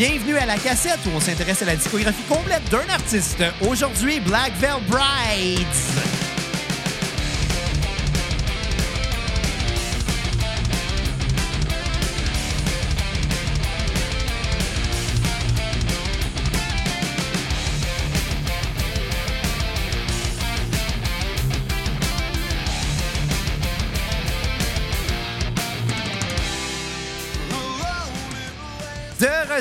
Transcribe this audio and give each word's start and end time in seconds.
Bienvenue 0.00 0.38
à 0.38 0.46
la 0.46 0.56
cassette 0.56 1.00
où 1.04 1.10
on 1.14 1.20
s'intéresse 1.20 1.60
à 1.60 1.66
la 1.66 1.76
discographie 1.76 2.22
complète 2.22 2.64
d'un 2.70 2.88
artiste. 2.88 3.44
Aujourd'hui, 3.60 4.18
Black 4.20 4.54
Veil 4.58 4.80
Brides. 4.88 6.19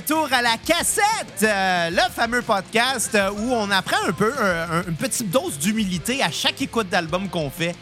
Retour 0.09 0.30
à 0.34 0.41
la 0.41 0.58
cassette, 0.58 1.44
euh, 1.44 1.90
le 1.91 2.12
fameux 2.13 2.41
podcast 2.41 3.16
où 3.38 3.54
on 3.54 3.70
apprend 3.70 3.98
un 4.08 4.12
peu 4.12 4.34
euh, 4.40 4.66
un- 4.81 4.84
une 4.90 4.95
petite 4.95 5.30
dose 5.30 5.58
d'humilité 5.59 6.23
à 6.23 6.31
chaque 6.31 6.59
écoute 6.62 6.90
d'album 6.90 7.30
qu'on 7.30 7.50
fait. 7.52 7.76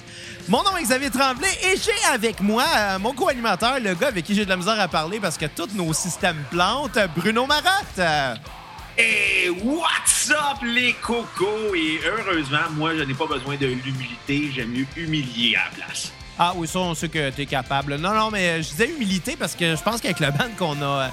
Mon 0.50 0.62
nom 0.64 0.76
est 0.78 0.84
Xavier 0.84 1.10
Tremblay 1.10 1.48
et 1.64 1.78
j'ai 1.78 2.14
avec 2.14 2.42
moi 2.42 2.66
euh, 2.76 3.00
mon 3.00 3.14
co-animateur, 3.14 3.80
le 3.80 3.94
gars 3.96 4.08
avec 4.08 4.26
qui 4.26 4.36
j'ai 4.36 4.44
de 4.44 4.50
la 4.50 4.58
misère 4.58 4.80
à 4.80 4.88
parler 4.90 5.20
parce 5.22 5.38
que 5.38 5.46
tous 5.46 5.70
nos 5.74 5.94
systèmes 5.94 6.44
plantent, 6.52 7.00
Bruno 7.16 7.46
Marotte. 7.46 8.30
Et 8.98 9.50
what's 9.64 10.30
up 10.32 10.58
les 10.64 10.94
cocos? 10.94 11.76
Et 11.76 12.00
heureusement, 12.06 12.58
moi, 12.74 12.96
je 12.98 13.04
n'ai 13.04 13.14
pas 13.14 13.28
besoin 13.28 13.56
de 13.56 13.68
l'humilité. 13.68 14.52
J'aime 14.54 14.70
mieux 14.72 14.88
humilier 14.98 15.56
à 15.56 15.66
la 15.70 15.86
place. 15.86 16.12
Ah 16.40 16.54
oui, 16.56 16.68
ça, 16.68 16.80
on 16.80 16.94
sait 16.96 17.08
que 17.10 17.30
t'es 17.30 17.46
capable. 17.46 17.96
Non, 17.98 18.14
non, 18.14 18.32
mais 18.32 18.62
je 18.64 18.70
disais 18.70 18.90
humilité 18.90 19.36
parce 19.38 19.56
que 19.56 19.76
je 19.76 19.82
pense 19.82 20.02
qu'avec 20.02 20.20
le 20.20 20.32
band 20.32 20.50
qu'on 20.58 20.82
a. 20.82 21.10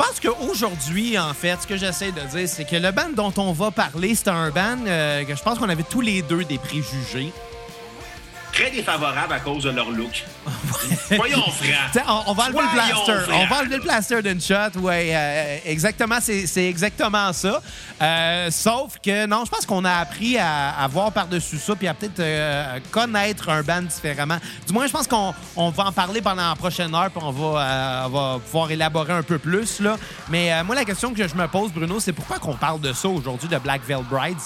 pense 0.00 0.18
qu'aujourd'hui, 0.18 1.18
en 1.18 1.34
fait, 1.34 1.58
ce 1.60 1.66
que 1.66 1.76
j'essaie 1.76 2.10
de 2.10 2.20
dire, 2.20 2.48
c'est 2.48 2.64
que 2.64 2.76
le 2.76 2.90
band 2.90 3.10
dont 3.14 3.34
on 3.36 3.52
va 3.52 3.70
parler, 3.70 4.14
c'est 4.14 4.28
un 4.28 4.50
band 4.50 4.78
euh, 4.86 5.24
que 5.24 5.34
je 5.34 5.42
pense 5.42 5.58
qu'on 5.58 5.68
avait 5.68 5.82
tous 5.82 6.00
les 6.00 6.22
deux 6.22 6.42
des 6.44 6.56
préjugés. 6.56 7.32
Très 8.52 8.70
défavorable 8.70 9.32
à 9.32 9.40
cause 9.40 9.64
de 9.64 9.70
leur 9.70 9.90
look. 9.90 10.24
Voyons. 11.16 11.44
T'sais, 11.90 12.02
on, 12.06 12.30
on 12.30 12.32
va 12.34 12.44
enlever 12.44 12.62
le 12.62 12.72
plaster. 12.72 13.32
On 13.32 13.46
va 13.46 13.58
enlever 13.60 13.76
le 13.76 13.82
plaster 13.82 14.22
d'une 14.22 14.40
shot. 14.40 14.78
Ouais, 14.80 15.10
euh, 15.12 15.58
exactement. 15.64 16.18
C'est 16.20 16.66
exactement 16.66 17.32
ça. 17.32 17.62
Euh, 18.02 18.50
sauf 18.50 18.98
que, 19.02 19.26
non, 19.26 19.44
je 19.44 19.50
pense 19.50 19.66
qu'on 19.66 19.84
a 19.84 19.92
appris 19.94 20.36
à, 20.38 20.70
à 20.70 20.86
voir 20.88 21.12
par-dessus 21.12 21.58
ça 21.58 21.74
puis 21.76 21.86
à 21.86 21.94
peut-être 21.94 22.20
euh, 22.20 22.78
connaître 22.90 23.48
un 23.48 23.62
band 23.62 23.82
différemment. 23.82 24.38
Du 24.66 24.72
moins, 24.72 24.86
je 24.86 24.92
pense 24.92 25.06
qu'on 25.06 25.34
on 25.56 25.70
va 25.70 25.84
en 25.84 25.92
parler 25.92 26.20
pendant 26.20 26.48
la 26.48 26.56
prochaine 26.56 26.94
heure 26.94 27.10
puis 27.10 27.22
on 27.24 27.30
va, 27.30 27.60
euh, 27.60 28.06
on 28.06 28.08
va 28.08 28.38
pouvoir 28.38 28.70
élaborer 28.70 29.12
un 29.12 29.22
peu 29.22 29.38
plus. 29.38 29.80
Là. 29.80 29.96
Mais 30.28 30.62
moi, 30.64 30.74
la 30.74 30.84
question 30.84 31.12
que 31.14 31.26
je 31.26 31.34
me 31.34 31.46
pose, 31.46 31.72
Bruno, 31.72 32.00
c'est 32.00 32.12
pourquoi 32.12 32.38
qu'on 32.38 32.54
parle 32.56 32.80
de 32.80 32.92
ça 32.92 33.08
aujourd'hui, 33.08 33.48
de 33.48 33.58
Black 33.58 33.82
Veil 33.86 34.02
Brides? 34.10 34.36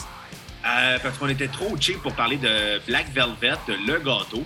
Euh, 0.66 0.98
parce 1.02 1.18
qu'on 1.18 1.28
était 1.28 1.48
trop 1.48 1.76
cheap 1.78 2.00
pour 2.02 2.14
parler 2.14 2.36
de 2.38 2.80
Black 2.86 3.06
Velvet, 3.12 3.58
le 3.68 3.98
gâteau 3.98 4.44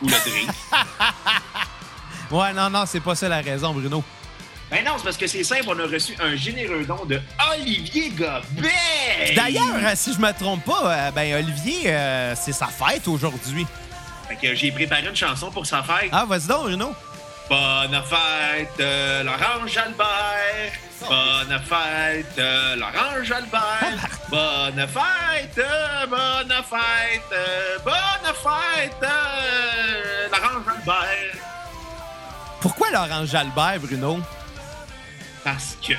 ou 0.00 0.06
le 0.06 0.30
drink. 0.30 0.50
Ouais, 2.30 2.52
non, 2.54 2.70
non, 2.70 2.84
c'est 2.86 3.00
pas 3.00 3.14
ça 3.14 3.28
la 3.28 3.42
raison, 3.42 3.74
Bruno. 3.74 4.02
ben 4.70 4.82
non, 4.82 4.92
c'est 4.96 5.04
parce 5.04 5.18
que 5.18 5.26
c'est 5.26 5.44
simple. 5.44 5.64
On 5.66 5.78
a 5.78 5.82
reçu 5.86 6.14
un 6.18 6.34
généreux 6.34 6.82
don 6.86 7.04
de 7.04 7.20
Olivier 7.52 8.08
Gobet. 8.08 9.34
D'ailleurs, 9.36 9.76
si 9.96 10.14
je 10.14 10.18
me 10.18 10.32
trompe 10.32 10.64
pas, 10.64 10.80
euh, 10.84 11.10
ben 11.10 11.34
Olivier, 11.34 11.92
euh, 11.92 12.34
c'est 12.34 12.52
sa 12.52 12.68
fête 12.68 13.06
aujourd'hui. 13.06 13.66
Fait 14.28 14.36
que 14.36 14.54
j'ai 14.54 14.72
préparé 14.72 15.06
une 15.06 15.14
chanson 15.14 15.50
pour 15.50 15.66
sa 15.66 15.82
fête. 15.82 16.08
Ah, 16.10 16.24
vas-y 16.24 16.46
donc, 16.46 16.62
Bruno. 16.62 16.94
Bonne 17.50 18.02
fête, 18.08 18.80
euh, 18.80 19.22
Laurence 19.24 19.70
Jalbert. 19.70 20.72
Bonne 21.08 21.60
fête, 21.68 22.38
euh, 22.38 22.76
Laurence 22.76 23.24
Jalbert. 23.24 24.08
Bonne 24.30 24.86
fête, 24.88 25.58
euh, 25.58 26.06
bonne 26.06 26.48
fête, 26.70 27.32
euh, 27.32 27.78
bonne 27.84 28.34
fête, 28.34 28.96
Laurence 30.30 30.64
Jalbert. 30.66 31.34
Pourquoi 32.60 32.90
Laurent 32.90 33.26
Jalbert, 33.26 33.80
Bruno? 33.80 34.20
Parce 35.44 35.76
que. 35.86 35.94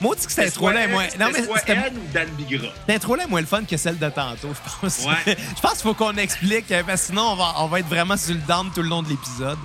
Moi, 0.00 0.14
dis 0.16 0.26
que 0.26 0.32
cette 0.32 0.48
intro-là 0.48 0.82
est 0.82 0.88
moins. 0.88 1.06
Non, 1.18 1.26
mais 1.32 1.42
c'était- 1.58 1.90
ou 1.90 2.12
Dan 2.12 2.28
Bigra. 2.30 2.68
cette 2.86 2.96
intro-là 2.96 3.24
est 3.24 3.28
moins 3.28 3.40
le 3.40 3.46
fun 3.46 3.64
que 3.64 3.76
celle 3.76 3.98
de 3.98 4.08
tantôt, 4.10 4.52
je 4.54 4.70
pense. 4.80 4.98
Ouais. 5.06 5.36
je 5.56 5.60
pense 5.60 5.72
qu'il 5.74 5.82
faut 5.82 5.94
qu'on 5.94 6.16
explique, 6.16 6.68
parce 6.68 7.00
que 7.02 7.06
sinon, 7.08 7.32
on 7.32 7.36
va, 7.36 7.54
on 7.58 7.66
va 7.66 7.80
être 7.80 7.88
vraiment 7.88 8.16
sur 8.16 8.34
le 8.34 8.40
down 8.40 8.70
tout 8.74 8.82
le 8.82 8.88
long 8.88 9.02
de 9.02 9.08
l'épisode. 9.08 9.58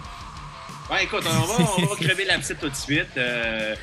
Ouais, 0.89 1.03
écoute, 1.03 1.23
on 1.25 1.45
va, 1.45 1.65
on 1.77 1.85
va 1.85 1.95
crever 1.99 2.25
l'abcès 2.25 2.55
tout 2.55 2.69
de 2.69 2.75
suite. 2.75 3.15
Euh, 3.17 3.75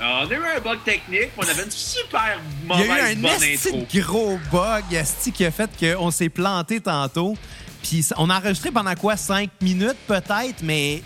on 0.00 0.04
a 0.04 0.34
eu 0.34 0.56
un 0.56 0.60
bug 0.60 0.78
technique, 0.84 1.08
mais 1.10 1.30
on 1.38 1.42
avait 1.48 1.64
une 1.64 1.70
super 1.70 2.38
Il 2.62 2.64
y 2.64 2.68
mauvaise 2.68 2.90
a 2.90 3.12
eu 3.12 3.16
un 3.16 3.20
bonne 3.20 3.42
esti 3.42 3.68
intro. 3.68 3.86
gros 3.94 4.38
bug, 4.52 4.84
esti, 4.92 5.32
qui 5.32 5.44
a 5.44 5.50
fait 5.50 5.70
qu'on 5.78 6.10
s'est 6.10 6.28
planté 6.28 6.80
tantôt. 6.80 7.36
Puis 7.82 8.04
on 8.16 8.28
a 8.30 8.38
enregistré 8.38 8.70
pendant 8.70 8.94
quoi? 8.94 9.16
Cinq 9.16 9.50
minutes 9.60 9.96
peut-être, 10.06 10.62
mais 10.62 11.02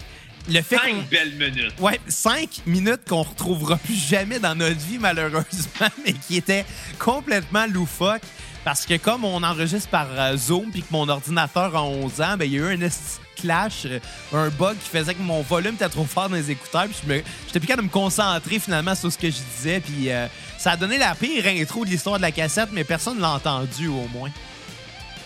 le 0.49 0.63
fait. 0.63 0.77
Cinq 0.77 1.09
belles 1.09 1.35
minutes. 1.35 1.75
Ouais, 1.79 2.01
cinq 2.09 2.63
minutes 2.67 3.03
qu'on 3.09 3.23
retrouvera 3.23 3.77
plus 3.77 3.95
jamais 3.95 4.39
dans 4.39 4.55
notre 4.55 4.79
vie, 4.81 4.99
malheureusement, 4.99 5.45
mais 6.05 6.13
qui 6.15 6.37
était 6.39 6.65
complètement 6.99 7.67
loufoque. 7.67 8.23
Parce 8.65 8.85
que 8.85 8.97
comme 8.99 9.25
on 9.25 9.43
enregistre 9.43 9.89
par 9.89 10.07
euh, 10.11 10.37
Zoom 10.37 10.71
puis 10.71 10.83
que 10.83 10.89
mon 10.91 11.09
ordinateur 11.09 11.75
a 11.75 11.83
11 11.83 12.21
ans, 12.21 12.37
ben, 12.37 12.45
il 12.45 12.53
y 12.53 12.57
a 12.57 12.71
eu 12.71 12.75
un 12.85 12.89
clash, 13.37 13.87
euh, 13.87 13.99
un 14.35 14.49
bug 14.51 14.77
qui 14.77 14.89
faisait 14.91 15.15
que 15.15 15.23
mon 15.23 15.41
volume 15.41 15.75
était 15.75 15.89
trop 15.89 16.05
fort 16.05 16.29
dans 16.29 16.37
les 16.37 16.51
écouteurs. 16.51 16.85
Puis 16.85 16.97
je 17.03 17.09
me- 17.09 17.23
j'étais 17.47 17.59
plus 17.59 17.67
capable 17.67 17.89
de 17.89 17.93
me 17.93 17.93
concentrer 17.93 18.59
finalement 18.59 18.95
sur 18.95 19.11
ce 19.11 19.17
que 19.17 19.31
je 19.31 19.39
disais. 19.57 19.81
Puis 19.81 20.11
euh, 20.11 20.27
ça 20.59 20.73
a 20.73 20.77
donné 20.77 20.99
la 20.99 21.15
pire 21.15 21.47
intro 21.47 21.87
de 21.87 21.91
l'histoire 21.91 22.17
de 22.19 22.23
la 22.23 22.33
cassette, 22.33 22.69
mais 22.73 22.85
personne 22.85 23.17
ne 23.17 23.23
l'a 23.23 23.31
entendu 23.31 23.89
au 23.89 24.07
moins. 24.13 24.31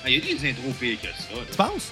Ah, 0.04 0.10
Il 0.10 0.14
y 0.14 0.16
a 0.18 0.20
des 0.38 0.50
intros 0.50 0.72
pires 0.78 1.00
que 1.00 1.08
ça. 1.08 1.34
là. 1.34 1.40
Tu 1.50 1.56
penses? 1.56 1.88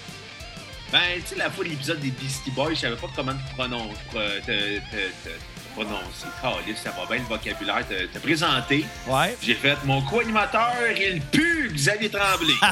Ben, 0.93 1.01
tu 1.23 1.29
sais, 1.31 1.37
la 1.37 1.51
fois 1.51 1.65
l'épisode 1.65 1.99
des 2.01 2.11
Beastie 2.11 2.51
Boys, 2.53 2.75
je 2.75 2.81
savais 2.81 2.97
pas 2.97 3.09
comment 3.17 3.33
te 3.33 3.55
prononcer. 3.57 3.97
Te, 4.13 4.41
te, 4.47 4.79
te, 4.79 5.29
te 5.73 5.81
prononcer. 5.81 6.27
Caliste, 6.43 6.85
ça 6.85 6.91
va 6.91 7.07
bien 7.07 7.19
le 7.19 7.25
vocabulaire. 7.29 7.87
Te, 7.89 8.07
te 8.07 8.19
présenter. 8.19 8.85
Ouais. 9.07 9.37
J'ai 9.43 9.55
fait 9.55 9.77
mon 9.85 10.01
co-animateur, 10.03 10.73
il 10.97 11.21
pue 11.23 11.71
Xavier 11.75 12.11
Tremblay. 12.11 12.55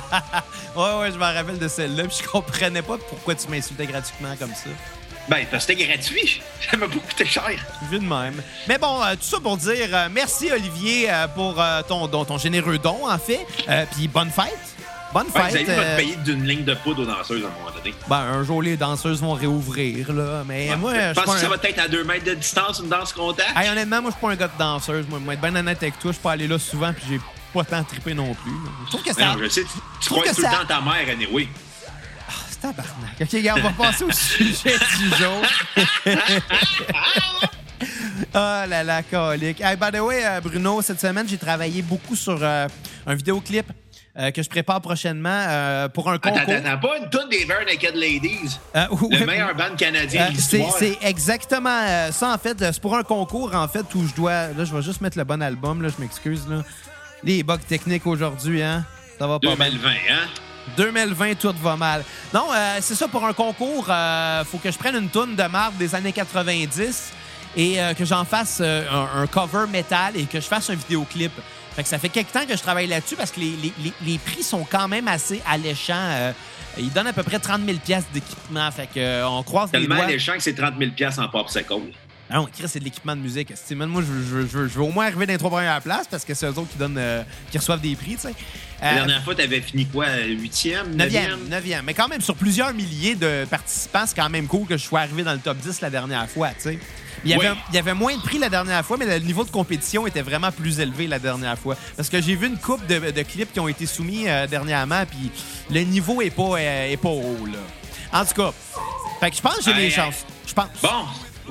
Ouais, 0.76 0.94
ouais, 1.00 1.10
je 1.10 1.16
me 1.18 1.24
rappelle 1.24 1.58
de 1.58 1.66
celle-là. 1.66 2.04
Puis 2.04 2.18
je 2.22 2.28
comprenais 2.28 2.82
pas 2.82 2.96
pourquoi 2.96 3.34
tu 3.34 3.48
m'insultais 3.48 3.86
gratuitement 3.86 4.36
comme 4.38 4.54
ça. 4.54 4.70
ben, 5.28 5.44
parce 5.50 5.66
que 5.66 5.72
c'était 5.72 5.84
gratuit. 5.84 6.40
Ça 6.70 6.76
m'a 6.76 6.86
beaucoup 6.86 7.06
coûté 7.08 7.26
cher. 7.26 7.50
Vu 7.90 7.98
de 7.98 8.04
même. 8.04 8.40
Mais 8.68 8.78
bon, 8.78 9.02
euh, 9.02 9.14
tout 9.14 9.24
ça 9.24 9.40
pour 9.40 9.56
dire 9.56 9.88
euh, 9.92 10.08
merci 10.12 10.48
Olivier 10.52 11.10
euh, 11.10 11.26
pour 11.26 11.60
ton, 11.88 12.06
don- 12.06 12.24
ton 12.24 12.38
généreux 12.38 12.78
don, 12.78 13.08
en 13.10 13.18
fait. 13.18 13.44
Puis 13.92 14.06
bonne 14.06 14.30
fête. 14.30 14.58
Bonne 15.12 15.26
Ouais, 15.34 15.42
fête. 15.42 15.50
Xavier 15.66 15.74
va 15.74 15.82
euh, 15.82 15.96
payer 15.96 16.16
d'une 16.24 16.46
ligne 16.46 16.64
de 16.64 16.74
poudre 16.74 17.02
aux 17.02 17.06
danseuses 17.06 17.42
à 17.44 17.48
un 17.48 17.50
moment 17.50 17.76
donné. 17.76 17.92
ben, 18.08 18.16
un 18.16 18.44
jour, 18.44 18.62
les 18.62 18.76
danseuses 18.76 19.20
vont 19.20 19.32
réouvrir, 19.32 20.12
là. 20.12 20.44
Mais 20.46 20.70
Ouais. 20.70 20.76
moi, 20.76 20.92
je 20.94 21.12
pense 21.20 21.34
que 21.34 21.40
ça 21.40 21.48
va 21.48 21.56
être 21.62 21.78
à 21.80 21.88
deux 21.88 22.04
mètres 22.04 22.24
de 22.24 22.34
distance, 22.34 22.78
une 22.80 22.88
danse 22.88 23.12
contact? 23.12 23.50
Hey, 23.56 23.68
honnêtement, 23.70 24.02
moi, 24.02 24.10
je 24.10 24.16
suis 24.16 24.20
pas 24.26 24.32
un 24.32 24.36
gars 24.36 24.46
de 24.48 24.58
danseuse. 24.58 25.06
Moi, 25.08 25.18
moi, 25.18 25.34
être 25.34 25.40
bien 25.40 25.54
honnête 25.56 25.82
avec 25.82 25.98
toi, 25.98 26.12
je 26.12 26.18
pas 26.18 26.32
allé 26.32 26.46
là 26.46 26.58
souvent, 26.60 26.92
puis 26.92 27.04
j'ai 27.08 27.20
pas 27.52 27.64
tant 27.64 27.82
trippé 27.82 28.14
non 28.14 28.32
plus. 28.34 28.52
là. 28.52 28.70
Je 28.84 28.90
trouve 28.90 29.02
que 29.02 29.12
ça... 29.12 29.24
non, 29.34 29.38
je 29.42 29.48
sais, 29.48 29.62
tu, 29.62 29.68
tu 30.00 30.10
crois 30.10 30.22
que 30.24 30.34
tout 30.34 30.42
ça- 30.42 30.50
le 30.50 30.56
temps 30.58 30.66
ta 30.66 30.80
mère, 30.80 31.08
anyway. 31.12 31.48
C'est 32.48 32.60
tabarnak. 32.60 33.16
OK, 33.20 33.42
gars, 33.42 33.54
on 33.58 33.62
va 33.62 33.70
passer 33.70 34.04
au 34.04 34.12
sujet 34.12 34.76
du 34.98 35.08
jour. 35.16 35.42
Ah 38.34 38.66
là 38.68 38.84
là, 38.84 39.02
colique. 39.02 39.60
Hey, 39.60 39.74
by 39.76 39.90
the 39.90 40.00
way, 40.00 40.22
euh, 40.24 40.40
Bruno, 40.42 40.82
cette 40.82 41.00
semaine, 41.00 41.26
j'ai 41.26 41.38
travaillé 41.38 41.80
beaucoup 41.82 42.14
sur 42.14 42.38
euh, 42.40 42.68
un 43.06 43.14
vidéoclip 43.14 43.66
euh, 44.18 44.32
que 44.32 44.42
je 44.42 44.48
prépare 44.48 44.80
prochainement 44.80 45.44
euh, 45.48 45.88
pour 45.88 46.10
un 46.10 46.18
concours. 46.18 46.40
attends, 46.40 46.78
pas 46.78 46.98
une 46.98 47.08
tonne 47.10 47.28
des 47.28 47.44
Bare 47.44 47.64
Naked 47.64 47.94
Ladies. 47.94 48.58
Euh, 48.74 48.86
Le 49.10 49.24
meilleur 49.24 49.54
band 49.54 49.76
canadien 49.78 50.30
de 50.30 50.36
c'est 50.36 50.58
l'histoire. 50.58 50.76
c'est 50.78 50.98
exactement 51.02 52.10
ça, 52.10 52.32
en 52.34 52.38
fait. 52.38 52.58
C'est 52.58 52.80
pour 52.80 52.96
un 52.96 53.04
concours, 53.04 53.54
en 53.54 53.68
fait, 53.68 53.86
où 53.94 54.04
je 54.08 54.14
dois... 54.14 54.48
Là, 54.48 54.64
je 54.64 54.74
vais 54.74 54.82
juste 54.82 55.00
mettre 55.00 55.16
le 55.16 55.22
bon 55.22 55.40
album, 55.40 55.80
là, 55.80 55.90
je 55.96 56.02
m'excuse, 56.02 56.48
là. 56.48 56.62
Les 57.22 57.44
bugs 57.44 57.58
techniques 57.58 58.06
aujourd'hui, 58.06 58.62
hein? 58.62 58.84
Ça 59.18 59.28
va 59.28 59.38
pas 59.38 59.54
bien. 59.54 59.68
2020, 59.68 59.90
hein? 59.90 60.28
2020, 60.76 61.34
tout 61.38 61.54
va 61.62 61.76
mal. 61.76 62.02
Non, 62.34 62.46
c'est 62.80 62.94
ça, 62.96 63.06
pour 63.06 63.24
un 63.24 63.32
concours, 63.32 63.86
euh, 63.88 64.44
faut 64.44 64.58
que 64.58 64.70
je 64.72 64.78
prenne 64.78 64.96
une 64.96 65.08
toune 65.10 65.36
de 65.36 65.42
marque 65.44 65.76
des 65.76 65.94
années 65.94 66.12
90 66.12 67.12
et 67.56 67.78
que 67.96 68.04
j'en 68.04 68.24
fasse 68.24 68.60
un, 68.60 69.08
un 69.22 69.26
cover 69.26 69.66
métal 69.70 70.16
et 70.16 70.24
que 70.24 70.40
je 70.40 70.46
fasse 70.46 70.70
un 70.70 70.74
vidéoclip. 70.74 71.32
Fait 71.80 71.84
que 71.84 71.88
ça 71.88 71.98
fait 71.98 72.10
quelques 72.10 72.32
temps 72.32 72.44
que 72.44 72.54
je 72.54 72.60
travaille 72.60 72.86
là-dessus 72.88 73.16
parce 73.16 73.30
que 73.30 73.40
les, 73.40 73.52
les- 73.62 73.72
les- 73.82 73.92
les 74.04 74.18
prix 74.18 74.42
sont 74.42 74.66
quand 74.70 74.86
même 74.86 75.08
assez 75.08 75.40
alléchants. 75.48 75.94
Euh, 75.96 76.32
ils 76.76 76.92
donnent 76.92 77.06
à 77.06 77.14
peu 77.14 77.22
près 77.22 77.38
30 77.38 77.62
000 77.64 77.78
d'équipement. 78.12 78.70
Fait 78.70 78.86
que, 78.86 79.00
euh, 79.00 79.26
on 79.26 79.42
croise 79.42 79.70
les 79.72 79.80
Tellement 79.80 79.94
doigts. 79.94 80.04
alléchant 80.04 80.34
que 80.34 80.42
c'est 80.42 80.52
30 80.52 80.74
000 80.78 80.90
en 81.16 81.28
popsicle. 81.28 81.72
Ah 82.28 82.34
non, 82.36 82.44
Chris, 82.52 82.64
c'est 82.66 82.80
de 82.80 82.84
l'équipement 82.84 83.16
de 83.16 83.22
musique. 83.22 83.50
Man, 83.70 83.88
moi, 83.88 84.02
je, 84.02 84.12
veux- 84.12 84.22
je 84.22 84.28
veux- 84.28 84.46
je 84.46 84.58
veux- 84.58 84.68
je 84.68 84.74
veux 84.74 84.82
au 84.84 84.90
moins 84.92 85.06
arriver 85.06 85.24
dans 85.24 85.32
les 85.32 85.38
trois 85.38 85.48
premières 85.50 85.80
places 85.80 86.06
parce 86.06 86.22
que 86.26 86.34
c'est 86.34 86.44
eux 86.44 86.50
autres 86.50 86.68
qui 86.70 86.76
donnent, 86.76 86.98
euh, 86.98 87.22
qui 87.50 87.56
reçoivent 87.56 87.80
des 87.80 87.96
prix, 87.96 88.16
tu 88.16 88.20
sais. 88.28 88.34
La 88.82 88.94
dernière 88.96 89.24
fois, 89.24 89.34
t'avais 89.34 89.62
fini 89.62 89.86
quoi? 89.86 90.04
8e? 90.26 90.84
9e? 90.92 90.96
Neuvième, 90.96 91.48
neuvième. 91.48 91.84
Mais 91.86 91.94
quand 91.94 92.08
même, 92.08 92.20
sur 92.20 92.34
plusieurs 92.36 92.74
milliers 92.74 93.14
de 93.14 93.46
participants, 93.50 94.04
c'est 94.06 94.16
quand 94.16 94.28
même 94.28 94.46
cool 94.48 94.66
que 94.66 94.76
je 94.76 94.84
sois 94.84 95.00
arrivé 95.00 95.22
dans 95.22 95.32
le 95.32 95.38
top 95.38 95.56
10 95.56 95.80
la 95.80 95.88
dernière 95.88 96.28
fois, 96.28 96.48
tu 96.50 96.54
sais. 96.60 96.78
Il 97.24 97.30
y, 97.30 97.34
avait, 97.34 97.50
Oui. 97.50 97.56
il 97.70 97.74
y 97.74 97.78
avait 97.78 97.94
moins 97.94 98.16
de 98.16 98.22
prix 98.22 98.38
la 98.38 98.48
dernière 98.48 98.84
fois, 98.84 98.96
mais 98.96 99.06
le 99.06 99.18
niveau 99.24 99.44
de 99.44 99.50
compétition 99.50 100.06
était 100.06 100.22
vraiment 100.22 100.50
plus 100.52 100.80
élevé 100.80 101.06
la 101.06 101.18
dernière 101.18 101.58
fois. 101.58 101.76
Parce 101.96 102.08
que 102.08 102.20
j'ai 102.22 102.34
vu 102.34 102.46
une 102.46 102.58
coupe 102.58 102.86
de, 102.86 103.10
de 103.10 103.22
clips 103.22 103.52
qui 103.52 103.60
ont 103.60 103.68
été 103.68 103.84
soumis 103.86 104.28
euh, 104.28 104.46
dernièrement, 104.46 105.04
puis 105.06 105.30
le 105.70 105.80
niveau 105.82 106.22
est 106.22 106.30
pas, 106.30 106.58
euh, 106.58 106.92
est 106.92 106.96
pas 106.96 107.08
haut, 107.10 107.46
là. 107.46 107.58
En 108.18 108.24
tout 108.24 108.34
cas, 108.34 108.52
fait 109.20 109.30
que 109.30 109.36
je 109.36 109.42
pense 109.42 109.56
que 109.56 109.64
j'ai 109.64 109.74
les 109.74 109.90
chances. 109.90 110.24
Je 110.46 110.52
pense. 110.54 110.66
Bon, 110.82 111.04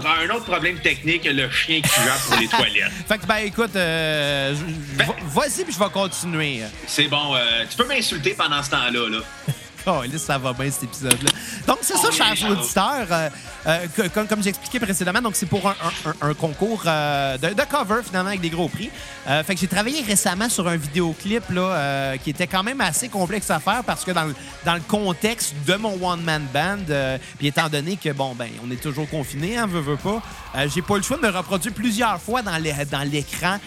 un 0.05 0.29
autre 0.35 0.45
problème 0.45 0.79
technique, 0.79 1.25
le 1.25 1.49
chien 1.51 1.81
qui 1.81 1.89
jappe 1.89 2.21
pour 2.29 2.37
les 2.39 2.47
toilettes. 2.47 2.91
Fait 3.07 3.17
que, 3.17 3.25
ben 3.25 3.35
écoute, 3.37 3.75
euh, 3.75 4.55
Ben- 4.95 5.05
va- 5.07 5.41
vas-y, 5.41 5.63
puis 5.65 5.73
je 5.73 5.79
vais 5.79 5.89
continuer. 5.89 6.61
C'est 6.87 7.07
bon, 7.09 7.35
euh, 7.35 7.65
tu 7.69 7.75
peux 7.77 7.85
m'insulter 7.85 8.31
pendant 8.33 8.63
ce 8.63 8.69
temps-là. 8.71 9.09
Là. 9.09 9.19
Ça 10.17 10.37
va 10.37 10.53
bien 10.53 10.69
cet 10.71 10.83
épisode-là. 10.83 11.29
Donc, 11.67 11.77
c'est 11.81 11.93
ça, 11.95 12.07
Oh, 12.07 12.11
chers 12.11 12.49
auditeurs. 12.49 13.07
euh, 13.11 13.29
euh, 13.67 13.87
comme 14.13 14.27
comme 14.27 14.43
j'expliquais 14.43 14.79
précédemment, 14.79 15.21
donc 15.21 15.35
c'est 15.35 15.45
pour 15.45 15.67
un, 15.67 15.71
un- 16.05 16.09
un- 16.27 16.29
un 16.29 16.33
concours 16.33 16.83
euh, 16.85 17.37
de, 17.37 17.49
de 17.49 17.61
cover, 17.63 18.01
finalement, 18.05 18.29
avec 18.29 18.41
des 18.41 18.49
gros 18.49 18.67
prix. 18.69 18.89
Fait 19.45 19.53
que 19.55 19.59
j'ai 19.61 19.67
travaillé 19.67 20.01
récemment 20.01 20.49
sur 20.49 20.67
un 20.67 20.75
vidéoclip 20.77 21.49
là, 21.51 22.17
qui 22.17 22.29
était 22.31 22.47
quand 22.47 22.63
même 22.63 22.81
assez 22.81 23.09
complexe 23.09 23.49
à 23.51 23.59
faire 23.59 23.83
parce 23.83 24.03
que 24.03 24.11
dans 24.11 24.23
le, 24.25 24.35
dans 24.65 24.73
le 24.75 24.81
contexte 24.81 25.53
de 25.67 25.75
mon 25.75 25.93
one-man 26.03 26.45
band, 26.53 26.77
puis 27.37 27.47
étant 27.47 27.69
donné 27.69 27.97
que, 27.97 28.11
bon, 28.11 28.33
ben, 28.35 28.49
on 28.65 28.71
est 28.71 28.81
toujours 28.81 29.09
confiné, 29.09 29.57
hein, 29.57 29.67
veut, 29.67 29.81
veut 29.81 29.97
pas, 29.97 30.21
j'ai 30.73 30.81
pas 30.81 30.97
le 30.97 31.03
choix 31.03 31.17
de 31.17 31.21
me 31.23 31.29
reproduire 31.29 31.73
plusieurs 31.73 32.19
fois 32.21 32.41
dans 32.41 32.57
l'écran. 33.03 33.57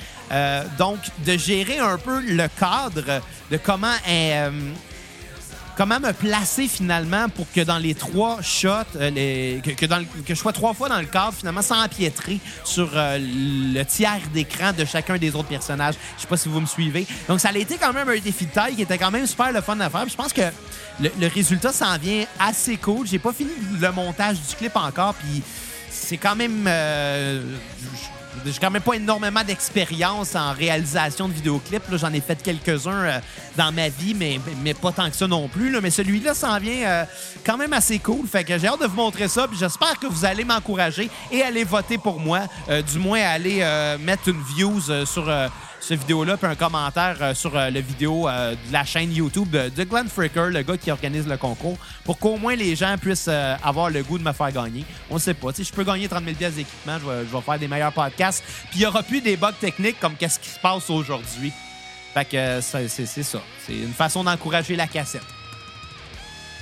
Donc, 0.78 0.98
de 1.26 1.36
gérer 1.36 1.78
un 1.78 1.98
peu 1.98 2.20
le 2.20 2.48
cadre 2.58 3.20
de 3.50 3.56
comment... 3.58 3.94
comment 5.82 5.98
me 5.98 6.12
placer 6.12 6.68
finalement 6.68 7.28
pour 7.28 7.50
que 7.50 7.60
dans 7.60 7.78
les 7.78 7.96
trois 7.96 8.40
shots, 8.40 8.68
euh, 8.94 9.58
que, 9.60 9.86
dans 9.86 10.04
que 10.24 10.32
je 10.32 10.34
sois 10.34 10.52
trois 10.52 10.74
fois 10.74 10.88
dans 10.88 11.00
le 11.00 11.06
cadre, 11.06 11.32
finalement, 11.36 11.60
sans 11.60 11.82
empiétrer 11.82 12.38
sur 12.62 12.88
euh, 12.94 13.18
le 13.18 13.82
tiers 13.82 14.20
d'écran 14.32 14.72
de 14.72 14.84
chacun 14.84 15.18
des 15.18 15.34
autres 15.34 15.48
personnages. 15.48 15.96
Je 16.16 16.22
sais 16.22 16.28
pas 16.28 16.36
si 16.36 16.48
vous 16.48 16.60
me 16.60 16.66
suivez. 16.66 17.04
Donc, 17.26 17.40
ça 17.40 17.48
a 17.48 17.58
été 17.58 17.78
quand 17.78 17.92
même 17.92 18.08
un 18.08 18.18
défi 18.20 18.46
de 18.46 18.52
taille 18.52 18.76
qui 18.76 18.82
était 18.82 18.96
quand 18.96 19.10
même 19.10 19.26
super 19.26 19.50
le 19.50 19.60
fun 19.60 19.80
à 19.80 19.90
faire. 19.90 20.08
Je 20.08 20.14
pense 20.14 20.32
que 20.32 20.42
le, 21.00 21.10
le 21.18 21.26
résultat 21.26 21.72
s'en 21.72 21.98
vient 21.98 22.26
assez 22.38 22.76
cool. 22.76 23.04
J'ai 23.08 23.18
pas 23.18 23.32
fini 23.32 23.50
le 23.80 23.90
montage 23.90 24.36
du 24.36 24.54
clip 24.54 24.76
encore, 24.76 25.14
puis 25.14 25.42
c'est 25.90 26.16
quand 26.16 26.36
même... 26.36 26.64
euh, 26.68 27.42
j'ai 28.44 28.58
quand 28.60 28.70
même 28.70 28.82
pas 28.82 28.94
énormément 28.94 29.42
d'expérience 29.44 30.34
en 30.34 30.52
réalisation 30.52 31.28
de 31.28 31.32
vidéoclips. 31.32 31.82
J'en 31.92 32.12
ai 32.12 32.20
fait 32.20 32.42
quelques-uns 32.42 33.04
euh, 33.04 33.20
dans 33.56 33.72
ma 33.72 33.88
vie, 33.88 34.14
mais, 34.14 34.40
mais 34.62 34.74
pas 34.74 34.92
tant 34.92 35.08
que 35.08 35.16
ça 35.16 35.26
non 35.26 35.48
plus. 35.48 35.70
là. 35.70 35.80
Mais 35.80 35.90
celui-là 35.90 36.34
s'en 36.34 36.58
vient 36.58 36.86
euh, 36.86 37.04
quand 37.44 37.56
même 37.56 37.72
assez 37.72 37.98
cool. 37.98 38.26
Fait 38.26 38.44
que 38.44 38.58
j'ai 38.58 38.66
hâte 38.66 38.80
de 38.80 38.86
vous 38.86 38.96
montrer 38.96 39.28
ça. 39.28 39.46
J'espère 39.58 39.98
que 39.98 40.06
vous 40.06 40.24
allez 40.24 40.44
m'encourager 40.44 41.10
et 41.30 41.42
aller 41.42 41.64
voter 41.64 41.98
pour 41.98 42.18
moi. 42.18 42.40
Euh, 42.68 42.82
du 42.82 42.98
moins, 42.98 43.20
aller 43.20 43.64
mettre 44.00 44.28
une 44.28 44.42
views 44.42 44.80
sur 45.04 45.30
cette 45.82 45.98
vidéo-là, 46.00 46.36
puis 46.36 46.46
un 46.46 46.54
commentaire 46.54 47.16
euh, 47.20 47.34
sur 47.34 47.56
euh, 47.56 47.68
la 47.68 47.80
vidéo 47.80 48.28
euh, 48.28 48.52
de 48.52 48.72
la 48.72 48.84
chaîne 48.84 49.12
YouTube 49.12 49.50
de, 49.50 49.84
Glenn 49.84 50.08
Fricker, 50.08 50.46
le 50.50 50.62
gars 50.62 50.76
qui 50.76 50.92
organise 50.92 51.26
le 51.26 51.36
concours, 51.36 51.76
pour 52.04 52.18
qu'au 52.18 52.36
moins 52.36 52.54
les 52.54 52.76
gens 52.76 52.96
puissent 52.98 53.28
avoir 53.28 53.90
le 53.90 54.02
goût 54.02 54.16
de 54.16 54.22
me 54.22 54.32
faire 54.32 54.52
gagner. 54.52 54.84
On 55.10 55.18
sait 55.18 55.34
pas. 55.34 55.52
Sais, 55.52 55.64
je 55.64 55.72
peux 55.72 55.82
gagner 55.82 56.08
30 56.08 56.24
000 56.24 56.36
pièces 56.36 56.54
d'équipement, 56.54 56.98
je 57.00 57.10
vais, 57.10 57.22
vais 57.24 57.40
faire 57.40 57.58
des 57.58 57.68
meilleurs 57.68 57.92
podcasts. 57.92 58.44
Puis 58.70 58.78
il 58.78 58.78
n'y 58.80 58.86
aura 58.86 59.02
plus 59.02 59.20
des 59.20 59.36
bugs 59.36 59.52
techniques 59.60 59.98
comme 59.98 60.14
qu'est-ce 60.14 60.38
qui 60.38 60.50
se 60.50 60.58
passe 60.60 60.88
aujourd'hui. 60.88 61.52
Fait 62.14 62.24
que 62.24 62.60
c'est 62.60 63.06
ça. 63.06 63.40
C'est 63.66 63.76
une 63.76 63.92
façon 63.92 64.22
d'encourager 64.22 64.76
la 64.76 64.86
cassette. 64.86 65.22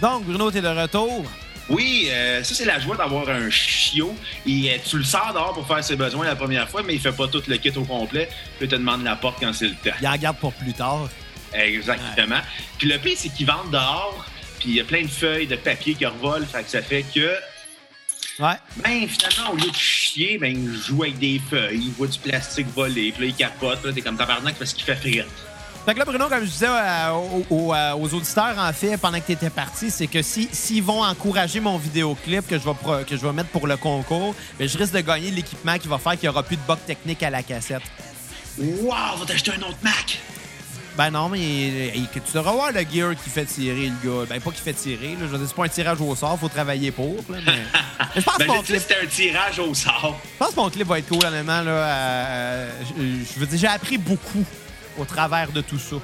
Donc, 0.01 0.25
Bruno, 0.25 0.51
t'es 0.51 0.63
de 0.63 0.69
retour. 0.69 1.25
Oui, 1.69 2.09
euh, 2.11 2.43
ça, 2.43 2.55
c'est 2.55 2.65
la 2.65 2.81
joie 2.81 2.97
d'avoir 2.97 3.29
un 3.29 3.49
chiot. 3.51 4.15
Et 4.47 4.73
euh, 4.73 4.77
tu 4.85 4.99
le 4.99 5.05
sors 5.05 5.33
dehors 5.33 5.53
pour 5.53 5.67
faire 5.67 5.85
ses 5.85 5.95
besoins 5.97 6.25
la 6.27 6.35
première 6.37 6.69
fois, 6.69 6.83
mais 6.83 6.95
il 6.95 7.01
fait 7.01 7.13
pas 7.13 7.29
tout 7.29 7.43
le 7.47 7.57
kit 7.59 7.71
au 7.77 7.85
complet. 7.85 8.29
Puis 8.59 8.67
il 8.67 8.69
te 8.69 8.75
demande 8.77 9.05
la 9.05 9.15
porte 9.17 9.39
quand 9.41 9.53
c'est 9.53 9.69
le 9.69 9.75
temps. 9.75 9.97
Il 10.01 10.09
en 10.09 10.17
garde 10.17 10.37
pour 10.39 10.53
plus 10.53 10.73
tard. 10.73 11.09
Exactement. 11.53 12.41
Puis 12.79 12.89
le 12.89 12.99
pire, 12.99 13.17
c'est 13.17 13.29
qu'ils 13.29 13.47
vendent 13.47 13.71
dehors, 13.71 14.25
puis 14.59 14.71
il 14.71 14.75
y 14.77 14.81
a 14.81 14.85
plein 14.85 15.03
de 15.03 15.09
feuilles, 15.09 15.47
de 15.47 15.57
papier 15.57 15.95
qui 15.95 16.07
revolent. 16.07 16.47
Fait 16.47 16.63
que 16.65 16.71
ça 16.71 16.83
fait 16.83 17.05
que, 17.15 17.35
Ouais. 18.39 18.55
ben, 18.83 19.07
finalement, 19.07 19.53
au 19.53 19.57
lieu 19.57 19.71
de 19.71 19.77
chier, 19.77 20.39
ben, 20.39 20.57
il 20.57 20.75
joue 20.81 21.03
avec 21.03 21.19
des 21.19 21.41
feuilles, 21.51 21.83
il 21.85 21.93
voit 21.93 22.07
du 22.07 22.19
plastique 22.19 22.69
voler, 22.75 23.13
puis 23.13 23.25
là, 23.27 23.29
il 23.29 23.35
capote. 23.35 23.81
Puis 23.81 23.89
là, 23.89 23.95
t'es 23.95 24.01
comme 24.01 24.17
tabarnak 24.17 24.55
parce 24.57 24.73
qu'il 24.73 24.85
fait 24.85 24.97
frire. 24.97 25.27
Fait 25.87 25.95
que 25.95 25.99
là, 25.99 26.05
Bruno, 26.05 26.29
comme 26.29 26.45
je 26.45 26.51
disais 26.51 26.67
euh, 26.69 27.11
aux, 27.13 27.47
aux, 27.51 27.75
euh, 27.75 27.95
aux 27.95 28.15
auditeurs, 28.15 28.55
en 28.59 28.73
fait, 28.73 28.97
pendant 28.99 29.19
que 29.19 29.27
tu 29.27 29.33
étais 29.33 29.49
parti, 29.51 29.91
c'est 29.91 30.07
que 30.07 30.21
si- 30.23 30.49
s'ils 30.53 30.83
vont 30.83 31.03
encourager 31.03 31.59
mon 31.59 31.79
vidéoclip 31.79 32.47
que 32.47 32.59
je 32.59 32.65
vais, 32.65 32.75
pro- 32.75 33.03
que 33.09 33.17
je 33.17 33.27
vais 33.27 33.33
mettre 33.33 33.49
pour 33.49 33.67
le 33.67 33.77
concours, 33.79 34.35
ben, 34.59 34.69
je 34.69 34.77
risque 34.77 34.93
de 34.93 35.01
gagner 35.01 35.31
l'équipement 35.31 35.79
qui 35.79 35.89
va 35.89 35.99
faire 35.99 36.13
qu'il 36.13 36.23
n'y 36.25 36.29
aura 36.29 36.43
plus 36.43 36.57
de 36.57 36.63
bug 36.69 36.79
technique 36.87 37.23
à 37.23 37.31
la 37.31 37.43
cassette. 37.43 37.83
Wow, 38.59 38.91
va 39.19 39.27
t'acheter 39.27 39.53
un 39.53 39.63
autre 39.63 39.79
Mac! 39.83 40.19
Ben 40.99 41.11
non, 41.11 41.29
mais 41.31 41.93
tu 42.13 42.33
devras 42.35 42.53
voir 42.53 42.73
le 42.73 42.81
gear 42.81 43.15
qui 43.15 43.31
fait 43.31 43.47
tirer 43.47 43.89
le 44.03 44.07
gars. 44.09 44.27
Ben 44.29 44.39
pas 44.41 44.51
qui 44.51 44.61
fait 44.61 44.75
tirer, 44.75 45.13
là. 45.13 45.21
Je 45.23 45.27
veux 45.27 45.39
dire, 45.39 45.47
c'est 45.49 45.55
pas 45.57 45.65
un 45.65 45.69
tirage 45.69 46.01
au 46.01 46.15
sort, 46.15 46.39
faut 46.39 46.49
travailler 46.49 46.91
pour. 46.91 47.15
là, 47.31 47.39
mais... 47.47 47.53
mais 47.53 47.63
je 48.17 48.21
pense 48.21 48.35
que 48.35 48.39
Ben, 48.41 48.49
mon 48.49 48.61
que 48.61 48.67
clip, 48.67 48.81
c'était 48.81 48.99
un 49.03 49.07
tirage 49.07 49.59
au 49.61 49.73
sort. 49.73 50.21
je 50.35 50.39
pense 50.45 50.51
que 50.55 50.61
mon 50.61 50.69
clip 50.69 50.87
va 50.87 50.99
être 50.99 51.09
cool, 51.09 51.25
honnêtement. 51.25 51.63
Là, 51.63 51.71
Euh, 51.73 52.71
je, 52.99 53.03
je 53.35 53.41
veux 53.41 53.47
dire, 53.47 53.59
j'ai 53.59 53.67
appris 53.69 53.97
beaucoup 53.97 54.45
au 55.01 55.05
travers 55.05 55.51
de 55.53 55.61
tout 55.61 55.79
ça. 55.79 55.97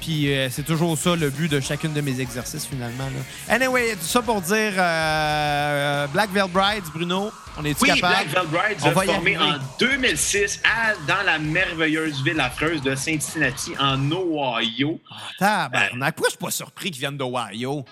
Puis 0.00 0.32
euh, 0.32 0.48
c'est 0.50 0.64
toujours 0.64 0.98
ça 0.98 1.16
le 1.16 1.30
but 1.30 1.50
de 1.50 1.60
chacune 1.60 1.94
de 1.94 2.00
mes 2.00 2.20
exercices, 2.20 2.66
finalement. 2.66 3.04
Là. 3.04 3.54
Anyway, 3.54 3.94
tout 3.94 4.06
ça 4.06 4.20
pour 4.20 4.40
dire 4.42 4.72
euh, 4.76 6.06
Black 6.08 6.30
Veil 6.30 6.48
Brides, 6.52 6.84
Bruno, 6.94 7.32
on 7.56 7.64
est-tu 7.64 7.84
Oui, 7.84 8.00
capable? 8.00 8.48
Black 8.50 8.76
On 8.84 8.90
va 8.90 9.04
y 9.04 9.08
formé 9.08 9.38
en 9.38 9.54
2006 9.78 10.60
à, 10.64 10.94
dans 11.06 11.22
la 11.24 11.38
merveilleuse 11.38 12.22
ville 12.22 12.40
affreuse 12.40 12.82
de 12.82 12.94
Cincinnati, 12.94 13.72
en 13.78 14.10
Ohio. 14.10 15.00
Ah, 15.10 15.14
tabarnak. 15.70 16.14
Pourquoi 16.16 16.28
je 16.28 16.36
suis 16.36 16.44
pas 16.44 16.50
surpris 16.50 16.90
qu'ils 16.90 17.00
viennent 17.00 17.16
d'Ohio? 17.16 17.84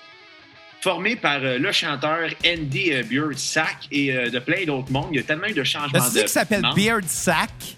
Formé 0.83 1.15
par 1.15 1.39
euh, 1.43 1.59
le 1.59 1.71
chanteur 1.71 2.29
Andy 2.45 2.93
euh, 2.93 3.05
Beard 3.05 3.39
Sack 3.39 3.87
et 3.93 4.13
euh, 4.13 4.31
de 4.31 4.39
plein 4.41 4.65
d'autres 4.67 4.91
mondes. 4.91 5.11
Il 5.13 5.17
y 5.17 5.21
a 5.21 5.23
tellement 5.23 5.47
eu 5.47 5.55
de 5.55 5.63
changements 5.63 5.93
T'as 5.93 6.11
de 6.11 6.19
qu'il 6.19 6.29
s'appelle 6.29 6.61
membres. 6.61 6.75
Beard 6.75 7.05
Sack? 7.07 7.77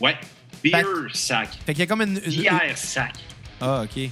Ouais, 0.00 0.16
Beard 0.62 1.14
Sack. 1.14 1.50
Fait 1.66 1.72
qu'il 1.72 1.80
y 1.80 1.82
a 1.82 1.86
comme 1.86 2.02
une... 2.02 2.20
une- 2.24 2.40
Bière 2.40 2.76
Sack. 2.76 3.12
Ah, 3.60 3.82
OK. 3.84 4.10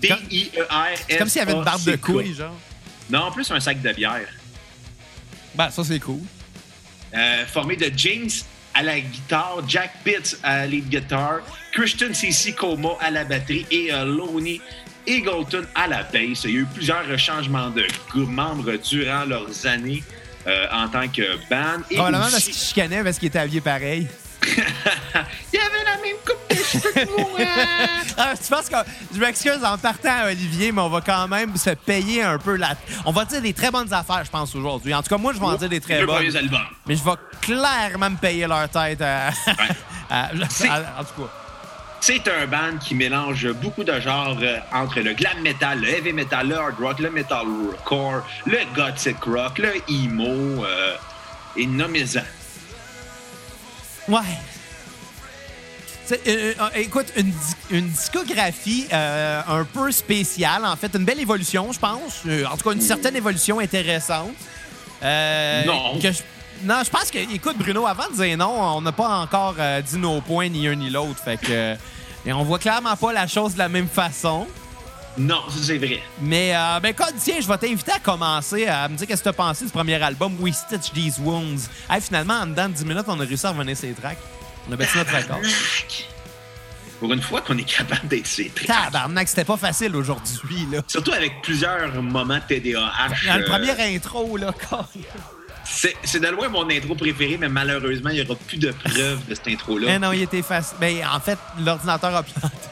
B-I-E-R-S. 0.00 1.04
C'est 1.08 1.16
comme 1.18 1.28
s'il 1.28 1.38
y 1.40 1.42
avait 1.42 1.52
une 1.52 1.62
barbe 1.64 1.84
de 1.84 1.96
couilles, 1.96 2.34
genre. 2.34 2.56
Non, 3.10 3.20
en 3.24 3.30
plus, 3.30 3.50
un 3.50 3.60
sac 3.60 3.80
de 3.80 3.92
bière. 3.92 4.26
Ben, 5.54 5.70
ça, 5.70 5.84
c'est 5.84 6.00
cool. 6.00 6.20
Euh, 7.14 7.46
formé 7.46 7.76
de 7.76 7.90
James 7.96 8.30
à 8.74 8.82
la 8.82 8.98
guitare, 9.00 9.62
Jack 9.68 9.92
Pitts 10.02 10.38
à 10.42 10.66
lead 10.66 10.88
guitar, 10.88 11.40
Christian 11.72 12.14
C.C. 12.14 12.52
Coma 12.54 12.90
à 13.00 13.10
la 13.10 13.24
batterie 13.24 13.66
et 13.70 13.92
euh, 13.92 14.04
Lonnie 14.06 14.60
Eagleton 15.06 15.66
à 15.74 15.86
la 15.88 16.04
bass. 16.04 16.44
Il 16.44 16.50
y 16.50 16.56
a 16.56 16.60
eu 16.60 16.64
plusieurs 16.66 17.18
changements 17.18 17.68
de 17.70 17.86
membres 18.14 18.72
durant 18.88 19.24
leurs 19.24 19.66
années 19.66 20.02
euh, 20.46 20.66
en 20.72 20.88
tant 20.88 21.06
que 21.08 21.36
band. 21.50 21.82
Et 21.90 21.96
Probablement 21.96 22.24
aussi- 22.24 22.32
parce 22.32 22.44
qu'il 22.44 22.54
chicanait 22.54 23.04
parce 23.04 23.18
qu'il 23.18 23.28
était 23.28 23.40
habillé 23.40 23.60
pareil. 23.60 24.08
Il 25.52 25.58
y 25.58 25.62
avait 25.62 25.84
la 25.84 25.96
même 26.02 26.16
coupe 26.24 26.50
de 26.50 26.54
cheveux 26.62 26.92
que 26.92 27.20
moi. 27.20 27.28
Ah, 28.18 28.34
tu 28.36 28.48
penses 28.50 28.68
que 28.68 28.76
je 29.14 29.18
m'excuse 29.18 29.64
en 29.64 29.78
partant, 29.78 30.26
Olivier, 30.26 30.70
mais 30.70 30.82
on 30.82 30.88
va 30.90 31.00
quand 31.00 31.26
même 31.28 31.56
se 31.56 31.70
payer 31.70 32.22
un 32.22 32.38
peu 32.38 32.56
la. 32.56 32.74
On 33.06 33.10
va 33.12 33.24
dire 33.24 33.40
des 33.40 33.52
très 33.54 33.70
bonnes 33.70 33.92
affaires, 33.92 34.22
je 34.24 34.30
pense, 34.30 34.54
aujourd'hui. 34.54 34.92
En 34.94 35.02
tout 35.02 35.08
cas, 35.08 35.16
moi, 35.16 35.32
je 35.32 35.38
vais 35.40 35.46
en 35.46 35.54
dire 35.56 35.68
des 35.68 35.80
très 35.80 36.00
Deux 36.00 36.06
bonnes. 36.06 36.36
albums. 36.36 36.60
Mais 36.86 36.94
je 36.96 37.02
vais 37.02 37.10
clairement 37.40 38.10
me 38.10 38.16
payer 38.16 38.46
leur 38.46 38.68
tête. 38.68 39.00
à- 39.02 39.28
à- 40.10 40.26
en 40.28 41.04
tout 41.04 41.22
cas. 41.22 41.28
C'est 42.00 42.22
un 42.28 42.46
band 42.46 42.78
qui 42.80 42.94
mélange 42.96 43.48
beaucoup 43.54 43.84
de 43.84 43.98
genres 44.00 44.36
euh, 44.42 44.58
entre 44.72 45.00
le 45.00 45.14
glam 45.14 45.40
metal, 45.40 45.80
le 45.80 45.88
heavy 45.88 46.12
metal, 46.12 46.48
le 46.48 46.56
hard 46.58 46.74
rock, 46.80 46.98
le 46.98 47.10
metalcore, 47.10 48.26
le 48.44 48.58
gothic 48.74 49.22
rock, 49.24 49.58
le 49.58 49.72
emo 49.88 50.64
euh, 50.64 50.96
et 51.56 51.64
nommez-en. 51.66 52.22
Ouais. 54.08 54.18
C'est, 56.04 56.20
euh, 56.26 56.54
euh, 56.60 56.68
écoute, 56.74 57.06
une, 57.16 57.32
une 57.70 57.88
discographie 57.88 58.86
euh, 58.92 59.40
un 59.46 59.64
peu 59.64 59.90
spéciale, 59.92 60.64
en 60.66 60.74
fait, 60.76 60.90
une 60.94 61.04
belle 61.04 61.20
évolution, 61.20 61.70
je 61.72 61.78
pense. 61.78 62.22
Euh, 62.26 62.44
en 62.46 62.56
tout 62.56 62.68
cas, 62.68 62.74
une 62.74 62.80
certaine 62.80 63.14
évolution 63.16 63.60
intéressante. 63.60 64.32
Euh, 65.02 65.64
Non. 65.64 65.98
que 66.00 66.10
je- 66.10 66.22
non, 66.64 66.82
je 66.84 66.90
pense 66.90 67.10
que, 67.10 67.18
écoute, 67.18 67.56
Bruno, 67.56 67.86
avant 67.86 68.08
de 68.08 68.14
dire 68.22 68.36
non, 68.36 68.52
on 68.76 68.80
n'a 68.80 68.92
pas 68.92 69.18
encore 69.18 69.54
euh, 69.58 69.80
dit 69.80 69.96
nos 69.98 70.20
points 70.20 70.48
ni 70.48 70.66
un 70.68 70.74
ni 70.74 70.90
l'autre. 70.90 71.20
Fait 71.24 71.36
que. 71.36 71.46
euh, 71.50 71.74
et 72.26 72.32
on 72.32 72.44
voit 72.44 72.58
clairement 72.60 72.94
pas 72.96 73.12
la 73.12 73.26
chose 73.26 73.54
de 73.54 73.58
la 73.58 73.68
même 73.68 73.88
façon. 73.88 74.46
Non, 75.18 75.42
c'est 75.50 75.78
vrai. 75.78 76.02
Mais, 76.20 76.54
euh, 76.54 76.80
ben, 76.80 76.90
écoute, 76.90 77.14
tiens, 77.18 77.36
je 77.40 77.46
vais 77.46 77.58
t'inviter 77.58 77.92
à 77.92 77.98
commencer 77.98 78.66
à 78.66 78.88
me 78.88 78.96
dire 78.96 79.06
qu'est-ce 79.06 79.22
que 79.22 79.28
t'as 79.28 79.32
pensé 79.34 79.64
du 79.64 79.70
premier 79.70 80.02
album, 80.02 80.34
We 80.40 80.54
Stitch 80.54 80.92
These 80.92 81.18
Wounds. 81.18 81.68
Hey, 81.90 82.00
finalement, 82.00 82.34
en 82.34 82.46
dedans 82.46 82.68
de 82.68 82.74
10 82.74 82.84
minutes, 82.86 83.04
on 83.08 83.20
a 83.20 83.24
réussi 83.24 83.46
à 83.46 83.50
revenir 83.50 83.76
ces 83.76 83.92
tracks. 83.92 84.18
On 84.68 84.72
a 84.72 84.76
battu 84.76 84.96
notre 84.96 85.14
record. 85.14 85.40
Pour 86.98 87.12
une 87.12 87.20
fois 87.20 87.40
qu'on 87.40 87.58
est 87.58 87.64
capable 87.64 88.08
d'être 88.08 88.26
ces 88.26 88.48
tracks. 88.48 88.68
Tabarnak, 88.68 89.28
c'était 89.28 89.44
pas 89.44 89.56
facile 89.56 89.94
aujourd'hui, 89.96 90.66
là. 90.70 90.80
Surtout 90.86 91.12
avec 91.12 91.42
plusieurs 91.42 92.00
moments 92.00 92.38
TDAH. 92.48 93.08
Dans 93.26 93.36
le 93.36 93.42
euh, 93.42 93.48
premier 93.48 93.94
intro, 93.96 94.36
là, 94.36 94.52
C'est 95.64 95.94
c'est 96.02 96.20
de 96.20 96.28
loin 96.28 96.48
mon 96.48 96.68
intro 96.68 96.94
préféré, 96.94 97.36
mais 97.38 97.48
malheureusement, 97.48 98.10
il 98.10 98.22
n'y 98.22 98.28
aura 98.28 98.38
plus 98.46 98.58
de 98.58 98.72
preuves 98.72 99.26
de 99.28 99.34
cette 99.34 99.48
intro-là. 99.48 99.92
Eh 99.94 99.98
non, 99.98 100.12
il 100.12 100.22
était 100.22 100.42
facile. 100.42 100.76
Ben, 100.80 100.96
en 101.12 101.20
fait, 101.20 101.38
l'ordinateur 101.58 102.14
a 102.14 102.22
planté. 102.22 102.71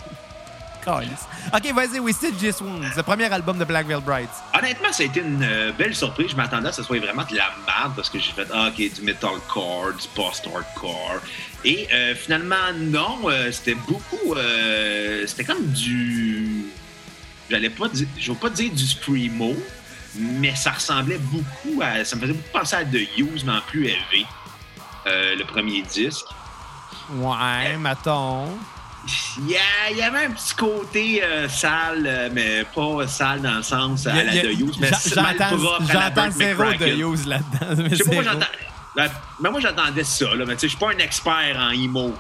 Calisse. 0.90 1.26
OK, 1.54 1.72
vas-y, 1.72 2.00
Wasted 2.00 2.38
Just 2.38 2.60
Wounds, 2.60 2.96
le 2.96 3.02
premier 3.02 3.32
album 3.32 3.58
de 3.58 3.64
Black 3.64 3.86
Veil 3.86 4.00
Brides. 4.00 4.28
Honnêtement, 4.56 4.92
ça 4.92 5.02
a 5.02 5.06
été 5.06 5.20
une 5.20 5.42
euh, 5.42 5.72
belle 5.72 5.94
surprise. 5.94 6.30
Je 6.30 6.36
m'attendais 6.36 6.68
à 6.68 6.72
ce 6.72 6.78
que 6.78 6.82
ce 6.82 6.86
soit 6.88 6.98
vraiment 6.98 7.24
de 7.24 7.36
la 7.36 7.50
merde 7.66 7.92
parce 7.94 8.10
que 8.10 8.18
j'ai 8.18 8.32
fait 8.32 8.46
ah, 8.52 8.68
OK, 8.68 8.76
du 8.76 9.02
metalcore, 9.02 9.92
du 9.92 10.08
post-hardcore. 10.14 11.20
Et 11.64 11.86
euh, 11.92 12.14
finalement, 12.14 12.72
non, 12.76 13.18
euh, 13.24 13.52
c'était 13.52 13.74
beaucoup. 13.74 14.34
c'était 15.26 15.44
comme 15.44 15.66
du. 15.68 16.64
J'allais 17.48 17.70
pas 17.70 17.88
dire. 17.88 18.08
Je 18.18 18.32
vais 18.32 18.38
pas 18.38 18.50
dire 18.50 18.72
du 18.72 18.86
screamo, 18.86 19.54
mais 20.16 20.54
ça 20.56 20.72
ressemblait 20.72 21.18
beaucoup 21.18 21.80
à. 21.82 22.04
Ça 22.04 22.16
me 22.16 22.22
faisait 22.22 22.32
beaucoup 22.32 22.58
penser 22.58 22.76
à 22.76 22.84
The 22.84 23.18
Use, 23.18 23.44
mais 23.44 23.52
en 23.52 23.60
plus 23.60 23.86
élevé. 23.86 24.26
Le 25.06 25.42
premier 25.44 25.82
disque. 25.82 26.26
Ouais, 27.14 27.76
mettons. 27.76 28.48
Il 29.38 29.96
y, 29.96 30.02
avait 30.02 30.26
un 30.26 30.30
petit 30.30 30.54
côté 30.54 31.24
euh, 31.24 31.48
sale, 31.48 32.04
euh, 32.06 32.28
mais 32.32 32.64
pas 32.64 33.06
sale 33.08 33.40
dans 33.40 33.56
le 33.56 33.62
sens 33.62 34.06
à 34.06 34.12
la 34.22 34.30
The 34.30 34.44
Use, 34.58 34.76
mais 34.78 34.90
mal 35.16 35.36
propre 35.36 35.82
j'entends 35.90 36.30
zéro 36.30 36.64
de 36.64 37.12
use 37.12 37.26
là-dedans. 37.26 37.88
Je 37.90 37.96
sais 37.96 38.04
pas, 38.04 38.14
moi, 38.14 38.22
Zéro. 38.22 38.34
j'entends. 38.34 38.52
Ben, 38.96 39.10
ben, 39.40 39.50
moi, 39.50 39.60
j'attendais 39.60 40.04
ça, 40.04 40.34
là, 40.34 40.44
mais 40.46 40.54
tu 40.54 40.60
sais, 40.60 40.66
je 40.66 40.76
suis 40.76 40.78
pas 40.78 40.92
un 40.92 40.98
expert 40.98 41.56
en 41.58 41.70
emo. 41.70 42.14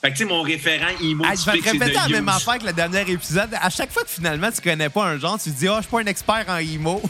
Fait 0.00 0.10
que, 0.10 0.16
tu 0.16 0.24
sais, 0.24 0.24
mon 0.28 0.42
référent 0.42 0.90
emo 1.00 1.24
Hey, 1.24 1.36
je 1.36 1.50
vais 1.50 1.58
te 1.58 1.70
répéter 1.70 1.92
la 1.92 2.08
même 2.08 2.28
affaire 2.28 2.58
que 2.58 2.66
le 2.66 2.72
dernier 2.72 3.10
épisode. 3.10 3.50
À 3.60 3.70
chaque 3.70 3.90
fois 3.90 4.02
que 4.02 4.10
finalement 4.10 4.50
tu 4.52 4.60
connais 4.60 4.90
pas 4.90 5.06
un 5.06 5.18
genre, 5.18 5.38
tu 5.42 5.50
te 5.50 5.58
dis, 5.58 5.68
oh, 5.68 5.76
je 5.76 5.82
suis 5.82 5.90
pas 5.90 6.00
un 6.00 6.06
expert 6.06 6.44
en 6.48 6.58
emo. 6.58 7.02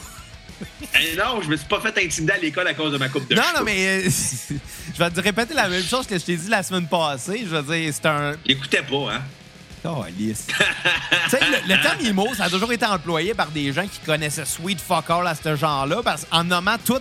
Non, 1.17 1.41
je 1.43 1.49
me 1.49 1.57
suis 1.57 1.67
pas 1.67 1.81
fait 1.81 1.97
intimider 2.05 2.33
à 2.33 2.39
l'école 2.39 2.67
à 2.67 2.75
cause 2.75 2.93
de 2.93 2.99
ma 2.99 3.09
coupe 3.09 3.29
de 3.29 3.35
non, 3.35 3.43
cheveux. 3.43 3.59
non, 3.59 3.65
mais 3.65 3.87
euh, 4.07 4.11
je 4.95 4.99
vais 4.99 5.11
te 5.11 5.21
répéter 5.21 5.55
la 5.55 5.69
même 5.69 5.83
chose 5.85 6.07
que 6.07 6.19
je 6.19 6.25
t'ai 6.25 6.37
dit 6.37 6.49
la 6.49 6.63
semaine 6.63 6.87
passée. 6.89 7.41
Je 7.45 7.55
veux 7.57 7.63
dire, 7.77 7.93
c'est 7.95 8.07
un. 8.07 8.35
J'écoutais 8.47 8.83
pas, 8.83 9.13
hein? 9.15 9.23
Oh, 9.85 10.05
lisse. 10.19 10.47
tu 10.49 11.31
sais, 11.31 11.39
le, 11.41 11.75
le 11.75 11.81
terme 11.81 12.05
emo, 12.05 12.35
ça 12.35 12.45
a 12.45 12.51
toujours 12.51 12.73
été 12.73 12.85
employé 12.85 13.33
par 13.35 13.47
des 13.49 13.73
gens 13.73 13.87
qui 13.87 14.01
connaissaient 14.05 14.45
Sweet 14.45 14.81
Fuck 14.81 15.09
All 15.09 15.27
à 15.27 15.35
ce 15.37 15.55
genre-là, 15.55 16.03
parce 16.03 16.27
en 16.33 16.43
nommant 16.43 16.77
tout, 16.85 16.99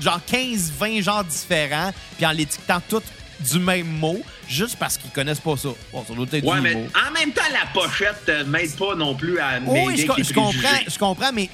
genre 0.00 0.20
15-20 0.28 1.02
genres 1.02 1.24
différents, 1.24 1.92
puis 2.16 2.26
en 2.26 2.32
l'étiquetant 2.32 2.82
tout 2.88 3.02
du 3.38 3.60
même 3.60 3.86
mot, 3.86 4.20
juste 4.48 4.76
parce 4.80 4.98
qu'ils 4.98 5.12
connaissent 5.12 5.38
pas 5.38 5.56
ça. 5.56 5.68
Bon, 5.92 6.04
ça 6.06 6.12
doit 6.12 6.26
être 6.32 6.44
Ouais, 6.44 6.56
du 6.56 6.60
mais 6.62 6.72
emo. 6.72 6.88
en 7.08 7.12
même 7.12 7.30
temps, 7.30 7.42
la 7.52 7.70
pochette 7.72 8.24
euh, 8.28 8.44
m'aide 8.46 8.74
pas 8.76 8.96
non 8.96 9.14
plus 9.14 9.38
à 9.38 9.60
Oui, 9.64 9.96
je, 9.96 10.06
co- 10.08 10.14
je 10.20 10.32
comprends, 10.32 10.78
je 10.88 10.98
comprends, 10.98 11.30
mais 11.32 11.48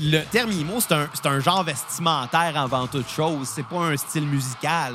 le 0.00 0.22
terme 0.30 0.50
emo, 0.52 0.80
c'est 0.80 0.94
un, 0.94 1.08
c'est 1.14 1.26
un 1.26 1.40
genre 1.40 1.64
vestimentaire 1.64 2.52
avant 2.56 2.86
toute 2.86 3.08
chose. 3.08 3.48
C'est 3.54 3.66
pas 3.66 3.76
un 3.80 3.96
style 3.96 4.26
musical. 4.26 4.94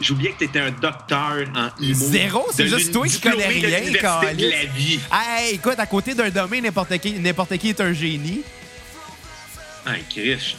J'oubliais 0.00 0.32
que 0.32 0.38
t'étais 0.40 0.60
un 0.60 0.70
docteur 0.72 1.44
en 1.54 1.68
emo. 1.82 1.94
Zéro, 1.94 2.46
c'est 2.52 2.64
De 2.64 2.76
juste 2.76 2.92
toi 2.92 3.06
qui 3.06 3.20
connais 3.20 3.60
de 3.60 3.66
rien, 3.66 3.90
de 3.92 3.96
câlisse. 3.98 4.50
la 4.50 4.64
vie. 4.72 5.00
Hey, 5.12 5.54
écoute, 5.54 5.78
à 5.78 5.86
côté 5.86 6.14
d'un 6.14 6.30
domaine, 6.30 6.64
n'importe 6.64 6.98
qui, 6.98 7.12
n'importe 7.14 7.56
qui 7.58 7.68
est 7.70 7.80
un 7.80 7.92
génie. 7.92 8.42
Ah, 9.86 9.92
Chris. 10.10 10.56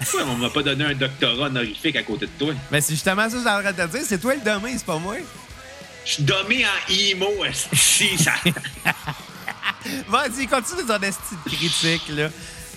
Pourquoi 0.00 0.24
on 0.32 0.34
m'a 0.36 0.50
pas 0.50 0.62
donné 0.62 0.84
un 0.84 0.94
doctorat 0.94 1.46
honorifique 1.46 1.94
à 1.94 2.02
côté 2.02 2.26
de 2.26 2.32
toi? 2.36 2.54
Mais 2.72 2.80
c'est 2.80 2.94
justement 2.94 3.28
ça 3.30 3.36
que 3.36 3.42
j'aimerais 3.44 3.72
te 3.72 3.86
dire. 3.96 4.00
C'est 4.04 4.18
toi 4.18 4.34
le 4.34 4.40
domaine, 4.40 4.76
c'est 4.76 4.84
pas 4.86 4.98
moi. 4.98 5.14
Je 6.04 6.12
suis 6.14 6.22
dommé 6.24 6.64
en 6.66 6.92
emo, 6.92 7.28
si 7.72 8.18
ça. 8.18 8.32
Vas-y, 10.08 10.46
continue 10.46 10.86
ton 10.86 11.00
esti 11.00 11.34
de 11.44 11.50
critique, 11.50 12.08
là. 12.10 12.28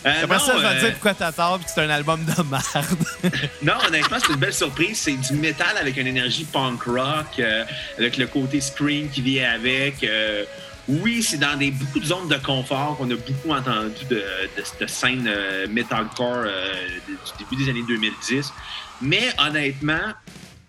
Euh, 0.06 0.24
Après 0.24 0.38
non, 0.38 0.44
ça, 0.44 0.54
je 0.58 0.62
vais 0.62 0.68
te 0.68 0.76
euh, 0.76 0.80
dire 0.82 0.92
pourquoi 0.92 1.14
t'as 1.16 1.32
tort 1.32 1.58
puis 1.58 1.66
que 1.66 1.72
c'est 1.72 1.82
un 1.82 1.90
album 1.90 2.24
de 2.24 2.44
merde. 2.44 3.40
Non, 3.64 3.74
honnêtement, 3.88 4.18
c'est 4.20 4.34
une 4.34 4.40
belle 4.40 4.54
surprise. 4.54 5.00
C'est 5.00 5.16
du 5.16 5.34
métal 5.34 5.78
avec 5.78 5.98
une 5.98 6.06
énergie 6.06 6.46
punk 6.46 6.84
rock, 6.84 7.40
euh, 7.40 7.66
avec 7.98 8.18
le 8.18 8.28
côté 8.28 8.62
screen 8.62 9.10
qui 9.10 9.22
vient 9.22 9.52
avec. 9.52 10.04
Euh, 10.04 10.46
oui, 10.88 11.24
c'est 11.24 11.38
dans 11.38 11.58
des, 11.58 11.72
beaucoup 11.72 12.00
de 12.00 12.06
zones 12.06 12.28
de 12.28 12.36
confort 12.36 12.98
qu'on 12.98 13.10
a 13.10 13.16
beaucoup 13.16 13.52
entendu 13.52 14.06
de, 14.10 14.18
de 14.56 14.64
cette 14.64 14.88
scène 14.88 15.26
euh, 15.28 15.68
metalcore 15.68 16.44
euh, 16.46 16.74
du 17.08 17.44
début 17.44 17.64
des 17.64 17.70
années 17.72 17.84
2010. 17.88 18.54
Mais 19.02 19.30
honnêtement, 19.40 20.14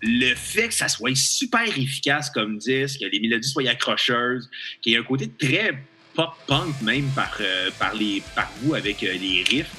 le 0.01 0.33
fait 0.33 0.69
que 0.69 0.73
ça 0.73 0.87
soit 0.87 1.15
super 1.15 1.67
efficace 1.67 2.31
comme 2.31 2.57
disque, 2.57 2.99
que 3.01 3.05
les 3.05 3.19
mélodies 3.19 3.47
soient 3.47 3.69
accrocheuses, 3.69 4.49
qu'il 4.81 4.93
y 4.93 4.95
ait 4.95 4.99
un 4.99 5.03
côté 5.03 5.29
très 5.29 5.77
pop-punk 6.17 6.81
même 6.81 7.07
par, 7.15 7.37
euh, 7.39 7.69
par, 7.77 7.93
les, 7.93 8.23
par 8.35 8.49
vous 8.61 8.73
avec 8.73 9.03
euh, 9.03 9.13
les 9.13 9.43
riffs. 9.47 9.71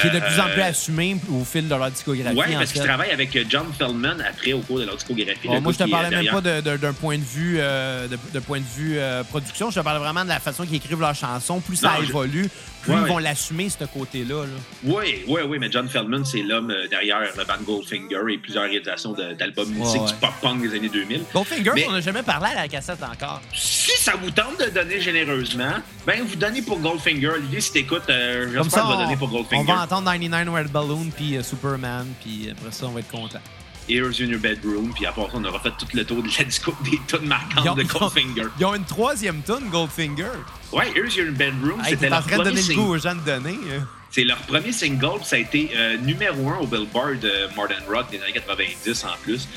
Qui 0.00 0.06
est 0.08 0.10
de 0.10 0.20
plus 0.20 0.40
en 0.40 0.44
plus 0.48 0.60
euh, 0.60 0.64
assumé 0.68 1.16
au 1.30 1.44
fil 1.44 1.68
de 1.68 1.74
leur 1.74 1.90
discographie. 1.90 2.36
En 2.38 2.58
parce 2.58 2.72
qu'il 2.72 2.80
fait. 2.80 2.86
travaille 2.86 3.10
avec 3.10 3.34
euh, 3.36 3.44
John 3.48 3.66
Feldman 3.78 4.20
après 4.28 4.52
au 4.52 4.60
cours 4.60 4.78
de 4.80 4.84
leur 4.84 4.96
discographie. 4.96 5.46
Bon, 5.48 5.60
moi, 5.60 5.72
je 5.72 5.78
te 5.84 5.90
parlais 5.90 6.10
même 6.10 6.26
pas 6.26 6.40
d'un 6.40 6.92
point 6.92 7.18
de 7.18 7.22
vue, 7.24 7.56
euh, 7.60 8.08
de, 8.08 8.18
de 8.32 8.38
point 8.40 8.60
de 8.60 8.64
vue 8.76 8.98
euh, 8.98 9.22
production. 9.24 9.70
Je 9.70 9.76
te 9.80 9.84
parlais 9.84 10.00
vraiment 10.00 10.24
de 10.24 10.28
la 10.28 10.40
façon 10.40 10.64
qu'ils 10.66 10.76
écrivent 10.76 11.00
leurs 11.00 11.14
chansons. 11.14 11.60
Plus 11.60 11.76
ça 11.76 11.92
je- 12.00 12.08
évolue, 12.08 12.48
plus 12.82 12.92
Ouais, 12.92 12.98
ils 12.98 13.02
ouais. 13.04 13.08
vont 13.08 13.18
l'assumer, 13.18 13.68
ce 13.70 13.84
côté-là. 13.84 14.42
là. 14.44 14.48
Oui, 14.84 15.22
oui, 15.26 15.40
oui, 15.48 15.58
mais 15.58 15.70
John 15.70 15.88
Feldman, 15.88 16.24
c'est 16.24 16.42
l'homme 16.42 16.72
derrière 16.90 17.20
le 17.36 17.44
band 17.44 17.54
Goldfinger 17.64 18.20
et 18.32 18.38
plusieurs 18.38 18.64
réalisations 18.64 19.12
d'albums 19.38 19.74
ouais. 19.80 19.92
du 20.06 20.14
pop-punk 20.20 20.60
des 20.62 20.76
années 20.76 20.88
2000. 20.90 21.22
Goldfinger, 21.32 21.70
Mais- 21.74 21.86
on 21.88 21.92
n'a 21.92 22.00
jamais 22.00 22.22
parlé 22.22 22.48
à 22.52 22.54
la 22.62 22.68
cassette 22.68 23.02
encore. 23.02 23.40
Si 23.54 23.92
ça 23.98 24.12
vous 24.22 24.30
tente 24.30 24.58
de 24.60 24.70
donner 24.70 25.00
généreusement, 25.00 25.72
ben 26.06 26.22
vous 26.26 26.36
donnez 26.36 26.62
pour 26.62 26.78
Goldfinger. 26.78 27.28
Olivier, 27.28 27.60
si 27.60 27.72
t'écoutes, 27.72 28.02
euh, 28.10 28.46
j'espère 28.52 28.70
ça, 28.70 28.80
que 28.82 28.86
on, 28.94 29.02
donner 29.02 29.16
pour 29.16 29.28
Goldfinger. 29.28 29.64
Entendre 29.84 30.04
99 30.10 30.54
Red 30.54 30.68
Balloon 30.72 31.10
puis 31.16 31.36
euh, 31.36 31.42
Superman, 31.42 32.06
puis 32.22 32.48
après 32.50 32.72
ça, 32.72 32.86
on 32.86 32.90
va 32.92 33.00
être 33.00 33.10
content. 33.10 33.40
Here's 33.88 34.18
in 34.20 34.24
your 34.30 34.40
bedroom, 34.40 34.92
puis 34.94 35.04
part 35.04 35.14
ça, 35.30 35.32
on 35.34 35.44
aura 35.44 35.60
fait 35.60 35.72
tout 35.78 35.86
le 35.92 36.04
tour 36.06 36.22
de 36.22 36.28
la 36.38 36.44
disco 36.44 36.74
des 36.84 36.98
tunes 37.06 37.26
marquantes 37.28 37.66
ont- 37.68 37.74
de 37.74 37.82
ils 37.82 37.96
ont- 37.96 37.98
Goldfinger. 37.98 38.46
Ils 38.58 38.64
ont 38.64 38.74
une 38.74 38.84
troisième 38.84 39.42
tune, 39.42 39.68
Goldfinger. 39.70 40.30
Ouais, 40.72 40.90
Here's 40.94 41.14
your 41.16 41.30
bedroom, 41.32 41.80
Hey, 41.80 41.90
c'était 41.90 42.06
t'es 42.08 42.12
en 42.12 42.16
leur 42.16 42.26
train 42.26 42.38
de 42.38 42.42
premier 42.42 42.50
donner 42.50 42.56
le 42.60 42.62
single. 42.62 42.80
goût 42.80 42.94
aux 42.94 42.98
gens 42.98 43.14
de 43.14 43.20
donner. 43.20 43.58
euh. 43.68 43.80
C'est 44.10 44.24
leur 44.24 44.38
premier 44.38 44.72
single, 44.72 45.18
puis 45.18 45.26
ça 45.26 45.36
a 45.36 45.38
été 45.40 45.70
euh, 45.76 45.96
numéro 45.98 46.48
un 46.50 46.58
au 46.58 46.66
Billboard 46.66 47.18
de 47.20 47.32
Modern 47.56 47.82
Rock 47.92 48.10
des 48.10 48.22
années 48.22 48.32
90 48.32 49.04
en 49.04 49.08
plus. 49.22 49.48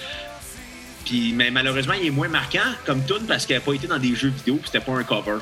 Puis, 1.05 1.31
mais 1.33 1.49
malheureusement, 1.51 1.93
il 1.93 2.07
est 2.07 2.11
moins 2.11 2.27
marquant 2.27 2.59
comme 2.85 3.05
tune 3.05 3.25
parce 3.27 3.45
qu'il 3.45 3.55
n'a 3.55 3.61
pas 3.61 3.73
été 3.73 3.87
dans 3.87 3.99
des 3.99 4.13
jeux 4.13 4.27
vidéo, 4.29 4.55
puis 4.57 4.65
c'était 4.71 4.83
pas 4.83 4.91
un 4.93 5.03
cover. 5.03 5.37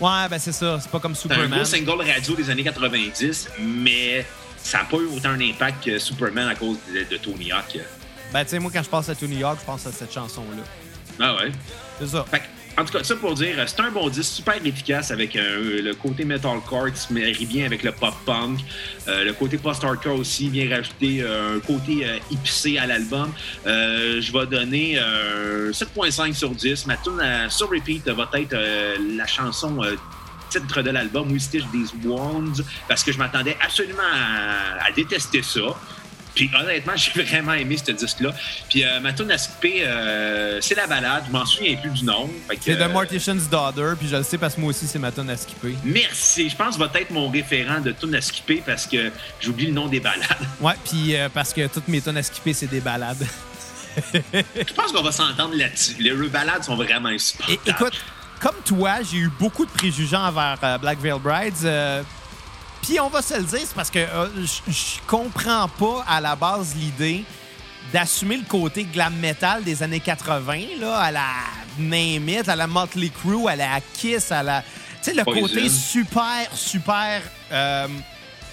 Ouais, 0.00 0.28
ben 0.28 0.38
c'est 0.38 0.52
ça. 0.52 0.78
C'est 0.80 0.90
pas 0.90 0.98
comme 1.00 1.14
C'est 1.14 1.30
un 1.30 1.34
Superman. 1.34 1.58
gros 1.58 1.64
single 1.64 2.02
radio 2.10 2.34
des 2.34 2.50
années 2.50 2.64
90, 2.64 3.48
mais 3.60 4.24
ça 4.56 4.78
n'a 4.78 4.84
pas 4.84 4.96
eu 4.96 5.06
autant 5.06 5.30
un 5.30 5.40
impact 5.40 5.84
que 5.84 5.98
Superman 5.98 6.48
à 6.48 6.54
cause 6.54 6.78
de, 6.92 7.04
de 7.04 7.16
Tony 7.18 7.52
Hawk. 7.52 7.78
Ben, 8.32 8.44
tu 8.44 8.50
sais, 8.50 8.58
moi, 8.58 8.70
quand 8.72 8.82
je 8.82 8.88
pense 8.88 9.08
à 9.08 9.14
New 9.20 9.38
York, 9.38 9.58
je 9.60 9.66
pense 9.66 9.86
à 9.86 9.92
cette 9.92 10.12
chanson-là. 10.12 10.62
Ah 11.20 11.34
ouais? 11.36 11.52
C'est 12.00 12.08
ça. 12.08 12.24
Fait 12.30 12.40
que, 12.40 12.44
en 12.78 12.84
tout 12.84 12.92
cas, 12.92 13.04
ça 13.04 13.16
pour 13.16 13.34
dire, 13.34 13.56
c'est 13.66 13.80
un 13.80 13.90
bon 13.90 14.08
disque 14.08 14.32
super 14.32 14.54
efficace 14.64 15.10
avec 15.10 15.36
euh, 15.36 15.82
le 15.82 15.94
côté 15.94 16.24
metalcore 16.24 16.90
qui 16.92 17.00
se 17.00 17.12
marie 17.12 17.46
bien 17.46 17.66
avec 17.66 17.82
le 17.82 17.92
pop-punk. 17.92 18.60
Euh, 19.08 19.24
le 19.24 19.32
côté 19.34 19.58
post-hardcore 19.58 20.18
aussi 20.18 20.48
vient 20.48 20.68
rajouter 20.70 21.22
euh, 21.22 21.56
un 21.56 21.60
côté 21.60 22.06
épicé 22.30 22.78
à 22.78 22.86
l'album. 22.86 23.32
Je 23.64 24.32
vais 24.32 24.46
donner 24.46 24.98
euh, 24.98 25.72
7.5 25.72 26.32
sur 26.34 26.50
10. 26.50 26.86
Ma 26.86 26.96
tune 26.96 27.20
sur 27.48 27.70
repeat 27.70 28.08
va 28.08 28.28
être 28.34 28.56
la 29.16 29.26
chanson 29.26 29.80
titre 30.48 30.82
de 30.82 30.90
l'album, 30.90 31.32
We 31.32 31.42
Stitch 31.42 31.64
These 31.72 31.94
Wounds, 32.04 32.62
parce 32.86 33.02
que 33.02 33.10
je 33.10 33.18
m'attendais 33.18 33.56
absolument 33.64 34.02
à 34.02 34.90
détester 34.92 35.42
ça. 35.42 35.60
Puis 36.34 36.50
honnêtement, 36.58 36.92
j'ai 36.96 37.22
vraiment 37.22 37.52
aimé 37.52 37.76
ce 37.76 37.92
disque-là. 37.92 38.32
Puis 38.68 38.84
euh, 38.84 39.00
ma 39.00 39.12
tune 39.12 39.30
à 39.30 39.38
skipper, 39.38 39.82
euh, 39.84 40.58
c'est 40.60 40.74
la 40.74 40.86
balade. 40.86 41.24
Je 41.26 41.32
m'en 41.32 41.44
souviens 41.44 41.76
plus 41.76 41.90
du 41.90 42.04
nom. 42.04 42.30
C'est 42.60 42.80
euh, 42.80 42.88
The 42.88 42.92
Mortician's 42.92 43.48
Daughter, 43.48 43.92
puis 43.98 44.08
je 44.08 44.16
le 44.16 44.22
sais 44.22 44.38
parce 44.38 44.54
que 44.54 44.60
moi 44.60 44.70
aussi, 44.70 44.86
c'est 44.86 44.98
ma 44.98 45.12
tune 45.12 45.30
à 45.30 45.36
skipper. 45.36 45.74
Merci. 45.84 46.48
Je 46.48 46.56
pense 46.56 46.76
que 46.76 46.82
va 46.82 46.90
être 47.00 47.10
mon 47.10 47.30
référent 47.30 47.80
de 47.80 47.92
tune 47.92 48.14
à 48.14 48.20
skipper 48.20 48.62
parce 48.64 48.86
que 48.86 49.10
j'oublie 49.40 49.66
le 49.66 49.72
nom 49.72 49.88
des 49.88 50.00
balades. 50.00 50.22
Ouais, 50.60 50.74
puis 50.84 51.16
euh, 51.16 51.28
parce 51.28 51.52
que 51.52 51.66
toutes 51.66 51.88
mes 51.88 52.00
tunes 52.00 52.16
à 52.16 52.22
skipper, 52.22 52.52
c'est 52.52 52.68
des 52.68 52.80
balades. 52.80 53.26
Je 54.32 54.74
pense 54.74 54.92
qu'on 54.92 55.02
va 55.02 55.10
s'entendre 55.10 55.54
là-dessus. 55.56 55.96
Les 55.98 56.12
balades 56.28 56.62
sont 56.62 56.76
vraiment 56.76 57.08
insupportables. 57.08 57.60
écoute, 57.66 57.94
comme 58.40 58.54
toi, 58.64 58.98
j'ai 59.02 59.18
eu 59.18 59.30
beaucoup 59.40 59.66
de 59.66 59.70
préjugés 59.70 60.16
envers 60.16 60.56
euh, 60.62 60.78
Black 60.78 61.00
Veil 61.00 61.18
Brides. 61.18 62.04
Puis 62.82 62.98
on 63.00 63.08
va 63.08 63.22
se 63.22 63.34
le 63.34 63.44
dire, 63.44 63.60
c'est 63.60 63.74
parce 63.74 63.90
que 63.90 64.00
euh, 64.00 64.28
je 64.68 65.00
comprends 65.06 65.68
pas 65.68 66.04
à 66.08 66.20
la 66.20 66.34
base 66.34 66.74
l'idée 66.74 67.24
d'assumer 67.92 68.36
le 68.36 68.44
côté 68.44 68.84
glam 68.84 69.14
metal 69.16 69.62
des 69.62 69.82
années 69.82 70.00
80, 70.00 70.58
là, 70.80 70.98
à 70.98 71.10
la 71.12 71.26
Name 71.78 72.28
It, 72.28 72.48
à 72.48 72.56
la 72.56 72.66
Motley 72.66 73.10
Crue, 73.10 73.48
à 73.48 73.56
la 73.56 73.80
Kiss, 73.94 74.32
à 74.32 74.42
la. 74.42 74.62
Tu 74.62 75.10
sais, 75.10 75.14
le 75.14 75.24
Poison. 75.24 75.40
côté 75.42 75.68
super, 75.68 76.48
super. 76.54 77.22
euh, 77.52 77.88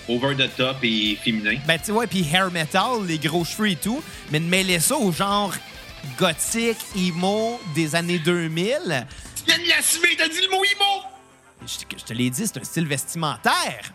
Over 0.07 0.35
the 0.35 0.55
top 0.55 0.77
et 0.83 1.17
féminin. 1.23 1.57
ben, 1.67 1.77
tu 1.77 1.85
sais, 1.85 1.91
ouais, 1.91 2.07
puis 2.07 2.27
hair 2.31 2.49
metal, 2.51 3.05
les 3.07 3.19
gros 3.19 3.45
cheveux 3.45 3.69
et 3.69 3.75
tout, 3.75 4.01
mais 4.31 4.39
de 4.39 4.45
mêler 4.45 4.79
ça 4.79 4.95
au 4.97 5.11
genre 5.11 5.53
gothique, 6.19 6.77
emo 6.95 7.59
des 7.75 7.95
années 7.95 8.17
2000. 8.19 9.05
Tu 9.35 9.43
viens 9.45 9.57
de 9.63 9.69
l'assumer, 9.69 10.15
t'as 10.17 10.27
dit 10.27 10.41
le 10.41 10.49
mot 10.49 10.63
emo! 10.63 11.03
Je, 11.67 11.97
je 11.97 12.03
te 12.03 12.13
l'ai 12.13 12.29
dit, 12.31 12.47
c'est 12.47 12.59
un 12.59 12.63
style 12.63 12.87
vestimentaire. 12.87 13.91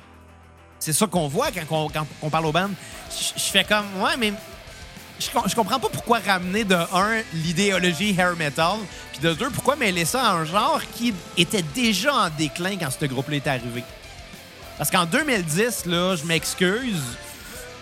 C'est 0.84 0.92
ça 0.92 1.06
qu'on 1.06 1.28
voit 1.28 1.50
quand 1.50 1.62
on, 1.70 1.88
quand 1.88 2.28
parle 2.30 2.44
au 2.44 2.52
band. 2.52 2.68
Je 3.10 3.40
fais 3.42 3.64
comme, 3.64 3.86
ouais, 4.02 4.18
mais 4.18 4.34
je, 5.18 5.28
je 5.46 5.54
comprends 5.54 5.80
pas 5.80 5.88
pourquoi 5.88 6.18
ramener 6.18 6.64
de 6.64 6.74
un 6.74 7.22
l'idéologie 7.32 8.14
hair 8.18 8.36
metal, 8.36 8.76
puis 9.12 9.22
de 9.22 9.32
deux 9.32 9.48
pourquoi 9.48 9.76
mêler 9.76 10.04
ça 10.04 10.22
à 10.22 10.32
un 10.34 10.44
genre 10.44 10.82
qui 10.94 11.14
était 11.38 11.62
déjà 11.74 12.14
en 12.14 12.28
déclin 12.28 12.76
quand 12.76 12.90
ce 12.90 13.06
groupe-là 13.06 13.36
est 13.36 13.46
arrivé. 13.46 13.82
Parce 14.76 14.90
qu'en 14.90 15.06
2010, 15.06 15.86
là, 15.86 16.16
je 16.16 16.24
m'excuse, 16.24 17.00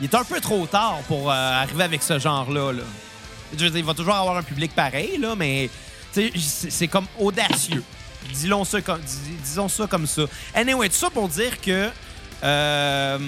il 0.00 0.04
est 0.04 0.14
un 0.14 0.22
peu 0.22 0.40
trop 0.40 0.64
tard 0.66 0.98
pour 1.08 1.28
euh, 1.28 1.34
arriver 1.34 1.82
avec 1.82 2.04
ce 2.04 2.20
genre-là. 2.20 2.72
Là. 2.72 2.82
Je 3.58 3.64
veux 3.64 3.70
dire, 3.70 3.78
il 3.78 3.84
va 3.84 3.94
toujours 3.94 4.14
avoir 4.14 4.36
un 4.36 4.44
public 4.44 4.72
pareil, 4.76 5.18
là, 5.18 5.34
mais 5.34 5.70
c'est 6.12 6.86
comme 6.86 7.06
audacieux. 7.18 7.82
Disons 8.32 8.64
ça, 8.64 8.80
comme, 8.80 9.00
dis- 9.00 9.36
disons 9.42 9.68
ça 9.68 9.88
comme 9.88 10.06
ça. 10.06 10.22
Anyway, 10.54 10.88
tout 10.88 10.94
ça 10.94 11.10
pour 11.10 11.28
dire 11.28 11.60
que 11.60 11.90
euh, 12.42 13.18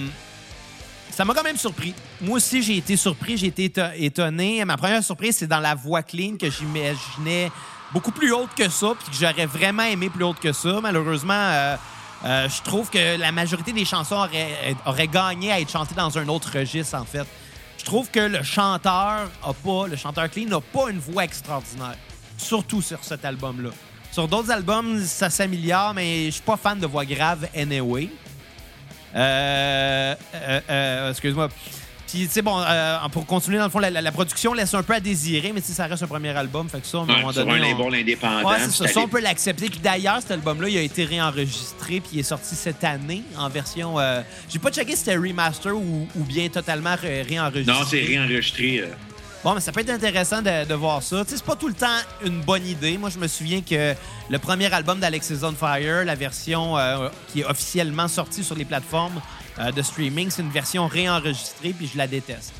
ça 1.11 1.23
m'a 1.23 1.33
quand 1.33 1.43
même 1.43 1.57
surpris. 1.57 1.93
Moi 2.21 2.37
aussi, 2.37 2.61
j'ai 2.61 2.77
été 2.77 2.97
surpris, 2.97 3.37
j'ai 3.37 3.47
été 3.47 3.69
éto- 3.69 3.91
étonné. 3.95 4.63
Ma 4.65 4.77
première 4.77 5.03
surprise, 5.03 5.37
c'est 5.37 5.47
dans 5.47 5.59
la 5.59 5.75
voix 5.75 6.03
clean 6.03 6.35
que 6.37 6.49
j'imaginais 6.49 7.51
beaucoup 7.93 8.11
plus 8.11 8.33
haute 8.33 8.53
que 8.55 8.67
ça, 8.69 8.93
puis 8.99 9.09
que 9.11 9.15
j'aurais 9.25 9.45
vraiment 9.45 9.83
aimé 9.83 10.09
plus 10.09 10.23
haute 10.23 10.39
que 10.39 10.51
ça. 10.51 10.79
Malheureusement, 10.81 11.33
euh, 11.33 11.75
euh, 12.25 12.49
je 12.49 12.61
trouve 12.63 12.89
que 12.89 13.17
la 13.17 13.31
majorité 13.31 13.71
des 13.71 13.85
chansons 13.85 14.15
auraient, 14.15 14.75
auraient 14.85 15.07
gagné 15.07 15.51
à 15.51 15.59
être 15.59 15.71
chantées 15.71 15.95
dans 15.95 16.17
un 16.17 16.27
autre 16.27 16.51
registre, 16.57 16.95
en 16.97 17.05
fait. 17.05 17.25
Je 17.77 17.85
trouve 17.85 18.09
que 18.09 18.19
le 18.19 18.41
chanteur 18.43 19.29
a 19.43 19.53
pas, 19.63 19.87
le 19.87 19.95
chanteur 19.95 20.29
clean 20.29 20.47
n'a 20.49 20.59
pas 20.59 20.89
une 20.89 20.99
voix 20.99 21.23
extraordinaire. 21.23 21.95
Surtout 22.37 22.81
sur 22.81 23.01
cet 23.03 23.23
album-là. 23.23 23.69
Sur 24.11 24.27
d'autres 24.27 24.51
albums, 24.51 25.01
ça 25.05 25.29
s'améliore, 25.29 25.93
mais 25.93 26.25
je 26.25 26.31
suis 26.31 26.41
pas 26.41 26.57
fan 26.57 26.79
de 26.79 26.87
voix 26.87 27.05
grave 27.05 27.47
anyway. 27.55 28.09
Euh, 29.15 30.15
euh, 30.35 30.59
euh, 30.69 31.09
excuse-moi. 31.11 31.49
Puis, 32.07 32.27
tu 32.27 32.31
sais, 32.31 32.41
bon, 32.43 32.59
euh, 32.61 32.97
pour 33.11 33.25
continuer, 33.25 33.57
dans 33.57 33.63
le 33.65 33.69
fond, 33.69 33.79
la, 33.79 33.89
la- 33.89 34.01
la 34.01 34.11
production 34.11 34.53
laisse 34.53 34.73
un 34.75 34.83
peu 34.83 34.93
à 34.93 34.99
désirer, 34.99 35.51
mais 35.53 35.59
sais, 35.59 35.73
ça 35.73 35.87
reste 35.87 36.03
un 36.03 36.07
premier 36.07 36.29
album. 36.29 36.69
Fait 36.69 36.79
que 36.79 36.85
ça, 36.87 36.99
à 36.99 37.01
un 37.01 37.05
Ouais, 37.07 37.33
sur 37.33 37.45
donné. 37.45 37.71
un 37.71 37.75
on- 37.77 37.91
indépendant. 37.93 38.49
Ouais, 38.49 38.59
ça. 38.69 38.87
Ça, 38.87 38.99
on 38.99 39.07
peut 39.07 39.19
l'accepter. 39.21 39.69
Puis 39.69 39.79
d'ailleurs, 39.79 40.21
cet 40.21 40.31
album-là, 40.31 40.69
il 40.69 40.77
a 40.77 40.81
été 40.81 41.03
réenregistré 41.03 41.99
puis 41.99 42.11
il 42.13 42.19
est 42.19 42.23
sorti 42.23 42.55
cette 42.55 42.83
année 42.83 43.23
en 43.37 43.49
version. 43.49 43.99
euh, 43.99 44.21
J'ai 44.49 44.59
pas 44.59 44.69
checké 44.71 44.91
si 44.91 44.97
c'était 44.99 45.15
remaster 45.17 45.75
ou, 45.75 46.07
ou 46.15 46.23
bien 46.23 46.47
totalement 46.47 46.95
ré- 46.95 47.23
réenregistré. 47.23 47.73
Non, 47.79 47.85
c'est 47.89 48.01
réenregistré. 48.01 48.79
euh. 48.81 48.87
Bon, 49.45 49.53
mais 49.53 49.61
ça 49.61 49.71
peut 49.71 49.81
être 49.81 49.91
intéressant 49.91 50.41
de, 50.41 50.65
de 50.65 50.73
voir 50.73 51.03
ça. 51.03 51.23
Tu 51.23 51.29
sais, 51.29 51.37
c'est 51.37 51.45
pas 51.45 51.55
tout 51.55 51.67
le 51.67 51.75
temps 51.75 51.99
une 52.25 52.41
bonne 52.41 52.65
idée. 52.65 52.97
Moi, 52.97 53.11
je 53.11 53.19
me 53.19 53.27
souviens 53.27 53.61
que 53.61 53.93
le 54.27 54.39
premier 54.39 54.73
album 54.73 54.99
d'Alexis 54.99 55.35
on 55.43 55.51
Fire, 55.53 56.03
la 56.03 56.15
version 56.15 56.75
euh, 56.79 57.09
qui 57.31 57.41
est 57.41 57.45
officiellement 57.45 58.07
sortie 58.07 58.43
sur 58.43 58.55
les 58.55 58.65
plateformes 58.65 59.21
euh, 59.59 59.71
de 59.71 59.83
streaming, 59.83 60.31
c'est 60.31 60.41
une 60.41 60.49
version 60.49 60.87
réenregistrée 60.87 61.73
puis 61.77 61.87
je 61.93 61.95
la 61.95 62.07
déteste. 62.07 62.53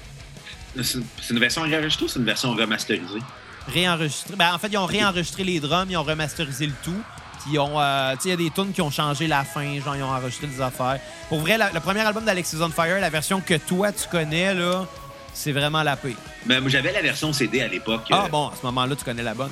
C'est 0.79 0.99
une 1.31 1.39
version 1.39 1.63
réenregistrée 1.63 2.05
ou 2.05 2.07
c'est 2.07 2.19
une 2.19 2.25
version 2.25 2.53
remasterisée? 2.53 3.19
réenregistré. 3.67 4.35
Ben, 4.35 4.53
en 4.53 4.59
fait, 4.59 4.67
ils 4.67 4.77
ont 4.77 4.85
réenregistré 4.85 5.43
les 5.43 5.59
drums, 5.59 5.87
ils 5.89 5.97
ont 5.97 6.03
remasterisé 6.03 6.67
le 6.67 6.73
tout. 6.83 7.01
Puis 7.41 7.53
ils 7.53 7.59
ont, 7.59 7.79
euh, 7.81 8.13
il 8.23 8.29
y 8.29 8.33
a 8.33 8.35
des 8.37 8.51
tunes 8.51 8.71
qui 8.73 8.81
ont 8.83 8.91
changé 8.91 9.25
la 9.25 9.43
fin, 9.43 9.79
genre 9.83 9.95
ils 9.95 10.03
ont 10.03 10.11
enregistré 10.11 10.45
des 10.45 10.61
affaires. 10.61 10.99
Pour 11.29 11.39
vrai, 11.39 11.57
la- 11.57 11.71
le 11.71 11.79
premier 11.79 12.01
album 12.01 12.25
d'Alexis 12.25 12.57
on 12.61 12.69
Fire, 12.69 12.99
la 13.01 13.09
version 13.09 13.41
que 13.41 13.55
toi 13.55 13.91
tu 13.91 14.07
connais 14.07 14.53
là, 14.53 14.85
c'est 15.35 15.51
vraiment 15.51 15.83
la 15.83 15.95
paix. 15.95 16.15
Ben, 16.45 16.67
j'avais 16.67 16.91
la 16.91 17.01
version 17.03 17.31
CD 17.31 17.61
à 17.61 17.67
l'époque. 17.67 18.03
Ah 18.11 18.23
euh, 18.25 18.29
bon, 18.29 18.47
à 18.47 18.53
ce 18.59 18.65
moment-là, 18.65 18.95
tu 18.95 19.03
connais 19.05 19.21
la 19.23 19.33
bonne. 19.35 19.51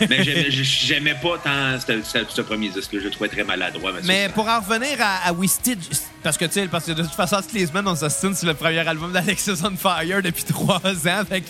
Mais 0.08 0.22
j'aimais- 0.50 1.14
pas 1.20 1.38
tant 1.42 1.78
ce, 1.80 2.02
ce- 2.02 2.24
ce 2.28 2.40
premier 2.42 2.68
disque. 2.68 2.90
Je 2.92 2.98
le 2.98 3.10
trouvais 3.10 3.28
très 3.28 3.42
maladroit. 3.44 3.92
Mais 4.04 4.28
pour 4.28 4.46
en 4.48 4.60
revenir 4.60 4.96
à, 5.00 5.28
à 5.28 5.32
Stitch, 5.46 5.86
parce 6.22 6.36
que 6.36 6.44
tu 6.44 6.52
sais, 6.52 6.68
parce 6.68 6.84
que 6.84 6.92
de 6.92 7.02
toute 7.02 7.14
façon, 7.14 7.36
toutes 7.42 7.52
les 7.52 7.66
semaines, 7.66 7.88
on 7.88 7.96
s'ostine 7.96 8.34
sur 8.34 8.46
le 8.46 8.54
premier 8.54 8.78
album 8.86 9.12
d'Alexis 9.12 9.50
on 9.64 9.76
Fire 9.76 10.22
depuis 10.22 10.44
trois 10.48 10.76
ans. 10.84 11.24
Fait 11.28 11.42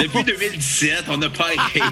Depuis 0.00 0.24
2017, 0.24 1.04
on 1.08 1.16
n'a 1.18 1.30
pas 1.30 1.52
été. 1.52 1.82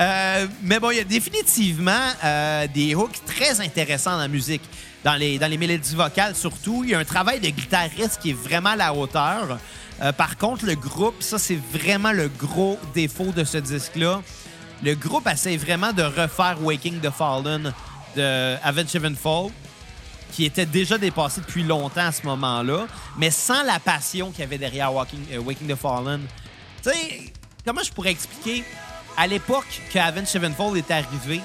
Euh, 0.00 0.46
mais 0.62 0.78
bon, 0.80 0.90
il 0.90 0.98
y 0.98 1.00
a 1.00 1.04
définitivement 1.04 1.92
euh, 2.22 2.66
des 2.74 2.94
hooks 2.94 3.24
très 3.26 3.60
intéressants 3.60 4.12
dans 4.12 4.18
la 4.18 4.28
musique. 4.28 4.62
Dans 5.04 5.14
les, 5.16 5.38
dans 5.38 5.48
les 5.48 5.58
mélodies 5.58 5.94
vocales, 5.94 6.34
surtout. 6.34 6.82
Il 6.82 6.90
y 6.90 6.94
a 6.94 6.98
un 6.98 7.04
travail 7.04 7.38
de 7.38 7.48
guitariste 7.50 8.18
qui 8.22 8.30
est 8.30 8.32
vraiment 8.32 8.70
à 8.70 8.76
la 8.76 8.94
hauteur. 8.94 9.58
Euh, 10.02 10.12
par 10.12 10.36
contre, 10.36 10.66
le 10.66 10.74
groupe, 10.74 11.22
ça, 11.22 11.38
c'est 11.38 11.58
vraiment 11.72 12.12
le 12.12 12.28
gros 12.28 12.78
défaut 12.94 13.32
de 13.32 13.44
ce 13.44 13.58
disque-là. 13.58 14.22
Le 14.82 14.94
groupe 14.94 15.26
essaie 15.28 15.56
vraiment 15.56 15.92
de 15.92 16.02
refaire 16.02 16.56
Waking 16.60 17.00
the 17.00 17.10
Fallen 17.10 17.72
de 18.16 18.56
Avenged 18.62 18.88
Sevenfold, 18.88 19.52
qui 20.32 20.44
était 20.44 20.66
déjà 20.66 20.98
dépassé 20.98 21.40
depuis 21.40 21.62
longtemps 21.62 22.06
à 22.06 22.12
ce 22.12 22.26
moment-là, 22.26 22.86
mais 23.16 23.30
sans 23.30 23.62
la 23.62 23.78
passion 23.78 24.30
qu'il 24.30 24.40
y 24.40 24.42
avait 24.42 24.58
derrière 24.58 24.92
Walking- 24.92 25.26
euh, 25.32 25.38
Waking 25.38 25.68
the 25.68 25.76
Fallen. 25.76 26.22
Tu 26.82 26.90
sais, 26.90 27.32
comment 27.64 27.82
je 27.82 27.92
pourrais 27.92 28.10
expliquer? 28.10 28.64
À 29.16 29.28
l'époque 29.28 29.80
que 29.92 29.98
Avenged 29.98 30.26
Sevenfold 30.26 30.76
est 30.76 30.90
arrivé, 30.90 31.40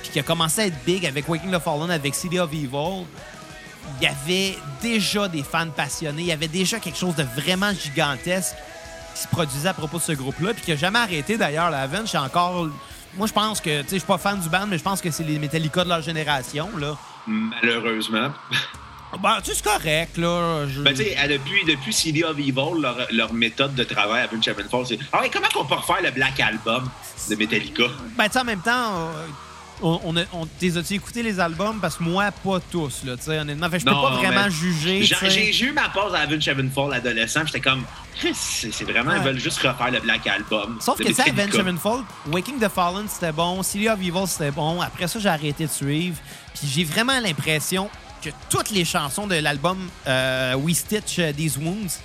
puis 0.00 0.10
qui 0.12 0.20
a 0.20 0.22
commencé 0.22 0.60
à 0.62 0.66
être 0.66 0.84
big 0.86 1.04
avec 1.04 1.28
Waking 1.28 1.50
the 1.50 1.58
Fallen, 1.58 1.90
avec 1.90 2.14
City 2.14 2.38
of 2.38 2.52
Evil, 2.52 3.04
il 4.00 4.04
y 4.04 4.06
avait 4.08 4.56
déjà 4.82 5.28
des 5.28 5.42
fans 5.42 5.68
passionnés, 5.70 6.22
il 6.22 6.28
y 6.28 6.32
avait 6.32 6.48
déjà 6.48 6.78
quelque 6.78 6.98
chose 6.98 7.14
de 7.14 7.24
vraiment 7.36 7.72
gigantesque 7.72 8.54
qui 9.14 9.22
se 9.22 9.28
produisait 9.28 9.68
à 9.68 9.74
propos 9.74 9.98
de 9.98 10.02
ce 10.02 10.12
groupe-là, 10.12 10.54
puis 10.54 10.62
qui 10.62 10.72
a 10.72 10.76
jamais 10.76 10.98
arrêté 11.00 11.36
d'ailleurs. 11.36 11.70
La 11.70 11.80
Avenged, 11.82 12.06
c'est 12.08 12.18
encore. 12.18 12.68
Moi, 13.16 13.26
je 13.26 13.32
pense 13.32 13.60
que, 13.60 13.82
tu 13.82 13.88
sais, 13.88 13.96
je 13.96 13.98
suis 13.98 14.06
pas 14.06 14.18
fan 14.18 14.38
du 14.38 14.48
band, 14.48 14.66
mais 14.68 14.78
je 14.78 14.82
pense 14.84 15.00
que 15.00 15.10
c'est 15.10 15.24
les 15.24 15.38
Metallica 15.38 15.82
de 15.84 15.88
leur 15.88 16.00
génération, 16.00 16.68
là. 16.78 16.96
Malheureusement. 17.26 18.30
Ben, 19.20 19.38
tu 19.42 19.50
sais, 19.50 19.56
c'est 19.56 19.64
correct, 19.64 20.16
là. 20.16 20.66
Je- 20.68 20.80
Ben, 20.82 20.94
tu 20.94 21.02
sais, 21.02 21.16
à- 21.16 21.26
depuis, 21.26 21.64
depuis 21.64 21.92
CD 21.92 22.22
of 22.22 22.38
Evil, 22.38 22.80
leur, 22.80 22.96
leur 23.10 23.32
méthode 23.32 23.74
de 23.74 23.82
travail 23.82 24.22
avec 24.22 24.42
Sevenfold, 24.44 24.86
c'est 24.86 24.98
Ah 25.12 25.20
ouais, 25.22 25.30
comment 25.32 25.48
qu'on 25.52 25.64
peut 25.64 25.74
refaire 25.74 26.00
le 26.02 26.12
Black 26.12 26.38
Album 26.38 26.88
de 27.28 27.34
Metallica? 27.34 27.84
Ben, 28.16 28.26
tu 28.26 28.32
sais, 28.34 28.38
en 28.38 28.44
même 28.44 28.60
temps, 28.60 28.70
euh, 29.08 29.26
on, 29.82 30.00
on, 30.04 30.16
a- 30.16 30.24
on- 30.32 30.46
t'es 30.46 30.68
écouté 30.94 31.22
les 31.22 31.38
albums? 31.40 31.78
Parce 31.80 31.96
que 31.96 32.02
moi, 32.02 32.30
pas 32.30 32.58
tous, 32.70 33.02
là, 33.04 33.16
tu 33.16 33.24
sais, 33.24 33.38
honnêtement. 33.38 33.68
Fait 33.70 33.78
je 33.80 33.84
peux 33.84 33.90
Non, 33.90 34.02
pas 34.02 34.10
vraiment 34.16 34.44
mais 34.44 34.50
juger, 34.50 35.02
J'ai 35.02 35.64
eu 35.64 35.72
ma 35.72 35.88
pause 35.88 36.14
à 36.14 36.20
Avenged 36.20 36.42
Sevenfold 36.42 36.92
adolescent, 36.94 37.44
j'étais 37.46 37.60
comme, 37.60 37.84
c'est 38.34 38.72
c'est 38.72 38.84
vraiment, 38.84 39.10
Ouais. 39.12 39.18
ils 39.18 39.24
veulent 39.24 39.38
juste 39.38 39.58
refaire 39.58 39.90
le 39.90 40.00
Black 40.00 40.26
Album. 40.26 40.78
Sauf 40.80 40.98
que, 40.98 41.04
tu 41.04 41.14
sais. 41.14 41.28
Avenged 41.30 41.54
Sevenfold, 41.54 42.04
Waking 42.30 42.58
the 42.58 42.68
Fallen, 42.68 43.06
c'était 43.08 43.32
bon. 43.32 43.62
City 43.62 43.88
of 43.88 43.98
Evil, 44.00 44.26
c'était 44.26 44.50
bon. 44.50 44.80
Après 44.80 45.08
ça, 45.08 45.18
j'ai 45.18 45.28
arrêté 45.28 45.66
de 45.66 45.70
suivre. 45.70 46.16
Puis 46.54 46.68
j'ai 46.68 46.84
vraiment 46.84 47.18
l'impression 47.20 47.88
que 48.22 48.28
toutes 48.50 48.70
les 48.70 48.84
chansons 48.84 49.26
de 49.26 49.36
l'album 49.36 49.78
euh, 50.06 50.54
We 50.56 50.76
Stitch 50.76 51.18
euh, 51.18 51.32
These 51.32 51.56
Wounds 51.56 51.98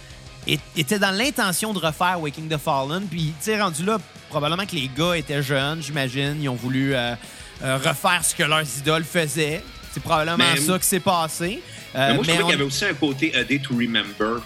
étaient 0.78 1.00
dans 1.00 1.12
l'intention 1.12 1.74
de 1.74 1.80
refaire 1.80 2.22
Waking 2.22 2.48
the 2.48 2.58
Fallen. 2.58 3.08
Puis, 3.08 3.34
tu 3.40 3.46
sais, 3.46 3.62
rendu 3.62 3.84
là, 3.84 3.98
probablement 4.30 4.66
que 4.66 4.76
les 4.76 4.90
gars 4.96 5.16
étaient 5.18 5.42
jeunes, 5.42 5.82
j'imagine. 5.82 6.38
Ils 6.42 6.48
ont 6.50 6.56
voulu 6.56 6.94
euh, 6.96 7.16
euh, 7.64 7.78
refaire 7.78 8.24
ce 8.24 8.36
que 8.36 8.44
leurs 8.44 8.64
idoles 8.80 9.04
faisaient. 9.04 9.64
C'est 9.94 10.02
probablement 10.04 10.38
Mais- 10.38 10.58
ça 10.60 10.78
qui 10.80 10.86
s'est 10.86 11.00
passé. 11.00 11.62
Euh, 11.96 12.10
Mais 12.10 12.14
moi, 12.16 12.24
je 12.24 12.30
trouvais 12.30 12.44
on- 12.44 12.46
qu'il 12.48 12.52
y 12.52 12.56
avait 12.56 12.64
aussi 12.66 12.86
un 12.86 12.94
côté 12.94 13.36
A 13.36 13.44
Day 13.44 13.60
to 13.60 13.74
Remember. 13.76 14.42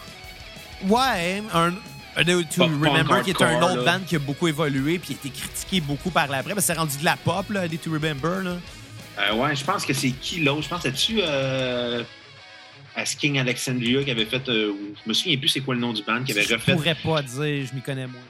Ouais, 0.88 1.44
un, 1.54 1.74
un 2.16 2.24
de 2.24 2.42
To 2.44 2.48
Pop 2.58 2.70
Remember, 2.82 3.22
qui 3.24 3.32
est 3.32 3.42
un 3.42 3.62
autre 3.62 3.84
là. 3.84 3.98
band 3.98 4.06
qui 4.06 4.16
a 4.16 4.20
beaucoup 4.20 4.48
évolué 4.48 5.00
puis 5.00 5.16
qui 5.16 5.28
a 5.28 5.30
été 5.30 5.30
critiqué 5.42 5.82
beaucoup 5.82 6.12
par 6.12 6.28
l'après. 6.28 6.54
parce 6.54 6.68
que 6.68 6.74
c'est 6.74 6.80
rendu 6.80 6.98
de 6.98 7.06
la 7.06 7.18
pop, 7.18 7.50
là, 7.50 7.68
Day 7.68 7.78
to 7.78 7.92
Remember. 7.92 8.44
Là. 8.44 8.58
Euh, 9.20 9.34
ouais, 9.36 9.56
je 9.56 9.64
pense 9.64 9.86
que 9.86 9.94
c'est 9.94 10.12
qui 10.12 10.40
l'autre? 10.42 10.64
Je 10.64 10.70
pense 10.70 10.84
que 10.84 10.90
c'est-tu 10.90 11.20
euh, 11.22 12.04
Asking 12.96 13.40
Alexandria 13.40 14.04
qui 14.04 14.12
avait 14.12 14.26
fait. 14.26 14.48
euh, 14.48 14.72
je 15.04 15.10
me 15.10 15.14
souviens 15.14 15.38
plus 15.38 15.50
c'est 15.50 15.60
quoi 15.62 15.74
le 15.76 15.82
nom 15.82 15.92
du 15.94 16.04
band, 16.04 16.24
qui 16.24 16.32
avait 16.32 16.44
Je 16.44 16.54
refait. 16.54 16.74
pourrais 16.74 16.96
pas 16.96 17.22
dire, 17.22 17.68
je 17.70 17.76
m'y 17.76 17.82
connais 17.82 18.08
moins. 18.08 18.22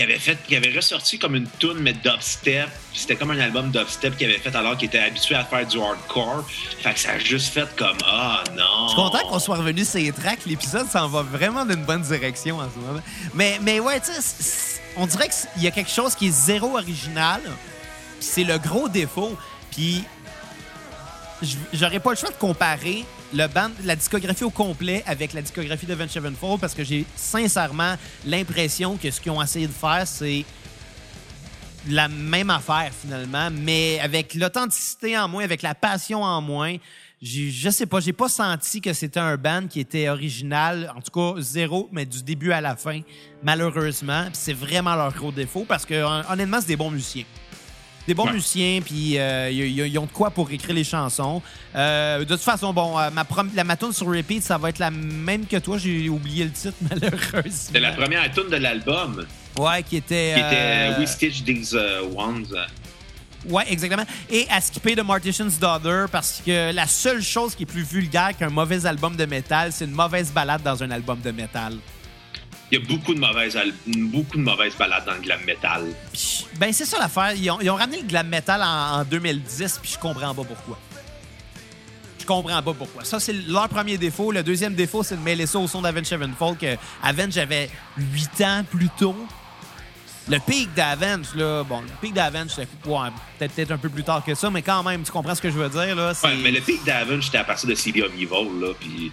Qui 0.00 0.04
avait 0.04 0.18
fait, 0.18 0.38
qui 0.48 0.56
avait 0.56 0.74
ressorti 0.74 1.18
comme 1.18 1.34
une 1.34 1.46
tune 1.58 1.76
mais 1.80 1.92
dubstep. 1.92 2.70
C'était 2.94 3.16
comme 3.16 3.32
un 3.32 3.38
album 3.38 3.70
dubstep 3.70 4.16
qu'il 4.16 4.30
avait 4.30 4.38
fait 4.38 4.56
alors 4.56 4.74
qu'il 4.78 4.88
était 4.88 4.98
habitué 4.98 5.34
à 5.34 5.44
faire 5.44 5.66
du 5.66 5.78
hardcore. 5.78 6.42
Fait 6.48 6.94
que 6.94 7.00
ça 7.00 7.10
a 7.10 7.18
juste 7.18 7.52
fait 7.52 7.68
comme 7.76 7.98
ah 8.06 8.42
non. 8.56 8.84
Je 8.84 8.92
suis 8.94 8.96
content 8.96 9.28
qu'on 9.28 9.38
soit 9.38 9.56
revenu 9.56 9.84
sur 9.84 10.00
les 10.00 10.10
tracks. 10.10 10.46
L'épisode 10.46 10.88
s'en 10.88 11.06
va 11.06 11.20
vraiment 11.20 11.66
d'une 11.66 11.84
bonne 11.84 12.00
direction 12.00 12.60
en 12.60 12.70
ce 12.70 12.78
moment. 12.78 13.02
Mais, 13.34 13.58
mais 13.60 13.78
ouais, 13.78 14.00
tu 14.00 14.10
sais, 14.18 14.80
on 14.96 15.04
dirait 15.04 15.28
qu'il 15.28 15.64
y 15.64 15.66
a 15.66 15.70
quelque 15.70 15.90
chose 15.90 16.14
qui 16.14 16.28
est 16.28 16.34
zéro 16.34 16.78
original. 16.78 17.42
C'est 18.20 18.44
le 18.44 18.56
gros 18.56 18.88
défaut. 18.88 19.36
Puis 19.70 20.02
j'aurais 21.74 22.00
pas 22.00 22.12
le 22.12 22.16
choix 22.16 22.30
de 22.30 22.36
comparer 22.36 23.04
le 23.32 23.46
band, 23.46 23.70
la 23.84 23.94
discographie 23.96 24.44
au 24.44 24.50
complet 24.50 25.02
avec 25.06 25.32
la 25.32 25.42
discographie 25.42 25.86
de 25.86 25.92
Avenged 25.92 26.10
Sevenfold 26.10 26.60
parce 26.60 26.74
que 26.74 26.82
j'ai 26.84 27.04
sincèrement 27.16 27.94
l'impression 28.26 28.96
que 28.96 29.10
ce 29.10 29.20
qu'ils 29.20 29.30
ont 29.32 29.42
essayé 29.42 29.66
de 29.66 29.72
faire, 29.72 30.02
c'est 30.06 30.44
la 31.88 32.08
même 32.08 32.50
affaire 32.50 32.90
finalement, 33.00 33.48
mais 33.50 33.98
avec 34.00 34.34
l'authenticité 34.34 35.16
en 35.16 35.28
moins, 35.28 35.44
avec 35.44 35.62
la 35.62 35.74
passion 35.74 36.22
en 36.22 36.40
moins. 36.42 36.76
Je 37.22 37.68
sais 37.68 37.84
pas, 37.84 38.00
j'ai 38.00 38.14
pas 38.14 38.30
senti 38.30 38.80
que 38.80 38.94
c'était 38.94 39.20
un 39.20 39.36
band 39.36 39.66
qui 39.68 39.80
était 39.80 40.08
original, 40.08 40.90
en 40.96 41.02
tout 41.02 41.10
cas 41.10 41.40
zéro, 41.40 41.88
mais 41.92 42.06
du 42.06 42.22
début 42.22 42.50
à 42.50 42.62
la 42.62 42.76
fin, 42.76 43.00
malheureusement. 43.42 44.24
C'est 44.32 44.54
vraiment 44.54 44.94
leur 44.94 45.12
gros 45.12 45.30
défaut 45.30 45.66
parce 45.68 45.84
que 45.84 46.02
hon- 46.02 46.24
honnêtement, 46.32 46.60
c'est 46.62 46.68
des 46.68 46.76
bons 46.76 46.90
musiciens. 46.90 47.24
Des 48.10 48.14
bons 48.14 48.26
Ouais. 48.26 48.32
musiciens, 48.32 48.80
puis 48.84 49.18
euh, 49.18 49.50
ils, 49.52 49.78
ils 49.86 49.98
ont 49.98 50.06
de 50.06 50.10
quoi 50.10 50.30
pour 50.30 50.50
écrire 50.50 50.74
les 50.74 50.82
chansons. 50.84 51.40
Euh, 51.76 52.18
de 52.20 52.24
toute 52.24 52.40
façon, 52.42 52.72
bon, 52.72 52.98
euh, 52.98 53.08
ma, 53.10 53.22
prom- 53.24 53.50
la, 53.54 53.62
ma 53.62 53.76
tune 53.76 53.92
sur 53.92 54.08
repeat, 54.08 54.42
ça 54.42 54.58
va 54.58 54.68
être 54.70 54.80
la 54.80 54.90
même 54.90 55.46
que 55.46 55.56
toi. 55.58 55.78
J'ai 55.78 56.08
oublié 56.08 56.44
le 56.44 56.50
titre, 56.50 56.74
malheureusement. 56.90 57.42
C'était 57.50 57.78
la 57.80 57.92
première 57.92 58.28
tune 58.32 58.48
de 58.50 58.56
l'album, 58.56 59.24
Ouais, 59.58 59.82
qui 59.84 59.96
était. 59.96 60.32
qui 60.34 60.40
était 60.40 60.56
euh, 60.56 60.98
We 60.98 61.08
Stitch 61.08 61.44
These 61.44 61.72
uh, 61.74 62.04
Ones. 62.16 62.46
Ouais, 63.48 63.64
exactement. 63.70 64.04
Et 64.28 64.46
à 64.50 64.60
skipper 64.60 64.94
de 64.94 65.02
Mortician's 65.02 65.58
Daughter 65.58 66.04
parce 66.12 66.42
que 66.44 66.72
la 66.72 66.86
seule 66.86 67.22
chose 67.22 67.54
qui 67.54 67.62
est 67.62 67.66
plus 67.66 67.82
vulgaire 67.84 68.36
qu'un 68.36 68.50
mauvais 68.50 68.84
album 68.86 69.16
de 69.16 69.24
métal, 69.24 69.72
c'est 69.72 69.86
une 69.86 69.92
mauvaise 69.92 70.30
balade 70.32 70.62
dans 70.62 70.82
un 70.82 70.90
album 70.90 71.20
de 71.24 71.30
métal. 71.30 71.76
Il 72.72 72.78
y 72.78 72.82
a 72.82 72.86
beaucoup 72.86 73.14
de 73.14 73.20
mauvaises, 73.20 73.58
beaucoup 73.86 74.36
de 74.36 74.42
mauvaises 74.42 74.76
balades 74.76 75.04
dans 75.04 75.14
le 75.14 75.20
glam 75.20 75.40
metal. 75.44 75.84
Ben, 76.56 76.72
c'est 76.72 76.84
ça 76.84 76.98
l'affaire. 76.98 77.32
Ils 77.34 77.50
ont, 77.50 77.60
ils 77.60 77.68
ont 77.68 77.74
ramené 77.74 77.98
le 77.98 78.06
glam 78.06 78.28
metal 78.28 78.62
en, 78.62 79.00
en 79.00 79.04
2010, 79.04 79.80
puis 79.82 79.92
je 79.94 79.98
comprends 79.98 80.34
pas 80.34 80.44
pourquoi. 80.44 80.78
Je 82.20 82.24
comprends 82.26 82.62
pas 82.62 82.74
pourquoi. 82.74 83.04
Ça, 83.04 83.18
c'est 83.18 83.32
leur 83.32 83.68
premier 83.68 83.98
défaut. 83.98 84.30
Le 84.30 84.44
deuxième 84.44 84.74
défaut, 84.74 85.02
c'est 85.02 85.16
de 85.16 85.22
mêler 85.22 85.46
ça 85.46 85.58
au 85.58 85.66
son 85.66 85.82
d'Avenge 85.82 86.04
Sevenfold, 86.04 86.58
que 86.58 86.76
Avenge 87.02 87.38
avait 87.38 87.68
8 87.96 88.40
ans 88.42 88.64
plus 88.70 88.88
tôt. 88.96 89.16
Le 90.28 90.38
pic 90.38 90.72
d'Avenge, 90.74 91.34
là, 91.34 91.64
bon, 91.64 91.80
le 91.80 91.88
pic 92.00 92.12
d'Avenge, 92.14 92.50
c'est 92.54 92.68
ouais, 92.86 93.08
peut-être 93.38 93.72
un 93.72 93.78
peu 93.78 93.88
plus 93.88 94.04
tard 94.04 94.22
que 94.24 94.34
ça, 94.36 94.48
mais 94.48 94.62
quand 94.62 94.84
même, 94.84 95.02
tu 95.02 95.10
comprends 95.10 95.34
ce 95.34 95.40
que 95.42 95.50
je 95.50 95.56
veux 95.58 95.68
dire, 95.70 95.96
là? 95.96 96.12
Ouais, 96.22 96.36
mais 96.40 96.52
le 96.52 96.60
pic 96.60 96.84
d'Avenge, 96.84 97.24
c'était 97.24 97.38
à 97.38 97.44
partir 97.44 97.68
de 97.68 97.74
CD 97.74 98.02
of 98.02 98.12
Evil, 98.14 98.60
là, 98.60 98.72
puis 98.78 99.10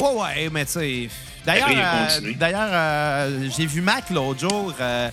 Ouais, 0.00 0.12
ouais, 0.14 0.50
mais 0.50 0.64
tu 0.64 0.72
sais. 0.72 1.08
D'ailleurs, 1.44 1.68
euh, 1.70 2.32
d'ailleurs 2.36 2.68
euh, 2.70 3.48
j'ai 3.56 3.66
vu 3.66 3.80
Mac 3.80 4.10
l'autre 4.10 4.40
jour, 4.40 4.74
euh, 4.80 5.08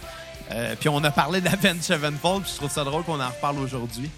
puis 0.79 0.89
on 0.89 1.03
a 1.03 1.11
parlé 1.11 1.41
d'Avenge 1.41 1.81
Sevenfold, 1.81 2.43
puis 2.43 2.51
je 2.51 2.57
trouve 2.57 2.71
ça 2.71 2.83
drôle 2.83 3.03
qu'on 3.03 3.19
en 3.19 3.27
reparle 3.29 3.59
aujourd'hui. 3.59 4.09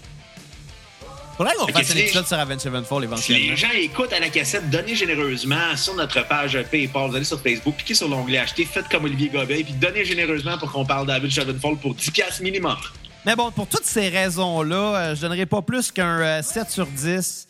Faudrait 1.36 1.54
qu'on 1.54 1.68
fasse 1.68 1.86
si 1.86 1.92
un 1.92 2.02
épisode 2.02 2.26
sur 2.26 2.38
Avenge 2.38 2.58
Sevenfold 2.60 3.04
Si 3.04 3.32
éventuellement. 3.32 3.50
les 3.50 3.56
gens 3.56 3.70
écoutent 3.74 4.12
à 4.12 4.20
la 4.20 4.28
cassette, 4.28 4.68
donnez 4.68 4.94
généreusement 4.94 5.74
sur 5.76 5.94
notre 5.94 6.26
page 6.26 6.58
PayPal. 6.70 7.08
Vous 7.08 7.16
allez 7.16 7.24
sur 7.24 7.40
Facebook, 7.40 7.76
cliquez 7.76 7.94
sur 7.94 8.08
l'onglet 8.08 8.38
Acheter, 8.38 8.66
faites 8.66 8.88
comme 8.88 9.04
Olivier 9.04 9.28
Gobet, 9.30 9.64
puis 9.64 9.72
donnez 9.72 10.04
généreusement 10.04 10.58
pour 10.58 10.70
qu'on 10.70 10.84
parle 10.84 11.06
d'Avenge 11.06 11.32
Sevenfold 11.32 11.78
pour 11.78 11.94
10$ 11.94 12.10
piastres 12.10 12.42
minimum. 12.42 12.76
Mais 13.24 13.36
bon, 13.36 13.50
pour 13.52 13.66
toutes 13.66 13.84
ces 13.84 14.08
raisons-là, 14.08 15.14
je 15.14 15.20
donnerai 15.20 15.46
pas 15.46 15.62
plus 15.62 15.92
qu'un 15.92 16.20
euh, 16.20 16.42
7 16.42 16.70
sur 16.70 16.86
10 16.86 17.48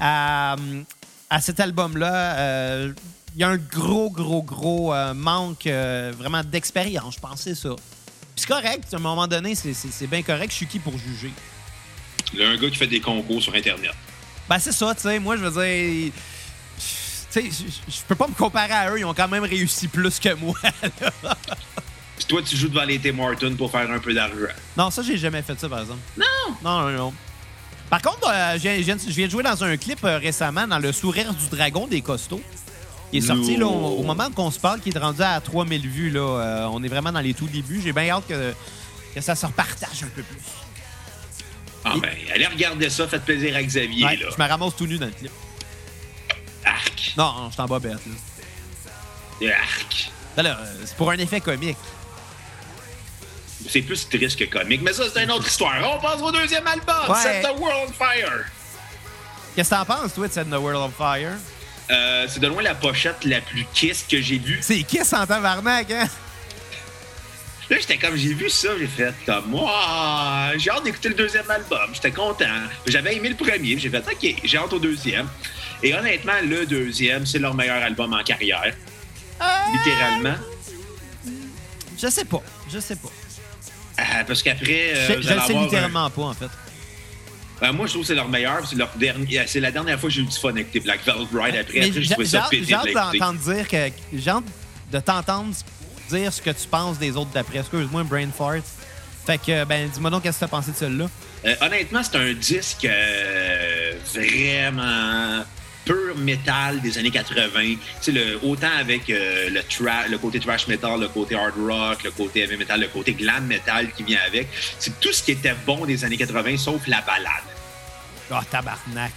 à, 0.00 0.56
à 1.30 1.40
cet 1.40 1.60
album-là. 1.60 2.38
Euh, 2.38 2.92
y 3.40 3.44
a 3.44 3.48
un 3.48 3.56
gros, 3.56 4.10
gros, 4.10 4.42
gros 4.42 4.92
euh, 4.94 5.14
manque 5.14 5.66
euh, 5.66 6.12
vraiment 6.16 6.42
d'expérience, 6.42 7.14
je 7.16 7.20
pense, 7.20 7.40
c'est 7.42 7.54
ça. 7.54 7.70
Puis 7.76 7.84
c'est 8.36 8.48
correct, 8.48 8.84
à 8.92 8.96
un 8.96 9.00
moment 9.00 9.26
donné, 9.26 9.54
c'est- 9.54 10.06
bien 10.06 10.22
correct. 10.22 10.50
Je 10.50 10.56
suis 10.56 10.66
qui 10.66 10.78
pour 10.78 10.96
juger? 10.98 11.32
Il 12.32 12.40
y 12.40 12.44
a 12.44 12.48
un 12.50 12.56
gars 12.56 12.68
qui 12.68 12.76
fait 12.76 12.86
des 12.86 13.00
concours 13.00 13.42
sur 13.42 13.54
Internet. 13.54 13.92
Ben, 14.48 14.58
c'est 14.58 14.72
ça, 14.72 14.94
tu 14.94 15.02
sais. 15.02 15.18
Moi, 15.18 15.36
je 15.36 15.44
veux 15.44 15.50
dire. 15.64 16.12
Tu 16.78 16.82
sais, 17.30 17.44
je- 17.88 18.00
peux 18.06 18.14
pas 18.14 18.26
me 18.26 18.34
comparer 18.34 18.72
à 18.72 18.90
eux. 18.90 18.98
Ils 18.98 19.04
ont 19.04 19.14
quand 19.14 19.28
même 19.28 19.44
réussi 19.44 19.88
plus 19.88 20.18
que 20.18 20.34
moi. 20.34 20.54
là. 21.22 21.36
Puis 22.16 22.24
toi, 22.26 22.40
tu 22.42 22.56
joues 22.56 22.68
devant 22.68 22.84
les 22.84 22.98
Tim 22.98 23.18
Hortons 23.18 23.54
pour 23.56 23.70
faire 23.70 23.90
un 23.90 23.98
peu 23.98 24.12
d'argent. 24.14 24.34
non, 24.76 24.90
ça, 24.90 25.02
j'ai 25.02 25.16
jamais 25.18 25.42
fait 25.42 25.58
ça, 25.58 25.68
par 25.68 25.80
exemple. 25.80 26.00
Non! 26.16 26.24
Non, 26.64 26.80
non, 26.80 26.90
non. 26.96 27.14
Par 27.90 28.02
contre, 28.02 28.28
euh, 28.28 28.54
je, 28.54 28.82
viens, 28.82 28.96
je 28.98 29.22
de 29.24 29.30
jouer 29.30 29.42
dans 29.42 29.62
un 29.64 29.76
clip 29.76 30.04
euh, 30.04 30.18
récemment 30.18 30.66
dans 30.66 30.78
Le 30.78 30.92
Sourire 30.92 31.32
du 31.32 31.48
Dragon 31.48 31.86
des 31.86 32.02
Costauds. 32.02 32.42
Il 33.12 33.22
est 33.24 33.26
sorti 33.26 33.56
là, 33.56 33.66
au, 33.66 33.98
au 34.00 34.02
moment 34.02 34.30
qu'on 34.30 34.50
se 34.50 34.58
parle, 34.58 34.80
qui 34.80 34.90
est 34.90 34.98
rendu 34.98 35.22
à 35.22 35.40
3000 35.40 35.88
vues. 35.88 36.10
Là, 36.10 36.20
Euh, 36.20 36.66
on 36.70 36.82
est 36.82 36.88
vraiment 36.88 37.10
dans 37.12 37.20
les 37.20 37.32
tout 37.34 37.46
débuts. 37.46 37.80
J'ai 37.82 37.92
bien 37.92 38.10
hâte 38.10 38.26
que, 38.28 38.52
que 39.14 39.20
ça 39.20 39.34
se 39.34 39.46
repartage 39.46 40.02
un 40.02 40.08
peu 40.08 40.22
plus. 40.22 40.40
Ah 41.84 41.94
ben, 42.02 42.10
allez 42.34 42.46
regarder 42.46 42.90
ça, 42.90 43.08
faites 43.08 43.24
plaisir 43.24 43.56
à 43.56 43.62
Xavier, 43.62 44.04
Ouais, 44.04 44.16
là. 44.16 44.26
je 44.36 44.42
me 44.42 44.46
ramasse 44.48 44.76
tout 44.76 44.86
nu 44.86 44.98
dans 44.98 45.06
le 45.06 45.12
clip. 45.12 45.30
Arc. 46.64 47.14
Non, 47.16 47.32
non, 47.32 47.48
je 47.48 47.52
suis 47.54 47.62
en 47.62 47.66
bas 47.66 47.78
bête. 47.78 47.92
Là. 49.40 49.54
Arc. 49.56 50.10
Ben 50.36 50.44
euh, 50.46 50.54
c'est 50.84 50.96
pour 50.96 51.10
un 51.10 51.16
effet 51.18 51.40
comique. 51.40 51.76
C'est 53.68 53.82
plus 53.82 54.08
triste 54.08 54.38
que 54.38 54.44
comique, 54.44 54.82
mais 54.82 54.92
ça, 54.92 55.04
c'est 55.12 55.24
une 55.24 55.30
autre 55.30 55.48
histoire. 55.48 55.74
On 55.94 56.00
passe 56.00 56.20
au 56.20 56.30
deuxième 56.30 56.66
album, 56.66 56.94
Ouais. 57.08 57.22
Set 57.22 57.42
the 57.42 57.58
World 57.58 57.88
on 57.88 57.92
Fire. 57.92 58.44
Qu'est-ce 59.56 59.70
que 59.70 59.74
t'en 59.74 59.84
penses, 59.84 60.14
toi, 60.14 60.28
de 60.28 60.32
Set 60.32 60.48
the 60.48 60.54
World 60.54 60.82
of 60.90 60.94
Fire? 60.96 61.36
Euh, 61.90 62.26
c'est 62.28 62.40
de 62.40 62.46
loin 62.46 62.62
la 62.62 62.74
pochette 62.74 63.24
la 63.24 63.40
plus 63.40 63.64
kiss 63.72 64.04
que 64.08 64.20
j'ai 64.20 64.38
vue. 64.38 64.58
C'est 64.60 64.82
Kiss 64.82 65.12
en 65.12 65.26
tabarnak, 65.26 65.90
hein? 65.90 66.08
Là, 67.70 67.76
j'étais 67.80 67.98
comme, 67.98 68.16
j'ai 68.16 68.32
vu 68.32 68.48
ça, 68.48 68.68
j'ai 68.78 68.86
fait 68.86 69.12
comme, 69.26 69.46
moi, 69.50 70.50
j'ai 70.56 70.70
hâte 70.70 70.84
d'écouter 70.84 71.10
le 71.10 71.14
deuxième 71.14 71.50
album. 71.50 71.90
J'étais 71.92 72.10
content. 72.12 72.44
J'avais 72.86 73.16
aimé 73.16 73.28
le 73.30 73.34
premier, 73.36 73.78
j'ai 73.78 73.90
fait, 73.90 73.98
OK, 74.10 74.34
j'ai 74.42 74.56
hâte 74.58 74.72
au 74.72 74.78
deuxième. 74.78 75.28
Et 75.82 75.94
honnêtement, 75.94 76.32
le 76.42 76.64
deuxième, 76.66 77.24
c'est 77.26 77.38
leur 77.38 77.54
meilleur 77.54 77.82
album 77.82 78.12
en 78.14 78.22
carrière. 78.22 78.74
Littéralement. 79.72 80.34
Je 82.00 82.08
sais 82.08 82.24
pas. 82.24 82.42
Je 82.72 82.78
sais 82.78 82.96
pas. 82.96 83.08
Euh, 84.00 84.24
parce 84.26 84.42
qu'après, 84.42 84.92
euh, 84.94 85.06
je 85.08 85.12
je 85.28 85.34
le 85.34 85.40
sais 85.40 85.54
un- 85.56 85.62
littéralement 85.62 86.08
pas, 86.10 86.22
en 86.22 86.34
fait. 86.34 86.48
Ben, 87.60 87.72
moi, 87.72 87.86
je 87.86 87.92
trouve 87.92 88.02
que 88.02 88.08
c'est 88.08 88.14
leur 88.14 88.28
meilleur. 88.28 88.66
C'est 88.66 88.76
leur 88.76 88.90
dernier. 88.96 89.42
C'est 89.46 89.60
la 89.60 89.70
dernière 89.70 89.98
fois 89.98 90.08
que 90.08 90.14
j'ai 90.14 90.22
eu 90.22 90.26
du 90.26 90.36
fun 90.36 90.50
avec 90.50 90.70
tes 90.70 90.80
Black 90.80 91.04
Velvet 91.04 91.26
Ride. 91.32 91.56
Après, 91.56 91.80
Mais 91.80 91.86
après, 91.86 91.92
j'ai 91.92 92.02
je 92.02 92.10
trouvais 92.10 92.24
j'ai 92.24 92.30
ça 92.30 92.44
hâte, 92.44 92.86
j'ai 92.86 92.94
d'entendre 92.94 93.40
dire 93.40 93.68
que. 93.68 93.90
J'ai 94.12 94.30
hâte 94.30 94.44
de 94.92 95.00
t'entendre 95.00 95.54
dire 96.08 96.32
ce 96.32 96.40
que 96.40 96.50
tu 96.50 96.68
penses 96.68 96.98
des 96.98 97.16
autres 97.16 97.30
d'après. 97.32 97.58
Excuse-moi, 97.58 98.04
brain 98.04 98.28
fart. 98.36 98.62
Fait 99.26 99.38
que, 99.38 99.64
ben, 99.64 99.88
dis-moi 99.88 100.10
donc, 100.10 100.22
qu'est-ce 100.22 100.38
que 100.38 100.44
t'as 100.44 100.48
pensé 100.48 100.70
de 100.70 100.76
celui-là? 100.76 101.06
Euh, 101.44 101.54
honnêtement, 101.60 102.02
c'est 102.02 102.16
un 102.16 102.32
disque 102.32 102.86
euh, 102.86 103.92
vraiment 104.14 105.44
pur 105.88 106.16
métal 106.18 106.80
des 106.82 106.98
années 106.98 107.10
80. 107.10 107.48
Tu 107.62 107.78
sais, 108.00 108.12
le, 108.12 108.38
autant 108.42 108.70
avec 108.78 109.08
euh, 109.10 109.48
le, 109.50 109.60
tra- 109.60 110.06
le 110.08 110.18
côté 110.18 110.38
trash 110.38 110.66
metal, 110.68 111.00
le 111.00 111.08
côté 111.08 111.34
hard 111.34 111.54
rock, 111.58 112.04
le 112.04 112.10
côté 112.10 112.40
heavy 112.42 112.56
metal, 112.56 112.80
le 112.80 112.88
côté 112.88 113.14
glam 113.14 113.44
metal 113.46 113.90
qui 113.96 114.02
vient 114.02 114.20
avec. 114.26 114.48
C'est 114.78 115.00
tout 115.00 115.12
ce 115.12 115.22
qui 115.22 115.32
était 115.32 115.54
bon 115.66 115.86
des 115.86 116.04
années 116.04 116.18
80, 116.18 116.56
sauf 116.58 116.86
la 116.86 117.00
balade. 117.00 117.48
Ah, 118.30 118.42
tabarnak. 118.50 119.12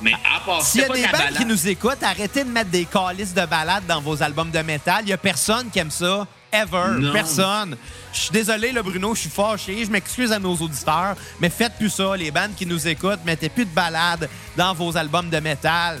Mais 0.00 0.12
à 0.14 0.40
part 0.46 0.62
S'il 0.62 0.80
y 0.80 0.84
a 0.84 0.88
des 0.88 1.02
bandes 1.02 1.10
qui 1.10 1.32
balade. 1.34 1.48
nous 1.48 1.68
écoutent, 1.68 2.02
arrêtez 2.02 2.44
de 2.44 2.48
mettre 2.50 2.70
des 2.70 2.84
calices 2.86 3.34
de 3.34 3.44
balades 3.44 3.84
dans 3.86 4.00
vos 4.00 4.22
albums 4.22 4.50
de 4.50 4.60
métal. 4.60 5.00
Il 5.02 5.08
y 5.10 5.12
a 5.12 5.18
personne 5.18 5.68
qui 5.70 5.78
aime 5.80 5.90
ça. 5.90 6.26
Ever. 6.52 6.98
Non. 6.98 7.12
Personne. 7.12 7.76
Je 8.12 8.18
suis 8.20 8.30
désolé, 8.30 8.72
le 8.72 8.82
Bruno, 8.82 9.14
je 9.14 9.20
suis 9.20 9.30
fâché. 9.30 9.84
Je 9.84 9.90
m'excuse 9.90 10.32
à 10.32 10.38
nos 10.38 10.54
auditeurs, 10.56 11.14
mais 11.40 11.50
faites 11.50 11.74
plus 11.74 11.90
ça. 11.90 12.16
Les 12.16 12.30
bandes 12.30 12.54
qui 12.56 12.66
nous 12.66 12.88
écoutent, 12.88 13.24
mettez 13.24 13.48
plus 13.48 13.64
de 13.64 13.70
balades 13.70 14.28
dans 14.56 14.74
vos 14.74 14.96
albums 14.96 15.28
de 15.30 15.38
métal. 15.40 16.00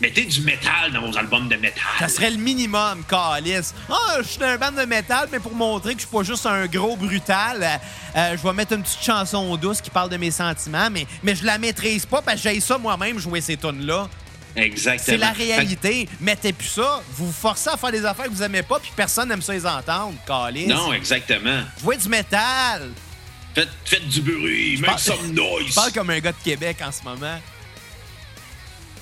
Mettez 0.00 0.26
du 0.26 0.42
métal 0.42 0.92
dans 0.92 1.00
vos 1.00 1.18
albums 1.18 1.48
de 1.48 1.56
métal. 1.56 1.82
Ça 1.98 2.08
serait 2.08 2.30
le 2.30 2.36
minimum, 2.36 3.02
calice. 3.08 3.74
Ah, 3.90 4.18
je 4.18 4.28
suis 4.28 4.44
un 4.44 4.56
band 4.56 4.70
de 4.70 4.84
métal, 4.84 5.28
mais 5.32 5.40
pour 5.40 5.54
montrer 5.54 5.94
que 5.94 6.00
je 6.00 6.06
suis 6.06 6.16
pas 6.16 6.22
juste 6.22 6.46
un 6.46 6.66
gros 6.66 6.96
brutal, 6.96 7.80
euh, 8.14 8.36
je 8.36 8.42
vais 8.42 8.52
mettre 8.52 8.74
une 8.74 8.82
petite 8.82 9.02
chanson 9.02 9.56
douce 9.56 9.80
qui 9.80 9.90
parle 9.90 10.08
de 10.08 10.16
mes 10.16 10.30
sentiments, 10.30 10.88
mais, 10.88 11.04
mais 11.24 11.34
je 11.34 11.44
la 11.44 11.58
maîtrise 11.58 12.06
pas 12.06 12.22
parce 12.22 12.40
que 12.40 12.48
j'ai 12.48 12.60
ça 12.60 12.78
moi-même 12.78 13.18
jouer 13.18 13.40
ces 13.40 13.56
tunes-là. 13.56 14.08
Exactement. 14.58 15.04
C'est 15.06 15.16
la 15.16 15.32
Fait 15.34 15.44
réalité. 15.44 16.08
Mettez 16.20 16.52
plus 16.52 16.68
ça. 16.68 17.02
Vous 17.12 17.26
vous 17.26 17.32
forcez 17.32 17.70
à 17.70 17.76
faire 17.76 17.92
des 17.92 18.04
affaires 18.04 18.26
que 18.26 18.30
vous 18.30 18.42
aimez 18.42 18.62
pas, 18.62 18.78
puis 18.78 18.90
personne 18.94 19.28
n'aime 19.28 19.42
ça 19.42 19.52
les 19.52 19.64
entendre, 19.66 20.14
calice. 20.26 20.66
Non, 20.68 20.92
exactement. 20.92 21.62
Jouez 21.80 21.96
du 21.96 22.08
métal. 22.08 22.90
Faites, 23.54 23.68
faites 23.84 24.06
du 24.08 24.20
bruit, 24.20 24.76
make 24.78 24.86
parle- 24.90 25.00
some 25.00 25.32
noise. 25.32 25.66
Je 25.68 25.74
parle 25.74 25.92
comme 25.92 26.10
un 26.10 26.18
gars 26.20 26.32
de 26.32 26.42
Québec 26.44 26.76
en 26.86 26.92
ce 26.92 27.02
moment. 27.02 27.40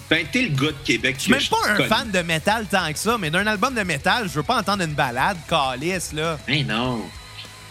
Ben, 0.08 0.24
t'es 0.30 0.42
le 0.42 0.48
gars 0.50 0.68
de 0.70 0.84
Québec 0.84 1.16
Je 1.18 1.22
suis 1.24 1.32
même 1.32 1.42
pas 1.50 1.68
un 1.68 1.88
fan 1.88 2.10
de 2.10 2.20
métal 2.20 2.66
tant 2.70 2.92
que 2.92 2.98
ça, 2.98 3.18
mais 3.18 3.28
d'un 3.28 3.44
album 3.46 3.74
de 3.74 3.82
métal, 3.82 4.28
je 4.28 4.34
veux 4.34 4.44
pas 4.44 4.58
entendre 4.60 4.84
une 4.84 4.94
balade, 4.94 5.36
calice, 5.48 6.12
là. 6.12 6.38
Mais 6.46 6.62
non. 6.62 7.02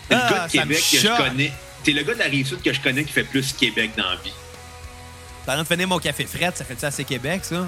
T'es 0.10 0.16
Ah, 0.16 0.28
le 0.30 0.36
gars 0.36 0.48
de 0.48 0.52
Québec 0.52 0.84
que 0.92 0.98
je 1.00 1.08
connais. 1.18 1.52
T'es 1.84 1.92
le 1.94 2.04
gars 2.04 2.14
de 2.14 2.20
la 2.20 2.26
rive 2.26 2.46
sud 2.48 2.62
que 2.62 2.74
je 2.74 2.82
connais 2.82 3.04
qui 3.06 3.14
fait 3.14 3.24
plus 3.24 3.54
Québec 3.54 3.92
dans 3.98 4.10
la 4.10 4.16
vie. 4.18 4.34
T'as 5.46 5.58
de 5.58 5.64
finir 5.64 5.88
mon 5.88 6.00
café 6.00 6.26
fret, 6.26 6.52
ça 6.56 6.66
fait 6.66 6.80
ça 6.80 6.88
assez 6.88 7.04
Québec, 7.04 7.42
ça? 7.44 7.68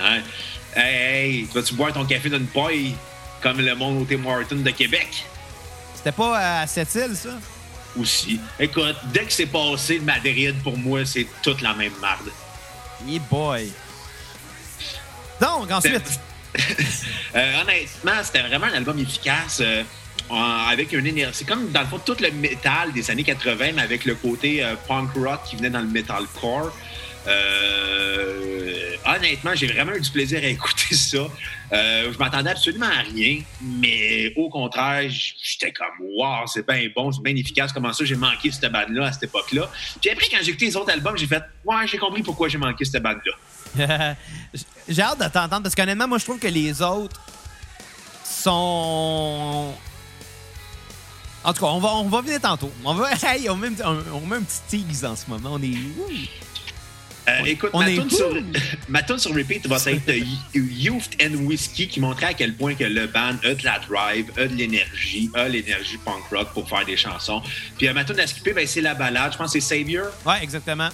Hein? 0.00 0.20
Hey, 0.74 0.94
hey, 0.94 1.46
tu 1.46 1.54
vas-tu 1.58 1.74
boire 1.74 1.92
ton 1.92 2.04
café 2.04 2.28
d'une 2.28 2.46
paille 2.46 2.94
comme 3.42 3.60
le 3.60 3.74
monde 3.74 4.02
au 4.02 4.04
Tim 4.04 4.24
Hortons 4.24 4.56
de 4.56 4.70
Québec? 4.70 5.24
C'était 5.94 6.12
pas 6.12 6.60
à 6.60 6.66
cette 6.66 6.94
île, 6.94 7.16
ça? 7.16 7.30
Aussi. 7.98 8.38
Écoute, 8.60 8.96
dès 9.12 9.24
que 9.24 9.32
c'est 9.32 9.46
passé 9.46 9.98
de 9.98 10.04
Madrid, 10.04 10.54
pour 10.62 10.76
moi, 10.76 11.04
c'est 11.04 11.26
toute 11.42 11.62
la 11.62 11.72
même 11.74 11.94
marde. 12.00 12.30
Yeah 13.06 13.20
boy. 13.30 13.72
Donc, 15.40 15.70
ensuite, 15.70 16.20
Euh, 17.34 17.60
honnêtement, 17.60 18.22
c'était 18.22 18.40
vraiment 18.40 18.66
un 18.66 18.72
album 18.74 18.98
efficace. 18.98 19.60
euh, 19.60 19.82
avec 20.30 20.92
une 20.92 21.06
énergie. 21.06 21.34
C'est 21.38 21.44
comme, 21.46 21.70
dans 21.70 21.80
le 21.82 21.86
fond, 21.86 21.98
tout 21.98 22.16
le 22.18 22.30
métal 22.30 22.92
des 22.92 23.10
années 23.10 23.24
80, 23.24 23.72
mais 23.74 23.82
avec 23.82 24.06
le 24.06 24.14
côté 24.14 24.64
euh, 24.64 24.74
punk 24.88 25.10
rock 25.14 25.40
qui 25.44 25.56
venait 25.56 25.68
dans 25.70 25.80
le 25.80 25.86
metalcore. 25.86 26.74
Euh, 27.26 28.96
honnêtement, 29.04 29.54
j'ai 29.54 29.66
vraiment 29.66 29.92
eu 29.94 30.00
du 30.00 30.10
plaisir 30.10 30.40
à 30.42 30.46
écouter 30.46 30.94
ça. 30.94 31.18
Euh, 31.72 32.12
je 32.12 32.18
m'attendais 32.18 32.50
absolument 32.50 32.86
à 32.86 33.02
rien, 33.02 33.40
mais 33.60 34.32
au 34.36 34.48
contraire, 34.48 35.08
j'étais 35.08 35.72
comme 35.72 36.06
wow, 36.16 36.46
c'est 36.46 36.66
bien 36.66 36.88
bon, 36.94 37.10
c'est 37.10 37.22
bien 37.22 37.34
efficace. 37.34 37.72
Comment 37.72 37.92
ça, 37.92 38.04
j'ai 38.04 38.14
manqué 38.14 38.50
cette 38.50 38.70
bande-là 38.70 39.06
à 39.06 39.12
cette 39.12 39.24
époque-là? 39.24 39.70
Puis 40.00 40.10
après, 40.10 40.26
quand 40.30 40.38
j'ai 40.42 40.50
écouté 40.50 40.66
les 40.66 40.76
autres 40.76 40.92
albums, 40.92 41.16
j'ai 41.16 41.26
fait 41.26 41.42
ouais, 41.64 41.86
j'ai 41.86 41.98
compris 41.98 42.22
pourquoi 42.22 42.48
j'ai 42.48 42.58
manqué 42.58 42.84
cette 42.84 43.02
bande-là. 43.02 43.32
j'ai 44.88 45.02
hâte 45.02 45.18
de 45.18 45.24
t'entendre 45.24 45.62
parce 45.62 45.74
qu'honnêtement, 45.74 46.08
moi, 46.08 46.18
je 46.18 46.24
trouve 46.24 46.38
que 46.38 46.46
les 46.46 46.80
autres 46.82 47.20
sont. 48.24 49.74
En 51.44 51.52
tout 51.52 51.60
cas, 51.60 51.70
on 51.70 51.78
va, 51.78 51.94
on 51.94 52.08
va 52.08 52.20
venir 52.22 52.40
tantôt. 52.40 52.72
On 52.84 52.94
va, 52.94 53.10
on, 53.50 54.02
on 54.14 54.20
met 54.26 54.36
un 54.36 54.42
petit 54.42 54.84
tease 54.84 55.04
en 55.04 55.14
ce 55.14 55.28
moment. 55.28 55.50
On 55.52 55.62
est. 55.62 55.76
Euh, 57.28 57.44
écoute, 57.44 57.70
On 57.72 57.80
ma, 57.80 57.90
est 57.90 57.94
tune 57.96 58.08
sur, 58.10 58.32
ma 58.88 59.02
tune 59.02 59.18
sur 59.18 59.34
repeat 59.34 59.66
va 59.66 59.76
être 59.86 60.08
euh, 60.08 60.20
Youth 60.54 61.10
and 61.20 61.34
Whiskey 61.44 61.88
qui 61.88 61.98
montrait 62.00 62.26
à 62.26 62.34
quel 62.34 62.54
point 62.54 62.74
que 62.74 62.84
le 62.84 63.06
band 63.08 63.36
a 63.42 63.54
de 63.54 63.64
la 63.64 63.78
drive, 63.80 64.30
a 64.38 64.46
de 64.46 64.54
l'énergie, 64.54 65.28
a 65.34 65.48
l'énergie 65.48 65.98
punk 66.04 66.22
rock 66.30 66.52
pour 66.52 66.68
faire 66.68 66.84
des 66.84 66.96
chansons. 66.96 67.42
Puis 67.78 67.88
euh, 67.88 67.92
ma 67.92 68.04
tune 68.04 68.20
à 68.20 68.26
skipper, 68.26 68.52
ben, 68.52 68.66
c'est 68.66 68.80
la 68.80 68.94
balade. 68.94 69.32
Je 69.32 69.38
pense 69.38 69.52
que 69.52 69.58
c'est 69.60 69.78
Savior 69.80 70.06
Ouais, 70.24 70.40
exactement. 70.42 70.88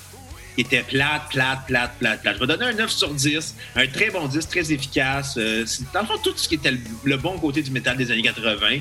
qui 0.55 0.63
était 0.63 0.83
plate, 0.83 1.29
plate, 1.31 1.67
plate, 1.67 1.99
plate, 1.99 2.23
plate. 2.23 2.35
Je 2.37 2.41
vais 2.41 2.47
donner 2.47 2.65
un 2.67 2.73
9 2.75 2.91
sur 2.91 3.13
10. 3.13 3.55
Un 3.77 3.87
très 3.89 4.11
bon 4.11 4.27
10, 4.27 4.49
très 4.49 4.73
efficace. 4.73 5.35
Euh, 5.37 5.65
c'est 5.67 5.91
dans 5.93 6.01
le 6.01 6.07
fond 6.07 6.19
tout 6.25 6.33
ce 6.37 6.49
qui 6.49 6.55
était 6.55 6.71
le, 6.71 6.79
le 7.05 7.17
bon 7.19 7.39
côté 7.39 7.61
du 7.63 7.71
métal 7.71 7.97
des 7.99 8.11
années 8.11 8.23
80, 8.23 8.79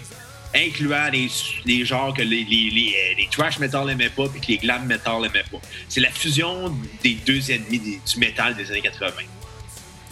incluant 0.55 1.09
les, 1.11 1.29
les 1.65 1.85
genres 1.85 2.13
que 2.13 2.21
les, 2.21 2.43
les, 2.43 2.69
les, 2.69 2.95
euh, 2.95 3.15
les 3.17 3.27
trash 3.31 3.59
metal 3.59 3.85
n'aimaient 3.85 4.09
pas 4.09 4.25
et 4.35 4.39
que 4.39 4.47
les 4.47 4.57
glam 4.57 4.85
metal 4.85 5.21
n'aimaient 5.21 5.45
pas. 5.51 5.59
C'est 5.87 6.01
la 6.01 6.11
fusion 6.11 6.75
des 7.03 7.15
deux 7.25 7.51
ennemis 7.51 7.79
du 7.79 8.19
métal 8.19 8.55
des 8.55 8.69
années 8.69 8.81
80. 8.81 9.11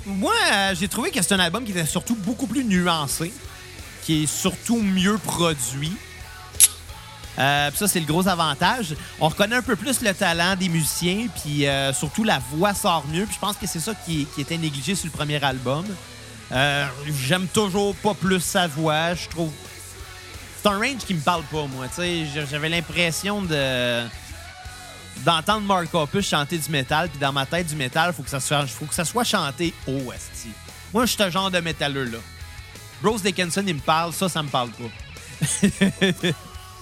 Moi, 0.05 0.33
euh, 0.53 0.75
j'ai 0.79 0.87
trouvé 0.87 1.11
que 1.11 1.21
c'est 1.21 1.33
un 1.33 1.39
album 1.39 1.63
qui 1.65 1.71
était 1.71 1.85
surtout 1.85 2.15
beaucoup 2.15 2.47
plus 2.47 2.63
nuancé, 2.63 3.31
qui 4.03 4.23
est 4.23 4.27
surtout 4.27 4.81
mieux 4.81 5.17
produit. 5.17 5.91
Euh, 7.37 7.69
ça, 7.73 7.87
c'est 7.87 7.99
le 7.99 8.05
gros 8.05 8.27
avantage. 8.27 8.95
On 9.19 9.29
reconnaît 9.29 9.55
un 9.55 9.61
peu 9.61 9.75
plus 9.75 10.01
le 10.01 10.13
talent 10.13 10.55
des 10.55 10.67
musiciens, 10.69 11.27
puis 11.41 11.65
surtout 11.93 12.23
la 12.23 12.39
voix 12.51 12.73
sort 12.73 13.05
mieux. 13.07 13.25
Puis 13.25 13.35
je 13.35 13.39
pense 13.39 13.55
que 13.55 13.67
c'est 13.67 13.79
ça 13.79 13.93
qui, 13.93 14.25
qui 14.35 14.41
était 14.41 14.57
négligé 14.57 14.95
sur 14.95 15.05
le 15.05 15.11
premier 15.11 15.41
album. 15.43 15.85
J'aime 17.25 17.47
toujours 17.47 17.95
pas 17.95 18.13
plus 18.13 18.41
sa 18.41 18.67
voix. 18.67 19.13
Je 19.13 19.27
trouve. 19.29 19.51
C'est 20.61 20.67
un 20.69 20.77
range 20.77 20.97
qui 21.07 21.13
me 21.13 21.21
parle 21.21 21.43
pas, 21.43 21.65
moi. 21.67 21.87
J'avais 22.49 22.69
l'impression 22.69 23.41
de 23.41 24.03
d'entendre 25.25 25.61
Mark 25.65 25.93
Hoppus 25.93 26.21
chanter 26.23 26.57
du 26.57 26.69
métal, 26.69 27.09
puis 27.09 27.19
dans 27.19 27.33
ma 27.33 27.45
tête, 27.45 27.67
du 27.67 27.75
métal, 27.75 28.13
faut 28.13 28.23
que 28.23 28.29
ça 28.29 28.39
soit, 28.39 28.65
faut 28.67 28.85
que 28.85 28.93
ça 28.93 29.03
soit 29.03 29.25
chanté 29.25 29.73
haut, 29.85 30.13
esti. 30.13 30.49
Moi, 30.93 31.05
je 31.05 31.11
suis 31.11 31.21
ce 31.21 31.29
genre 31.29 31.51
de 31.51 31.59
métalleux-là. 31.59 32.19
Bruce 33.01 33.21
Dickinson, 33.21 33.63
il 33.67 33.75
me 33.75 33.79
parle, 33.81 34.13
ça, 34.13 34.29
ça 34.29 34.41
me 34.43 34.47
parle 34.49 34.69
pas. 34.71 34.89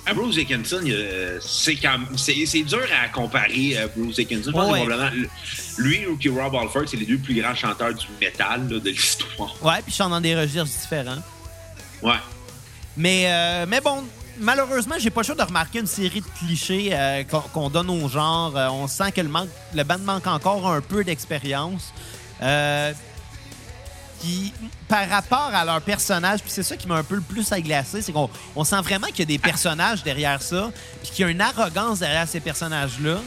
À 0.09 0.13
Bruce 0.13 0.35
Dickinson, 0.35 0.79
euh, 0.85 1.37
c'est 1.41 2.63
dur 2.63 2.87
à 3.03 3.09
comparer 3.09 3.77
euh, 3.77 3.87
Bruce 3.93 4.15
Dickinson. 4.15 4.51
Je 4.51 4.51
pense 4.51 4.71
Ouais. 4.71 4.79
que 4.79 4.85
probablement, 4.87 5.11
le- 5.77 5.83
lui 5.83 5.97
et 6.21 6.29
Rob 6.29 6.55
Alford, 6.55 6.83
c'est 6.87 6.95
les 6.95 7.05
deux 7.05 7.17
plus 7.17 7.35
grands 7.41 7.53
chanteurs 7.53 7.93
du 7.93 8.05
métal 8.21 8.69
là, 8.69 8.79
de 8.79 8.89
l'histoire. 8.89 9.53
Ouais, 9.61 9.81
puis 9.83 9.91
je 9.91 9.97
chante 9.97 10.11
dans 10.11 10.21
des 10.21 10.33
registres 10.33 10.63
différents. 10.81 11.21
Ouais. 12.01 12.13
Mais, 12.97 13.25
euh, 13.27 13.65
mais 13.67 13.79
bon, 13.79 14.03
malheureusement, 14.39 14.95
j'ai 14.99 15.09
pas 15.09 15.21
le 15.21 15.25
choix 15.25 15.35
de 15.35 15.41
remarquer 15.43 15.79
une 15.79 15.87
série 15.87 16.21
de 16.21 16.27
clichés 16.39 16.89
euh, 16.91 17.23
qu'on 17.53 17.69
donne 17.69 17.89
au 17.89 18.07
genre. 18.09 18.55
Euh, 18.55 18.69
on 18.69 18.87
sent 18.87 19.11
que 19.11 19.21
le, 19.21 19.29
manque, 19.29 19.49
le 19.73 19.83
band 19.83 19.99
manque 19.99 20.27
encore 20.27 20.67
un 20.67 20.81
peu 20.81 21.03
d'expérience. 21.03 21.93
Euh, 22.41 22.93
Puis, 24.21 24.53
par 24.87 25.07
rapport 25.09 25.51
à 25.53 25.63
leur 25.63 25.81
personnage, 25.81 26.41
puis 26.41 26.51
c'est 26.51 26.63
ça 26.63 26.75
qui 26.75 26.87
m'a 26.87 26.95
un 26.95 27.03
peu 27.03 27.15
le 27.15 27.21
plus 27.21 27.51
aglacé, 27.51 28.01
c'est 28.01 28.11
qu'on 28.11 28.29
on 28.55 28.63
sent 28.63 28.81
vraiment 28.81 29.07
qu'il 29.07 29.19
y 29.19 29.21
a 29.23 29.25
des 29.25 29.39
personnages 29.39 30.03
derrière 30.03 30.41
ça, 30.41 30.71
puis 31.01 31.11
qu'il 31.11 31.25
y 31.25 31.27
a 31.27 31.31
une 31.31 31.41
arrogance 31.41 31.99
derrière 31.99 32.27
ces 32.27 32.39
personnages-là. 32.39 33.19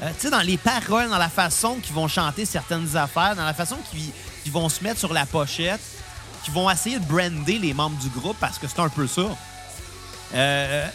Tu 0.00 0.06
sais, 0.18 0.30
dans 0.30 0.40
les 0.40 0.58
paroles, 0.58 1.08
dans 1.08 1.18
la 1.18 1.28
façon 1.28 1.76
qu'ils 1.76 1.94
vont 1.94 2.08
chanter 2.08 2.44
certaines 2.44 2.96
affaires, 2.96 3.36
dans 3.36 3.44
la 3.44 3.54
façon 3.54 3.76
qu'ils 3.90 4.52
vont 4.52 4.68
se 4.68 4.82
mettre 4.82 4.98
sur 4.98 5.12
la 5.14 5.24
pochette, 5.24 5.80
qu'ils 6.44 6.54
vont 6.54 6.70
essayer 6.70 6.98
de 6.98 7.04
brander 7.04 7.58
les 7.58 7.74
membres 7.74 7.98
du 7.98 8.08
groupe, 8.08 8.36
parce 8.38 8.58
que 8.58 8.68
c'est 8.68 8.80
un 8.80 8.88
peu 8.88 9.06
ça. 9.06 9.22
Euh, 10.34 10.86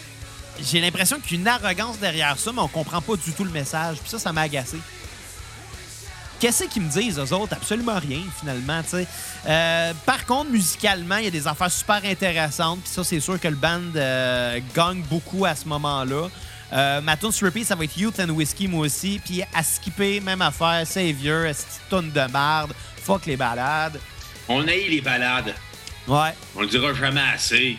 J'ai 0.62 0.82
l'impression 0.82 1.20
qu'il 1.20 1.34
y 1.34 1.38
a 1.38 1.42
une 1.42 1.48
arrogance 1.48 1.98
derrière 2.00 2.38
ça, 2.38 2.52
mais 2.52 2.62
on 2.62 2.68
comprend 2.68 3.02
pas 3.02 3.16
du 3.16 3.32
tout 3.34 3.44
le 3.44 3.52
message. 3.52 3.98
Puis 3.98 4.10
ça, 4.10 4.20
ça 4.20 4.32
m'a 4.32 4.42
agacé. 4.42 4.80
Qu'est-ce 6.40 6.64
qu'ils 6.66 6.84
me 6.84 6.90
disent, 6.90 7.20
eux 7.20 7.34
autres? 7.34 7.54
Absolument 7.54 8.00
rien, 8.00 8.22
finalement. 8.40 8.82
Euh, 9.46 9.94
par 10.06 10.26
contre, 10.26 10.50
musicalement, 10.50 11.18
il 11.18 11.26
y 11.26 11.28
a 11.28 11.32
des 11.32 11.48
affaires 11.48 11.72
super 11.72 12.02
intéressantes. 12.06 12.80
Puis 12.80 12.92
ça, 12.94 13.04
c'est 13.04 13.20
sûr 13.20 13.38
que 13.40 13.48
le 13.50 13.56
band 13.56 13.82
euh, 13.96 14.60
gagne 14.74 15.02
beaucoup 15.02 15.46
à 15.46 15.54
ce 15.54 15.68
moment-là. 15.68 16.30
Euh, 16.72 17.02
ma 17.02 17.18
tune 17.18 17.32
sur 17.32 17.52
ça 17.66 17.76
va 17.76 17.84
être 17.84 17.98
Youth 17.98 18.20
and 18.20 18.30
Whiskey, 18.30 18.68
moi 18.68 18.86
aussi. 18.86 19.20
Puis 19.24 19.42
à 19.54 19.64
skipper, 19.64 20.22
même 20.22 20.42
affaire, 20.42 20.84
Savior, 20.86 21.52
tonne 21.90 22.12
de 22.12 22.22
merde, 22.32 22.74
fuck 23.04 23.26
les 23.26 23.36
balades. 23.36 24.00
On 24.50 24.68
a 24.68 24.74
eu 24.76 24.90
les 24.90 25.02
balades. 25.02 25.54
Ouais. 26.08 26.34
On 26.56 26.62
le 26.62 26.68
dira 26.68 26.94
jamais 26.94 27.22
assez. 27.34 27.78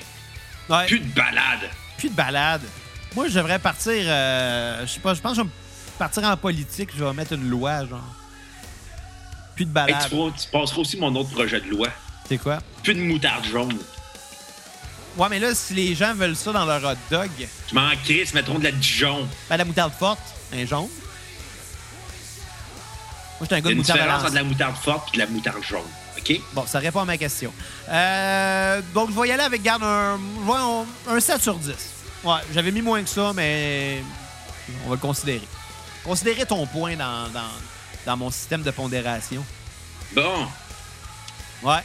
ouais. 0.69 0.87
Plus 0.87 1.01
de 1.01 1.13
balades. 1.13 1.69
plus 1.99 2.09
de 2.09 2.15
balade. 2.15 2.63
Moi, 3.17 3.29
je 3.29 3.35
devrais 3.35 3.59
partir. 3.59 3.93
euh, 3.93 4.87
je 4.87 4.93
sais 4.93 5.01
pas, 5.01 5.15
je 5.15 5.21
pense 5.21 5.33
que 5.33 5.39
je 5.39 5.43
vais 5.43 5.53
partir 5.99 6.23
en 6.25 6.37
politique. 6.37 6.91
Je 6.97 7.05
vais 7.05 7.13
mettre 7.13 7.33
une 7.33 7.49
loi, 7.51 7.85
genre. 7.87 8.01
Plus 9.57 9.65
de 9.65 9.71
Hey, 9.71 9.75
balade. 9.75 10.03
tu, 10.05 10.11
feras- 10.17 10.31
tu 10.31 10.49
passeras 10.49 10.79
aussi 10.81 10.97
mon 10.97 11.15
autre 11.17 11.31
projet 11.31 11.61
de 11.61 11.67
loi. 11.69 11.89
C'est 12.29 12.39
quoi? 12.39 12.59
Plus 12.85 12.95
de 12.95 13.01
moutarde 13.01 13.45
jaune. 13.45 13.77
Ouais, 15.17 15.27
mais 15.29 15.41
là, 15.41 15.53
si 15.57 15.75
les 15.75 15.95
gens 15.97 16.15
veulent 16.15 16.37
ça 16.37 16.53
dans 16.53 16.65
leur 16.65 16.83
hot 16.85 16.95
dog, 17.11 17.29
Je 17.69 17.75
m'en 17.75 17.91
crisse, 18.05 18.33
mettront 18.33 18.61
de 18.61 18.65
la 18.65 18.71
Dijon. 18.71 19.29
ben, 19.49 19.57
la 19.57 19.65
moutarde 19.65 19.93
forte, 19.99 20.21
un 20.55 20.65
jaune. 20.65 20.87
Moi, 23.41 23.49
j'étais 23.49 23.55
un 23.55 23.59
Il 23.59 23.61
y 23.61 23.63
gars 23.63 23.67
a 23.67 23.71
de 23.71 23.73
une 23.73 23.79
moutarde 23.79 23.99
différence 23.99 24.23
entre 24.25 24.35
la 24.35 24.43
moutarde 24.45 24.77
forte 24.77 25.09
et 25.09 25.13
de 25.15 25.19
la 25.19 25.27
moutarde 25.27 25.63
jaune. 25.69 25.81
OK? 26.21 26.41
Bon, 26.53 26.67
ça 26.67 26.79
répond 26.79 27.01
à 27.01 27.05
ma 27.05 27.17
question. 27.17 27.53
Euh, 27.89 28.81
donc, 28.95 29.11
je 29.15 29.21
vais 29.21 29.29
y 29.29 29.33
aller 29.33 29.43
avec, 29.43 29.63
garde, 29.63 29.83
un, 29.83 30.19
un, 30.49 30.85
un 31.17 31.21
7 31.21 31.41
sur 31.43 31.55
10. 31.57 31.73
Ouais, 32.25 32.35
j'avais 32.53 32.71
mis 32.73 32.83
moins 32.83 33.03
que 33.03 33.09
ça, 33.09 33.33
mais 33.35 34.03
on 34.85 34.91
va 34.91 34.95
le 34.97 35.01
considérer. 35.01 35.47
Considérer 36.05 36.45
ton 36.47 36.67
point 36.67 36.97
dans, 36.97 37.29
dans, 37.33 37.51
dans 38.07 38.17
mon 38.17 38.31
système 38.31 38.63
de 38.63 38.71
pondération. 38.71 39.45
Bon, 40.15 40.47
Ouais. 41.63 41.81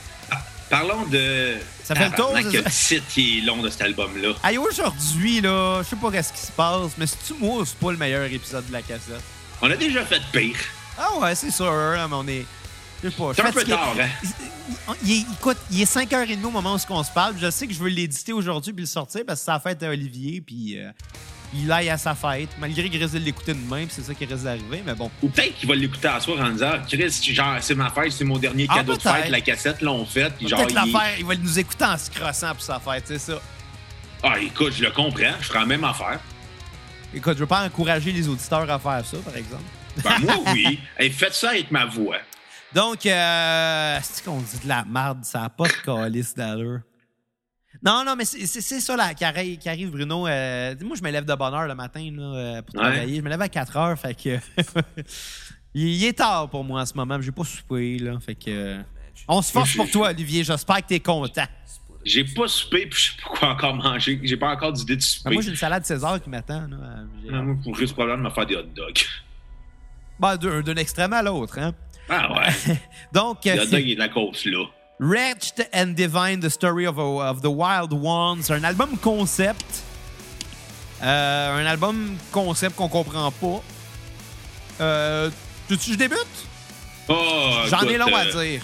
parlons 0.70 1.04
de. 1.06 1.58
Ça 1.84 1.96
fait 1.96 2.10
le 2.10 2.16
tour, 2.16 2.34
Quel 2.52 2.64
ça? 2.64 2.70
titre 2.70 3.06
qui 3.10 3.38
est 3.38 3.42
long 3.42 3.58
de 3.62 3.70
cet 3.70 3.82
album-là. 3.84 4.30
Hey, 4.44 4.58
aujourd'hui, 4.58 5.42
là, 5.42 5.82
je 5.84 5.90
sais 5.90 5.96
pas 5.98 6.12
qu'est-ce 6.12 6.34
qui 6.34 6.42
se 6.42 6.52
passe, 6.52 6.92
mais 6.98 7.06
c'est-tu 7.08 7.34
moi 7.40 7.58
ou 7.62 7.66
c'est 7.66 7.78
pas 7.78 7.92
le 7.92 7.98
meilleur 7.98 8.24
épisode 8.26 8.66
de 8.68 8.74
la 8.74 8.82
cassette? 8.82 9.22
On 9.62 9.70
a 9.70 9.76
déjà 9.76 10.04
fait 10.06 10.22
pire. 10.32 10.58
Ah 10.98 11.18
ouais, 11.20 11.36
c'est 11.36 11.52
sûr, 11.52 11.66
hein, 11.72 12.08
mais 12.10 12.16
on 12.16 12.28
est... 12.28 12.46
Je 13.04 13.10
sais 13.10 13.16
pas, 13.16 13.32
je 13.32 13.36
C'est 13.36 13.48
un 13.48 13.52
peu 13.52 13.64
tard, 13.64 13.96
hein? 14.00 14.10
Il 15.04 15.12
est, 15.12 15.26
écoute, 15.40 15.58
il 15.72 15.82
est 15.82 15.92
5h30 15.94 16.44
au 16.44 16.50
moment 16.52 16.76
où 16.76 16.80
on 16.94 17.04
se 17.04 17.12
parle. 17.12 17.36
Je 17.40 17.50
sais 17.52 17.68
que 17.68 17.74
je 17.74 17.80
veux 17.80 17.90
l'éditer 17.90 18.34
aujourd'hui 18.34 18.74
puis 18.74 18.84
le 18.84 18.88
sortir 18.88 19.22
parce 19.28 19.40
que 19.40 19.46
c'est 19.46 19.52
la 19.52 19.60
fête 19.60 19.84
à 19.84 19.90
Olivier, 19.90 20.42
puis 20.42 20.80
euh, 20.80 20.90
il 21.54 21.72
aille 21.72 21.90
à 21.90 21.98
sa 21.98 22.16
fête, 22.16 22.50
malgré 22.60 22.90
qu'il 22.90 23.02
risque 23.02 23.14
de 23.14 23.20
l'écouter 23.20 23.54
demain, 23.54 23.86
puis 23.86 23.92
c'est 23.96 24.02
ça 24.04 24.14
qui 24.14 24.26
risque 24.26 24.44
d'arriver, 24.44 24.82
mais 24.86 24.96
bon. 24.96 25.12
Ou 25.22 25.30
peut-être 25.30 25.56
qu'il 25.56 25.70
va 25.70 25.76
l'écouter 25.76 26.08
à 26.08 26.20
soir 26.20 26.40
en 26.40 26.50
disant 26.50 26.72
Chris, 26.88 27.12
genre, 27.34 27.58
c'est 27.62 27.76
ma 27.76 27.90
fête, 27.92 28.12
c'est 28.12 28.24
mon 28.24 28.38
dernier 28.40 28.66
Ah, 28.70 28.76
cadeau 28.78 28.96
de 28.98 29.02
fête, 29.02 29.30
la 29.30 29.42
cassette, 29.42 29.82
l'ont 29.82 30.06
fait. 30.06 30.30
Puis 30.36 30.46
Il 30.46 30.50
genre, 30.50 30.66
il- 31.20 31.26
va 31.26 31.36
nous 31.36 31.60
écouter 31.60 31.86
en 31.86 31.98
se 31.98 32.10
crossant 32.10 32.54
pour 32.54 32.64
sa 32.64 32.80
fête, 32.80 33.04
c'est 33.08 33.20
ça. 33.20 33.40
Ah, 34.24 34.40
écoute, 34.40 34.74
je 34.76 34.84
le 34.84 34.92
comprends, 34.92 35.34
je 35.40 35.46
ferai 35.46 35.60
la 35.60 35.66
même 35.68 35.84
affaire. 35.84 36.20
Écoute, 37.14 37.34
je 37.36 37.40
veux 37.40 37.46
pas 37.48 37.64
encourager 37.66 38.12
les 38.12 38.28
auditeurs 38.28 38.70
à 38.70 38.80
faire 38.80 39.04
ça, 39.06 39.18
par 39.24 39.36
exemple. 39.38 39.64
Ben, 40.04 40.18
moi, 40.20 40.36
oui. 40.54 40.80
Hey, 40.98 41.10
faites 41.12 41.36
ça 41.36 41.52
avec 41.52 41.70
ma 41.72 41.86
voix. 41.86 42.18
Donc, 42.76 43.06
euh, 43.06 44.00
c'est 44.04 44.24
qu'on 44.26 44.40
dit 44.42 44.60
de 44.64 44.68
la 44.68 44.84
merde, 44.84 45.24
ça 45.24 45.40
n'a 45.42 45.50
pas 45.50 45.68
de 45.68 45.74
calice 45.86 46.36
d'allure. 46.36 46.82
Non, 47.84 48.04
non, 48.06 48.16
mais 48.18 48.26
c'est 48.26 48.62
ça 48.62 48.96
là, 48.98 49.14
qui, 49.14 49.24
arrive, 49.24 49.58
qui 49.60 49.70
arrive, 49.70 49.92
Bruno. 49.92 50.28
Euh, 50.28 50.76
moi, 50.82 50.96
je 50.98 51.04
me 51.04 51.10
lève 51.12 51.26
de 51.26 51.36
bonne 51.36 51.54
heure 51.54 51.68
le 51.68 51.76
matin 51.76 52.10
là, 52.12 52.24
euh, 52.24 52.62
pour 52.62 52.76
Ouais. 52.76 52.82
travailler. 52.82 53.16
Je 53.18 53.22
me 53.22 53.30
lève 53.30 53.42
à 53.42 53.50
4 53.50 53.78
heures, 53.78 53.98
fait 54.00 54.14
que. 54.16 54.40
il, 55.74 56.04
est 56.04 56.14
tard 56.14 56.50
pour 56.50 56.64
moi 56.64 56.82
en 56.82 56.86
ce 56.86 56.94
moment, 56.96 57.18
mais 57.18 57.24
j'ai 57.24 57.32
pas 57.32 57.44
soupé, 57.44 57.98
là. 58.00 58.20
Fait 58.20 58.36
que. 58.36 58.50
euh, 58.50 58.82
on 59.28 59.42
se 59.42 59.52
force 59.52 59.74
pour 59.76 59.90
toi, 59.90 60.10
Olivier. 60.10 60.44
J'espère 60.44 60.78
que 60.78 60.88
t'es 60.88 61.00
content. 61.00 61.46
J'ai 62.04 62.24
pas 62.24 62.48
soupé, 62.48 62.86
puis 62.88 63.00
je 63.00 63.12
sais 63.12 63.18
pas 63.24 63.30
quoi 63.40 63.50
encore 63.50 63.76
manger. 63.76 64.20
J'ai 64.24 64.38
pas 64.38 64.50
encore 64.52 64.74
d'idée 64.74 64.96
de 64.96 65.02
Ben, 65.02 65.06
souper. 65.06 65.34
moi, 65.34 65.42
j'ai 65.42 65.50
une 65.50 65.56
salade 65.56 65.86
César 65.86 66.22
qui 66.22 66.30
m'attend. 66.30 66.68
j'ai- 67.24 67.30
Ah, 67.34 67.42
moi, 67.42 67.56
pour 67.64 67.76
juste 67.76 67.94
probablement 67.94 68.30
me 68.30 68.34
faire 68.34 68.46
des 68.46 68.56
hot 68.56 68.64
dogs. 68.76 69.00
Ben, 70.20 70.38
d'un 70.38 70.76
extrême 70.76 71.14
à 71.14 71.22
l'autre, 71.24 71.58
hein. 71.60 71.74
Ah 72.10 72.32
ouais. 72.34 72.78
Donc, 73.14 73.46
euh, 73.48 73.66
de 73.66 73.98
la 73.98 74.10
côte 74.10 74.44
là. 74.46 74.66
Wretched 75.00 75.68
and 75.74 75.88
Divine, 75.88 76.40
The 76.40 76.50
Story 76.50 76.88
of, 76.88 76.98
of 76.98 77.42
the 77.42 77.48
Wild 77.48 77.92
Ones. 77.92 78.44
C'est 78.44 78.54
un 78.54 78.64
album 78.64 78.98
concept. 78.98 79.66
Euh, 81.04 81.58
un 81.62 81.66
album 81.66 82.16
concept 82.32 82.76
qu'on 82.76 82.88
comprend 82.88 83.30
pas. 83.32 83.62
Euh, 84.82 85.30
Tu, 85.68 85.78
tu- 85.78 85.92
je 85.94 85.98
débute? 85.98 86.20
Oh, 87.08 87.52
J'en 87.68 87.82
ai 87.82 87.98
long 87.98 88.16
à 88.16 88.26
euh, 88.26 88.44
dire. 88.44 88.62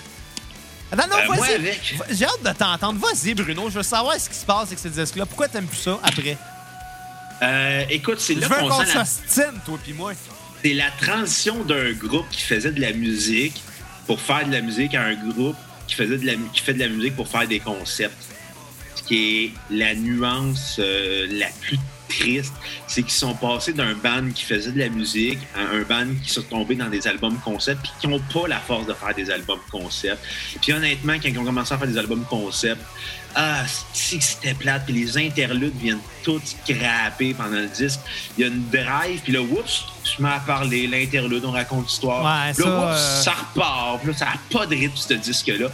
Non, 0.96 1.04
euh, 1.04 1.26
moi, 1.28 1.36
vas-y. 1.38 1.54
avec. 1.56 1.96
J'ai 2.12 2.26
hâte 2.26 2.44
de 2.44 2.52
t'entendre. 2.52 3.00
Vas-y, 3.00 3.34
Bruno. 3.34 3.70
Je 3.70 3.76
veux 3.78 3.84
savoir 3.84 4.16
ce 4.20 4.30
qui 4.30 4.36
se 4.36 4.46
passe 4.46 4.68
avec 4.68 4.80
ces 4.80 4.90
disques-là. 4.90 5.26
Pourquoi 5.26 5.48
t'aimes 5.48 5.66
plus 5.68 5.78
ça 5.78 6.00
après? 6.04 6.38
euh, 7.44 7.84
écoute, 7.90 8.20
c'est 8.20 8.36
Je 8.36 8.40
là 8.40 8.48
veux 8.48 8.56
qu'on 8.56 8.70
qu'on 8.70 8.86
sent 8.86 8.94
la, 8.96 9.06
s'ostine, 9.06 9.60
toi 9.66 9.78
pis 9.84 9.94
moi. 9.94 10.14
C'est 10.64 10.74
la 10.74 10.92
transition 10.92 11.64
d'un 11.64 11.92
groupe 11.94 12.30
qui 12.30 12.42
faisait 12.42 12.72
de 12.72 12.82
la 12.82 12.94
musique 12.94 13.62
pour 14.06 14.20
faire 14.20 14.46
de 14.46 14.52
la 14.52 14.62
musique 14.62 14.94
à 14.94 15.04
un 15.04 15.16
groupe 15.16 15.56
qui, 15.88 15.96
fait 15.96 16.08
de 16.08 16.80
la 16.80 16.88
musique 16.88 17.16
pour 17.16 17.28
faire 17.28 17.48
des 17.48 17.60
concepts. 17.60 18.16
Ce 18.96 19.04
qui 19.04 19.46
est 19.46 19.52
la 19.70 19.96
nuance 19.96 20.78
euh, 20.80 21.28
la 21.32 21.48
plus 21.62 21.78
triste, 22.20 22.54
c'est 22.88 23.04
qu'ils 23.04 23.12
sont 23.12 23.34
passés 23.36 23.74
d'un 23.74 23.94
band 23.94 24.30
qui 24.34 24.44
faisait 24.44 24.72
de 24.72 24.80
la 24.80 24.90
musique 24.90 25.40
à 25.56 25.76
un 25.76 25.82
band 25.82 26.08
qui 26.24 26.30
sont 26.30 26.42
tombés 26.44 26.76
dans 26.76 26.90
des 26.90 27.08
albums 27.08 27.38
concept 27.44 27.82
puis 27.84 27.92
qui 28.02 28.08
n'ont 28.08 28.20
pas 28.34 28.48
la 28.48 28.60
force 28.60 28.86
de 28.88 28.94
faire 28.94 29.14
des 29.16 29.30
albums 29.32 29.60
concept. 29.72 30.20
Puis 30.62 30.74
honnêtement, 30.74 31.14
quand 31.14 31.30
ils 31.30 31.40
ont 31.40 31.44
commencé 31.46 31.74
à 31.74 31.78
faire 31.78 31.88
des 31.88 31.98
albums 31.98 32.24
concept, 32.30 32.82
ah, 33.36 33.64
c'était 33.94 34.54
plate. 34.54 34.84
Puis 34.86 34.94
les 34.94 35.18
interludes 35.18 35.76
viennent 35.78 36.02
tous 36.24 36.42
scraper 36.66 37.34
pendant 37.34 37.52
le 37.58 37.68
disque. 37.68 38.00
Il 38.38 38.42
y 38.42 38.44
a 38.44 38.48
une 38.48 38.68
drive, 38.70 39.22
puis 39.24 39.32
là, 39.34 39.42
oups, 39.42 39.86
je 40.04 40.22
mets 40.22 40.30
à 40.30 40.40
parler, 40.40 40.86
l'interlude, 40.88 41.46
on 41.46 41.52
raconte 41.52 41.88
l'histoire. 41.88 42.24
Ouais, 42.24 42.48
là, 42.50 42.54
ça, 42.54 42.64
oups, 42.78 42.86
euh, 43.00 43.22
ça 43.24 43.32
repart. 43.32 44.00
Puis 44.02 44.12
là, 44.12 44.18
ça 44.18 44.26
n'a 44.26 44.34
pas 44.52 44.66
de 44.66 44.76
rythme, 44.76 44.96
ce 44.98 45.14
disque-là. 45.14 45.68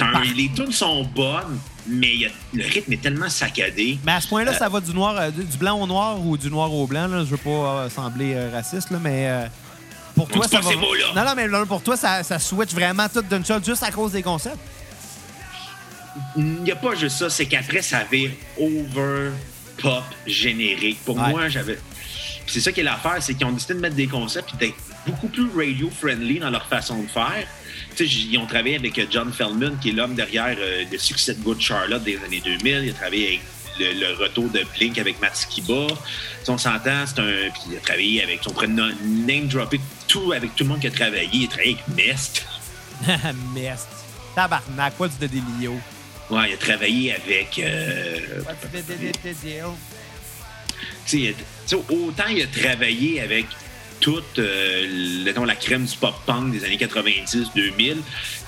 Un- 0.00 0.12
Bah. 0.12 0.20
Les 0.36 0.48
tunes 0.54 0.70
sont 0.70 1.02
bonnes, 1.04 1.58
mais 1.86 2.12
il 2.14 2.20
y 2.20 2.26
a- 2.26 2.30
le 2.54 2.64
rythme 2.64 2.92
est 2.92 3.00
tellement 3.02 3.28
saccadé. 3.28 3.98
Mais 4.04 4.12
à 4.12 4.20
ce 4.20 4.28
point-là, 4.28 4.52
ça 4.54 4.68
va 4.68 4.80
du 4.80 4.92
noir, 4.94 5.16
euh, 5.18 5.30
du 5.30 5.56
blanc 5.56 5.80
au 5.80 5.86
noir 5.86 6.24
ou 6.24 6.36
du 6.36 6.50
noir 6.50 6.72
au 6.72 6.86
blanc. 6.86 7.06
Là. 7.08 7.20
Je 7.24 7.30
veux 7.30 7.36
pas 7.36 7.50
euh, 7.50 7.90
sembler 7.90 8.34
euh, 8.34 8.50
raciste, 8.52 8.90
là, 8.90 8.98
mais 9.02 9.28
euh, 9.28 9.46
pour 10.14 10.28
toi, 10.28 10.46
ça 10.46 10.60
va. 10.60 10.70
ces. 10.70 10.76
Non, 10.76 11.24
non, 11.24 11.32
mais 11.36 11.48
là, 11.48 11.64
pour 11.66 11.82
toi, 11.82 11.96
ça, 11.96 12.22
ça 12.22 12.38
switch 12.38 12.72
vraiment 12.72 13.08
tout 13.08 13.22
d'une 13.22 13.44
shot 13.44 13.62
juste 13.64 13.82
à 13.82 13.90
cause 13.90 14.12
des 14.12 14.22
concepts. 14.22 14.58
Il 16.36 16.44
n'y 16.62 16.70
a 16.70 16.76
pas 16.76 16.94
juste 16.94 17.16
ça, 17.18 17.30
c'est 17.30 17.46
qu'après, 17.46 17.80
ça 17.82 18.04
vire 18.10 18.30
over 18.58 19.30
pop 19.80 20.02
générique. 20.26 21.02
Pour 21.04 21.16
Ouais. 21.16 21.30
moi, 21.30 21.48
j'avais. 21.48 21.78
C'est 22.46 22.60
ça 22.60 22.70
qui 22.72 22.80
est 22.80 22.84
l'affaire, 22.84 23.16
c'est 23.20 23.34
qu'ils 23.34 23.46
ont 23.46 23.52
décidé 23.52 23.74
de 23.74 23.78
mettre 23.80 23.96
des 23.96 24.06
concepts 24.08 24.50
et 24.54 24.56
d'être 24.66 24.76
beaucoup 25.06 25.28
plus 25.28 25.48
radio-friendly 25.56 26.38
dans 26.40 26.50
leur 26.50 26.66
façon 26.66 27.02
de 27.02 27.08
faire. 27.08 27.46
Ils 28.00 28.38
ont 28.38 28.46
travaillé 28.46 28.76
avec 28.76 28.98
euh, 28.98 29.06
John 29.10 29.32
Feldman, 29.32 29.78
qui 29.80 29.90
est 29.90 29.92
l'homme 29.92 30.14
derrière 30.14 30.56
euh, 30.58 30.84
le 30.90 30.98
succès 30.98 31.34
de 31.34 31.40
Good 31.42 31.60
Charlotte 31.60 32.02
des 32.02 32.16
années 32.24 32.40
2000. 32.44 32.84
Il 32.84 32.90
a 32.90 32.92
travaillé 32.94 33.26
avec 33.28 33.40
le, 33.78 34.00
le 34.00 34.14
retour 34.14 34.48
de 34.50 34.62
Blink 34.76 34.98
avec 34.98 35.20
Matt 35.20 35.36
Skiba. 35.36 35.86
On 36.48 36.58
s'entend, 36.58 37.04
c'est 37.06 37.18
un. 37.20 37.50
Puis 37.52 37.62
il 37.70 37.76
a 37.76 37.80
travaillé 37.80 38.22
avec. 38.22 38.40
On 38.46 38.50
pourrait 38.50 38.66
no- 38.68 38.92
name-dropper 39.04 39.80
tout 40.08 40.32
avec 40.32 40.54
tout 40.56 40.64
le 40.64 40.70
monde 40.70 40.80
qui 40.80 40.86
a 40.88 40.90
travaillé. 40.90 41.28
Il 41.32 41.44
a 41.44 41.48
travaillé 41.48 41.76
avec 41.88 41.96
Nest. 42.06 42.44
Merde. 43.54 43.78
Tabarnak, 44.34 44.96
quoi 44.96 45.08
du 45.08 45.16
de 45.18 45.26
Delio? 45.26 45.78
Ouais, 46.30 46.50
il 46.50 46.54
a 46.54 46.56
travaillé 46.56 47.12
avec. 47.14 47.58
euh, 47.58 48.18
tu 51.06 51.34
sais, 51.66 51.76
autant 51.76 52.28
il 52.30 52.42
a 52.42 52.46
travaillé 52.46 53.20
avec 53.20 53.46
toute 54.02 54.38
euh, 54.40 55.22
mettons, 55.24 55.44
la 55.44 55.54
crème 55.54 55.86
du 55.86 55.96
pop-punk 55.96 56.52
des 56.52 56.64
années 56.64 56.76
90-2000, 56.76 57.96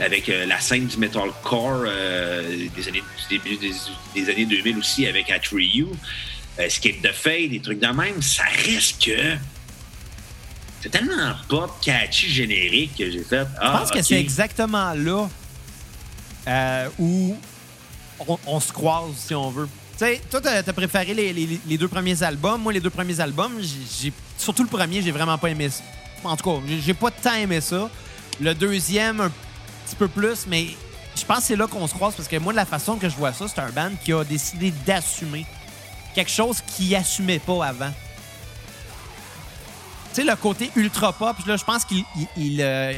avec 0.01 0.29
euh, 0.29 0.45
la 0.47 0.59
scène 0.61 0.87
du 0.87 0.97
metalcore 0.99 1.85
euh, 1.87 2.67
des 2.77 2.88
années, 2.88 3.03
du 3.31 3.38
début 3.38 3.57
des, 3.57 3.73
des 4.14 4.31
années 4.31 4.47
2000 4.47 4.79
aussi 4.79 5.07
avec 5.07 5.31
Atreyu, 5.31 5.87
euh, 6.59 6.69
Skate 6.69 7.01
the 7.03 7.12
Fade, 7.12 7.51
des 7.51 7.61
trucs 7.61 7.79
de 7.79 7.87
même, 7.87 8.21
ça 8.21 8.43
reste 8.67 9.05
que 9.05 9.37
c'est 10.83 10.90
tellement 10.90 11.33
pop, 11.49 11.71
catchy, 11.81 12.29
générique 12.29 12.97
que 12.99 13.11
j'ai 13.11 13.23
fait. 13.23 13.45
Je 13.45 13.59
Ah, 13.61 13.79
pense 13.79 13.90
que 13.93 13.99
ok. 13.99 14.05
c'est 14.05 14.21
exactement 14.21 14.93
là 14.93 15.31
euh, 16.49 16.88
où 16.99 17.37
on, 18.29 18.38
on 18.47 18.61
se 18.61 18.73
croise, 18.73 19.12
si 19.17 19.35
on 19.35 19.51
veut. 19.51 19.69
Tu 19.96 20.04
sais, 20.04 20.20
toi, 20.30 20.40
t'as 20.40 20.59
as 20.59 20.72
préféré 20.72 21.14
les, 21.14 21.33
les- 21.33 21.78
deux 21.78 21.87
premiers 21.88 22.20
albums. 22.22 22.61
Moi, 22.61 22.72
les 22.72 22.80
deux 22.80 22.90
premiers 22.90 23.20
albums, 23.20 23.52
j'ai 23.62 24.12
surtout 24.37 24.64
le 24.64 24.68
premier, 24.68 25.00
j'ai 25.02 25.12
vraiment 25.12 25.38
pas 25.38 25.50
aimé 25.50 25.70
ça. 25.70 25.83
En 26.24 26.37
tout 26.37 26.44
cas, 26.50 26.66
j'ai- 26.85 26.94
pas 26.94 27.11
tant 27.12 27.35
aimé 27.35 27.61
ça. 27.61 27.88
Le 28.40 28.54
deuxième, 28.54 29.20
un 29.20 29.30
petit 29.87 29.94
peu 29.96 30.09
plus, 30.09 30.46
mais 30.48 30.68
je 31.14 31.24
pense 31.24 31.38
que 31.38 31.44
c'est 31.44 31.57
là 31.57 31.68
qu'on 31.68 31.87
se 31.87 31.94
croise 31.94 32.14
parce 32.16 32.26
que 32.28 32.37
moi, 32.38 32.52
de 32.52 32.57
la 32.57 32.66
façon 32.66 32.96
que 32.96 33.09
je 33.09 33.14
vois 33.14 33.33
ça, 33.33 33.46
c'est 33.46 33.61
un 33.61 33.70
band 33.70 33.90
qui 34.04 34.12
a 34.12 34.24
décidé 34.24 34.72
d'assumer 34.85 35.46
quelque 36.12 36.30
chose 36.30 36.61
qu'il 36.61 36.92
assumait 36.96 37.38
pas 37.38 37.64
avant. 37.66 37.92
Tu 40.12 40.22
sais, 40.22 40.24
le 40.24 40.35
côté 40.37 40.70
ultra 40.74 41.12
pop, 41.12 41.37
là, 41.46 41.57
je 41.57 41.64
pense 41.64 41.85
qu'il 41.85 42.04
il- 42.16 42.28
il, 42.37 42.61
euh, 42.61 42.92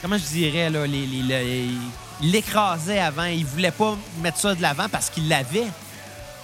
comment 0.00 0.16
je 0.16 0.24
dirais, 0.24 0.70
là, 0.70 0.86
les, 0.86 1.04
les- 1.06 1.22
les- 1.22 1.68
il 2.22 2.30
l'écrasait 2.32 2.98
avant. 3.00 3.24
Il 3.24 3.44
voulait 3.44 3.70
pas 3.70 3.96
mettre 4.22 4.38
ça 4.38 4.54
de 4.54 4.62
l'avant 4.62 4.88
parce 4.88 5.10
qu'il 5.10 5.28
l'avait. 5.28 5.66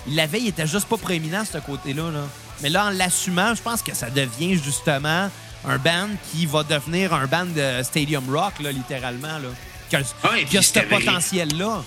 Il 0.08 0.14
l'avait, 0.14 0.40
il 0.40 0.48
était 0.48 0.66
juste 0.66 0.86
pas 0.88 0.96
prééminent, 0.96 1.44
ce 1.44 1.58
côté-là. 1.58 2.10
Là. 2.10 2.20
Mais 2.62 2.68
là, 2.70 2.86
en 2.86 2.90
l'assumant, 2.90 3.54
je 3.54 3.62
pense 3.62 3.82
que 3.82 3.94
ça 3.94 4.08
devient 4.10 4.54
justement 4.62 5.30
un 5.66 5.78
band 5.78 6.08
qui 6.30 6.46
va 6.46 6.62
devenir 6.62 7.12
un 7.12 7.26
band 7.26 7.44
de 7.46 7.82
stadium 7.82 8.24
rock, 8.30 8.54
là, 8.60 8.70
littéralement. 8.72 9.38
Là. 9.38 9.48
Qui 9.90 9.96
a, 9.96 9.98
Ouais, 10.00 10.44
qui 10.44 10.56
a 10.56 10.60
puis 10.60 10.68
ce 10.68 10.78
potentiel-là. 10.80 11.82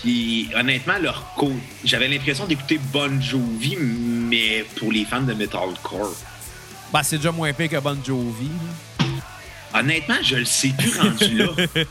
Puis 0.00 0.48
honnêtement, 0.56 0.98
leur 1.00 1.24
co- 1.36 1.52
j'avais 1.84 2.08
l'impression 2.08 2.46
d'écouter 2.46 2.80
Bon 2.92 3.20
Jovi, 3.20 3.76
mais 3.76 4.64
pour 4.78 4.90
les 4.90 5.04
fans 5.04 5.20
de 5.20 5.32
metalcore. 5.34 6.14
Ben, 6.92 7.02
c'est 7.02 7.18
déjà 7.18 7.30
moins 7.32 7.52
pire 7.52 7.68
que 7.68 7.76
Bon 7.78 7.96
Jovi. 8.04 8.48
là. 8.48 9.06
Honnêtement, 9.80 10.16
je 10.22 10.36
le 10.36 10.44
sais 10.44 10.70
plus 10.76 10.98
rendu 10.98 11.36
là. 11.36 11.46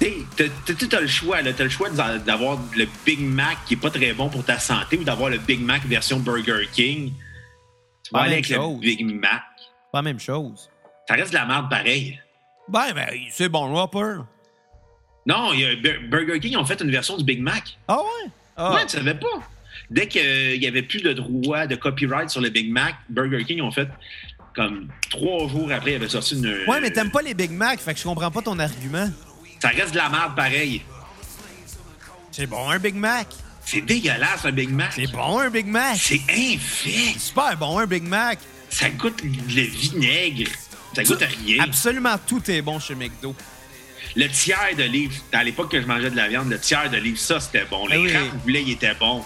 T'as- 0.00 1.00
le 1.00 1.06
choix, 1.06 1.42
là. 1.42 1.52
T'as 1.52 1.64
le 1.64 1.70
choix 1.70 1.90
d'a- 1.90 2.18
d'avoir 2.18 2.58
le 2.76 2.86
Big 3.04 3.20
Mac 3.20 3.58
qui 3.66 3.74
est 3.74 3.78
pas 3.78 3.90
très 3.90 4.12
bon 4.12 4.28
pour 4.28 4.44
ta 4.44 4.58
santé 4.58 4.96
ou 4.98 5.04
d'avoir 5.04 5.30
le 5.30 5.38
Big 5.38 5.60
Mac 5.60 5.84
version 5.84 6.18
Burger 6.20 6.68
King. 6.72 7.12
Tu 8.04 8.10
vas 8.12 8.20
Pas 8.20 8.24
aller 8.26 8.34
avec 8.34 8.48
le. 8.48 8.78
Big 8.80 9.04
Mac. 9.04 9.42
Pas 9.92 9.98
la 9.98 10.02
même 10.02 10.20
chose. 10.20 10.70
Ça 11.08 11.14
reste 11.14 11.30
de 11.30 11.34
la 11.36 11.46
merde 11.46 11.68
pareil. 11.68 12.20
Ben, 12.68 12.92
ben, 12.94 13.08
c'est 13.30 13.48
bon, 13.48 13.72
Whopper. 13.74 14.22
Non, 15.26 15.52
y 15.52 15.64
a 15.64 15.74
Burger 16.08 16.38
King 16.40 16.56
ont 16.56 16.64
fait 16.64 16.80
une 16.80 16.90
version 16.90 17.16
du 17.16 17.24
Big 17.24 17.40
Mac. 17.42 17.76
Ah 17.88 17.98
ouais? 17.98 18.30
Ah. 18.56 18.74
Ouais, 18.74 18.82
tu 18.86 18.96
savais 18.96 19.14
pas. 19.14 19.26
Dès 19.90 20.06
qu'il 20.06 20.60
n'y 20.60 20.66
avait 20.66 20.82
plus 20.82 21.00
de 21.02 21.12
droit 21.12 21.66
de 21.66 21.74
copyright 21.74 22.30
sur 22.30 22.40
le 22.40 22.50
Big 22.50 22.70
Mac, 22.70 22.94
Burger 23.08 23.44
King 23.44 23.62
ont 23.62 23.70
fait 23.70 23.88
comme 24.54 24.88
trois 25.10 25.48
jours 25.48 25.70
après, 25.72 25.92
il 25.92 25.96
avait 25.96 26.08
sorti 26.08 26.34
une. 26.34 26.46
Ouais, 26.68 26.80
mais 26.80 26.90
t'aimes 26.90 27.10
pas 27.10 27.22
les 27.22 27.34
Big 27.34 27.50
Mac, 27.50 27.78
fait 27.80 27.94
que 27.94 27.98
je 28.00 28.04
comprends 28.04 28.30
pas 28.30 28.42
ton 28.42 28.58
argument. 28.58 29.08
Ça 29.60 29.68
reste 29.68 29.92
de 29.92 29.96
la 29.96 30.08
merde 30.08 30.34
pareil. 30.36 30.82
C'est 32.30 32.46
bon, 32.46 32.70
un 32.70 32.78
Big 32.78 32.94
Mac. 32.94 33.26
C'est 33.64 33.80
dégueulasse, 33.80 34.44
un 34.44 34.52
Big 34.52 34.70
Mac. 34.70 34.92
C'est 34.94 35.10
bon, 35.10 35.38
un 35.38 35.50
Big 35.50 35.66
Mac. 35.66 35.98
C'est 36.00 36.20
infect. 36.30 37.18
Super 37.18 37.56
bon, 37.56 37.78
un 37.78 37.86
Big 37.86 38.04
Mac. 38.04 38.38
Ça 38.70 38.88
goûte 38.90 39.22
le 39.22 39.62
vinaigre. 39.62 40.50
Ça 40.94 41.02
goûte 41.02 41.22
à 41.22 41.26
rien. 41.26 41.64
Absolument 41.64 42.16
tout 42.26 42.50
est 42.50 42.62
bon 42.62 42.78
chez 42.78 42.94
McDo. 42.94 43.34
Le 44.16 44.28
tiers 44.28 44.74
de 44.76 44.84
livre, 44.84 45.14
à 45.32 45.44
l'époque 45.44 45.70
que 45.72 45.80
je 45.80 45.86
mangeais 45.86 46.10
de 46.10 46.16
la 46.16 46.28
viande, 46.28 46.48
le 46.48 46.58
tiers 46.58 46.90
de 46.90 46.96
livre, 46.96 47.18
ça, 47.18 47.40
c'était 47.40 47.64
bon. 47.64 47.86
Les 47.86 47.98
oui. 47.98 48.12
crabes 48.12 48.38
poulet, 48.42 48.62
ils 48.62 48.72
étaient 48.72 48.94
bons. 48.94 49.24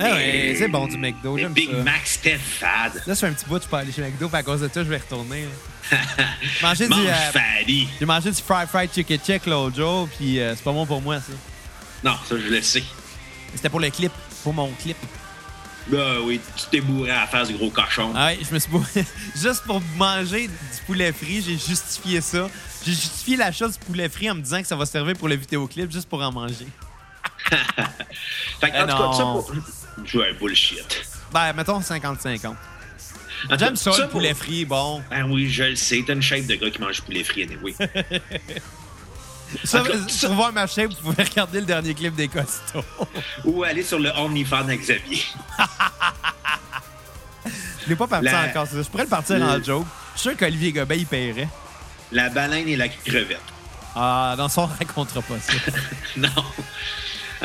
Ah 0.00 0.16
c'est 0.58 0.68
bon 0.68 0.86
du 0.86 0.96
McDo, 0.98 1.36
Le 1.36 1.42
j'aime 1.42 1.52
Big 1.52 1.70
ça. 1.70 1.76
Mac, 1.82 2.00
c'était 2.04 2.36
fade. 2.36 3.02
Là, 3.06 3.14
c'est 3.14 3.26
un 3.26 3.32
petit 3.32 3.44
bout, 3.46 3.58
tu 3.60 3.68
peux 3.68 3.76
aller 3.76 3.92
chez 3.92 4.02
McDo, 4.02 4.28
puis 4.28 4.36
à 4.36 4.42
cause 4.42 4.60
de 4.60 4.68
ça, 4.68 4.82
je 4.82 4.88
vais 4.88 4.96
retourner. 4.98 5.46
Manger 6.62 6.88
du, 6.88 6.94
euh. 6.94 7.86
J'ai 8.00 8.06
mangé 8.06 8.30
du 8.30 8.40
fried 8.42 8.68
fried 8.68 8.90
chicken 8.92 9.18
check 9.18 9.46
l'autre 9.46 9.76
jour, 9.76 10.08
puis 10.16 10.40
euh, 10.40 10.54
c'est 10.56 10.64
pas 10.64 10.72
bon 10.72 10.86
pour 10.86 11.00
moi, 11.02 11.16
ça. 11.20 11.32
Non, 12.02 12.16
ça, 12.28 12.36
je 12.38 12.48
le 12.48 12.62
sais. 12.62 12.82
C'était 13.54 13.68
pour 13.68 13.80
le 13.80 13.90
clip, 13.90 14.12
pour 14.42 14.52
mon 14.54 14.70
clip. 14.82 14.96
Ben 15.86 16.18
oui, 16.24 16.40
tu 16.56 16.64
t'es 16.70 16.80
bourré 16.80 17.10
à 17.10 17.26
faire 17.26 17.46
du 17.46 17.52
gros 17.52 17.68
cochon. 17.70 18.10
Ah 18.16 18.26
ouais, 18.28 18.38
je 18.42 18.54
me 18.54 18.58
suis 18.58 18.70
bourré. 18.70 19.04
Juste 19.36 19.62
pour 19.66 19.82
manger 19.96 20.48
du 20.48 20.80
poulet 20.86 21.12
frit, 21.12 21.42
j'ai 21.42 21.58
justifié 21.58 22.22
ça. 22.22 22.48
J'ai 22.84 22.92
justifié 22.92 23.36
l'achat 23.36 23.68
du 23.68 23.78
poulet 23.78 24.08
frit 24.08 24.30
en 24.30 24.34
me 24.34 24.40
disant 24.40 24.62
que 24.62 24.66
ça 24.66 24.76
va 24.76 24.86
servir 24.86 25.14
pour 25.14 25.28
le 25.28 25.36
vidéoclip, 25.36 25.92
juste 25.92 26.08
pour 26.08 26.22
en 26.22 26.32
manger. 26.32 26.66
Fait 28.60 28.70
que, 28.70 28.76
Eh 28.76 28.80
en 28.82 28.86
tout 28.86 28.96
cas, 28.96 29.12
ça 29.12 29.22
pour. 29.22 29.52
Je 30.04 30.18
un 30.18 30.32
bullshit. 30.34 31.06
Ben, 31.32 31.52
mettons 31.52 31.80
50-50. 31.80 32.46
En 32.46 32.52
tout 32.52 33.48
cas, 33.48 33.56
J'aime 33.58 33.76
ça, 33.76 33.90
le 33.90 33.96
pour- 34.02 34.10
poulet 34.12 34.32
frit, 34.34 34.64
bon. 34.64 35.02
Ben 35.10 35.24
oui, 35.30 35.50
je 35.50 35.64
le 35.64 35.76
sais. 35.76 36.02
T'as 36.06 36.14
une 36.14 36.22
shape 36.22 36.46
de 36.46 36.54
gars 36.54 36.70
qui 36.70 36.80
mange 36.80 36.96
du 36.96 37.02
poulet 37.02 37.24
frit, 37.24 37.42
anyway. 37.42 37.74
Ça, 39.62 39.80
cas, 39.82 39.92
ça- 40.08 40.26
pour 40.26 40.36
voir 40.36 40.52
ma 40.52 40.66
chaîne, 40.66 40.88
vous 40.88 41.12
pouvez 41.12 41.22
regarder 41.22 41.60
le 41.60 41.66
dernier 41.66 41.94
clip 41.94 42.14
des 42.16 42.26
Costauds. 42.26 42.82
Ou 43.44 43.62
aller 43.62 43.84
sur 43.84 44.00
le 44.00 44.10
OnlyFans 44.16 44.56
avec 44.64 44.80
Xavier. 44.80 45.22
Je 47.84 47.88
l'ai 47.90 47.96
pas 47.96 48.06
parti 48.06 48.24
La- 48.24 48.46
encore. 48.48 48.66
ça. 48.66 48.82
Je 48.82 48.88
pourrais 48.88 49.04
le 49.04 49.08
partir 49.10 49.36
Le- 49.38 49.44
en 49.44 49.62
joke. 49.62 49.86
Je 50.14 50.20
suis 50.20 50.30
sûr 50.30 50.36
qu'Olivier 50.38 50.72
Gobet, 50.72 50.98
il 50.98 51.06
paierait. 51.06 51.48
La 52.10 52.30
baleine 52.30 52.66
et 52.68 52.76
la 52.76 52.88
crevette. 52.88 53.38
Ah, 53.94 54.34
dans 54.36 54.48
son, 54.48 54.62
on 54.62 54.66
racontera 54.66 55.22
pas 55.22 55.38
ça. 55.38 55.52
non. 56.16 56.28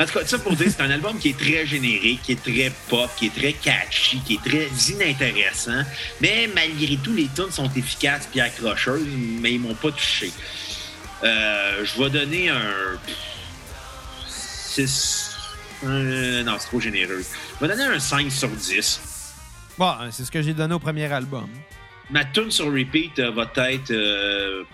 En 0.00 0.06
tout 0.06 0.18
cas, 0.18 0.24
ça 0.24 0.38
pour 0.38 0.56
dire, 0.56 0.68
c'est 0.70 0.80
un 0.80 0.90
album 0.90 1.18
qui 1.18 1.28
est 1.28 1.38
très 1.38 1.66
générique, 1.66 2.22
qui 2.22 2.32
est 2.32 2.42
très 2.42 2.72
pop, 2.88 3.10
qui 3.18 3.26
est 3.26 3.34
très 3.34 3.52
catchy, 3.52 4.18
qui 4.20 4.34
est 4.34 4.42
très 4.42 4.68
inintéressant. 4.92 5.82
Mais 6.22 6.48
malgré 6.54 6.96
tout, 6.96 7.12
les 7.12 7.28
tunes 7.28 7.50
sont 7.50 7.70
efficaces 7.76 8.26
et 8.34 8.40
accrocheuses, 8.40 9.06
mais 9.40 9.52
ils 9.52 9.60
m'ont 9.60 9.74
pas 9.74 9.90
touché. 9.90 10.32
Euh, 11.22 11.84
je 11.84 12.02
vais 12.02 12.08
donner 12.08 12.48
un 12.48 12.98
6. 14.26 15.36
non, 15.82 16.56
c'est 16.58 16.66
trop 16.68 16.80
généreux. 16.80 17.22
Je 17.60 17.66
vais 17.66 17.68
donner 17.68 17.94
un 17.94 18.00
5 18.00 18.32
sur 18.32 18.48
10. 18.48 19.00
Bon, 19.76 19.92
c'est 20.10 20.24
ce 20.24 20.30
que 20.30 20.40
j'ai 20.40 20.54
donné 20.54 20.72
au 20.72 20.78
premier 20.78 21.12
album. 21.12 21.48
Ma 22.10 22.24
tune 22.24 22.50
sur 22.50 22.72
repeat 22.72 23.18
euh, 23.18 23.30
va 23.32 23.70
être 23.70 23.90
euh, 23.90 24.64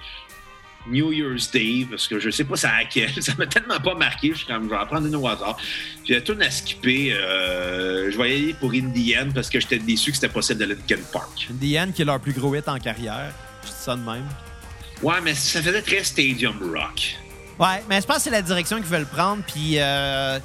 New 0.89 1.13
Year's 1.13 1.51
Day, 1.51 1.87
parce 1.89 2.07
que 2.07 2.19
je 2.19 2.31
sais 2.31 2.45
pas 2.45 2.57
ça 2.57 2.71
à 2.71 2.85
quel. 2.91 3.11
Ça 3.23 3.33
m'a 3.39 3.47
tellement 3.47 3.81
pas 3.81 3.95
marqué, 3.95 4.31
je 4.33 4.39
suis 4.39 4.47
comme, 4.47 4.65
je 4.65 4.71
vais 4.71 4.77
en 4.77 4.87
prendre 4.87 5.07
une 5.07 5.17
au 5.17 5.27
hasard. 5.27 5.57
Puis 6.05 6.15
la 6.15 6.21
tune 6.21 6.43
à 6.43 6.51
skipper, 6.51 7.13
euh, 7.13 8.11
je 8.11 8.17
vais 8.19 8.31
y 8.39 8.43
aller 8.45 8.55
pour 8.55 8.73
Indian 8.73 9.29
parce 9.35 9.49
que 9.51 9.61
j'étais 9.61 9.79
déçu 9.79 10.11
que 10.11 10.17
c'était 10.17 10.29
possible 10.33 10.61
de 10.61 10.67
Linkin 10.67 11.03
Park. 11.13 11.49
Indian 11.51 11.89
qui 11.95 12.03
est 12.03 12.05
leur 12.05 12.21
plus 12.21 12.33
gros 12.33 12.55
hit 12.55 12.69
en 12.69 12.79
carrière. 12.79 13.33
Je 13.63 13.69
dis 13.69 13.75
ça 13.79 13.97
de 13.97 14.03
même. 14.03 14.27
Ouais, 15.03 15.21
mais 15.23 15.35
ça 15.35 15.61
faisait 15.61 15.83
très 15.83 16.03
Stadium 16.05 16.57
Rock. 16.75 17.17
Ouais, 17.59 17.83
mais 17.89 18.01
je 18.01 18.07
pense 18.07 18.17
que 18.17 18.23
c'est 18.23 18.31
la 18.31 18.43
direction 18.43 18.77
qu'ils 18.77 18.87
veulent 18.87 19.07
prendre. 19.07 19.43
Puis 19.43 19.79
euh, 19.79 20.39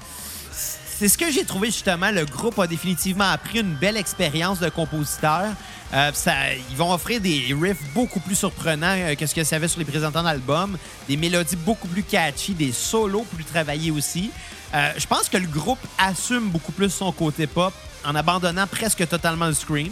c'est 0.52 1.08
ce 1.08 1.18
que 1.18 1.32
j'ai 1.32 1.44
trouvé 1.46 1.68
justement. 1.68 2.12
Le 2.12 2.26
groupe 2.26 2.60
a 2.60 2.68
définitivement 2.68 3.30
appris 3.30 3.60
une 3.60 3.74
belle 3.74 3.98
expérience 3.98 4.60
de 4.60 4.70
compositeur. 4.70 5.48
Euh, 5.94 6.12
ça, 6.14 6.54
ils 6.70 6.78
vont 6.78 6.94
offrir 6.94 7.20
des 7.20 7.56
riffs 7.60 7.84
beaucoup 7.94 8.22
plus 8.22 8.36
surprenants 8.36 8.96
euh, 8.98 9.16
que 9.16 9.26
ce 9.26 9.36
que 9.36 9.44
ça 9.44 9.58
avait 9.58 9.68
sur 9.68 9.80
les 9.80 9.86
présentants 9.86 10.24
d'albums. 10.24 10.78
Des 11.08 11.18
mélodies 11.18 11.58
beaucoup 11.58 11.88
plus 11.88 12.04
catchy, 12.04 12.54
des 12.54 12.72
solos 12.72 13.26
plus 13.36 13.44
travaillés 13.44 13.92
aussi. 13.92 14.32
Euh, 14.74 14.92
je 14.98 15.06
pense 15.06 15.28
que 15.28 15.38
le 15.38 15.48
groupe 15.48 15.80
assume 15.98 16.50
beaucoup 16.50 16.72
plus 16.72 16.90
son 16.90 17.12
côté 17.12 17.46
pop 17.46 17.74
en 18.06 18.16
abandonnant 18.16 18.68
presque 18.68 19.06
totalement 19.08 19.48
le 19.48 19.54
scream. 19.54 19.92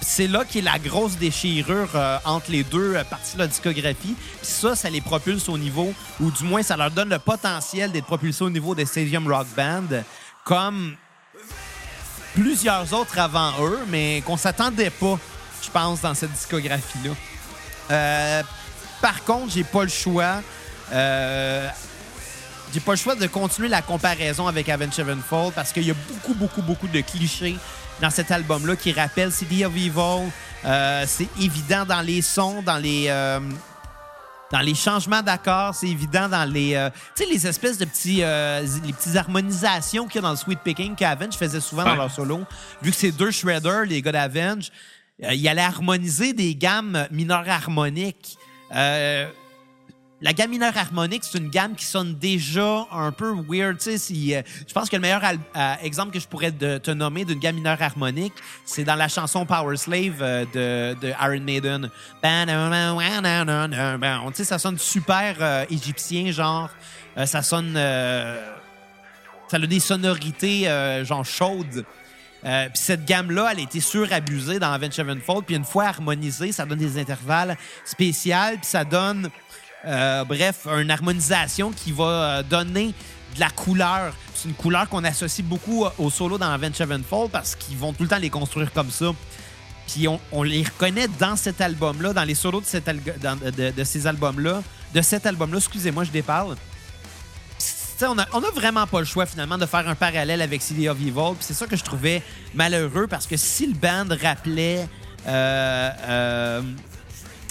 C'est 0.00 0.26
là 0.26 0.44
qu'est 0.50 0.62
la 0.62 0.78
grosse 0.78 1.18
déchirure 1.18 1.90
entre 2.24 2.50
les 2.50 2.64
deux 2.64 2.94
parties 3.10 3.34
de 3.34 3.40
la 3.40 3.46
discographie. 3.46 4.14
Puis 4.14 4.50
ça, 4.50 4.74
ça 4.74 4.88
les 4.88 5.02
propulse 5.02 5.50
au 5.50 5.58
niveau, 5.58 5.92
ou 6.18 6.30
du 6.30 6.44
moins, 6.44 6.62
ça 6.62 6.78
leur 6.78 6.90
donne 6.90 7.10
le 7.10 7.18
potentiel 7.18 7.92
d'être 7.92 8.06
propulsés 8.06 8.42
au 8.42 8.48
niveau 8.48 8.74
des 8.74 8.86
Stadium 8.86 9.30
Rock 9.30 9.48
Band, 9.54 10.02
comme 10.44 10.96
plusieurs 12.34 12.92
autres 12.92 13.18
avant 13.18 13.52
eux, 13.60 13.78
mais 13.88 14.22
qu'on 14.26 14.36
s'attendait 14.36 14.90
pas, 14.90 15.18
je 15.62 15.70
pense, 15.70 16.00
dans 16.00 16.14
cette 16.14 16.32
discographie-là. 16.32 17.10
Euh, 17.90 18.42
par 19.00 19.24
contre, 19.24 19.52
j'ai 19.52 19.64
pas 19.64 19.82
le 19.82 19.88
choix. 19.88 20.42
Euh, 20.92 21.68
j'ai 22.72 22.80
pas 22.80 22.92
le 22.92 22.98
choix 22.98 23.14
de 23.14 23.26
continuer 23.26 23.68
la 23.68 23.82
comparaison 23.82 24.46
avec 24.46 24.68
Avenged 24.68 24.94
Sevenfold 24.94 25.52
parce 25.54 25.72
qu'il 25.72 25.84
y 25.84 25.90
a 25.90 25.94
beaucoup, 26.08 26.34
beaucoup, 26.34 26.62
beaucoup 26.62 26.88
de 26.88 27.00
clichés 27.00 27.56
dans 28.00 28.10
cet 28.10 28.30
album-là 28.30 28.76
qui 28.76 28.92
rappellent 28.92 29.32
City 29.32 29.64
of 29.64 29.74
Evil. 29.74 30.30
Euh, 30.64 31.04
c'est 31.06 31.28
évident 31.40 31.84
dans 31.84 32.00
les 32.00 32.22
sons, 32.22 32.62
dans 32.62 32.76
les, 32.76 33.08
dans 34.50 34.60
les 34.60 34.74
changements 34.74 35.22
d'accords, 35.22 35.74
c'est 35.74 35.88
évident 35.88 36.28
dans 36.28 36.44
les, 36.44 36.74
euh, 36.74 36.90
tu 37.14 37.24
sais, 37.24 37.30
les 37.30 37.46
espèces 37.46 37.78
de 37.78 37.84
petits, 37.84 38.22
euh, 38.22 38.66
les 38.84 38.92
petites 38.92 39.14
harmonisations 39.14 40.06
qu'il 40.06 40.16
y 40.16 40.18
a 40.18 40.22
dans 40.22 40.30
le 40.30 40.36
Sweet 40.36 40.60
Picking 40.60 40.96
qu'Avenge 40.96 41.34
faisait 41.34 41.60
souvent 41.60 41.84
dans 41.84 41.94
leur 41.94 42.10
solo. 42.10 42.40
Vu 42.82 42.90
que 42.90 42.96
c'est 42.96 43.12
deux 43.12 43.30
shredders, 43.30 43.84
les 43.84 44.02
gars 44.02 44.12
d'Avenge, 44.12 44.72
euh, 45.22 45.34
ils 45.34 45.46
allaient 45.48 45.60
harmoniser 45.60 46.32
des 46.32 46.56
gammes 46.56 47.06
mineures 47.10 47.48
harmoniques. 47.48 48.36
La 50.22 50.34
gamme 50.34 50.50
mineure 50.50 50.76
harmonique, 50.76 51.24
c'est 51.24 51.38
une 51.38 51.48
gamme 51.48 51.74
qui 51.74 51.86
sonne 51.86 52.14
déjà 52.14 52.86
un 52.92 53.10
peu 53.10 53.34
weird. 53.48 53.80
Si, 53.80 54.34
euh, 54.34 54.42
je 54.68 54.74
pense 54.74 54.90
que 54.90 54.96
le 54.96 55.02
meilleur 55.02 55.22
euh, 55.24 55.74
exemple 55.82 56.12
que 56.12 56.20
je 56.20 56.28
pourrais 56.28 56.52
te 56.52 56.90
nommer 56.90 57.24
d'une 57.24 57.38
gamme 57.38 57.56
mineure 57.56 57.80
harmonique, 57.80 58.34
c'est 58.66 58.84
dans 58.84 58.96
la 58.96 59.08
chanson 59.08 59.46
Power 59.46 59.76
Slave 59.76 60.18
euh, 60.20 60.44
de, 60.52 61.00
de 61.00 61.08
Iron 61.08 61.40
Maiden. 61.40 61.90
Tu 62.22 62.28
sais, 64.34 64.44
ça 64.44 64.58
sonne 64.58 64.78
super 64.78 65.36
euh, 65.40 65.64
égyptien, 65.70 66.30
genre. 66.32 66.68
Ça 67.24 67.42
sonne. 67.42 67.74
ça 67.74 69.56
a 69.56 69.58
des 69.58 69.80
sonorités, 69.80 70.64
genre 71.04 71.24
chaudes. 71.24 71.84
Euh, 72.44 72.68
puis 72.68 72.78
cette 72.78 73.04
gamme-là, 73.04 73.50
elle 73.52 73.58
a 73.58 73.62
été 73.62 73.80
surabusée 73.80 74.58
dans 74.58 74.72
Avenged 74.72 74.94
Sevenfold. 74.94 75.44
Puis 75.44 75.56
une 75.56 75.64
fois 75.64 75.86
harmonisée, 75.86 76.52
ça 76.52 76.64
donne 76.64 76.78
des 76.78 76.98
intervalles 76.98 77.56
spéciaux. 77.84 78.34
Puis 78.52 78.60
ça 78.62 78.84
donne, 78.84 79.28
euh, 79.86 80.24
bref, 80.24 80.66
une 80.66 80.90
harmonisation 80.90 81.70
qui 81.70 81.92
va 81.92 82.04
euh, 82.04 82.42
donner 82.42 82.94
de 83.34 83.40
la 83.40 83.50
couleur. 83.50 84.14
C'est 84.34 84.48
une 84.48 84.54
couleur 84.54 84.88
qu'on 84.88 85.04
associe 85.04 85.46
beaucoup 85.46 85.84
euh, 85.84 85.90
au 85.98 86.10
solo 86.10 86.36
dans 86.36 86.50
Avenged 86.50 86.76
Sevenfold 86.76 87.30
parce 87.30 87.54
qu'ils 87.54 87.78
vont 87.78 87.92
tout 87.92 88.02
le 88.02 88.08
temps 88.08 88.18
les 88.18 88.30
construire 88.30 88.72
comme 88.72 88.90
ça. 88.90 89.12
Puis 89.86 90.06
on, 90.06 90.42
les 90.42 90.62
reconnaît 90.62 91.08
dans 91.18 91.34
cet 91.34 91.60
album-là, 91.60 92.12
dans 92.12 92.22
les 92.22 92.34
solos 92.34 92.60
de, 92.60 92.66
cet 92.66 92.88
ces 93.84 94.06
albums-là. 94.06 94.62
De 94.94 95.02
cet 95.02 95.26
album-là, 95.26 95.58
excusez-moi, 95.58 96.04
je 96.04 96.10
déparle. 96.10 96.56
On 98.02 98.18
a, 98.18 98.26
on 98.32 98.42
a 98.42 98.50
vraiment 98.50 98.86
pas 98.86 99.00
le 99.00 99.04
choix 99.04 99.26
finalement 99.26 99.58
de 99.58 99.66
faire 99.66 99.86
un 99.88 99.94
parallèle 99.94 100.42
avec 100.42 100.62
City 100.62 100.88
of 100.88 100.98
Evil. 101.00 101.34
C'est 101.40 101.54
ça 101.54 101.66
que 101.66 101.76
je 101.76 101.82
trouvais 101.82 102.22
malheureux 102.54 103.08
parce 103.08 103.26
que 103.26 103.36
si 103.36 103.66
le 103.66 103.74
band 103.74 104.06
rappelait 104.22 104.88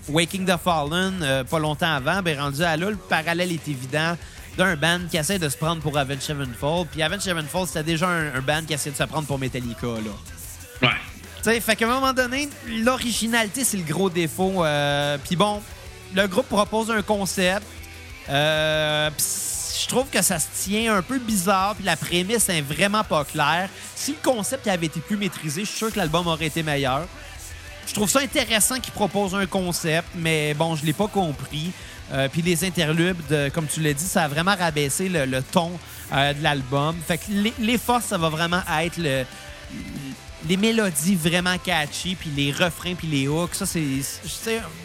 Waking 0.10 0.46
the 0.46 0.58
Fallen 0.58 1.20
euh, 1.22 1.44
pas 1.44 1.60
longtemps 1.60 1.94
avant, 1.94 2.22
ben 2.22 2.40
rendu 2.40 2.64
à 2.64 2.76
là, 2.78 2.90
le 2.90 2.98
parallèle 2.98 3.52
est 3.52 3.68
évident 3.68 4.18
d'un 4.58 4.76
band 4.76 5.00
qui 5.10 5.18
essaie 5.18 5.40
de 5.40 5.48
se 5.48 5.58
prendre 5.58 5.82
pour 5.82 5.98
Avenged 5.98 6.22
Sevenfold. 6.22 6.88
Puis 6.92 7.02
Avenged 7.02 7.22
Sevenfold, 7.22 7.68
c'était 7.68 7.84
déjà 7.84 8.08
un, 8.08 8.36
un 8.36 8.42
band 8.42 8.64
qui 8.68 8.74
essaie 8.74 8.92
de 8.92 8.96
se 8.96 9.04
prendre 9.04 9.26
pour 9.28 9.40
Metallica. 9.40 9.88
Là. 9.88 10.12
Ouais. 10.82 10.90
Tu 11.38 11.44
sais, 11.44 11.60
fait 11.62 11.76
qu'à 11.76 11.86
un 11.86 11.94
moment 11.94 12.12
donné, 12.12 12.50
l'originalité, 12.68 13.64
c'est 13.64 13.78
le 13.78 13.84
gros 13.84 14.10
défaut. 14.10 14.66
Euh, 14.66 15.18
Puis 15.24 15.38
bon, 15.38 15.62
le 16.14 16.28
groupe 16.28 16.50
propose 16.50 16.92
un 16.92 17.02
concept. 17.02 17.66
Euh, 18.28 19.10
je 19.18 19.88
trouve 19.88 20.08
que 20.10 20.22
ça 20.22 20.40
se 20.40 20.48
tient 20.64 20.96
un 20.96 21.02
peu 21.02 21.20
bizarre, 21.20 21.76
puis 21.76 21.86
la 21.86 21.96
prémisse 21.96 22.50
est 22.50 22.62
vraiment 22.62 23.04
pas 23.04 23.24
claire. 23.24 23.70
Si 23.96 24.12
le 24.12 24.18
concept 24.22 24.68
avait 24.68 24.88
été 24.88 25.00
plus 25.00 25.16
maîtrisé, 25.16 25.62
je 25.62 25.70
suis 25.70 25.78
sûr 25.78 25.94
que 25.94 25.98
l'album 25.98 26.28
aurait 26.28 26.48
été 26.48 26.64
meilleur. 26.64 27.08
Je 27.90 27.96
trouve 27.96 28.10
ça 28.10 28.20
intéressant 28.20 28.80
qu'ils 28.80 28.94
proposent 28.94 29.34
un 29.34 29.48
concept, 29.48 30.10
mais 30.16 30.54
bon, 30.54 30.76
je 30.76 30.86
l'ai 30.86 30.94
pas 30.94 31.08
compris. 31.08 31.72
Euh, 32.14 32.30
puis 32.30 32.44
les 32.44 32.64
interludes, 32.64 33.18
comme 33.52 33.66
tu 33.66 33.82
l'as 33.82 33.94
dit, 33.94 34.04
ça 34.04 34.26
a 34.26 34.28
vraiment 34.28 34.56
rabaissé 34.56 35.10
le, 35.10 35.42
ton 35.42 35.72
euh, 36.14 36.34
de 36.34 36.44
l'album. 36.44 36.96
Fait 37.08 37.18
que 37.18 37.24
les, 37.32 37.78
ça 37.80 38.20
va 38.20 38.30
vraiment 38.30 38.62
être 38.80 38.98
le, 38.98 39.24
les 40.48 40.56
mélodies 40.56 41.16
vraiment 41.16 41.58
catchy, 41.58 42.14
puis 42.14 42.30
les 42.36 42.52
refrains, 42.52 42.94
puis 42.94 43.08
les 43.08 43.28
hooks. 43.28 43.56
Ça, 43.56 43.66
c'est, 43.66 43.82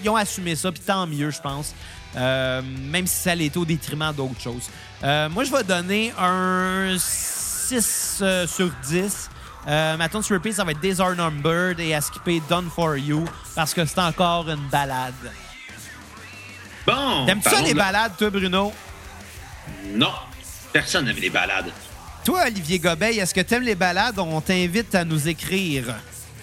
ils 0.02 0.08
ont 0.08 0.16
assumé 0.16 0.56
ça, 0.56 0.72
puis 0.72 0.80
tant 0.80 1.06
mieux, 1.06 1.30
je 1.30 1.40
pense. 1.42 1.74
Euh, 2.16 2.62
même 2.62 3.06
si 3.06 3.16
ça 3.16 3.34
été 3.34 3.58
au 3.58 3.66
détriment 3.66 4.14
d'autres 4.14 4.40
choses. 4.40 4.70
Moi, 5.02 5.44
je 5.44 5.50
vais 5.50 5.62
donner 5.62 6.10
un 6.18 6.96
6 6.98 8.18
euh, 8.20 8.46
sur 8.46 8.70
10. 8.88 9.30
Euh, 9.66 9.96
ma 9.96 10.08
tune 10.08 10.22
sur 10.22 10.36
repeat, 10.36 10.54
ça 10.54 10.64
va 10.64 10.72
être 10.72 10.80
Days 10.80 11.00
Are 11.00 11.14
Numbered 11.14 11.80
et 11.80 11.94
à 11.94 12.00
skipper 12.00 12.42
Done 12.48 12.68
For 12.74 12.96
You 12.98 13.24
parce 13.54 13.72
que 13.72 13.84
c'est 13.86 13.98
encore 13.98 14.48
une 14.50 14.68
balade. 14.68 15.14
Bon. 16.86 17.24
T'aimes-tu 17.24 17.48
ça, 17.48 17.62
les 17.62 17.72
de- 17.72 17.78
balades, 17.78 18.12
toi, 18.18 18.28
Bruno? 18.30 18.72
Non. 19.94 20.12
Personne 20.72 21.06
n'aime 21.06 21.16
les 21.16 21.30
balades. 21.30 21.70
Toi, 22.24 22.42
Olivier 22.46 22.78
Gobeil, 22.78 23.18
est-ce 23.20 23.32
que 23.34 23.40
t'aimes 23.40 23.62
les 23.62 23.74
balades? 23.74 24.18
On 24.18 24.40
t'invite 24.40 24.94
à 24.94 25.04
nous 25.04 25.28
écrire. 25.28 25.94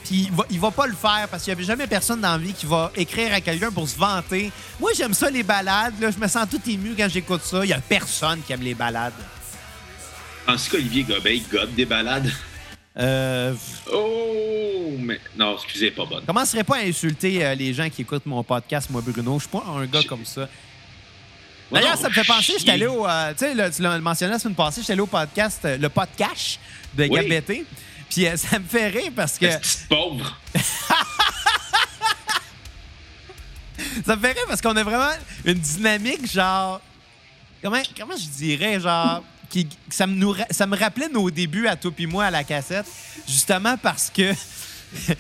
Puis 0.04 0.28
il 0.30 0.32
va, 0.32 0.44
il 0.50 0.60
va 0.60 0.72
pas 0.72 0.88
le 0.88 0.96
faire 0.96 1.28
parce 1.30 1.44
qu'il 1.44 1.56
n'y 1.56 1.62
a 1.62 1.66
jamais 1.66 1.86
personne 1.86 2.22
dans 2.22 2.32
la 2.32 2.38
vie 2.40 2.54
qui 2.54 2.66
va 2.66 2.92
écrire 2.96 3.34
à 3.34 3.42
quelqu'un 3.42 3.72
pour 3.72 3.88
se 3.88 3.98
vanter. 4.00 4.52
Moi, 4.80 4.92
j'aime 4.96 5.14
ça, 5.14 5.30
les 5.30 5.44
balades. 5.44 5.94
Là, 6.00 6.10
je 6.10 6.18
me 6.18 6.28
sens 6.28 6.48
tout 6.50 6.62
ému 6.68 6.96
quand 6.98 7.08
j'écoute 7.08 7.42
ça. 7.44 7.64
Il 7.64 7.70
y 7.70 7.74
a 7.74 7.80
personne 7.80 8.42
qui 8.42 8.52
aime 8.54 8.62
les 8.62 8.74
balades. 8.74 9.14
Penses-tu 10.48 10.72
qu'Olivier 10.72 11.04
Gobeil 11.04 11.44
gobe 11.52 11.74
des 11.76 11.86
balades? 11.86 12.32
Euh, 12.98 13.54
Oh, 13.94 14.92
mais. 15.00 15.20
Non, 15.38 15.56
excusez, 15.56 15.92
pas 15.92 16.06
bonne. 16.06 16.26
commencerai 16.26 16.64
pas 16.64 16.78
à 16.78 16.82
insulter 16.82 17.46
euh, 17.46 17.56
les 17.56 17.74
gens 17.74 17.90
qui 17.90 18.02
écoutent 18.02 18.26
mon 18.26 18.44
podcast, 18.44 18.90
moi, 18.90 19.02
Bruno? 19.06 19.36
Je 19.40 19.44
suis 19.44 19.50
pas 19.50 19.64
un 19.68 19.86
gars 19.86 20.04
comme 20.08 20.26
ça. 20.26 20.48
D'ailleurs, 21.72 21.98
ça 21.98 22.10
me 22.10 22.14
fait 22.14 22.26
penser, 22.26 22.54
j'étais 22.60 22.72
allé 22.72 22.86
au. 22.88 23.08
euh, 23.08 23.32
tu 23.32 23.46
sais, 23.46 23.72
tu 23.72 23.82
l'as 23.82 23.98
mentionné 24.00 24.34
la 24.34 24.40
semaine 24.40 24.56
passée, 24.56 24.82
j'étais 24.82 24.92
allé 24.94 25.02
au 25.02 25.08
podcast, 25.08 25.62
euh, 25.64 25.78
le 25.78 25.88
podcast 25.88 26.60
de 26.94 27.06
Oui. 27.10 27.66
Puis 28.10 28.28
ça 28.38 28.60
me 28.60 28.66
fait 28.66 28.90
rire 28.90 29.12
parce 29.16 29.38
que 29.38 29.46
pauvre? 29.88 30.38
Ça 34.06 34.16
me 34.16 34.22
fait 34.22 34.32
rire 34.34 34.44
parce 34.48 34.62
qu'on 34.62 34.76
a 34.76 34.84
vraiment 34.84 35.12
une 35.46 35.56
dynamique, 35.60 36.32
genre. 36.32 36.82
Comment, 37.64 37.82
comment 37.98 38.16
je 38.18 38.28
dirais, 38.28 38.80
genre. 38.80 39.24
Qui, 39.52 39.68
ça, 39.90 40.08
me 40.08 40.16
nous 40.16 40.34
ça 40.50 40.66
me 40.66 40.78
rappelait 40.78 41.10
nos 41.10 41.30
débuts 41.30 41.68
à 41.68 41.76
toi 41.76 41.92
puis 41.94 42.08
moi 42.08 42.26
à 42.26 42.32
la 42.32 42.44
cassette, 42.44 42.86
justement 43.28 43.78
parce 43.78 44.10
que. 44.10 44.32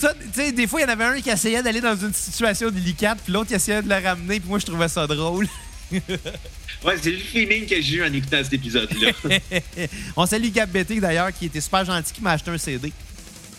Tu 0.00 0.06
sais, 0.32 0.52
des 0.52 0.68
fois, 0.68 0.80
il 0.80 0.84
y 0.84 0.86
en 0.86 0.90
avait 0.90 1.04
un 1.06 1.20
qui 1.20 1.28
essayait 1.28 1.60
d'aller 1.60 1.80
dans 1.80 1.96
une 1.96 2.12
situation 2.14 2.70
délicate, 2.70 3.18
puis 3.24 3.32
l'autre 3.32 3.48
qui 3.48 3.54
essayait 3.54 3.82
de 3.82 3.88
le 3.88 3.96
ramener, 3.96 4.38
puis 4.38 4.48
moi, 4.48 4.60
je 4.60 4.66
trouvais 4.66 4.86
ça 4.86 5.08
drôle. 5.08 5.48
ouais, 5.90 6.94
c'est 7.02 7.10
le 7.10 7.18
feeling 7.18 7.66
que 7.66 7.82
j'ai 7.82 7.96
eu 7.96 8.04
en 8.04 8.12
écoutant 8.12 8.44
cet 8.44 8.52
épisode-là. 8.52 9.10
On 10.16 10.24
salue 10.24 10.50
Gab 10.50 10.70
Betty, 10.70 11.00
d'ailleurs, 11.00 11.32
qui 11.32 11.46
était 11.46 11.60
super 11.60 11.84
gentil, 11.84 12.12
qui 12.12 12.22
m'a 12.22 12.30
acheté 12.30 12.48
un 12.52 12.58
CD. 12.58 12.92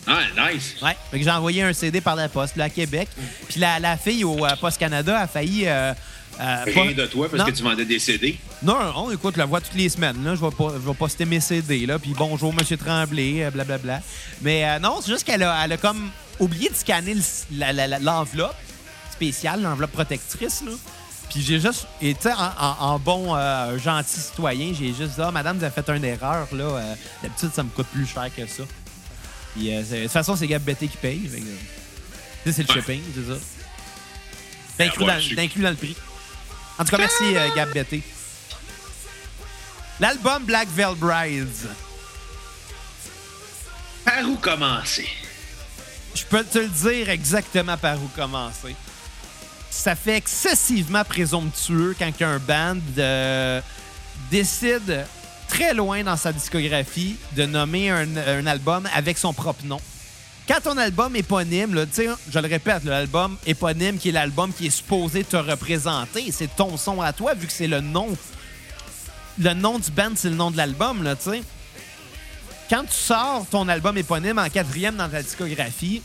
Ah, 0.06 0.22
nice. 0.50 0.76
Ouais. 0.80 0.96
Fait 1.10 1.18
que 1.18 1.24
j'ai 1.24 1.30
envoyé 1.30 1.62
un 1.62 1.74
CD 1.74 2.00
par 2.00 2.16
la 2.16 2.30
poste, 2.30 2.56
là, 2.56 2.64
à 2.64 2.70
Québec. 2.70 3.10
Puis 3.50 3.60
la, 3.60 3.78
la 3.78 3.98
fille 3.98 4.24
au 4.24 4.46
euh, 4.46 4.56
Poste 4.56 4.78
Canada 4.78 5.20
a 5.20 5.26
failli. 5.26 5.64
euh, 5.66 5.92
euh, 6.40 6.64
Rien 6.64 6.86
pas- 6.86 6.92
de 6.94 7.06
toi 7.06 7.28
parce 7.28 7.40
Non. 7.42 7.46
que 7.46 7.56
tu 7.56 7.62
vendais 7.62 7.84
des 7.84 7.98
CD. 7.98 8.38
Non, 8.62 8.78
non, 8.92 9.10
écoute, 9.10 9.36
la 9.36 9.44
vois 9.46 9.60
toutes 9.60 9.74
les 9.74 9.88
semaines. 9.88 10.24
Là. 10.24 10.34
Je 10.34 10.40
vais 10.40 10.50
pas, 10.50 10.72
je 10.74 10.88
vais 10.88 10.94
poster 10.94 11.24
mes 11.24 11.40
CD. 11.40 11.86
Là. 11.86 11.98
Puis 11.98 12.14
bonjour, 12.16 12.52
Monsieur 12.54 12.76
Tremblay, 12.76 13.44
euh, 13.44 13.50
blablabla. 13.50 14.00
Mais 14.42 14.64
euh, 14.64 14.78
non, 14.78 15.00
c'est 15.02 15.10
juste 15.12 15.24
qu'elle 15.24 15.42
a, 15.42 15.64
elle 15.64 15.72
a 15.72 15.76
comme 15.76 16.10
oublié 16.38 16.68
de 16.70 16.74
scanner 16.74 17.14
le- 17.14 18.02
l'enveloppe 18.04 18.56
spéciale, 19.12 19.60
l'enveloppe 19.62 19.92
protectrice. 19.92 20.62
Là. 20.64 20.72
Puis 21.30 21.42
j'ai 21.42 21.60
juste, 21.60 21.86
et 22.02 22.14
tu 22.14 22.22
sais, 22.22 22.32
en, 22.58 22.98
bon 22.98 23.36
euh, 23.36 23.78
gentil 23.78 24.18
citoyen, 24.18 24.72
j'ai 24.76 24.88
juste 24.88 25.14
dit, 25.16 25.20
ah, 25.22 25.30
madame, 25.30 25.58
vous 25.58 25.64
avez 25.64 25.74
fait 25.74 25.88
une 25.96 26.04
erreur. 26.04 26.48
là. 26.52 26.64
Euh, 26.64 26.94
D'habitude, 27.22 27.50
ça 27.54 27.62
me 27.62 27.68
coûte 27.68 27.86
plus 27.92 28.06
cher 28.06 28.28
que 28.34 28.46
ça. 28.46 28.64
Puis 29.54 29.72
euh, 29.74 29.82
de 29.82 30.02
toute 30.02 30.10
façon, 30.12 30.34
c'est 30.36 30.46
Gab 30.48 30.62
Betté 30.62 30.88
qui 30.88 30.96
paye. 30.96 31.20
tu 31.20 31.30
sais, 31.30 32.52
c'est 32.52 32.62
le 32.62 32.68
Ouais. 32.68 32.80
shipping, 32.80 33.00
c'est 33.14 33.32
ça. 33.32 33.38
C'est 34.76 34.84
inclus, 34.86 35.04
Ouais, 35.04 35.12
dans, 35.12 35.18
je 35.18 35.24
suis- 35.26 35.34
c'est 35.36 35.42
inclus 35.42 35.62
dans 35.62 35.70
le 35.70 35.76
prix. 35.76 35.96
En 36.80 36.84
tout 36.84 36.92
cas, 36.92 36.98
merci, 36.98 37.36
euh, 37.36 37.54
Gab 37.54 37.70
Betté. 37.74 38.02
L'album 40.00 40.42
Black 40.44 40.66
Veil 40.70 40.94
Brides. 40.96 41.68
Par 44.02 44.26
où 44.26 44.36
commencer? 44.36 45.06
Je 46.14 46.24
peux 46.24 46.42
te 46.42 46.56
le 46.56 46.68
dire 46.68 47.10
exactement 47.10 47.76
par 47.76 48.02
où 48.02 48.08
commencer. 48.16 48.74
Ça 49.68 49.94
fait 49.94 50.16
excessivement 50.16 51.04
présomptueux 51.04 51.94
quand 51.98 52.22
un 52.22 52.38
band 52.38 52.80
euh, 52.96 53.60
décide 54.30 55.04
très 55.48 55.74
loin 55.74 56.02
dans 56.02 56.16
sa 56.16 56.32
discographie 56.32 57.16
de 57.32 57.44
nommer 57.44 57.90
un, 57.90 58.16
un 58.16 58.46
album 58.46 58.88
avec 58.94 59.18
son 59.18 59.34
propre 59.34 59.66
nom. 59.66 59.80
Quand 60.48 60.60
ton 60.62 60.76
album 60.78 61.14
éponyme, 61.14 61.74
là, 61.74 61.84
je 61.96 62.38
le 62.38 62.48
répète, 62.48 62.84
l'album 62.84 63.36
éponyme 63.46 63.98
qui 63.98 64.08
est 64.08 64.12
l'album 64.12 64.52
qui 64.52 64.66
est 64.66 64.70
supposé 64.70 65.22
te 65.24 65.36
représenter, 65.36 66.32
c'est 66.32 66.54
ton 66.56 66.76
son 66.76 67.00
à 67.00 67.12
toi 67.12 67.34
vu 67.34 67.46
que 67.46 67.52
c'est 67.52 67.68
le 67.68 67.80
nom. 67.80 68.08
Le 69.38 69.54
nom 69.54 69.78
du 69.78 69.90
band, 69.90 70.10
c'est 70.16 70.28
le 70.28 70.34
nom 70.34 70.50
de 70.50 70.56
l'album, 70.56 71.02
là, 71.02 71.14
tu 71.16 71.30
sais. 71.30 71.42
Quand 72.68 72.82
tu 72.82 72.92
sors 72.92 73.46
ton 73.50 73.68
album 73.68 73.96
éponyme 73.96 74.38
en 74.38 74.48
quatrième 74.48 74.96
dans 74.96 75.08
ta 75.08 75.22
discographie, 75.22 76.02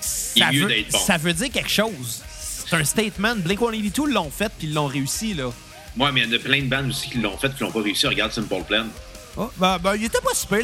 ça 0.00 0.50
veut, 0.50 0.68
bon. 0.90 0.98
ça 0.98 1.16
veut 1.18 1.32
dire 1.32 1.50
quelque 1.50 1.70
chose. 1.70 2.22
C'est 2.66 2.76
un 2.76 2.84
statement. 2.84 3.36
Blink-182 3.36 4.12
l'ont 4.12 4.30
fait 4.30 4.50
puis 4.58 4.68
ils 4.68 4.74
l'ont 4.74 4.86
réussi, 4.86 5.34
là. 5.34 5.50
Moi, 5.96 6.10
mais 6.12 6.22
il 6.22 6.30
y 6.30 6.34
en 6.34 6.36
a 6.36 6.38
plein 6.38 6.62
de 6.62 6.68
bandes 6.68 6.88
aussi 6.88 7.10
qui 7.10 7.18
l'ont 7.18 7.36
fait 7.36 7.54
qui 7.54 7.62
l'ont 7.62 7.70
pas 7.70 7.82
réussi. 7.82 8.06
Regarde 8.06 8.32
Simple 8.32 8.62
Plan. 8.66 8.86
Oh, 9.34 9.50
ben, 9.56 9.78
ben, 9.78 9.94
il 9.96 10.04
était 10.04 10.20
pas 10.20 10.34
super, 10.34 10.60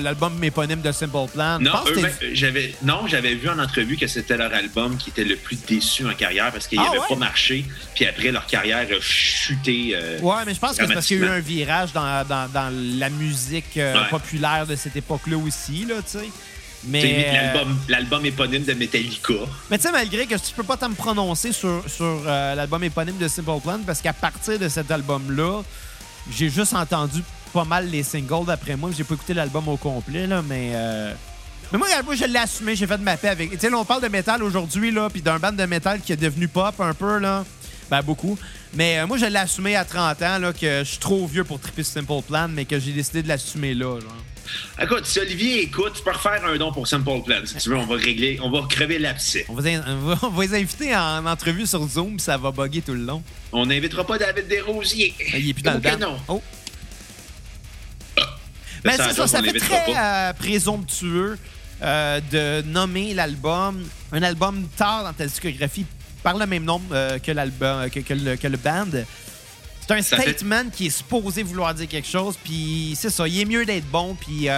l'album 0.00 0.42
éponyme 0.42 0.80
de 0.80 0.90
Simple 0.90 1.28
Plan. 1.32 1.60
Non, 1.60 1.84
ben, 1.94 2.10
j'avais 2.32 2.74
non, 2.82 3.06
j'avais 3.06 3.34
vu 3.34 3.48
en 3.48 3.58
entrevue 3.60 3.96
que 3.96 4.08
c'était 4.08 4.36
leur 4.36 4.52
album 4.52 4.96
qui 4.96 5.10
était 5.10 5.22
le 5.22 5.36
plus 5.36 5.56
déçu 5.68 6.04
en 6.04 6.14
carrière 6.14 6.50
parce 6.50 6.66
qu'il 6.66 6.80
Ah, 6.80 6.84
n'avait 6.86 6.98
ouais? 6.98 7.04
pas 7.08 7.14
marché. 7.14 7.64
Puis 7.94 8.06
après, 8.06 8.32
leur 8.32 8.44
carrière 8.46 8.78
a 8.90 9.00
chuté. 9.00 9.92
euh, 9.94 10.18
Ouais, 10.20 10.42
mais 10.44 10.52
je 10.54 10.58
pense 10.58 10.76
que 10.76 10.84
c'est 10.84 10.92
parce 10.94 11.06
qu'il 11.06 11.20
y 11.20 11.22
a 11.22 11.26
eu 11.26 11.30
un 11.30 11.38
virage 11.38 11.92
dans, 11.92 12.26
dans- 12.26 12.48
dans 12.52 12.72
la 12.98 13.08
musique 13.08 13.76
euh, 13.76 13.94
Ouais. 14.02 14.08
populaire 14.10 14.66
de 14.66 14.74
cette 14.74 14.96
époque-là 14.96 15.36
aussi, 15.36 15.84
là, 15.84 15.96
tu 16.02 16.18
sais. 16.18 16.28
Mais, 16.84 17.52
l'album, 17.88 18.24
éponyme 18.26 18.64
de 18.64 18.72
Metallica. 18.72 19.34
mais 19.70 19.78
tu 19.78 19.82
sais, 19.84 19.92
malgré 19.92 20.26
que 20.26 20.34
tu 20.36 20.52
peux 20.56 20.62
pas 20.62 20.76
t'en 20.76 20.88
me 20.88 20.94
prononcer 20.94 21.52
sur, 21.52 21.82
sur 21.88 22.22
euh, 22.26 22.54
l'album 22.56 22.82
éponyme 22.84 23.18
de 23.18 23.26
Simple 23.28 23.60
Plan, 23.62 23.78
parce 23.86 24.00
qu'à 24.00 24.12
partir 24.12 24.58
de 24.58 24.68
cet 24.68 24.90
album-là, 24.90 25.62
j'ai 26.30 26.48
juste 26.50 26.74
entendu 26.74 27.22
pas 27.48 27.64
mal 27.64 27.88
les 27.90 28.02
singles 28.02 28.46
d'après 28.46 28.76
moi. 28.76 28.90
J'ai 28.96 29.04
pas 29.04 29.14
écouté 29.14 29.34
l'album 29.34 29.68
au 29.68 29.76
complet, 29.76 30.26
là, 30.26 30.42
mais. 30.42 30.70
euh, 30.74 31.12
Mais 31.72 31.78
moi, 31.78 31.86
regarde, 31.88 32.06
moi, 32.06 32.14
je 32.14 32.24
l'ai 32.24 32.38
assumé, 32.38 32.74
j'ai 32.76 32.86
fait 32.86 32.98
de 32.98 33.02
ma 33.02 33.16
paix 33.16 33.28
avec. 33.28 33.50
Tu 33.50 33.58
sais, 33.58 33.70
là, 33.70 33.76
on 33.78 33.84
parle 33.84 34.02
de 34.02 34.08
métal 34.08 34.42
aujourd'hui, 34.42 34.90
là, 34.90 35.08
puis 35.10 35.20
d'un 35.22 35.38
band 35.38 35.52
de 35.52 35.64
métal 35.64 36.00
qui 36.00 36.12
est 36.12 36.16
devenu 36.16 36.48
pop 36.48 36.74
un 36.80 36.94
peu, 36.94 37.18
là. 37.18 37.44
Ben, 37.90 38.02
beaucoup. 38.02 38.38
Mais 38.74 38.98
euh, 38.98 39.06
moi, 39.06 39.16
je 39.16 39.24
l'ai 39.26 39.38
assumé 39.38 39.74
à 39.76 39.84
30 39.84 40.20
ans, 40.22 40.38
là, 40.38 40.52
que 40.52 40.80
je 40.80 40.84
suis 40.84 40.98
trop 40.98 41.26
vieux 41.26 41.44
pour 41.44 41.58
triper 41.58 41.82
Simple 41.82 42.22
Plan, 42.26 42.46
mais 42.48 42.64
que 42.66 42.78
j'ai 42.78 42.92
décidé 42.92 43.22
de 43.22 43.28
l'assumer 43.28 43.72
là, 43.74 43.98
genre. 44.00 44.12
Écoute, 44.80 45.04
si 45.04 45.18
Olivier 45.20 45.62
écoute, 45.64 45.92
tu 45.96 46.02
peux 46.02 46.10
refaire 46.10 46.42
un 46.46 46.56
don 46.56 46.72
pour 46.72 46.86
Simple 46.88 47.22
Plan. 47.24 47.36
Si 47.44 47.56
tu 47.56 47.68
veux, 47.68 47.76
on 47.76 47.84
va 47.86 47.96
régler, 47.96 48.38
on 48.42 48.50
va 48.50 48.66
crever 48.66 48.98
l'abcès. 48.98 49.44
On 49.48 49.54
va, 49.54 49.60
les- 49.62 49.78
on 50.22 50.28
va- 50.30 50.42
les 50.44 50.54
inviter 50.54 50.96
en 50.96 51.26
entrevue 51.26 51.66
sur 51.66 51.86
Zoom, 51.86 52.18
ça 52.18 52.38
va 52.38 52.50
bugger 52.50 52.80
tout 52.80 52.94
le 52.94 53.04
long. 53.04 53.22
On 53.52 53.66
n'invitera 53.66 54.06
pas 54.06 54.16
David 54.16 54.48
Desrosiers. 54.48 55.14
Ben, 55.18 55.38
Il 55.42 55.50
est 55.50 55.52
plus 55.54 55.62
dans 55.62 55.74
le 55.74 55.80
band. 55.80 56.16
Oh. 56.28 56.42
Mais 58.84 58.96
Ça, 58.96 59.08
c'est 59.08 59.14
ça, 59.14 59.26
ça 59.26 59.42
fait 59.42 59.58
très 59.58 59.84
euh, 59.96 60.32
présomptueux 60.32 61.38
euh, 61.82 62.20
de 62.32 62.62
nommer 62.68 63.14
l'album, 63.14 63.84
un 64.12 64.22
album 64.22 64.66
tard 64.76 65.04
dans 65.04 65.12
ta 65.12 65.26
discographie, 65.26 65.86
par 66.22 66.36
le 66.36 66.46
même 66.46 66.64
nom 66.64 66.80
euh, 66.92 67.18
que 67.18 67.30
l'album, 67.32 67.88
que, 67.90 68.00
que 68.00 68.14
le, 68.14 68.36
que 68.36 68.46
le 68.48 68.56
band. 68.56 68.86
C'est 69.86 69.94
un 69.94 70.02
Ça 70.02 70.16
fait- 70.16 70.22
statement 70.34 70.70
qui 70.72 70.86
est 70.86 70.90
supposé 70.90 71.42
vouloir 71.42 71.72
dire 71.74 71.88
quelque 71.88 72.08
chose, 72.08 72.36
puis 72.42 72.94
c'est 72.98 73.10
ça, 73.10 73.26
il 73.26 73.40
est 73.40 73.44
mieux 73.44 73.64
d'être 73.64 73.86
bon, 73.90 74.14
puis... 74.20 74.48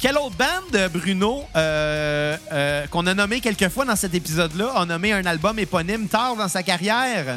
quelle 0.00 0.16
autre 0.18 0.36
band, 0.36 0.88
Bruno, 0.92 1.44
euh, 1.56 2.36
euh, 2.52 2.86
qu'on 2.88 3.06
a 3.06 3.14
nommé 3.14 3.40
quelques 3.40 3.68
fois 3.68 3.84
dans 3.84 3.96
cet 3.96 4.14
épisode-là, 4.14 4.72
a 4.76 4.84
nommé 4.86 5.12
un 5.12 5.24
album 5.26 5.58
éponyme 5.58 6.08
tard 6.08 6.36
dans 6.36 6.48
sa 6.48 6.62
carrière? 6.62 7.36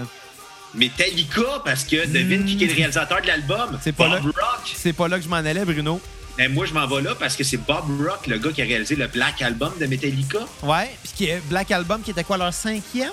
Metallica, 0.76 1.61
parce 1.63 1.84
que 1.84 2.07
devine 2.07 2.45
qui 2.45 2.63
est 2.63 2.67
le 2.67 2.74
réalisateur 2.74 3.21
de 3.21 3.28
l'album? 3.28 3.78
C'est 3.82 3.91
pas 3.91 4.09
Bob 4.09 4.26
là. 4.26 4.32
Rock. 4.41 4.74
C'est 4.76 4.93
pas 4.93 5.07
là 5.07 5.17
que 5.17 5.24
je 5.24 5.30
m'en 5.30 5.38
allais, 5.38 5.65
Bruno. 5.65 6.01
Et 6.39 6.47
moi, 6.47 6.65
je 6.65 6.74
m'en 6.74 6.88
vais 6.88 7.01
là 7.01 7.13
parce 7.13 7.36
que 7.36 7.43
c'est 7.43 7.57
Bob 7.57 7.86
Rock, 8.03 8.26
le 8.28 8.39
gars 8.39 8.51
qui 8.51 8.61
a 8.61 8.65
réalisé 8.65 8.95
le 8.95 9.07
Black 9.07 9.41
Album 9.41 9.71
de 9.80 9.86
Metallica. 9.86 10.39
Ouais, 10.63 10.89
puis 11.15 11.30
Black 11.49 11.69
Album 11.71 12.01
qui 12.01 12.11
était 12.11 12.24
quoi 12.24 12.38
leur 12.38 12.53
cinquième? 12.53 13.11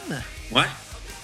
Ouais. 0.50 0.62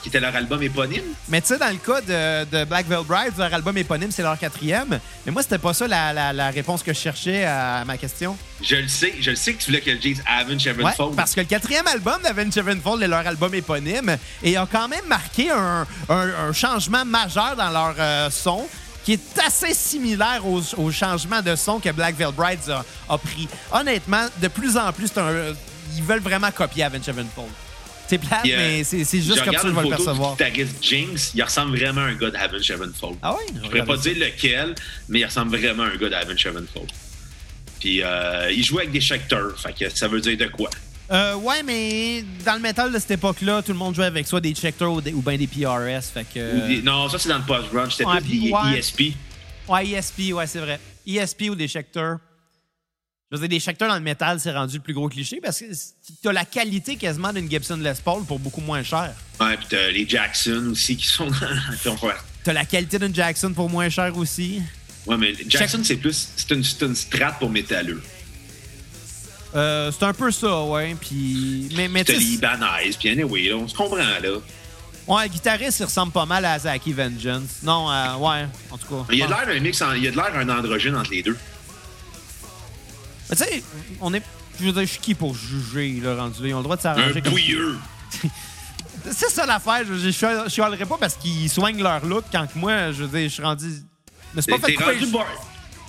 Qui 0.06 0.10
était 0.10 0.20
leur 0.20 0.36
album 0.36 0.62
éponyme. 0.62 1.02
Mais 1.28 1.40
tu 1.40 1.48
sais, 1.48 1.58
dans 1.58 1.66
le 1.68 1.78
cas 1.78 2.00
de, 2.00 2.44
de 2.58 2.64
Black 2.64 2.86
Veil 2.86 3.00
leur 3.36 3.52
album 3.52 3.76
éponyme, 3.76 4.12
c'est 4.12 4.22
leur 4.22 4.38
quatrième. 4.38 5.00
Mais 5.26 5.32
moi, 5.32 5.42
c'était 5.42 5.58
pas 5.58 5.74
ça 5.74 5.88
la, 5.88 6.12
la- 6.12 6.32
la 6.32 6.50
réponse 6.50 6.84
que 6.84 6.92
je 6.94 6.98
cherchais 7.00 7.44
à 7.44 7.82
ma 7.84 7.96
question. 7.98 8.36
Je 8.62 8.76
le 8.76 8.86
sais. 8.86 9.14
Je 9.20 9.30
le 9.30 9.36
sais 9.36 9.54
que 9.54 9.58
tu 9.60 9.66
voulais 9.66 9.80
que 9.80 9.90
je 9.90 9.96
dise 9.96 10.22
Avenged 10.24 10.64
Ouais, 10.64 10.74
Sevenfold. 10.92 11.16
parce 11.16 11.34
que 11.34 11.40
le 11.40 11.46
quatrième 11.46 11.88
album 11.88 12.22
d'Avenged 12.22 12.52
Sevenfold 12.54 13.02
est 13.02 13.08
leur 13.08 13.26
album 13.26 13.52
éponyme 13.52 14.16
et 14.44 14.52
ils 14.52 14.58
ont 14.60 14.68
quand 14.70 14.86
même 14.86 15.06
marqué 15.08 15.50
un, 15.50 15.84
un- 16.08 16.34
un 16.48 16.52
changement 16.52 17.04
majeur 17.04 17.56
dans 17.56 17.70
leur 17.70 17.96
euh, 17.98 18.30
son 18.30 18.64
qui 19.04 19.14
est 19.14 19.38
assez 19.44 19.74
similaire 19.74 20.46
au, 20.46 20.62
au 20.76 20.92
changement 20.92 21.42
de 21.42 21.56
son 21.56 21.80
que 21.80 21.90
Black 21.90 22.14
Veil 22.14 22.30
Brides 22.32 22.70
a, 22.70 22.84
a 23.12 23.18
pris. 23.18 23.48
Honnêtement, 23.72 24.26
de 24.40 24.46
plus 24.46 24.76
en 24.76 24.92
plus, 24.92 25.10
un- 25.16 25.52
ils 25.96 26.02
veulent 26.04 26.20
vraiment 26.20 26.52
copier 26.52 26.84
Avenged 26.84 27.04
Sevenfold. 27.06 27.50
C'est 28.08 28.18
plate, 28.18 28.42
Puis, 28.42 28.52
euh, 28.52 28.56
mais 28.58 28.84
c'est 28.84 29.04
juste 29.20 29.42
comme 29.44 29.54
ça 29.54 29.60
que 29.62 29.68
je 29.68 29.74
vais 29.74 29.82
le 29.82 29.88
percevoir. 29.88 30.36
du 30.36 30.44
guitariste 30.44 30.76
Jinx, 30.82 31.32
il 31.34 31.42
ressemble 31.42 31.76
vraiment 31.76 32.02
à 32.02 32.04
un 32.04 32.14
gars 32.14 32.30
d'Avenged 32.30 32.62
Sevenfold. 32.64 33.16
Ah 33.22 33.34
ouais? 33.34 33.40
Je 33.54 33.68
pourrais 33.68 33.84
pas 33.84 33.96
dire 33.96 34.14
lequel, 34.16 34.74
mais 35.08 35.20
il 35.20 35.24
ressemble 35.24 35.56
vraiment 35.56 35.82
à 35.82 35.86
un 35.86 35.96
gars 35.96 36.08
d'Avenged 36.08 36.38
Sevenfold. 36.38 36.90
Puis 37.80 38.02
euh, 38.02 38.50
il 38.52 38.64
jouait 38.64 38.82
avec 38.82 38.92
des 38.92 39.00
Schecter, 39.00 39.36
fait 39.56 39.72
que 39.72 39.88
ça 39.96 40.08
veut 40.08 40.20
dire 40.20 40.36
de 40.36 40.46
quoi? 40.46 40.70
Euh, 41.12 41.34
ouais, 41.36 41.62
mais 41.62 42.24
dans 42.44 42.54
le 42.54 42.60
métal 42.60 42.92
de 42.92 42.98
cette 42.98 43.12
époque-là, 43.12 43.62
tout 43.62 43.70
le 43.72 43.78
monde 43.78 43.94
jouait 43.94 44.06
avec 44.06 44.26
soit 44.26 44.40
des 44.40 44.54
Schecter 44.54 44.84
ou, 44.86 45.00
des- 45.00 45.12
ou 45.12 45.22
bien 45.22 45.36
des 45.36 45.46
PRS. 45.46 46.10
Fait 46.12 46.26
que. 46.32 46.64
Ou 46.64 46.66
des- 46.68 46.82
Non, 46.82 47.08
ça 47.08 47.18
c'est 47.18 47.28
dans 47.28 47.38
le 47.38 47.44
post-grunge, 47.44 47.92
c'était 47.92 48.06
Ouais, 48.06 48.20
plus 48.20 48.38
des 48.40 48.50
ouais. 48.50 48.78
ESP. 48.78 49.00
Ouais, 49.68 49.86
ESP, 49.88 50.32
ouais, 50.32 50.46
c'est 50.46 50.58
vrai. 50.58 50.80
ESP 51.06 51.50
ou 51.50 51.54
des 51.54 51.68
Schecter. 51.68 52.14
Je 53.32 53.36
veux 53.36 53.48
dire, 53.48 53.58
des 53.58 53.60
Schecter 53.60 53.88
dans 53.88 53.94
le 53.96 54.00
métal, 54.00 54.38
c'est 54.38 54.52
rendu 54.52 54.76
le 54.76 54.82
plus 54.82 54.94
gros 54.94 55.08
cliché 55.08 55.40
parce 55.42 55.58
que 55.58 55.64
t'as 56.22 56.32
la 56.32 56.44
qualité 56.44 56.94
quasiment 56.96 57.32
d'une 57.32 57.50
Gibson 57.50 57.76
Les 57.76 57.92
Paul 58.04 58.24
pour 58.24 58.38
beaucoup 58.38 58.60
moins 58.60 58.84
cher. 58.84 59.12
Ouais, 59.40 59.56
puis 59.56 59.66
t'as 59.68 59.88
les 59.90 60.08
Jackson 60.08 60.68
aussi 60.70 60.96
qui 60.96 61.06
sont 61.08 61.26
dans 61.26 61.96
T'as 62.44 62.52
la 62.52 62.64
qualité 62.64 63.00
d'une 63.00 63.12
Jackson 63.14 63.52
pour 63.52 63.68
moins 63.68 63.88
cher 63.88 64.16
aussi. 64.16 64.62
Ouais, 65.06 65.16
mais 65.16 65.34
Jackson, 65.48 65.80
c'est 65.82 65.96
plus. 65.96 66.28
C'est 66.36 66.50
une, 66.52 66.62
une 66.88 66.94
strat 66.94 67.32
pour 67.32 67.50
métalleux. 67.50 68.00
Euh, 69.56 69.90
c'est 69.90 70.04
un 70.04 70.12
peu 70.12 70.30
ça, 70.30 70.62
ouais. 70.62 70.94
Puis. 71.00 71.68
Mais, 71.76 71.88
mais 71.88 72.04
T'as 72.04 72.12
les 72.12 72.34
Ibanez, 72.34 72.94
puis 72.98 73.08
anyway, 73.10 73.48
là, 73.48 73.56
on 73.56 73.66
se 73.66 73.74
comprend, 73.74 73.96
là. 73.96 74.20
ouais, 75.08 75.22
le 75.24 75.28
guitariste, 75.28 75.80
il 75.80 75.84
ressemble 75.84 76.12
pas 76.12 76.26
mal 76.26 76.44
à 76.44 76.58
Zaki 76.60 76.92
Vengeance. 76.92 77.62
Non, 77.64 77.90
euh, 77.90 78.16
ouais, 78.18 78.46
en 78.70 78.78
tout 78.78 78.86
cas. 78.86 79.04
Il 79.10 79.18
y 79.18 79.22
a 79.22 79.26
de 79.26 79.32
l'air 79.32 79.46
d'un 79.46 79.58
mix, 79.60 79.82
en- 79.82 79.94
il 79.94 80.04
y 80.04 80.08
a 80.08 80.10
de 80.12 80.16
l'air 80.16 80.32
d'un 80.32 80.48
androgyne 80.56 80.94
entre 80.94 81.10
les 81.10 81.22
deux. 81.24 81.36
Mais 83.30 83.36
tu 83.36 83.44
sais, 83.44 83.62
on 84.00 84.12
est. 84.14 84.22
Je 84.58 84.64
veux 84.64 84.72
dire, 84.72 84.82
je 84.82 84.86
suis 84.86 85.00
qui 85.00 85.14
pour 85.14 85.34
juger, 85.34 86.00
là, 86.02 86.16
rendu 86.16 86.42
là? 86.42 86.48
Ils 86.48 86.54
ont 86.54 86.58
le 86.58 86.64
droit 86.64 86.76
de 86.76 86.80
Un 86.80 86.82
s'arranger 86.82 87.20
comme 87.20 87.32
bouilleux. 87.32 87.76
C'est 89.12 89.30
ça 89.30 89.46
l'affaire. 89.46 89.84
Je, 89.86 89.94
je, 89.94 90.48
chialerai 90.48 90.86
pas 90.86 90.96
parce 90.98 91.14
qu'ils 91.14 91.50
soignent 91.50 91.82
leur 91.82 92.04
look 92.04 92.24
quand 92.32 92.46
que 92.46 92.58
moi, 92.58 92.92
je 92.92 93.04
veux 93.04 93.18
dire, 93.18 93.28
je 93.28 93.34
suis 93.34 93.42
rendu. 93.42 93.70
Je 94.32 94.36
me 94.36 94.40
suis 94.40 94.52
pas 94.52 94.58
fait 94.58 94.74
couper 94.74 94.94
les 94.94 95.00
cheveux. 95.00 95.18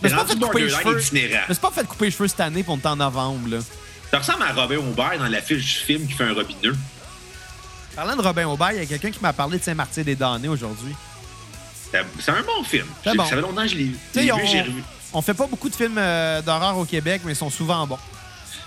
me 0.04 0.08
suis 0.08 0.18
pas 0.18 0.26
fait 0.26 0.40
couper 0.40 0.62
les 0.62 0.70
cheveux. 0.70 1.56
pas 1.62 1.72
fait 1.72 1.88
couper 1.88 2.06
les 2.06 2.12
cheveux 2.12 2.28
cette 2.28 2.40
année 2.42 2.64
pour 2.64 2.78
est 2.78 2.86
en 2.86 2.96
novembre, 2.96 3.50
là. 3.50 3.58
Ça 4.12 4.20
ressemble 4.20 4.44
à 4.44 4.54
Robin 4.54 4.78
Aubert 4.78 5.18
dans 5.20 5.28
l'affiche 5.28 5.64
du 5.64 5.86
film 5.86 6.08
qui 6.08 6.14
fait 6.14 6.24
un 6.24 6.34
robineux. 6.34 6.76
Parlant 7.96 8.16
de 8.16 8.22
Robin 8.22 8.48
Aubert, 8.48 8.72
il 8.74 8.80
y 8.80 8.82
a 8.82 8.86
quelqu'un 8.86 9.12
qui 9.12 9.20
m'a 9.22 9.34
parlé 9.34 9.58
de 9.58 9.64
Saint-Martin-des-Damnés 9.64 10.48
aujourd'hui. 10.48 10.94
C'est 11.92 12.06
c'est 12.20 12.32
un 12.32 12.44
bon 12.44 12.64
film. 12.64 12.86
C'est. 13.04 13.16
Ça 13.16 13.24
fait 13.26 13.42
longtemps 13.42 13.64
que 13.64 13.70
je 13.70 13.76
l'ai 13.76 13.86
vu, 13.86 13.98
j'ai 14.14 14.32
revu. 14.62 14.84
On 15.14 15.22
fait 15.22 15.34
pas 15.34 15.48
beaucoup 15.48 15.70
de 15.70 15.76
films 15.76 15.98
euh, 15.98 16.42
d'horreur 16.42 16.78
au 16.78 16.86
Québec, 16.86 17.22
mais 17.26 17.34
ils 17.34 17.36
sont 17.38 17.50
souvent 17.50 17.86
bons. 17.88 18.00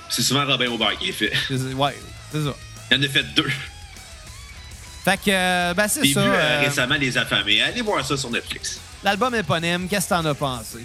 C'est 0.08 0.22
souvent 0.22 0.44
Robin 0.44 0.68
Aubert 0.68 0.98
qui 0.98 1.10
est 1.10 1.12
fait. 1.12 1.32
C'est- 1.48 1.74
Ouais, 1.74 1.96
c'est 2.32 2.44
ça. 2.44 2.54
Il 2.90 2.96
en 2.98 3.02
a 3.02 3.08
fait 3.08 3.22
deux. 3.34 3.48
Fait 5.04 5.16
que, 5.16 5.30
euh, 5.30 5.74
ben, 5.74 5.88
c'est 5.88 6.02
J'ai 6.02 6.08
vu 6.08 6.14
ça. 6.14 6.20
euh, 6.20 6.34
euh, 6.34 6.60
récemment 6.60 6.96
Les 6.96 7.16
Affamés. 7.16 7.62
Allez 7.62 7.80
voir 7.82 8.04
ça 8.04 8.16
sur 8.16 8.30
Netflix. 8.30 8.80
L'album 9.02 9.34
éponyme, 9.34 9.88
qu'est-ce 9.88 10.06
que 10.06 10.10
t'en 10.10 10.24
as 10.26 10.34
pensé? 10.34 10.78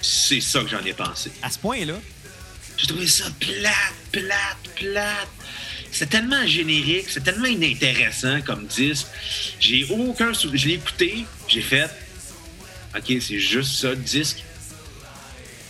C'est 0.00 0.40
ça 0.40 0.60
que 0.60 0.68
j'en 0.68 0.84
ai 0.84 0.92
pensé. 0.92 1.32
À 1.42 1.50
ce 1.50 1.58
point-là? 1.58 1.94
J'ai 2.76 2.86
trouvé 2.86 3.06
ça 3.06 3.24
plate, 3.40 3.74
plate, 4.12 4.74
plate. 4.76 5.28
C'est 5.90 6.08
tellement 6.10 6.44
générique, 6.46 7.06
c'est 7.08 7.22
tellement 7.22 7.46
inintéressant 7.46 8.40
comme 8.42 8.66
disque. 8.66 9.06
J'ai 9.60 9.86
aucun 9.90 10.34
sou- 10.34 10.50
Je 10.52 10.66
l'ai 10.68 10.74
écouté, 10.74 11.24
j'ai 11.48 11.62
fait. 11.62 11.88
OK, 12.96 13.04
c'est 13.20 13.38
juste 13.38 13.80
ça, 13.80 13.90
le 13.90 13.96
disque. 13.96 14.44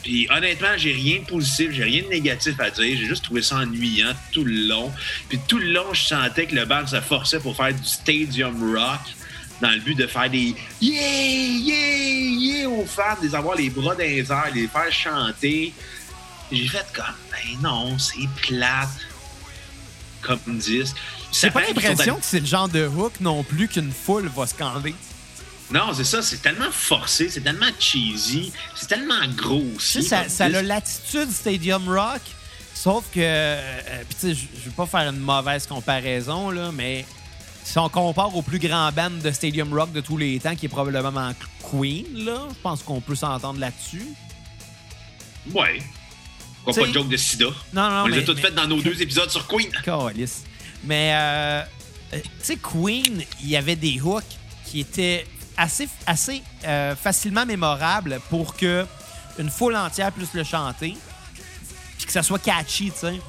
Puis 0.02 0.28
honnêtement, 0.30 0.76
j'ai 0.76 0.92
rien 0.92 1.20
de 1.20 1.24
positif, 1.24 1.70
j'ai 1.72 1.84
rien 1.84 2.02
de 2.02 2.08
négatif 2.08 2.60
à 2.60 2.70
dire. 2.70 2.98
J'ai 2.98 3.06
juste 3.06 3.24
trouvé 3.24 3.40
ça 3.40 3.56
ennuyant 3.56 4.12
tout 4.32 4.44
le 4.44 4.68
long. 4.68 4.92
Puis 5.30 5.40
tout 5.48 5.58
le 5.58 5.72
long, 5.72 5.94
je 5.94 6.02
sentais 6.02 6.46
que 6.46 6.54
le 6.54 6.66
band 6.66 6.86
se 6.86 7.00
forçait 7.00 7.40
pour 7.40 7.56
faire 7.56 7.72
du 7.72 7.84
stadium 7.84 8.76
rock 8.76 9.00
dans 9.62 9.70
le 9.70 9.78
but 9.78 9.94
de 9.94 10.06
faire 10.06 10.28
des 10.28 10.54
yeah, 10.82 11.00
yeah, 11.00 11.96
yeah 11.96 12.68
aux 12.68 12.84
fans, 12.84 13.16
de 13.22 13.26
les 13.26 13.34
avoir 13.34 13.56
les 13.56 13.70
bras 13.70 13.94
dans 13.94 14.02
les 14.02 14.30
airs, 14.30 14.50
les 14.54 14.68
faire 14.68 14.92
chanter. 14.92 15.72
J'ai 16.52 16.68
fait 16.68 16.86
comme, 16.92 17.04
ben 17.30 17.62
non, 17.62 17.98
c'est 17.98 18.28
plate 18.42 18.90
comme 20.20 20.58
disque. 20.58 20.96
J'ai 21.32 21.50
pas 21.50 21.62
l'impression 21.62 22.16
que 22.16 22.24
c'est 22.24 22.40
le 22.40 22.46
genre 22.46 22.68
de 22.68 22.86
hook 22.86 23.14
non 23.20 23.42
plus 23.42 23.68
qu'une 23.68 23.90
foule 23.90 24.30
va 24.34 24.46
scander. 24.46 24.94
Non, 25.70 25.92
c'est 25.94 26.04
ça, 26.04 26.20
c'est 26.22 26.42
tellement 26.42 26.70
forcé, 26.70 27.28
c'est 27.30 27.40
tellement 27.40 27.66
cheesy, 27.78 28.52
c'est 28.76 28.86
tellement 28.86 29.26
gros 29.34 29.64
aussi. 29.76 30.02
ça, 30.02 30.28
ça 30.28 30.44
a 30.44 30.48
l'attitude 30.62 31.30
Stadium 31.30 31.88
Rock, 31.88 32.20
sauf 32.74 33.04
que. 33.12 33.20
euh, 33.20 34.02
Puis, 34.08 34.16
tu 34.20 34.34
sais, 34.34 34.40
je 34.56 34.64
veux 34.66 34.70
pas 34.76 34.86
faire 34.86 35.08
une 35.10 35.18
mauvaise 35.18 35.66
comparaison, 35.66 36.50
là, 36.50 36.70
mais 36.72 37.04
si 37.64 37.78
on 37.78 37.88
compare 37.88 38.36
au 38.36 38.42
plus 38.42 38.58
grand 38.58 38.92
band 38.92 39.10
de 39.22 39.30
Stadium 39.30 39.72
Rock 39.72 39.90
de 39.92 40.00
tous 40.02 40.18
les 40.18 40.38
temps, 40.38 40.54
qui 40.54 40.66
est 40.66 40.68
probablement 40.68 41.32
Queen, 41.70 42.04
là, 42.24 42.42
je 42.50 42.60
pense 42.62 42.82
qu'on 42.82 43.00
peut 43.00 43.14
s'entendre 43.16 43.58
là-dessus. 43.58 44.06
Ouais. 45.52 45.80
Pourquoi 46.62 46.82
pas 46.84 46.88
de 46.88 46.94
joke 46.94 47.08
de 47.08 47.16
sida? 47.16 47.46
Non, 47.72 47.90
non, 47.90 48.02
On 48.02 48.06
les 48.06 48.16
mais- 48.18 48.22
a 48.22 48.26
toutes 48.26 48.36
mais- 48.36 48.42
faites 48.42 48.54
dans 48.54 48.66
nos 48.66 48.80
deux 48.80 49.00
épisodes 49.02 49.30
sur 49.30 49.46
Queen. 49.46 49.70
Calisse. 49.84 50.42
Mais, 50.84 51.12
euh, 51.14 51.62
euh, 52.14 52.20
tu 52.20 52.30
sais, 52.42 52.56
Queen, 52.56 53.22
il 53.42 53.48
y 53.48 53.56
avait 53.56 53.76
des 53.76 54.00
hooks 54.00 54.22
qui 54.66 54.80
étaient 54.80 55.26
assez, 55.56 55.88
assez 56.06 56.42
euh, 56.64 56.94
facilement 56.96 57.46
mémorables 57.46 58.20
pour 58.30 58.56
que 58.56 58.86
une 59.38 59.50
foule 59.50 59.76
entière 59.76 60.12
puisse 60.12 60.32
le 60.34 60.44
chanter, 60.44 60.96
puis 61.96 62.06
que 62.06 62.12
ça 62.12 62.22
soit 62.22 62.38
catchy, 62.38 62.90
tu 62.92 62.98
sais. 62.98 63.20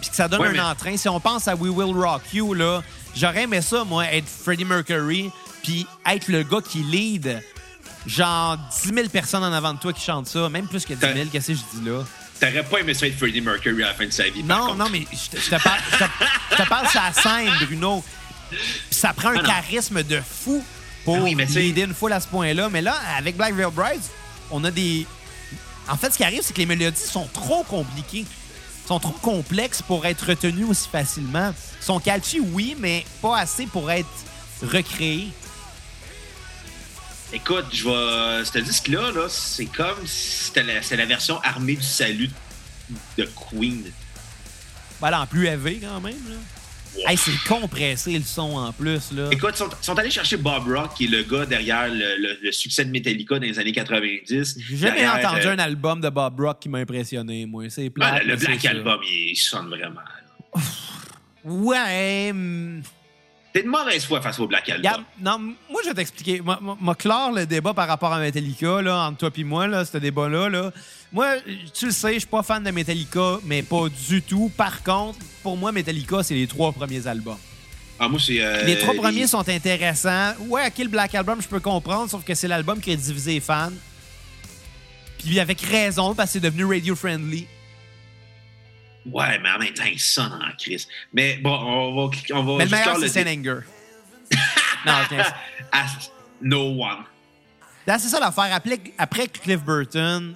Puis 0.00 0.10
que 0.10 0.16
ça 0.16 0.28
donne 0.28 0.40
Ouais, 0.40 0.48
un 0.48 0.52
mais- 0.52 0.60
entrain. 0.60 0.96
Si 0.96 1.08
on 1.08 1.20
pense 1.20 1.46
à 1.48 1.54
We 1.54 1.70
Will 1.72 1.94
Rock 1.94 2.22
You, 2.32 2.54
là, 2.54 2.82
j'aurais 3.14 3.42
aimé 3.42 3.60
ça, 3.62 3.84
moi, 3.84 4.06
être 4.12 4.26
Freddie 4.28 4.64
Mercury, 4.64 5.30
puis 5.62 5.86
être 6.06 6.28
le 6.28 6.42
gars 6.42 6.60
qui 6.66 6.78
lead 6.82 7.42
genre 8.06 8.56
10 8.82 8.94
000 8.94 9.08
personnes 9.10 9.44
en 9.44 9.52
avant 9.52 9.74
de 9.74 9.78
toi 9.78 9.92
qui 9.92 10.02
chantent 10.02 10.26
ça, 10.26 10.48
même 10.48 10.66
plus 10.66 10.84
que 10.86 10.94
10 10.94 11.00
000, 11.00 11.28
qu'est-ce 11.30 11.48
que 11.48 11.54
je 11.54 11.78
dis 11.78 11.88
là? 11.88 12.02
T'aurais 12.40 12.62
pas 12.64 12.78
aimé 12.78 12.94
ça 12.94 13.06
être 13.06 13.18
Freddie 13.18 13.42
Mercury 13.42 13.82
à 13.82 13.88
la 13.88 13.94
fin 13.94 14.06
de 14.06 14.10
sa 14.10 14.24
vie. 14.30 14.42
Non, 14.42 14.74
non, 14.74 14.88
mais 14.90 15.06
je 15.12 15.36
te, 15.36 15.40
je 15.42 15.50
te 15.50 15.62
parle, 15.62 15.80
je 15.92 15.96
te- 15.98 16.04
je 16.52 16.56
te 16.62 16.68
parle 16.68 16.88
sur 16.88 17.00
la 17.02 17.12
scène, 17.12 17.52
Bruno. 17.66 18.02
Puis 18.48 18.58
ça 18.90 19.12
prend 19.12 19.28
un 19.28 19.36
Ah 19.44 19.46
charisme 19.46 20.02
de 20.02 20.20
fou 20.22 20.64
pour 21.04 21.16
Ah 21.16 21.20
oui, 21.22 21.34
l'aider 21.34 21.82
une 21.82 21.94
foule 21.94 22.12
à 22.12 22.20
ce 22.20 22.28
point-là. 22.28 22.68
Mais 22.68 22.82
là, 22.82 22.94
avec 23.16 23.36
Black 23.36 23.54
Veil 23.54 23.66
Brides, 23.72 24.00
on 24.50 24.62
a 24.64 24.70
des. 24.70 25.06
En 25.88 25.96
fait, 25.96 26.10
ce 26.10 26.16
qui 26.16 26.24
arrive, 26.24 26.42
c'est 26.42 26.52
que 26.52 26.58
les 26.58 26.66
mélodies 26.66 27.00
sont 27.00 27.26
trop 27.32 27.62
compliquées. 27.64 28.26
sont 28.86 29.00
trop 29.00 29.16
complexes 29.22 29.82
pour 29.82 30.06
être 30.06 30.26
retenues 30.26 30.64
aussi 30.64 30.88
facilement. 30.88 31.52
Ils 31.80 31.84
sont 31.84 32.00
catchy, 32.00 32.40
oui, 32.40 32.76
mais 32.78 33.04
pas 33.22 33.38
assez 33.38 33.66
pour 33.66 33.90
être 33.90 34.08
recréés. 34.62 35.28
Écoute, 37.32 37.66
je 37.72 37.84
vais. 37.88 38.44
Ce 38.44 38.58
disque-là, 38.58 39.12
là, 39.12 39.26
c'est 39.28 39.66
comme 39.66 40.06
si 40.06 40.46
c'était 40.46 40.62
la, 40.64 40.82
c'est 40.82 40.96
la 40.96 41.06
version 41.06 41.40
armée 41.42 41.76
du 41.76 41.82
salut 41.82 42.30
de 43.16 43.28
Queen. 43.50 43.84
Voilà, 44.98 45.22
en 45.22 45.26
plus 45.26 45.46
élevé 45.46 45.80
quand 45.80 46.00
même. 46.00 46.18
Là. 46.28 46.36
Hey, 47.06 47.16
c'est 47.16 47.32
compressé 47.48 48.18
le 48.18 48.24
son 48.24 48.56
en 48.56 48.72
plus. 48.72 49.12
Là. 49.12 49.28
Écoute, 49.30 49.50
ils 49.54 49.58
sont, 49.58 49.70
sont 49.80 49.98
allés 49.98 50.10
chercher 50.10 50.36
Bob 50.36 50.66
Rock, 50.68 50.94
qui 50.96 51.04
est 51.04 51.08
le 51.08 51.22
gars 51.22 51.46
derrière 51.46 51.88
le, 51.88 52.16
le- 52.18 52.38
le 52.42 52.52
succès 52.52 52.84
de 52.84 52.90
Metallica 52.90 53.36
dans 53.38 53.46
les 53.46 53.58
années 53.58 53.72
90. 53.72 54.58
J'ai 54.58 54.76
jamais 54.76 55.08
entendu 55.08 55.46
euh, 55.46 55.52
un 55.52 55.58
album 55.58 56.00
de 56.00 56.08
Bob 56.08 56.38
Rock 56.40 56.58
qui 56.60 56.68
m'a 56.68 56.78
impressionné, 56.78 57.46
moi. 57.46 57.64
C'est 57.68 57.86
ah, 57.86 57.90
plate. 57.94 58.24
le, 58.24 58.30
le 58.30 58.36
Black. 58.36 58.64
Album, 58.66 59.00
il, 59.04 59.36
sonne 59.36 59.68
vraiment. 59.68 60.00
Ouais. 61.44 62.30
hum, 62.30 62.82
T'es 63.52 63.62
de 63.62 63.68
mauvaise 63.68 64.04
foi 64.04 64.20
face 64.20 64.38
au 64.38 64.46
Black 64.46 64.68
Album. 64.68 65.04
Non, 65.20 65.38
moi, 65.38 65.80
je 65.82 65.88
vais 65.88 65.94
t'expliquer. 65.94 66.40
Moi, 66.40 66.94
clore 66.94 67.32
le 67.32 67.46
débat 67.46 67.74
par 67.74 67.88
rapport 67.88 68.12
à 68.12 68.20
Metallica, 68.20 68.80
là, 68.80 69.06
entre 69.08 69.18
toi 69.18 69.30
et 69.36 69.44
moi, 69.44 69.66
là, 69.66 69.84
ce 69.84 69.98
débat-là. 69.98 70.48
Là. 70.48 70.70
Moi, 71.12 71.34
tu 71.74 71.86
le 71.86 71.90
sais, 71.90 72.14
je 72.14 72.18
suis 72.20 72.28
pas 72.28 72.44
fan 72.44 72.62
de 72.62 72.70
Metallica, 72.70 73.38
mais 73.44 73.62
pas 73.62 73.88
du 74.08 74.22
tout. 74.22 74.52
Par 74.56 74.84
contre, 74.84 75.18
pour 75.42 75.56
moi, 75.56 75.72
Metallica, 75.72 76.22
c'est 76.22 76.34
les 76.34 76.46
trois 76.46 76.72
premiers 76.72 77.06
albums. 77.06 77.38
Ah, 77.98 78.08
moi, 78.08 78.18
c'est. 78.18 78.40
euh, 78.40 78.64
les 78.64 78.78
trois 78.78 78.94
les- 78.94 79.00
premiers 79.00 79.26
sont 79.26 79.46
intéressants. 79.48 80.34
Ouais, 80.48 80.66
OK, 80.68 80.78
le 80.78 80.88
Black 80.88 81.14
Album, 81.14 81.40
je 81.42 81.48
peux 81.48 81.60
comprendre, 81.60 82.10
sauf 82.10 82.24
que 82.24 82.34
c'est 82.34 82.48
l'album 82.48 82.80
qui 82.80 82.92
a 82.92 82.96
divisé 82.96 83.34
les 83.34 83.40
fans. 83.40 83.72
Puis 85.18 85.38
avec 85.38 85.60
raison, 85.60 86.14
parce 86.14 86.30
que 86.30 86.32
c'est 86.34 86.40
devenu 86.40 86.64
radio-friendly. 86.64 87.46
Ouais, 89.06 89.38
mais 89.38 89.50
en 89.50 89.58
même 89.58 89.74
temps, 89.74 89.84
il 89.90 89.98
sonne 90.00 90.32
en 90.32 90.56
crise. 90.56 90.86
Mais 91.12 91.36
bon, 91.38 91.50
on 91.52 91.94
va. 92.06 92.10
On 92.34 92.42
va 92.42 92.56
Mais 92.58 92.64
le 92.64 92.70
meilleur, 92.70 92.96
c'est 93.08 93.24
le 93.24 93.30
Anger. 93.30 93.60
non, 94.86 94.92
niaise. 95.10 95.26
Ah, 95.72 95.86
no 96.40 96.60
one. 96.82 97.04
C'est 97.86 98.08
ça 98.08 98.20
l'affaire. 98.20 98.54
Après, 98.54 98.78
après 98.98 99.26
Cliff 99.28 99.62
Burton, 99.62 100.34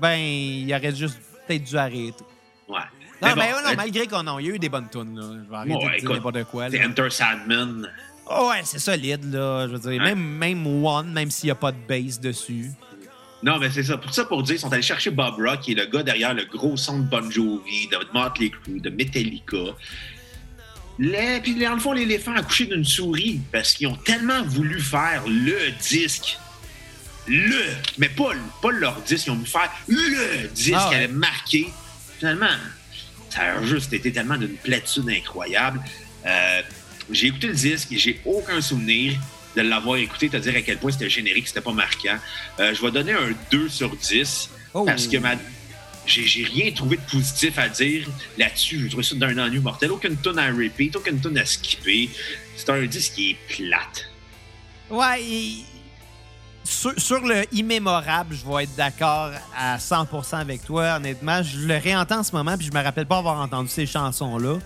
ben, 0.00 0.16
il 0.16 0.72
aurait 0.72 0.94
juste 0.94 1.18
peut-être 1.46 1.64
dû 1.64 1.76
arrêter. 1.76 2.24
Non, 3.22 3.28
Mais 3.28 3.34
mais 3.34 3.34
bon, 3.34 3.56
ouais, 3.56 3.62
non, 3.64 3.70
euh, 3.70 3.74
malgré 3.76 4.06
qu'on 4.06 4.26
a, 4.26 4.36
a 4.36 4.40
eu 4.40 4.58
des 4.58 4.68
bonnes 4.68 4.88
tunes. 4.90 5.18
Là. 5.18 5.26
Je 5.44 5.50
vais 5.50 5.56
arrêter 5.56 5.74
Ouais, 5.86 5.94
de 5.96 6.00
dire 6.00 6.10
n'importe 6.12 6.44
quoi. 6.44 6.70
C'est. 6.70 6.84
Enter 6.84 7.08
Sandman. 7.10 7.90
Oh, 8.28 8.48
ouais, 8.50 8.60
c'est 8.64 8.78
solide, 8.78 9.32
là. 9.32 9.66
Je 9.68 9.72
veux 9.76 9.90
dire, 9.90 10.02
même, 10.02 10.18
même 10.20 10.66
One, 10.84 11.12
même 11.12 11.30
s'il 11.30 11.46
n'y 11.46 11.50
a 11.52 11.54
pas 11.54 11.72
de 11.72 11.78
bass 11.88 12.20
dessus. 12.20 12.70
Non, 13.42 13.58
mais 13.58 13.70
c'est 13.70 13.84
ça. 13.84 13.96
Pour 13.96 14.12
ça, 14.12 14.24
pour 14.24 14.42
dire, 14.42 14.56
ils 14.56 14.58
sont 14.58 14.72
allés 14.72 14.82
chercher 14.82 15.10
Bob 15.10 15.34
Rock, 15.38 15.60
qui 15.60 15.72
est 15.72 15.74
le 15.76 15.86
gars 15.86 16.02
derrière 16.02 16.34
le 16.34 16.44
gros 16.44 16.76
son 16.76 16.98
de 17.00 17.04
Bon 17.04 17.30
Jovi, 17.30 17.88
de 17.88 17.98
Motley 18.12 18.50
Crue, 18.50 18.80
de 18.80 18.90
Metallica. 18.90 19.56
Les, 20.98 21.40
puis, 21.42 21.54
dans 21.54 21.74
le 21.74 21.78
fond, 21.80 21.92
l'éléphant 21.92 22.34
a 22.34 22.42
couché 22.42 22.64
d'une 22.66 22.84
souris 22.84 23.40
parce 23.52 23.74
qu'ils 23.74 23.86
ont 23.86 23.96
tellement 23.96 24.42
voulu 24.44 24.80
faire 24.80 25.22
le 25.26 25.70
disque. 25.88 26.38
Le, 27.28 27.62
mais 27.98 28.08
pas, 28.08 28.30
pas 28.62 28.70
leur 28.70 29.00
disque, 29.02 29.26
ils 29.26 29.30
ont 29.30 29.34
voulu 29.34 29.46
faire 29.46 29.70
le 29.88 30.48
disque 30.48 30.72
Ah 30.74 30.84
ouais. 30.84 30.88
qui 30.90 30.94
allait 30.96 31.08
marquer. 31.08 31.68
Finalement, 32.18 32.46
ça 33.36 33.58
a 33.58 33.62
juste 33.62 33.92
été 33.92 34.10
tellement 34.10 34.36
d'une 34.36 34.56
platitude 34.56 35.08
incroyable. 35.10 35.80
Euh, 36.24 36.62
j'ai 37.10 37.28
écouté 37.28 37.48
le 37.48 37.54
disque 37.54 37.92
et 37.92 37.98
j'ai 37.98 38.20
aucun 38.24 38.60
souvenir 38.60 39.14
de 39.54 39.62
l'avoir 39.62 39.96
écouté, 39.96 40.28
te 40.28 40.36
dire 40.36 40.56
à 40.56 40.60
quel 40.60 40.78
point 40.78 40.90
c'était 40.90 41.08
générique, 41.08 41.46
c'était 41.48 41.60
pas 41.60 41.72
marquant. 41.72 42.18
Euh, 42.60 42.74
je 42.74 42.82
vais 42.82 42.90
donner 42.90 43.12
un 43.12 43.30
2 43.50 43.68
sur 43.68 43.94
10 43.94 44.50
Oh. 44.76 44.84
parce 44.84 45.06
que 45.06 45.16
ma... 45.16 45.36
j'ai 46.06 46.44
rien 46.44 46.70
trouvé 46.70 46.98
de 46.98 47.02
positif 47.10 47.58
à 47.58 47.68
dire 47.70 48.06
là-dessus. 48.36 48.78
J'ai 48.82 48.88
trouvé 48.88 49.02
ça 49.02 49.14
d'un 49.14 49.38
ennui 49.38 49.58
mortel. 49.58 49.90
Aucune 49.90 50.16
tonne 50.18 50.38
à 50.38 50.48
repeat, 50.48 50.94
aucune 50.96 51.18
tonne 51.18 51.38
à 51.38 51.46
skipper. 51.46 52.10
C'est 52.56 52.68
un 52.68 52.84
disque 52.84 53.14
qui 53.14 53.30
est 53.30 53.36
plate. 53.56 54.10
Ouais, 54.90 55.22
sur, 56.66 57.20
le 57.24 57.42
immémorable, 57.52 58.34
je 58.34 58.44
vais 58.50 58.64
être 58.64 58.74
d'accord 58.76 59.30
à 59.56 59.78
100% 59.78 60.36
avec 60.36 60.64
toi. 60.64 60.96
Honnêtement, 60.96 61.42
je 61.42 61.58
le 61.66 61.76
réentends 61.76 62.18
en 62.18 62.22
ce 62.22 62.34
moment, 62.34 62.56
puis 62.56 62.66
je 62.66 62.76
me 62.76 62.82
rappelle 62.82 63.06
pas 63.06 63.18
avoir 63.18 63.40
entendu 63.40 63.68
ces 63.68 63.86
chansons-là. 63.86 64.58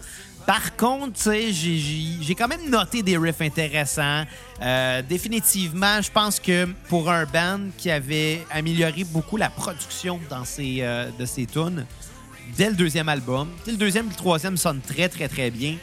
Par 0.47 0.75
contre, 0.77 1.19
j'ai- 1.51 2.35
quand 2.35 2.49
même 2.49 2.71
noté 2.71 3.03
des 3.03 3.17
riffs 3.19 3.41
intéressants. 3.43 4.25
Euh, 4.63 5.03
définitivement, 5.03 6.01
je 6.01 6.11
pense 6.11 6.41
que 6.41 6.65
pour 6.89 7.11
un 7.11 7.25
band 7.27 7.61
qui 7.77 7.91
avait 7.91 8.45
amélioré 8.51 9.05
beaucoup 9.05 9.37
la 9.37 9.51
production 9.51 10.19
euh, 10.59 11.11
de 11.19 11.25
ses 11.27 11.47
tunes, 11.47 11.87
dès 12.57 12.71
le 12.71 12.75
deuxième 12.75 13.09
album, 13.09 13.49
le 13.67 13.77
deuxième 13.77 14.07
et 14.07 14.11
le 14.11 14.15
troisième 14.17 14.57
sonnent 14.57 14.81
très, 14.81 15.09
très, 15.09 15.29
très 15.29 15.51
bien. 15.51 15.77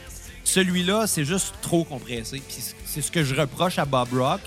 Celui-là, 0.44 1.06
c'est 1.06 1.24
juste 1.24 1.54
trop 1.62 1.84
compressé. 1.84 2.42
C'est 2.84 3.00
ce 3.02 3.10
que 3.10 3.22
je 3.22 3.34
reproche 3.34 3.78
à 3.78 3.84
Bob 3.84 4.08
Rock. 4.12 4.40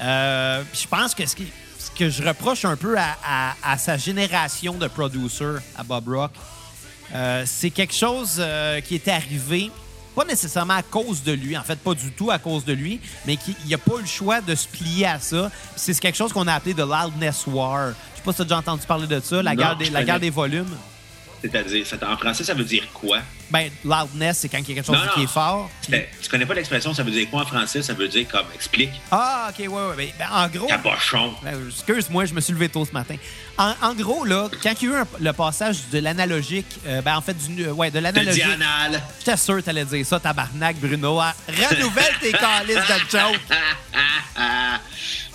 Euh, 0.00 0.62
je 0.72 0.86
pense 0.86 1.14
que 1.14 1.26
ce, 1.26 1.34
qui- 1.36 1.52
ce 1.78 1.90
que 1.90 2.08
je 2.10 2.22
reproche 2.22 2.64
un 2.64 2.76
peu 2.76 2.96
à, 2.98 3.16
à- 3.26 3.54
à 3.62 3.78
sa 3.78 3.96
génération 3.96 4.74
de 4.74 4.86
producers, 4.88 5.60
à 5.76 5.82
Bob 5.82 6.08
Rock, 6.08 6.32
Euh, 7.14 7.44
c'est 7.46 7.70
quelque 7.70 7.94
chose 7.94 8.36
euh, 8.38 8.82
qui 8.82 8.94
était 8.94 9.12
arrivé, 9.12 9.70
pas 10.14 10.26
nécessairement 10.26 10.74
à 10.74 10.82
cause 10.82 11.22
de 11.22 11.32
lui, 11.32 11.56
en 11.56 11.62
fait, 11.62 11.76
pas 11.78 11.94
du 11.94 12.10
tout 12.12 12.30
à 12.30 12.38
cause 12.38 12.66
de 12.66 12.74
lui, 12.74 13.00
mais 13.24 13.36
qu'il 13.38 13.54
n'a 13.66 13.78
pas 13.78 13.94
eu 13.96 14.02
le 14.02 14.06
choix 14.06 14.42
de 14.42 14.54
se 14.54 14.68
plier 14.68 15.06
à 15.06 15.18
ça. 15.18 15.50
C'est 15.74 15.98
quelque 15.98 16.16
chose 16.18 16.34
qu'on 16.34 16.46
a 16.46 16.52
appelé 16.52 16.74
de 16.74 16.82
loudness 16.82 17.46
war. 17.46 17.92
Je 17.92 18.16
sais 18.18 18.22
pas 18.22 18.32
si 18.32 18.36
tu 18.36 18.42
as 18.42 18.44
déjà 18.44 18.58
entendu 18.58 18.82
parler 18.86 19.06
de 19.06 19.20
ça, 19.20 19.42
la, 19.42 19.52
Non, 19.52 19.56
guerre 19.56 19.76
des, 19.76 19.84
je 19.86 19.92
la 19.92 20.04
guerre 20.04 20.20
des 20.20 20.28
volumes. 20.28 20.76
C'est-à-dire, 21.40 21.86
en 22.06 22.16
français, 22.18 22.44
ça 22.44 22.52
veut 22.52 22.64
dire 22.64 22.84
quoi? 22.92 23.20
Ben, 23.50 23.70
loudness, 23.84 24.38
c'est 24.38 24.48
quand 24.48 24.58
il 24.58 24.68
y 24.68 24.72
a 24.72 24.74
quelque 24.76 24.86
chose 24.86 24.96
Non, 24.96 25.04
non. 25.06 25.12
qui 25.14 25.22
est 25.22 25.26
fort. 25.26 25.70
Puis- 25.82 25.92
Ben, 25.92 26.04
Tu 26.22 26.28
connais 26.28 26.44
pas 26.46 26.54
l'expression, 26.54 26.92
ça 26.92 27.02
veut 27.02 27.10
dire 27.10 27.28
quoi 27.30 27.42
en 27.42 27.46
français? 27.46 27.82
Ça 27.82 27.94
veut 27.94 28.08
dire 28.08 28.26
comme 28.28 28.46
explique, 28.54 28.90
Ah, 29.10 29.48
OK, 29.50 29.58
ouais, 29.58 29.66
ouais. 29.68 29.94
Ben, 29.96 30.08
ben, 30.18 30.26
en 30.30 30.48
gros, 30.48 30.66
cabochon. 30.66 31.34
Ben, 31.42 31.56
Excuse-moi, 31.68 32.26
je 32.26 32.34
me 32.34 32.40
suis 32.40 32.52
levé 32.52 32.68
tôt 32.68 32.84
ce 32.84 32.92
matin. 32.92 33.16
En, 33.56 33.72
en 33.82 33.94
gros, 33.94 34.24
là, 34.24 34.48
quand 34.62 34.72
il 34.82 34.88
y 34.88 34.92
a 34.92 34.94
eu 34.94 35.00
un- 35.00 35.06
le 35.20 35.32
passage 35.32 35.78
de 35.90 35.98
l'analogique, 35.98 36.66
euh, 36.86 37.00
ben, 37.02 37.16
en 37.16 37.20
fait, 37.22 37.34
du, 37.34 37.64
euh, 37.64 37.72
ouais, 37.72 37.90
de 37.90 37.98
l'analogique. 37.98 38.44
J'étais 39.18 39.36
sûr 39.36 39.56
que 39.56 39.60
t'allais 39.62 39.84
dire 39.84 40.04
ça, 40.06 40.20
tabarnak, 40.20 40.76
Bruno. 40.76 41.18
Ah, 41.20 41.34
Renouvelle 41.48 42.14
tes 42.20 42.32
calices 42.32 42.76
de 42.76 43.18
joke. 43.18 43.40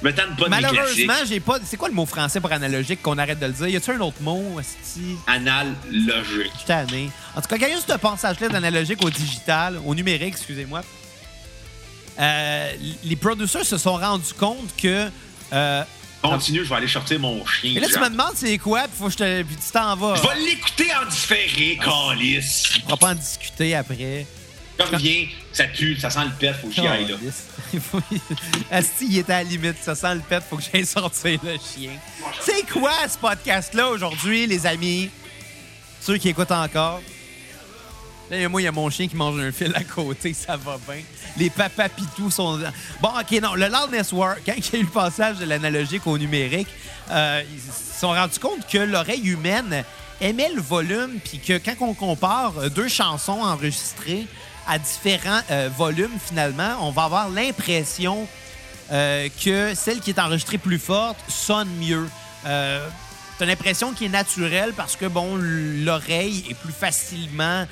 Je 0.01 0.07
me 0.09 0.13
tente 0.13 0.37
pas 0.37 0.45
de. 0.45 0.49
Malheureusement, 0.49 1.13
j'ai 1.27 1.39
pas. 1.39 1.59
C'est 1.65 1.77
quoi 1.77 1.87
le 1.87 1.93
mot 1.93 2.05
français 2.05 2.41
pour 2.41 2.51
analogique 2.51 3.01
qu'on 3.01 3.17
arrête 3.17 3.39
de 3.39 3.45
le 3.45 3.53
dire? 3.53 3.67
Y 3.69 3.77
a-tu 3.77 3.91
un 3.91 3.99
autre 4.01 4.17
mot? 4.21 4.59
esti? 4.59 5.15
Anal 5.27 5.73
logique. 5.89 6.51
Je 6.53 6.57
suis 6.57 6.65
tanné. 6.67 7.09
En 7.35 7.41
tout 7.41 7.47
cas, 7.47 7.57
quand 7.57 7.65
il 7.67 7.71
y 7.71 7.75
a 7.75 7.77
passage-là 8.03 8.49
d'analogique 8.49 9.03
au 9.03 9.09
digital, 9.09 9.79
au 9.85 9.95
numérique, 9.95 10.35
excusez-moi, 10.35 10.81
euh, 12.19 12.71
les 13.03 13.15
producers 13.15 13.65
se 13.65 13.77
sont 13.77 13.95
rendus 13.95 14.33
compte 14.37 14.75
que. 14.77 15.09
euh, 15.53 15.83
Continue, 16.21 16.63
je 16.63 16.69
vais 16.69 16.75
aller 16.75 16.87
sortir 16.87 17.19
mon 17.19 17.45
chien. 17.45 17.71
et 17.75 17.79
là, 17.81 17.87
tu 17.91 17.99
me 17.99 18.09
demandes 18.09 18.33
c'est 18.35 18.57
quoi, 18.57 18.83
puis 18.83 18.91
faut 18.97 19.05
que 19.07 19.11
je 19.11 19.17
te. 19.17 19.43
Puis 19.43 19.55
tu 19.57 19.71
t'en 19.73 19.95
vas. 19.95 20.15
Je 20.15 20.21
vais 20.21 20.45
l'écouter 20.45 20.87
en 20.95 21.05
différé, 21.09 21.77
calice. 21.83 22.69
On 22.85 22.89
va 22.91 22.97
pas 22.97 23.09
en 23.11 23.15
discuter 23.15 23.75
après. 23.75 24.25
Comme 24.77 24.95
viens, 24.99 25.27
ça 25.51 25.65
pue, 25.65 25.99
ça 25.99 26.09
sent 26.09 26.23
le 26.25 26.31
pet, 26.31 26.53
faut 26.53 26.67
que 26.67 26.73
j'y 26.73 26.87
aille 26.87 27.07
là. 27.07 27.15
Asti, 28.71 29.05
il 29.09 29.17
était 29.19 29.33
à 29.33 29.43
la 29.43 29.49
limite. 29.49 29.75
Ça 29.83 29.95
sent 29.95 30.15
le 30.15 30.21
pet, 30.21 30.41
faut 30.49 30.57
que 30.57 30.63
j'aille 30.71 30.85
sortir 30.85 31.39
le 31.43 31.57
chien. 31.57 31.91
C'est 32.41 32.67
quoi 32.71 32.93
ce 33.11 33.17
podcast-là 33.17 33.89
aujourd'hui, 33.89 34.47
les 34.47 34.65
amis? 34.65 35.09
Ceux 36.01 36.17
qui 36.17 36.29
écoutent 36.29 36.51
encore? 36.51 37.01
Moi, 38.49 38.61
il 38.61 38.65
y 38.65 38.67
a 38.67 38.71
mon 38.71 38.89
chien 38.89 39.07
qui 39.07 39.15
mange 39.15 39.39
un 39.39 39.51
fil 39.51 39.73
à 39.75 39.83
côté, 39.83 40.33
ça 40.33 40.57
va 40.57 40.77
bien. 40.87 41.01
Les 41.37 41.49
papas 41.49 41.89
pitous 41.89 42.31
sont. 42.31 42.59
Bon, 43.01 43.09
OK, 43.09 43.41
non, 43.41 43.55
le 43.55 43.67
Loudness 43.67 44.11
War, 44.11 44.35
quand 44.45 44.53
il 44.57 44.73
y 44.73 44.75
a 44.75 44.79
eu 44.79 44.83
le 44.83 44.89
passage 44.89 45.37
de 45.37 45.45
l'analogique 45.45 46.05
au 46.07 46.17
numérique, 46.17 46.67
euh, 47.11 47.43
ils 47.53 47.61
se 47.61 47.99
sont 47.99 48.09
rendus 48.09 48.39
compte 48.39 48.67
que 48.67 48.77
l'oreille 48.77 49.27
humaine 49.27 49.83
aimait 50.21 50.51
le 50.53 50.61
volume, 50.61 51.19
puis 51.23 51.39
que 51.39 51.57
quand 51.57 51.75
on 51.81 51.93
compare 51.93 52.53
euh, 52.57 52.69
deux 52.69 52.87
chansons 52.87 53.41
enregistrées 53.41 54.25
à 54.67 54.79
différents 54.79 55.41
euh, 55.51 55.69
volumes, 55.75 56.17
finalement, 56.25 56.77
on 56.81 56.91
va 56.91 57.03
avoir 57.03 57.29
l'impression 57.29 58.27
que 58.89 59.73
celle 59.73 60.01
qui 60.01 60.11
est 60.11 60.19
enregistrée 60.19 60.59
plus 60.59 60.77
forte 60.77 61.17
sonne 61.27 61.69
mieux. 61.79 62.07
Euh, 62.45 62.87
T'as 63.39 63.45
l'impression 63.45 63.93
qu'il 63.93 64.07
est 64.07 64.11
naturel 64.11 64.73
parce 64.75 64.95
que, 64.95 65.05
bon, 65.05 65.35
l'oreille 65.35 66.45
est 66.49 66.53
plus 66.53 66.73
facilement. 66.73 67.65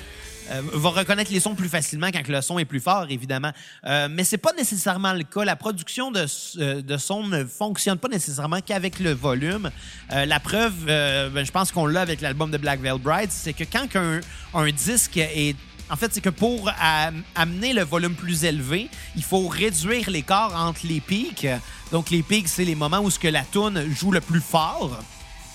Euh, 0.52 0.62
va 0.74 0.90
reconnaître 0.90 1.32
les 1.32 1.40
sons 1.40 1.54
plus 1.54 1.68
facilement 1.68 2.08
quand 2.12 2.26
le 2.28 2.40
son 2.42 2.58
est 2.58 2.64
plus 2.64 2.80
fort, 2.80 3.06
évidemment. 3.10 3.52
Euh, 3.86 4.08
mais 4.10 4.24
c'est 4.24 4.38
pas 4.38 4.52
nécessairement 4.52 5.12
le 5.12 5.24
cas. 5.24 5.44
La 5.44 5.56
production 5.56 6.10
de, 6.10 6.26
euh, 6.58 6.82
de 6.82 6.96
son 6.96 7.26
ne 7.26 7.44
fonctionne 7.44 7.98
pas 7.98 8.08
nécessairement 8.08 8.60
qu'avec 8.60 8.98
le 9.00 9.12
volume. 9.12 9.70
La 10.10 10.40
preuve, 10.40 10.74
ben, 10.86 11.44
je 11.44 11.50
pense 11.50 11.72
qu'on 11.72 11.86
l'a 11.86 12.00
avec 12.02 12.20
l'album 12.20 12.50
de 12.50 12.58
Black 12.58 12.80
Veil 12.80 12.98
Bride, 12.98 13.30
c'est 13.30 13.52
que 13.52 13.64
quand 13.64 13.86
un, 13.96 14.20
un 14.54 14.70
disque 14.70 15.16
est 15.16 15.56
en 15.90 15.96
fait, 15.96 16.12
c'est 16.14 16.20
que 16.22 16.30
pour 16.30 16.70
am- 16.80 17.22
amener 17.34 17.74
le 17.74 17.82
volume 17.82 18.14
plus 18.14 18.44
élevé, 18.44 18.88
il 19.14 19.22
faut 19.22 19.46
réduire 19.46 20.08
l'écart 20.08 20.54
entre 20.54 20.86
les 20.86 21.00
pics. 21.00 21.46
Donc, 21.90 22.08
les 22.08 22.22
pics, 22.22 22.48
c'est 22.48 22.64
les 22.64 22.74
moments 22.74 23.00
où 23.00 23.10
ce 23.10 23.18
que 23.18 23.28
la 23.28 23.42
tune 23.42 23.84
joue 23.94 24.10
le 24.10 24.22
plus 24.22 24.40
fort 24.40 24.98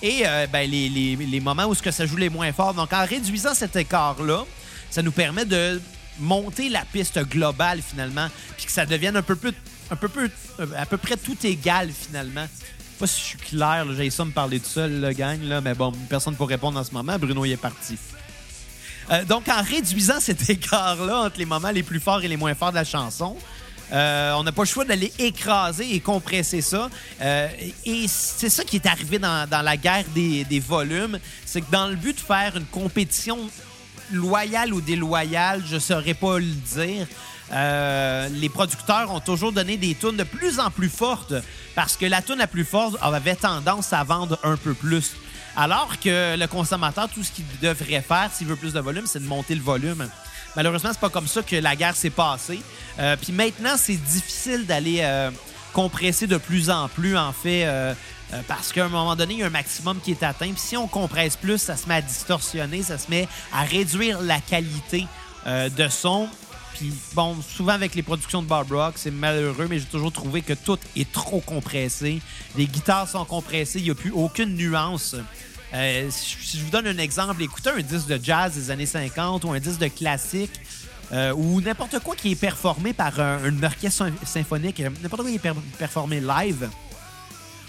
et 0.00 0.22
ben, 0.52 0.70
les, 0.70 0.88
les- 0.88 1.16
les 1.16 1.40
moments 1.40 1.64
où 1.66 1.74
ce 1.74 1.82
que 1.82 1.90
ça 1.90 2.06
joue 2.06 2.16
les 2.18 2.28
moins 2.28 2.52
fort. 2.52 2.72
Donc, 2.74 2.92
en 2.92 3.04
réduisant 3.04 3.52
cet 3.54 3.74
écart-là, 3.74 4.44
ça 4.90 5.02
nous 5.02 5.12
permet 5.12 5.44
de 5.44 5.80
monter 6.18 6.68
la 6.68 6.84
piste 6.84 7.18
globale, 7.28 7.80
finalement, 7.82 8.28
puis 8.56 8.66
que 8.66 8.72
ça 8.72 8.86
devienne 8.86 9.16
un 9.16 9.22
peu 9.22 9.36
plus, 9.36 9.52
un 9.90 9.96
peu 9.96 10.08
plus, 10.08 10.30
à 10.76 10.86
peu 10.86 10.96
près 10.96 11.16
tout 11.16 11.36
égal, 11.44 11.90
finalement. 11.92 12.46
Je 12.46 12.66
sais 12.66 12.98
pas 12.98 13.06
si 13.06 13.20
je 13.20 13.26
suis 13.26 13.38
clair, 13.38 13.86
j'ai 13.96 14.10
ça 14.10 14.24
me 14.24 14.32
parler 14.32 14.58
tout 14.60 14.68
seul, 14.68 15.00
le 15.00 15.12
gang, 15.12 15.40
là, 15.42 15.60
mais 15.60 15.74
bon, 15.74 15.92
personne 16.08 16.34
pour 16.34 16.48
répondre 16.48 16.78
en 16.78 16.84
ce 16.84 16.92
moment. 16.92 17.18
Bruno, 17.18 17.44
il 17.44 17.52
est 17.52 17.56
parti. 17.56 17.96
Euh, 19.10 19.24
donc, 19.24 19.48
en 19.48 19.62
réduisant 19.62 20.20
cet 20.20 20.48
écart-là 20.50 21.22
entre 21.22 21.38
les 21.38 21.46
moments 21.46 21.70
les 21.70 21.82
plus 21.82 22.00
forts 22.00 22.22
et 22.22 22.28
les 22.28 22.36
moins 22.36 22.54
forts 22.54 22.70
de 22.70 22.76
la 22.76 22.84
chanson, 22.84 23.36
euh, 23.90 24.32
on 24.34 24.42
n'a 24.42 24.52
pas 24.52 24.62
le 24.62 24.68
choix 24.68 24.84
d'aller 24.84 25.12
écraser 25.18 25.94
et 25.94 26.00
compresser 26.00 26.60
ça. 26.60 26.90
Euh, 27.22 27.48
et 27.86 28.06
c'est 28.06 28.50
ça 28.50 28.64
qui 28.64 28.76
est 28.76 28.86
arrivé 28.86 29.18
dans, 29.18 29.48
la 29.50 29.76
guerre 29.76 30.04
des 30.14 30.60
volumes. 30.60 31.18
C'est 31.46 31.62
que 31.62 31.70
dans 31.70 31.86
le 31.86 31.96
but 31.96 32.16
de 32.16 32.20
faire 32.20 32.56
une 32.56 32.66
compétition 32.66 33.38
loyale 34.12 34.72
ou 34.72 34.80
déloyale, 34.80 35.62
je 35.66 35.74
ne 35.76 35.80
saurais 35.80 36.14
pas 36.14 36.38
le 36.38 36.44
dire. 36.44 37.06
euh, 37.52 38.28
les 38.30 38.48
producteurs 38.48 39.10
ont 39.12 39.20
toujours 39.20 39.52
donné 39.52 39.76
des 39.76 39.94
tunes 39.94 40.16
de 40.16 40.24
plus 40.24 40.58
en 40.60 40.70
plus 40.70 40.90
fortes 40.90 41.34
parce 41.74 41.96
que 41.96 42.04
la 42.06 42.20
tune 42.20 42.36
la 42.38 42.46
plus 42.46 42.64
forte 42.64 42.96
avait 43.00 43.36
tendance 43.36 43.92
à 43.92 44.04
vendre 44.04 44.38
un 44.42 44.56
peu 44.56 44.74
plus. 44.74 45.12
Alors 45.56 45.98
que 45.98 46.36
le 46.36 46.46
consommateur, 46.46 47.08
tout 47.08 47.22
ce 47.24 47.32
qu'il 47.32 47.44
devrait 47.62 48.02
faire 48.02 48.30
s'il 48.32 48.46
veut 48.46 48.56
plus 48.56 48.72
de 48.74 48.80
volume, 48.80 49.06
c'est 49.06 49.20
de 49.20 49.26
monter 49.26 49.54
le 49.54 49.62
volume. 49.62 50.08
Malheureusement, 50.56 50.90
c'est 50.92 51.00
pas 51.00 51.08
comme 51.10 51.26
ça 51.26 51.42
que 51.42 51.56
la 51.56 51.74
guerre 51.74 51.96
s'est 51.96 52.10
passée. 52.10 52.60
Euh, 52.98 53.16
Puis 53.20 53.32
maintenant, 53.32 53.76
c'est 53.76 53.96
difficile 53.96 54.66
d'aller 54.66 54.98
euh, 55.02 55.30
compresser 55.72 56.26
de 56.26 56.36
plus 56.36 56.70
en 56.70 56.88
plus, 56.88 57.16
en 57.16 57.32
fait, 57.32 57.66
euh, 58.32 58.40
parce 58.46 58.72
qu'à 58.72 58.84
un 58.84 58.88
moment 58.88 59.16
donné, 59.16 59.34
il 59.34 59.40
y 59.40 59.42
a 59.42 59.46
un 59.46 59.50
maximum 59.50 60.00
qui 60.00 60.10
est 60.12 60.22
atteint. 60.22 60.50
Puis 60.52 60.60
si 60.60 60.76
on 60.76 60.86
compresse 60.86 61.36
plus, 61.36 61.58
ça 61.58 61.76
se 61.76 61.88
met 61.88 61.94
à 61.94 62.02
distorsionner, 62.02 62.82
ça 62.82 62.98
se 62.98 63.10
met 63.10 63.26
à 63.52 63.62
réduire 63.62 64.20
la 64.20 64.40
qualité 64.40 65.06
euh, 65.46 65.68
de 65.70 65.88
son. 65.88 66.28
Puis 66.74 66.92
bon, 67.14 67.36
souvent 67.42 67.72
avec 67.72 67.94
les 67.94 68.02
productions 68.02 68.42
de 68.42 68.46
Bob 68.46 68.70
Rock, 68.70 68.94
c'est 68.96 69.10
malheureux, 69.10 69.66
mais 69.68 69.78
j'ai 69.78 69.86
toujours 69.86 70.12
trouvé 70.12 70.42
que 70.42 70.52
tout 70.52 70.78
est 70.96 71.10
trop 71.10 71.40
compressé. 71.40 72.20
Les 72.56 72.66
guitares 72.66 73.08
sont 73.08 73.24
compressées, 73.24 73.78
il 73.80 73.84
n'y 73.84 73.90
a 73.90 73.94
plus 73.94 74.12
aucune 74.12 74.54
nuance. 74.54 75.16
Euh, 75.74 76.08
si 76.10 76.56
je 76.58 76.62
vous 76.64 76.70
donne 76.70 76.86
un 76.86 76.98
exemple, 76.98 77.42
écoutez 77.42 77.70
un 77.70 77.80
disque 77.80 78.06
de 78.06 78.20
jazz 78.22 78.54
des 78.54 78.70
années 78.70 78.86
50 78.86 79.44
ou 79.44 79.52
un 79.52 79.58
disque 79.60 79.80
de 79.80 79.88
classique 79.88 80.52
ou 81.36 81.60
n'importe 81.62 81.98
quoi 82.00 82.14
qui 82.14 82.32
est 82.32 82.36
performé 82.40 82.92
par 82.92 83.18
un, 83.18 83.38
un 83.44 83.62
orchestre 83.62 84.04
sym- 84.04 84.26
symphonique, 84.26 84.78
n'importe 85.02 85.22
quoi 85.22 85.30
qui 85.30 85.36
est 85.36 85.38
per- 85.38 85.52
performé 85.78 86.20
live, 86.20 86.68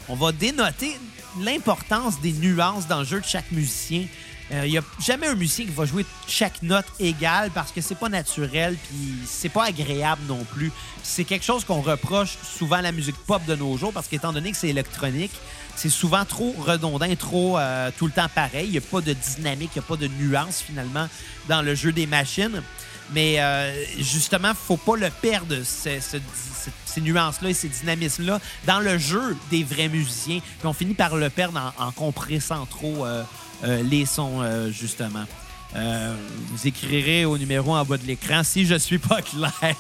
on 0.10 0.16
va 0.16 0.32
dénoter 0.32 0.98
l'importance 1.40 2.20
des 2.22 2.34
nuances 2.34 2.88
dans 2.88 3.00
le 3.00 3.06
jeu 3.06 3.20
de 3.22 3.26
chaque 3.26 3.52
musicien. 3.52 4.06
Il 4.52 4.72
n'y 4.72 4.80
a 4.80 4.84
jamais 5.06 5.28
un 5.28 5.36
musicien 5.36 5.66
qui 5.66 5.72
va 5.72 5.86
jouer 5.86 6.04
chaque 6.28 6.64
note 6.64 6.88
égale 7.00 7.52
parce 7.54 7.72
que 7.72 7.82
c'est 7.82 7.94
pas 7.94 8.10
naturel 8.10 8.76
puis 8.90 9.14
c'est 9.28 9.48
pas 9.50 9.66
agréable 9.66 10.24
non 10.28 10.44
plus. 10.56 10.72
C'est 11.04 11.24
quelque 11.24 11.46
chose 11.46 11.64
qu'on 11.64 11.82
reproche 11.82 12.36
souvent 12.58 12.78
à 12.78 12.82
la 12.82 12.92
musique 12.92 13.16
pop 13.28 13.46
de 13.46 13.56
nos 13.56 13.78
jours 13.78 13.94
parce 13.94 14.08
qu'étant 14.08 14.34
donné 14.34 14.50
que 14.52 14.58
c'est 14.58 14.70
électronique, 14.70 15.32
c'est 15.76 15.90
souvent 15.90 16.26
trop 16.26 16.56
redondant, 16.58 17.06
trop 17.16 17.60
euh, 17.60 17.92
tout 17.96 18.08
le 18.08 18.12
temps 18.12 18.28
pareil. 18.34 18.66
Il 18.66 18.72
n'y 18.72 18.78
a 18.80 18.82
pas 18.82 19.02
de 19.02 19.14
dynamique, 19.14 19.70
il 19.76 19.80
n'y 19.80 19.86
a 19.86 19.88
pas 19.88 19.98
de 19.98 20.08
nuance 20.08 20.64
finalement 20.66 21.08
dans 21.48 21.62
le 21.62 21.76
jeu 21.76 21.92
des 21.92 22.08
machines. 22.08 22.64
Mais 23.14 23.40
euh, 23.40 23.72
justement, 24.00 24.54
faut 24.56 24.78
pas 24.78 24.96
le 24.96 25.10
perdre, 25.22 25.58
ce- 25.64 26.00
ce- 26.00 26.18
ce- 26.66 26.70
ces 26.86 27.02
nuances-là 27.02 27.50
et 27.50 27.54
ces 27.54 27.70
dynamismes-là, 27.70 28.40
dans 28.66 28.80
le 28.80 28.98
jeu 28.98 29.36
des 29.50 29.64
vrais 29.64 29.88
musiciens. 29.90 30.40
Puis 30.40 30.68
on 30.68 30.74
finit 30.74 30.94
par 30.94 31.16
le 31.16 31.30
perdre 31.30 31.74
en, 31.78 31.92
compressant 31.92 32.66
trop 32.66 33.06
euh, 33.06 33.24
euh, 33.64 33.84
les 33.84 34.06
sons, 34.06 34.42
euh, 34.42 34.70
justement. 34.72 35.26
Vous 35.76 36.68
écrirez 36.68 37.26
au 37.26 37.38
numéro 37.38 37.76
en 37.76 37.86
bas 37.86 37.98
de 37.98 38.06
l'écran 38.06 38.44
si 38.44 38.66
je 38.66 38.74
suis 38.76 38.98
pas 38.98 39.22
clair. 39.22 39.76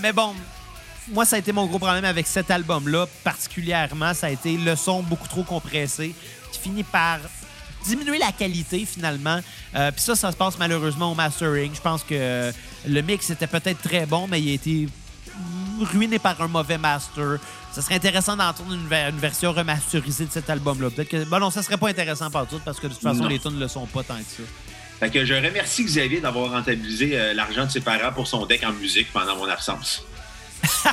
Mais 0.00 0.12
bon, 0.12 0.34
moi, 1.08 1.24
ça 1.24 1.36
a 1.36 1.38
été 1.38 1.52
mon 1.52 1.66
gros 1.66 1.78
problème 1.78 2.04
avec 2.04 2.26
cet 2.26 2.50
album-là, 2.50 3.06
particulièrement. 3.24 4.14
Ça 4.14 4.28
a 4.28 4.30
été 4.30 4.56
le 4.56 4.74
son 4.76 5.02
beaucoup 5.02 5.28
trop 5.28 5.42
compressé, 5.42 6.14
qui 6.52 6.60
finit 6.60 6.82
par 6.82 7.18
diminuer 7.84 8.18
la 8.18 8.32
qualité 8.32 8.84
finalement. 8.86 9.40
Puis 9.72 10.00
ça, 10.00 10.16
ça 10.16 10.32
se 10.32 10.36
passe 10.36 10.58
malheureusement 10.58 11.12
au 11.12 11.14
mastering. 11.14 11.74
Je 11.74 11.80
pense 11.80 12.02
que 12.02 12.50
le 12.86 13.00
mix 13.02 13.28
était 13.30 13.46
peut-être 13.46 13.82
très 13.82 14.06
bon, 14.06 14.26
mais 14.28 14.40
il 14.40 14.50
a 14.50 14.54
été 14.54 14.88
ruiné 15.80 16.18
par 16.18 16.40
un 16.40 16.48
mauvais 16.48 16.78
master. 16.78 17.38
Ça 17.72 17.82
serait 17.82 17.94
intéressant 17.96 18.36
d'entendre 18.36 18.72
une, 18.74 18.88
ver- 18.88 19.08
une 19.10 19.18
version 19.18 19.52
remasterisée 19.52 20.26
de 20.26 20.32
cet 20.32 20.48
album-là. 20.50 20.90
Peut-être 20.90 21.08
que. 21.08 21.24
Bon, 21.24 21.38
non, 21.38 21.50
ça 21.50 21.62
serait 21.62 21.76
pas 21.76 21.88
intéressant 21.88 22.30
par 22.30 22.46
tout 22.46 22.60
parce 22.64 22.80
que 22.80 22.86
de 22.88 22.92
toute 22.92 23.02
façon, 23.02 23.22
Non. 23.22 23.28
les 23.28 23.38
tunes 23.38 23.54
ne 23.54 23.60
le 23.60 23.68
sont 23.68 23.86
pas 23.86 24.02
tant 24.02 24.16
que 24.16 24.22
ça. 24.22 24.42
Fait 24.98 25.10
que 25.10 25.24
je 25.24 25.34
remercie 25.34 25.84
Xavier 25.84 26.20
d'avoir 26.20 26.50
rentabilisé 26.50 27.10
euh, 27.18 27.32
l'argent 27.34 27.66
de 27.66 27.70
ses 27.70 27.80
parents 27.80 28.12
pour 28.12 28.26
son 28.26 28.44
deck 28.46 28.64
en 28.64 28.72
musique 28.72 29.12
pendant 29.12 29.36
mon 29.36 29.48
absence. 29.48 30.02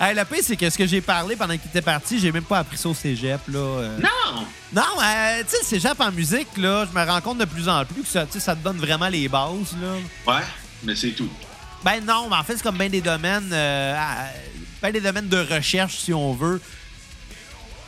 Hey, 0.00 0.16
le 0.16 0.24
pire, 0.24 0.40
c'est 0.42 0.56
que 0.56 0.68
ce 0.68 0.76
que 0.76 0.84
j'ai 0.86 1.00
parlé 1.00 1.36
pendant 1.36 1.56
qu'il 1.56 1.68
était 1.68 1.80
parti, 1.82 2.18
j'ai 2.18 2.32
même 2.32 2.42
pas 2.42 2.58
appris 2.58 2.76
ça 2.76 2.88
au 2.88 2.94
cégep. 2.94 3.40
Là. 3.46 3.58
euh. 3.58 3.98
Non! 4.00 4.44
Non, 4.72 4.82
euh, 5.00 5.42
tu 5.44 5.50
sais, 5.50 5.58
le 5.60 5.64
cégep 5.66 6.00
en 6.00 6.10
musique, 6.10 6.48
là, 6.56 6.86
je 6.92 6.98
me 6.98 7.06
rends 7.06 7.20
compte 7.20 7.38
de 7.38 7.44
plus 7.44 7.68
en 7.68 7.84
plus 7.84 8.02
que 8.02 8.08
ça, 8.08 8.26
tu 8.26 8.32
sais, 8.32 8.40
ça 8.40 8.56
te 8.56 8.64
donne 8.64 8.78
vraiment 8.78 9.06
les 9.08 9.28
bases. 9.28 9.76
Là. 9.80 9.92
Ouais, 10.34 10.42
mais 10.82 10.96
c'est 10.96 11.10
tout. 11.12 11.28
Ben 11.84 12.00
non, 12.04 12.28
mais 12.30 12.36
en 12.36 12.44
fait, 12.44 12.56
c'est 12.56 12.62
comme 12.62 12.78
bien 12.78 12.88
des 12.88 13.00
domaines, 13.00 13.50
euh, 13.52 13.96
des 14.92 15.00
domaines 15.00 15.28
de 15.28 15.38
recherche, 15.38 15.96
si 15.96 16.12
on 16.14 16.32
veut. 16.32 16.60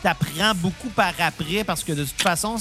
T'apprends 0.03 0.55
beaucoup 0.57 0.89
par 0.89 1.13
après 1.21 1.63
parce 1.65 1.85
que 1.85 1.93
de 1.93 2.05
toute 2.05 2.21
façon, 2.21 2.57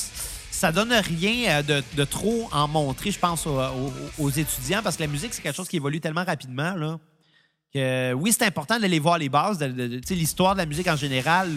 ça 0.51 0.71
donne 0.71 0.93
rien 0.93 1.49
euh, 1.49 1.61
de, 1.63 1.83
de 1.95 2.03
trop 2.03 2.47
en 2.51 2.67
montrer, 2.67 3.09
je 3.09 3.17
pense, 3.17 3.47
aux, 3.47 4.29
étudiants 4.29 4.81
parce 4.83 4.95
que 4.95 5.01
la 5.01 5.07
musique, 5.07 5.33
c'est 5.33 5.41
quelque 5.41 5.55
chose 5.55 5.67
qui 5.67 5.77
évolue 5.77 5.99
tellement 5.99 6.23
rapidement, 6.23 6.75
là. 6.75 6.99
Que, 7.73 8.13
oui, 8.13 8.31
c'est 8.31 8.45
important 8.45 8.79
d'aller 8.79 8.99
voir 8.99 9.17
les 9.17 9.29
bases, 9.29 9.59
l'histoire 10.11 10.53
de 10.53 10.59
la 10.59 10.67
musique 10.67 10.87
en 10.87 10.95
général. 10.95 11.49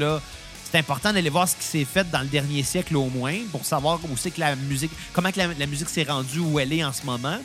C'est 0.64 0.78
important 0.78 1.12
d'aller 1.12 1.28
voir 1.28 1.46
ce 1.46 1.54
qui 1.54 1.64
s'est 1.64 1.84
fait 1.84 2.10
dans 2.10 2.20
le 2.20 2.26
dernier 2.26 2.62
siècle 2.62 2.96
au 2.96 3.10
moins 3.10 3.36
pour 3.52 3.66
savoir 3.66 4.00
que 4.00 4.40
la 4.40 4.56
musique, 4.56 4.90
comment 5.12 5.30
que 5.30 5.38
la 5.38 5.66
musique 5.66 5.90
s'est 5.90 6.04
rendue 6.04 6.40
où 6.40 6.58
elle 6.58 6.72
est 6.72 6.82
en 6.82 6.94
ce 6.94 7.04
moment. 7.04 7.38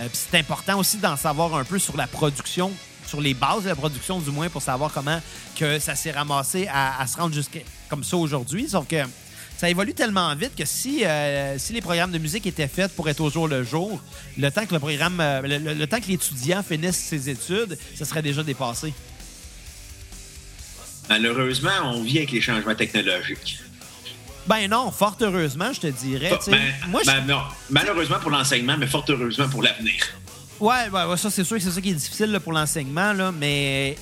Euh, 0.00 0.08
c'est 0.12 0.38
important 0.38 0.78
aussi 0.78 0.96
d'en 0.98 1.16
savoir 1.16 1.54
un 1.54 1.64
peu 1.64 1.78
sur 1.78 1.96
la 1.96 2.06
production, 2.06 2.72
sur 3.06 3.20
les 3.20 3.34
bases 3.34 3.64
de 3.64 3.68
la 3.68 3.76
production 3.76 4.18
du 4.18 4.30
moins, 4.30 4.48
pour 4.48 4.62
savoir 4.62 4.92
comment 4.92 5.20
que 5.56 5.78
ça 5.78 5.94
s'est 5.94 6.10
ramassé 6.10 6.68
à, 6.72 7.06
se 7.06 7.16
rendre 7.16 7.34
jusqu'à 7.34 7.60
comme 7.88 8.02
ça 8.02 8.16
aujourd'hui. 8.16 8.68
Sauf 8.68 8.86
que 8.88 9.02
ça 9.56 9.70
évolue 9.70 9.94
tellement 9.94 10.34
vite 10.34 10.56
que 10.56 10.64
si, 10.64 11.04
euh, 11.04 11.56
si 11.58 11.72
les 11.72 11.80
programmes 11.80 12.10
de 12.10 12.18
musique 12.18 12.44
étaient 12.46 12.66
faits 12.66 12.92
pour 12.96 13.08
être 13.08 13.20
au 13.20 13.30
jour 13.30 13.46
le 13.46 13.62
jour, 13.62 14.00
le 14.36 14.50
temps 14.50 14.66
que 14.66 14.74
le 14.74 14.80
programme, 14.80 15.20
euh, 15.20 15.42
le- 15.42 15.74
le 15.74 15.86
temps 15.86 16.00
que 16.00 16.08
l'étudiant 16.08 16.62
finisse 16.64 16.96
ses 16.96 17.28
études, 17.28 17.78
ça 17.94 18.04
serait 18.04 18.22
déjà 18.22 18.42
dépassé. 18.42 18.92
Malheureusement, 21.08 21.70
on 21.84 22.02
vit 22.02 22.18
avec 22.18 22.32
les 22.32 22.40
changements 22.40 22.74
technologiques. 22.74 23.60
Ben 24.46 24.68
non, 24.68 24.90
fort 24.90 25.16
heureusement, 25.20 25.72
je 25.72 25.80
te 25.80 25.86
dirais. 25.86 26.36
sais. 26.40 26.50
Ben, 26.50 26.60
moi, 26.88 27.00
ben 27.06 27.24
non. 27.26 27.40
Malheureusement 27.70 28.18
pour 28.20 28.30
l'enseignement, 28.30 28.76
mais 28.78 28.86
fort 28.86 29.04
heureusement 29.08 29.48
pour 29.48 29.62
l'avenir. 29.62 29.94
Ouais, 30.60 30.88
ouais, 30.92 31.04
ouais, 31.04 31.16
ça, 31.16 31.30
c'est 31.30 31.44
sûr 31.44 31.56
que 31.56 31.62
c'est 31.62 31.70
ça 31.70 31.80
qui 31.80 31.90
est 31.90 31.94
difficile 31.94 32.30
là, 32.30 32.40
pour 32.40 32.52
l'enseignement, 32.52 33.12
là, 33.12 33.32
mais. 33.32 33.96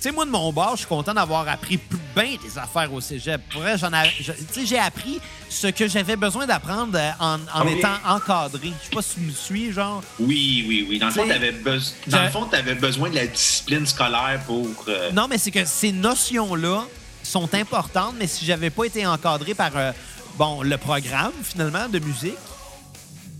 Tu 0.00 0.08
sais, 0.08 0.14
moi, 0.14 0.24
de 0.24 0.30
mon 0.30 0.52
bord, 0.52 0.72
je 0.72 0.78
suis 0.78 0.86
content 0.88 1.14
d'avoir 1.14 1.46
appris 1.48 1.76
plus 1.78 1.98
bien 2.16 2.36
des 2.42 2.58
affaires 2.58 2.92
au 2.92 3.00
cégep. 3.00 3.40
Pour 3.50 3.60
vrai, 3.62 3.78
j'en 3.78 3.92
ai. 3.92 4.10
je- 4.20 4.32
Tu 4.32 4.38
sais, 4.50 4.66
j'ai 4.66 4.78
appris 4.78 5.20
ce 5.48 5.68
que 5.68 5.86
j'avais 5.86 6.16
besoin 6.16 6.44
d'apprendre 6.44 6.98
euh, 6.98 7.10
en, 7.20 7.34
en 7.34 7.38
Ah 7.52 7.62
oui. 7.64 7.74
étant 7.78 7.94
encadré. 8.04 8.72
Je 8.80 8.84
sais 8.88 8.94
pas 8.94 9.02
si 9.02 9.14
tu 9.14 9.20
me 9.20 9.30
suis, 9.30 9.72
genre. 9.72 10.02
Oui, 10.18 10.64
oui, 10.66 10.86
oui. 10.88 10.98
Dans 10.98 11.06
le 11.06 11.12
fond, 11.12 11.24
besoin. 11.62 11.92
Dans 12.08 12.22
le 12.22 12.30
fond, 12.30 12.44
t'avais 12.46 12.74
besoin 12.74 13.10
de 13.10 13.14
la 13.14 13.26
discipline 13.28 13.86
scolaire 13.86 14.40
pour. 14.44 14.66
euh, 14.88 15.12
Non, 15.12 15.26
mais 15.28 15.38
c'est 15.38 15.52
que 15.52 15.64
ces 15.64 15.92
notions-là 15.92 16.84
sont 17.32 17.52
importantes, 17.54 18.14
mais 18.18 18.26
si 18.26 18.44
j'avais 18.44 18.70
pas 18.70 18.84
été 18.84 19.06
encadré 19.06 19.54
par 19.54 19.76
euh, 19.76 19.92
bon, 20.36 20.62
le 20.62 20.76
programme, 20.76 21.32
finalement, 21.42 21.88
de 21.88 21.98
musique, 21.98 22.36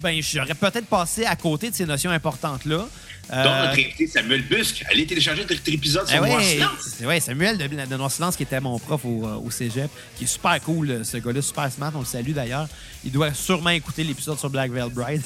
ben, 0.00 0.20
j'aurais 0.20 0.54
peut-être 0.54 0.86
passé 0.86 1.24
à 1.26 1.36
côté 1.36 1.70
de 1.70 1.74
ces 1.76 1.86
notions 1.86 2.10
importantes-là. 2.10 2.86
Euh, 3.32 3.44
Dont 3.44 3.50
notre 3.50 3.72
invité 3.78 4.06
Samuel 4.08 4.42
Busque. 4.42 4.84
Allez 4.90 5.06
télécharger 5.06 5.42
notre 5.42 5.68
épisode 5.68 6.04
Eh 6.08 6.12
sur 6.12 6.26
Noir 6.26 6.38
ouais, 6.38 6.44
Silence. 6.44 6.96
ouais, 7.04 7.20
Samuel 7.20 7.56
de, 7.56 7.66
de 7.68 7.96
Noir 7.96 8.10
Silence, 8.10 8.34
qui 8.34 8.42
était 8.42 8.60
mon 8.60 8.78
prof 8.80 9.04
au, 9.04 9.26
euh, 9.26 9.36
au 9.36 9.50
cégep, 9.50 9.88
qui 10.16 10.24
est 10.24 10.26
super 10.26 10.60
cool, 10.62 10.90
euh, 10.90 11.04
ce 11.04 11.18
gars-là, 11.18 11.40
super 11.40 11.70
smart, 11.70 11.92
on 11.94 12.00
le 12.00 12.04
salue 12.04 12.32
d'ailleurs. 12.32 12.66
Il 13.04 13.12
doit 13.12 13.32
sûrement 13.32 13.70
écouter 13.70 14.02
l'épisode 14.02 14.38
sur 14.38 14.50
Black 14.50 14.72
Veil 14.72 14.90
Bride. 14.90 15.22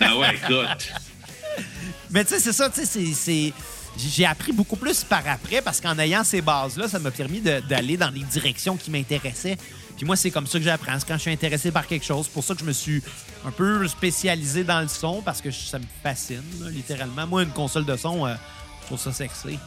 Ah 0.00 0.16
ouais, 0.16 0.36
écoute. 0.36 0.92
Mais 2.10 2.24
tu 2.24 2.34
sais, 2.34 2.40
c'est 2.40 2.52
ça, 2.52 2.70
tu 2.70 2.84
sais, 2.86 3.12
c'est. 3.14 3.52
J'ai 3.96 4.24
appris 4.24 4.52
beaucoup 4.52 4.76
plus 4.76 5.04
par 5.04 5.22
après 5.28 5.60
parce 5.60 5.80
qu'en 5.80 5.98
ayant 5.98 6.24
ces 6.24 6.40
bases-là, 6.40 6.88
ça 6.88 6.98
m'a 6.98 7.10
permis 7.10 7.40
d'aller 7.40 7.96
dans 7.96 8.10
les 8.10 8.24
directions 8.24 8.76
qui 8.76 8.90
m'intéressaient. 8.90 9.58
Puis 9.96 10.06
moi, 10.06 10.16
c'est 10.16 10.30
comme 10.30 10.46
ça 10.46 10.58
que 10.58 10.64
j'apprends. 10.64 10.98
C'est 10.98 11.06
quand 11.06 11.16
je 11.16 11.22
suis 11.22 11.30
intéressé 11.30 11.70
par 11.70 11.86
quelque 11.86 12.04
chose. 12.04 12.26
C'est 12.26 12.32
pour 12.32 12.44
ça 12.44 12.54
que 12.54 12.60
je 12.60 12.64
me 12.64 12.72
suis 12.72 13.02
un 13.46 13.50
peu 13.50 13.86
spécialisé 13.86 14.64
dans 14.64 14.80
le 14.80 14.88
son 14.88 15.20
parce 15.22 15.40
que 15.40 15.50
ça 15.50 15.78
me 15.78 15.84
fascine, 16.02 16.42
là, 16.60 16.70
littéralement. 16.70 17.26
Moi, 17.26 17.42
une 17.42 17.50
console 17.50 17.84
de 17.84 17.96
son, 17.96 18.26
euh, 18.26 18.34
je 18.80 18.86
trouve 18.86 18.98
ça 18.98 19.12
sexy. 19.12 19.58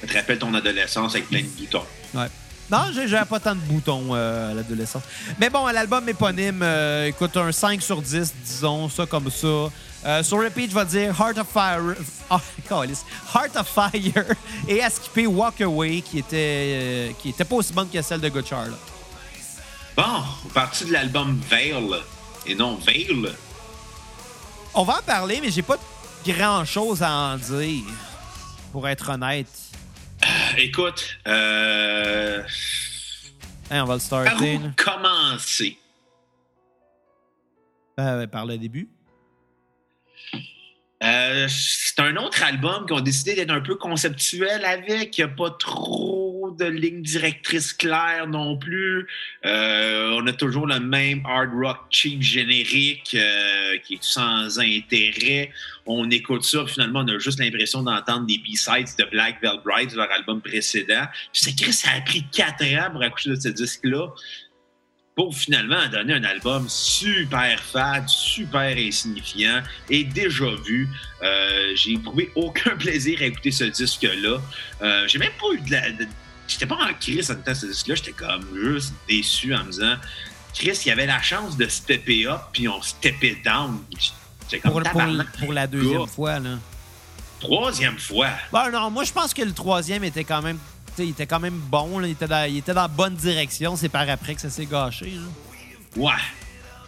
Ça 0.00 0.06
te 0.06 0.12
rappelle 0.14 0.38
ton 0.38 0.52
adolescence 0.54 1.14
avec 1.14 1.28
plein 1.28 1.42
de 1.42 1.46
boutons. 1.46 1.84
Ouais. 2.14 2.28
Non, 2.70 2.84
j'avais 2.92 3.26
pas 3.26 3.40
tant 3.40 3.54
de 3.54 3.60
boutons 3.60 4.14
euh, 4.14 4.50
à 4.50 4.54
l'adolescence. 4.54 5.02
Mais 5.38 5.50
bon, 5.50 5.66
l'album 5.66 6.08
éponyme, 6.08 6.60
euh, 6.62 7.06
écoute, 7.06 7.36
un 7.36 7.52
5 7.52 7.82
sur 7.82 8.00
10, 8.00 8.32
disons, 8.44 8.88
ça 8.88 9.06
comme 9.06 9.30
ça. 9.30 9.68
Euh, 10.04 10.22
sur 10.22 10.42
repeat, 10.42 10.70
je 10.70 10.74
vais 10.74 10.84
dire 10.84 11.14
Heart 11.20 11.38
of 11.38 11.48
Fire. 11.48 11.94
Câlisse. 12.68 13.04
Heart 13.34 13.56
of 13.56 13.68
Fire 13.68 14.24
et 14.66 14.82
à 14.82 14.90
skipper 14.90 15.26
Walk 15.26 15.60
Away, 15.60 16.00
qui 16.00 16.18
était, 16.18 16.36
euh, 16.36 17.12
qui 17.20 17.28
était 17.30 17.44
pas 17.44 17.56
aussi 17.56 17.72
bonne 17.72 17.88
que 17.88 18.02
celle 18.02 18.20
de 18.20 18.42
Charlotte. 18.44 18.78
Bon, 19.96 20.24
on 20.44 20.48
partit 20.48 20.86
de 20.86 20.92
l'album 20.92 21.38
Veil 21.48 21.74
et 22.46 22.54
non 22.54 22.76
Veil? 22.76 23.08
On 24.74 24.84
va 24.84 24.98
en 24.98 25.02
parler, 25.02 25.38
mais 25.42 25.50
j'ai 25.50 25.62
pas 25.62 25.76
grand 26.26 26.64
chose 26.64 27.02
à 27.02 27.10
en 27.10 27.36
dire, 27.36 27.84
pour 28.72 28.88
être 28.88 29.10
honnête. 29.10 29.48
Écoute, 30.56 31.18
euh, 31.26 32.42
Hein, 33.70 33.84
on 33.84 33.86
va 33.86 33.94
le 33.94 34.00
par 34.00 34.00
starter. 34.00 34.56
où 34.56 34.62
là. 34.64 34.70
commencer? 34.76 35.78
Euh, 37.98 38.26
par 38.26 38.44
le 38.44 38.58
début. 38.58 38.88
Euh, 41.02 41.46
c'est 41.48 41.98
un 41.98 42.16
autre 42.16 42.44
album 42.44 42.86
qui 42.86 42.92
ont 42.92 43.00
décidé 43.00 43.34
d'être 43.34 43.50
un 43.50 43.60
peu 43.60 43.74
conceptuel 43.74 44.64
avec. 44.64 45.18
Il 45.18 45.24
n'y 45.24 45.30
a 45.30 45.34
pas 45.34 45.50
trop 45.50 46.54
de 46.56 46.64
lignes 46.64 47.02
directrices 47.02 47.72
claires 47.72 48.26
non 48.28 48.56
plus. 48.56 49.08
Euh, 49.44 50.16
on 50.20 50.26
a 50.26 50.32
toujours 50.32 50.66
le 50.66 50.78
même 50.78 51.22
hard 51.26 51.50
rock 51.54 51.78
cheap 51.90 52.22
générique 52.22 53.16
euh, 53.18 53.78
qui 53.84 53.94
est 53.94 54.02
sans 54.02 54.60
intérêt. 54.60 55.50
On 55.86 56.08
écoute 56.10 56.44
ça, 56.44 56.64
finalement, 56.66 57.00
on 57.00 57.08
a 57.08 57.18
juste 57.18 57.40
l'impression 57.40 57.82
d'entendre 57.82 58.26
des 58.26 58.38
B-sides 58.38 58.88
de 58.98 59.04
Black 59.10 59.42
Veil 59.42 59.58
Bride, 59.64 59.92
leur 59.94 60.10
album 60.12 60.40
précédent. 60.40 61.06
Puis 61.32 61.42
c'est 61.44 61.58
que 61.58 61.72
ça 61.72 61.90
a 61.96 62.00
pris 62.02 62.24
quatre 62.30 62.64
ans 62.64 62.90
pour 62.92 63.02
accoucher 63.02 63.30
de 63.30 63.36
ce 63.36 63.48
disque-là 63.48 64.08
pour 65.14 65.34
finalement 65.36 65.86
donner 65.90 66.14
un 66.14 66.24
album 66.24 66.66
super 66.68 67.60
fade, 67.60 68.08
super 68.08 68.76
insignifiant 68.76 69.62
et 69.90 70.04
déjà 70.04 70.46
vu. 70.64 70.88
Euh, 71.22 71.72
j'ai 71.74 71.92
éprouvé 71.92 72.30
aucun 72.34 72.76
plaisir 72.78 73.20
à 73.20 73.24
écouter 73.24 73.50
ce 73.50 73.64
disque-là. 73.64 74.38
Euh, 74.80 75.06
j'ai 75.08 75.18
même 75.18 75.32
pas 75.40 75.54
eu 75.54 75.60
de 75.60 75.70
la. 75.70 75.90
de- 75.92 76.06
J'étais 76.48 76.66
pas 76.66 76.76
en 76.76 76.92
crise 76.94 77.30
en 77.30 77.34
écoutant 77.34 77.54
ce 77.54 77.66
disque-là, 77.66 77.94
j'étais 77.94 78.12
comme 78.12 78.44
juste 78.54 78.92
déçu 79.08 79.54
en 79.54 79.64
me 79.64 79.70
disant 79.70 79.94
Chris, 80.54 80.78
il 80.84 80.88
y 80.88 80.90
avait 80.90 81.06
la 81.06 81.22
chance 81.22 81.56
de 81.56 81.66
stepper 81.66 82.26
up, 82.26 82.40
puis 82.52 82.68
on 82.68 82.82
steppait 82.82 83.38
down. 83.44 83.78
Comme 84.62 84.82
Pour, 84.82 84.82
pour, 85.38 85.52
la 85.52 85.66
deuxième 85.66 86.06
fois, 86.06 86.38
là. 86.40 86.58
Troisième 87.40 87.98
fois. 87.98 88.28
Bon, 88.52 88.70
non, 88.70 88.90
moi, 88.90 89.04
je 89.04 89.12
pense 89.12 89.32
que 89.32 89.40
le 89.42 89.52
troisième 89.52 90.04
était 90.04 90.24
quand 90.24 90.42
même. 90.42 90.58
Il 90.98 91.10
était 91.10 91.26
quand 91.26 91.40
même 91.40 91.58
bon, 91.58 91.98
là. 91.98 92.06
Il, 92.08 92.12
était 92.12 92.26
dans, 92.28 92.48
il 92.48 92.58
était 92.58 92.74
dans 92.74 92.82
la 92.82 92.88
bonne 92.88 93.14
direction. 93.14 93.76
C'est 93.76 93.88
par 93.88 94.08
après 94.08 94.34
que 94.34 94.40
ça 94.40 94.50
s'est 94.50 94.66
gâché. 94.66 95.06
là. 95.14 95.22
Ouais. 95.96 96.12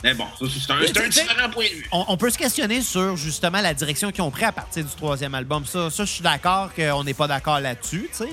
Mais 0.03 0.13
bon, 0.13 0.27
ça, 0.39 0.45
c'est 0.51 0.71
un, 0.71 0.77
c'est 0.87 0.99
un 0.99 1.09
différent 1.09 1.49
point 1.51 1.65
de 1.65 1.75
vue. 1.77 1.89
On, 1.91 2.05
on 2.09 2.17
peut 2.19 2.29
se 2.29 2.37
questionner 2.37 2.83
sur 2.83 3.17
justement 3.17 3.63
la 3.63 3.73
direction 3.73 4.11
qu'ils 4.13 4.23
ont 4.23 4.31
pris 4.31 4.45
à 4.45 4.53
partir 4.53 4.85
du 4.85 4.95
troisième 4.95 5.35
album. 5.35 5.65
Ça, 5.65 5.89
ça 5.89 6.05
je 6.05 6.11
suis 6.11 6.23
d'accord 6.23 6.71
qu'on 6.75 7.05
n'est 7.05 7.15
pas 7.15 7.27
d'accord 7.27 7.59
là-dessus, 7.61 8.09
tu 8.11 8.19
sais. 8.25 8.29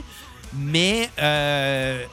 Mais 0.54 1.10
euh, 1.18 2.04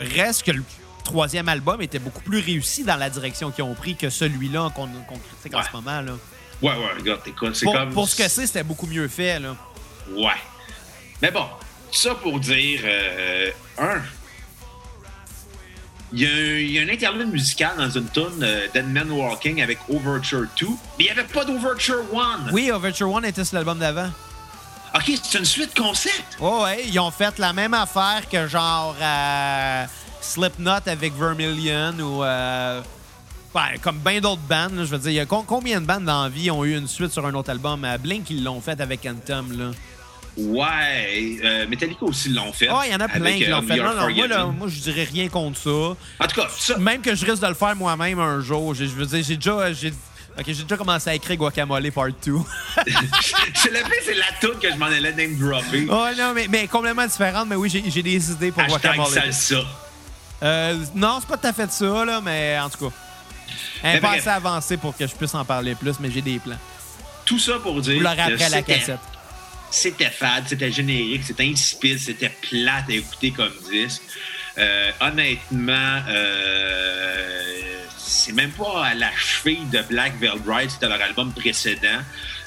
reste 0.00 0.44
que 0.44 0.52
le 0.52 0.62
troisième 1.04 1.50
album 1.50 1.82
était 1.82 1.98
beaucoup 1.98 2.22
plus 2.22 2.38
réussi 2.40 2.82
dans 2.82 2.96
la 2.96 3.10
direction 3.10 3.50
qu'ils 3.50 3.64
ont 3.64 3.74
pris 3.74 3.94
que 3.94 4.08
celui-là 4.08 4.70
qu'on 4.74 4.86
critique 4.86 5.54
en 5.54 5.62
ce 5.62 5.72
moment. 5.76 6.00
Là. 6.00 6.12
Ouais, 6.62 6.70
ouais, 6.70 6.92
regarde, 6.98 7.20
écoute, 7.26 7.54
c'est 7.56 7.66
Pour, 7.66 7.74
comme. 7.74 7.92
pour 7.92 8.08
ce 8.08 8.16
que 8.16 8.26
c'est, 8.26 8.46
c'était 8.46 8.62
beaucoup 8.62 8.86
mieux 8.86 9.08
fait. 9.08 9.38
Là. 9.38 9.54
Ouais. 10.16 10.32
Mais 11.20 11.30
bon, 11.30 11.44
ça 11.96 12.14
pour 12.14 12.38
dire, 12.40 12.80
euh, 12.84 13.50
un, 13.78 14.00
il 16.12 16.20
y, 16.20 16.26
a 16.26 16.28
un- 16.28 16.58
il 16.58 16.70
y 16.70 16.78
a 16.78 16.82
un 16.82 16.88
interlude 16.88 17.28
musical 17.28 17.72
dans 17.76 17.90
une 17.90 18.08
tune 18.08 18.24
euh, 18.42 18.68
Dead 18.72 18.86
Man 18.88 19.10
Walking 19.10 19.60
avec 19.62 19.78
Overture 19.88 20.46
2, 20.60 20.66
mais 20.66 20.74
il 21.00 21.04
n'y 21.04 21.10
avait 21.10 21.24
pas 21.24 21.44
d'Overture 21.44 22.04
1. 22.48 22.52
Oui, 22.52 22.70
Overture 22.70 23.10
One 23.10 23.24
était 23.24 23.44
sur 23.44 23.56
l'album 23.56 23.78
d'avant. 23.78 24.10
OK, 24.94 25.10
c'est 25.22 25.38
une 25.38 25.44
suite 25.44 25.76
concept. 25.76 26.36
Oh, 26.40 26.62
ouais, 26.64 26.84
ils 26.86 27.00
ont 27.00 27.10
fait 27.10 27.36
la 27.40 27.52
même 27.52 27.74
affaire 27.74 28.28
que 28.30 28.46
genre 28.46 28.94
euh, 29.00 29.84
Slipknot 30.20 30.86
avec 30.86 31.14
Vermilion 31.18 31.94
ou 31.98 32.22
euh, 32.22 32.80
ouais, 33.56 33.76
comme 33.82 33.98
bien 33.98 34.20
d'autres 34.20 34.40
bandes. 34.48 34.76
je 34.76 34.84
veux 34.84 34.98
dire, 34.98 35.10
il 35.10 35.14
y 35.14 35.20
a 35.20 35.26
combien 35.26 35.80
de 35.80 35.86
bandes 35.86 36.04
dans 36.04 36.22
la 36.22 36.28
vie 36.28 36.48
ont 36.52 36.64
eu 36.64 36.76
une 36.78 36.86
suite 36.86 37.10
sur 37.10 37.26
un 37.26 37.34
autre 37.34 37.50
album? 37.50 37.84
Euh, 37.84 37.98
Blink, 37.98 38.30
ils 38.30 38.44
l'ont 38.44 38.60
fait 38.60 38.80
avec 38.80 39.04
Anthem. 39.04 39.58
Là. 39.58 39.72
Ouais, 40.36 41.38
euh, 41.44 41.66
Metallica 41.68 42.04
aussi 42.04 42.30
l'ont 42.30 42.52
fait. 42.52 42.68
Oh, 42.70 42.80
il 42.84 42.92
y 42.92 42.94
en 42.94 43.00
a 43.00 43.08
plein 43.08 43.20
avec, 43.20 43.36
qui 43.36 43.46
l'ont 43.46 43.58
euh, 43.58 43.62
fait. 43.62 43.76
Non, 43.76 43.94
non, 43.94 44.14
moi, 44.14 44.26
là, 44.26 44.46
moi, 44.46 44.68
je 44.68 44.80
dirais 44.80 45.04
rien 45.04 45.28
contre 45.28 45.58
ça. 45.58 45.70
En 45.70 46.26
tout 46.26 46.40
cas, 46.40 46.48
ça, 46.58 46.76
Même 46.78 47.02
que 47.02 47.14
je 47.14 47.24
risque 47.24 47.42
de 47.42 47.48
le 47.48 47.54
faire 47.54 47.76
moi-même 47.76 48.18
un 48.18 48.40
jour. 48.40 48.74
Je 48.74 48.84
je 48.84 48.90
veux 48.90 49.06
dire, 49.06 49.22
j'ai 49.22 49.36
déjà. 49.36 49.70
Ok, 50.36 50.46
j'ai 50.48 50.64
déjà 50.64 50.76
commencé 50.76 51.10
à 51.10 51.14
écrire 51.14 51.36
Guacamole 51.36 51.92
Part 51.92 52.08
2. 52.08 52.14
c'est 53.54 53.70
le 53.70 53.78
c'est 54.02 54.14
la 54.14 54.24
toute 54.40 54.58
que 54.58 54.68
je 54.68 54.76
m'en 54.76 54.86
allais 54.86 55.12
name 55.12 55.36
dropper. 55.38 55.86
oh 55.88 56.06
non, 56.18 56.32
mais, 56.34 56.48
mais 56.48 56.66
complètement 56.66 57.06
différente, 57.06 57.46
mais 57.48 57.54
oui, 57.54 57.70
j'ai 57.70 58.02
des 58.02 58.30
idées 58.32 58.50
pour 58.50 58.62
Hashtag 58.62 58.96
Guacamole. 58.96 59.12
salsa. 59.12 59.64
Euh, 60.42 60.76
non, 60.96 61.18
c'est 61.20 61.28
pas 61.28 61.36
tout 61.36 61.46
à 61.46 61.52
fait 61.52 61.70
ça, 61.70 62.04
là, 62.04 62.20
mais 62.20 62.58
en 62.58 62.68
tout 62.68 62.88
cas. 62.88 62.94
Est 63.84 64.00
pas 64.00 64.12
assez 64.12 64.28
avancée 64.28 64.76
pour 64.76 64.96
que 64.96 65.06
je 65.06 65.14
puisse 65.14 65.34
en 65.34 65.44
parler 65.44 65.76
plus, 65.76 66.00
mais 66.00 66.10
j'ai 66.10 66.22
des 66.22 66.40
plans. 66.40 66.58
Tout 67.24 67.38
ça 67.38 67.54
pour 67.62 67.80
dire 67.80 67.94
Vous 67.94 68.02
l'aurez 68.02 68.20
après 68.20 68.44
à 68.44 68.48
la 68.48 68.62
cassette. 68.62 68.98
C'était 69.74 70.10
fade, 70.10 70.44
c'était 70.46 70.70
générique, 70.70 71.24
c'était 71.24 71.44
insipide, 71.44 71.98
c'était 71.98 72.30
plate 72.40 72.88
à 72.88 72.92
écouter 72.92 73.32
comme 73.32 73.52
disque. 73.70 74.02
Euh, 74.56 74.90
honnêtement, 75.00 76.00
euh, 76.08 77.42
c'est 77.98 78.32
même 78.32 78.52
pas 78.52 78.86
à 78.86 78.94
la 78.94 79.10
cheville 79.16 79.68
de 79.72 79.82
Black 79.82 80.14
Bride, 80.20 80.70
c'était 80.70 80.88
leur 80.88 81.02
album 81.02 81.32
précédent. 81.32 82.00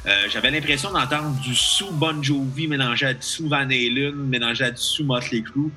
Euh, 0.05 0.27
J'avais 0.29 0.51
l'impression 0.51 0.91
d'entendre 0.91 1.37
du 1.41 1.53
sous 1.53 1.91
Bon 1.91 2.23
Jovi 2.23 2.67
mélangé 2.67 3.07
à 3.07 3.13
du 3.13 3.25
sous 3.25 3.49
Van 3.49 3.69
Halen, 3.69 4.13
mélangé 4.15 4.63
à 4.63 4.71
du 4.71 4.81
sous 4.81 5.03
Motley 5.03 5.41
Crue. 5.41 5.71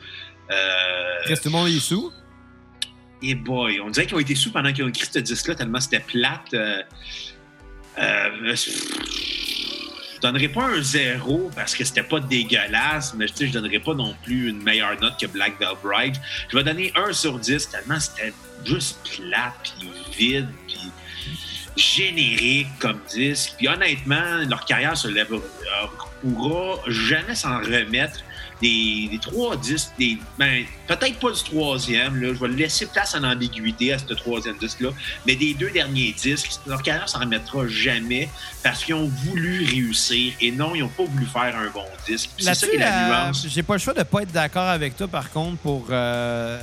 Reste 1.24 1.42
tout 1.42 1.48
le 1.48 1.53
monde 1.53 1.68
est 1.68 1.80
sous? 1.80 2.12
et 3.22 3.34
boy, 3.34 3.80
on 3.80 3.90
dirait 3.90 4.07
qu'ils 4.07 4.16
ont 4.16 4.20
été 4.20 4.34
sous 4.34 4.51
pendant 4.51 4.72
qu'ils 4.72 4.84
ont 4.84 4.88
écrit 4.88 5.09
ce 5.11 5.18
disque-là, 5.18 5.55
tellement 5.55 5.80
c'était 5.80 6.01
plate. 6.01 6.55
Euh, 6.55 6.82
euh, 7.98 8.55
je 10.20 10.28
donnerais 10.28 10.48
pas 10.48 10.64
un 10.64 10.82
zéro 10.82 11.50
parce 11.54 11.74
que 11.74 11.82
c'était 11.82 12.02
pas 12.02 12.20
dégueulasse, 12.20 13.14
mais 13.14 13.26
je 13.26 13.46
donnerais 13.46 13.78
pas 13.78 13.94
non 13.94 14.14
plus 14.22 14.50
une 14.50 14.62
meilleure 14.62 15.00
note 15.00 15.18
que 15.18 15.26
Black 15.26 15.58
Veil 15.58 15.74
Bride. 15.82 16.16
Je 16.50 16.56
vais 16.58 16.62
donner 16.62 16.92
1 16.94 17.12
sur 17.14 17.38
10 17.38 17.70
tellement 17.70 17.98
c'était 17.98 18.34
juste 18.64 18.98
plate, 19.16 19.74
puis 19.78 19.90
vide, 20.18 20.48
puis 20.66 20.92
générique 21.76 22.68
comme 22.78 23.00
disque. 23.10 23.54
Puis 23.56 23.68
honnêtement, 23.68 24.44
leur 24.48 24.66
carrière 24.66 24.96
se 24.96 25.08
lèvera, 25.08 25.38
euh, 25.38 25.86
pourra 26.20 26.82
jamais 26.88 27.34
s'en 27.34 27.58
remettre. 27.58 28.20
Des, 28.61 29.08
des 29.11 29.18
trois 29.18 29.56
disques, 29.56 29.90
des, 29.98 30.18
ben, 30.38 30.64
peut-être 30.86 31.18
pas 31.18 31.30
du 31.30 31.42
troisième, 31.42 32.20
là, 32.20 32.28
je 32.34 32.38
vais 32.38 32.48
laisser 32.48 32.86
place 32.86 33.14
à 33.14 33.18
l'ambiguïté 33.20 33.92
à 33.92 33.98
ce 33.98 34.12
troisième 34.12 34.58
disque-là, 34.58 34.90
mais 35.26 35.34
des 35.34 35.54
deux 35.54 35.70
derniers 35.70 36.12
disques, 36.12 36.61
leur 36.66 36.82
carrière 36.82 37.08
s'en 37.08 37.20
remettra 37.20 37.66
jamais 37.68 38.28
parce 38.62 38.84
qu'ils 38.84 38.94
ont 38.94 39.08
voulu 39.24 39.64
réussir 39.64 40.34
et 40.40 40.52
non, 40.52 40.74
ils 40.74 40.80
n'ont 40.82 40.88
pas 40.88 41.04
voulu 41.04 41.26
faire 41.26 41.56
un 41.56 41.70
bon 41.70 41.84
disque. 42.06 42.30
C'est 42.38 42.54
ça 42.54 42.66
qui 42.66 42.76
est 42.76 42.78
la 42.78 43.06
euh, 43.06 43.08
nuance. 43.26 43.46
J'ai 43.48 43.62
pas 43.62 43.74
le 43.74 43.78
choix 43.80 43.94
de 43.94 44.02
pas 44.02 44.22
être 44.22 44.32
d'accord 44.32 44.68
avec 44.68 44.96
toi, 44.96 45.08
par 45.08 45.30
contre, 45.30 45.56
pour. 45.58 45.86
euh, 45.90 46.61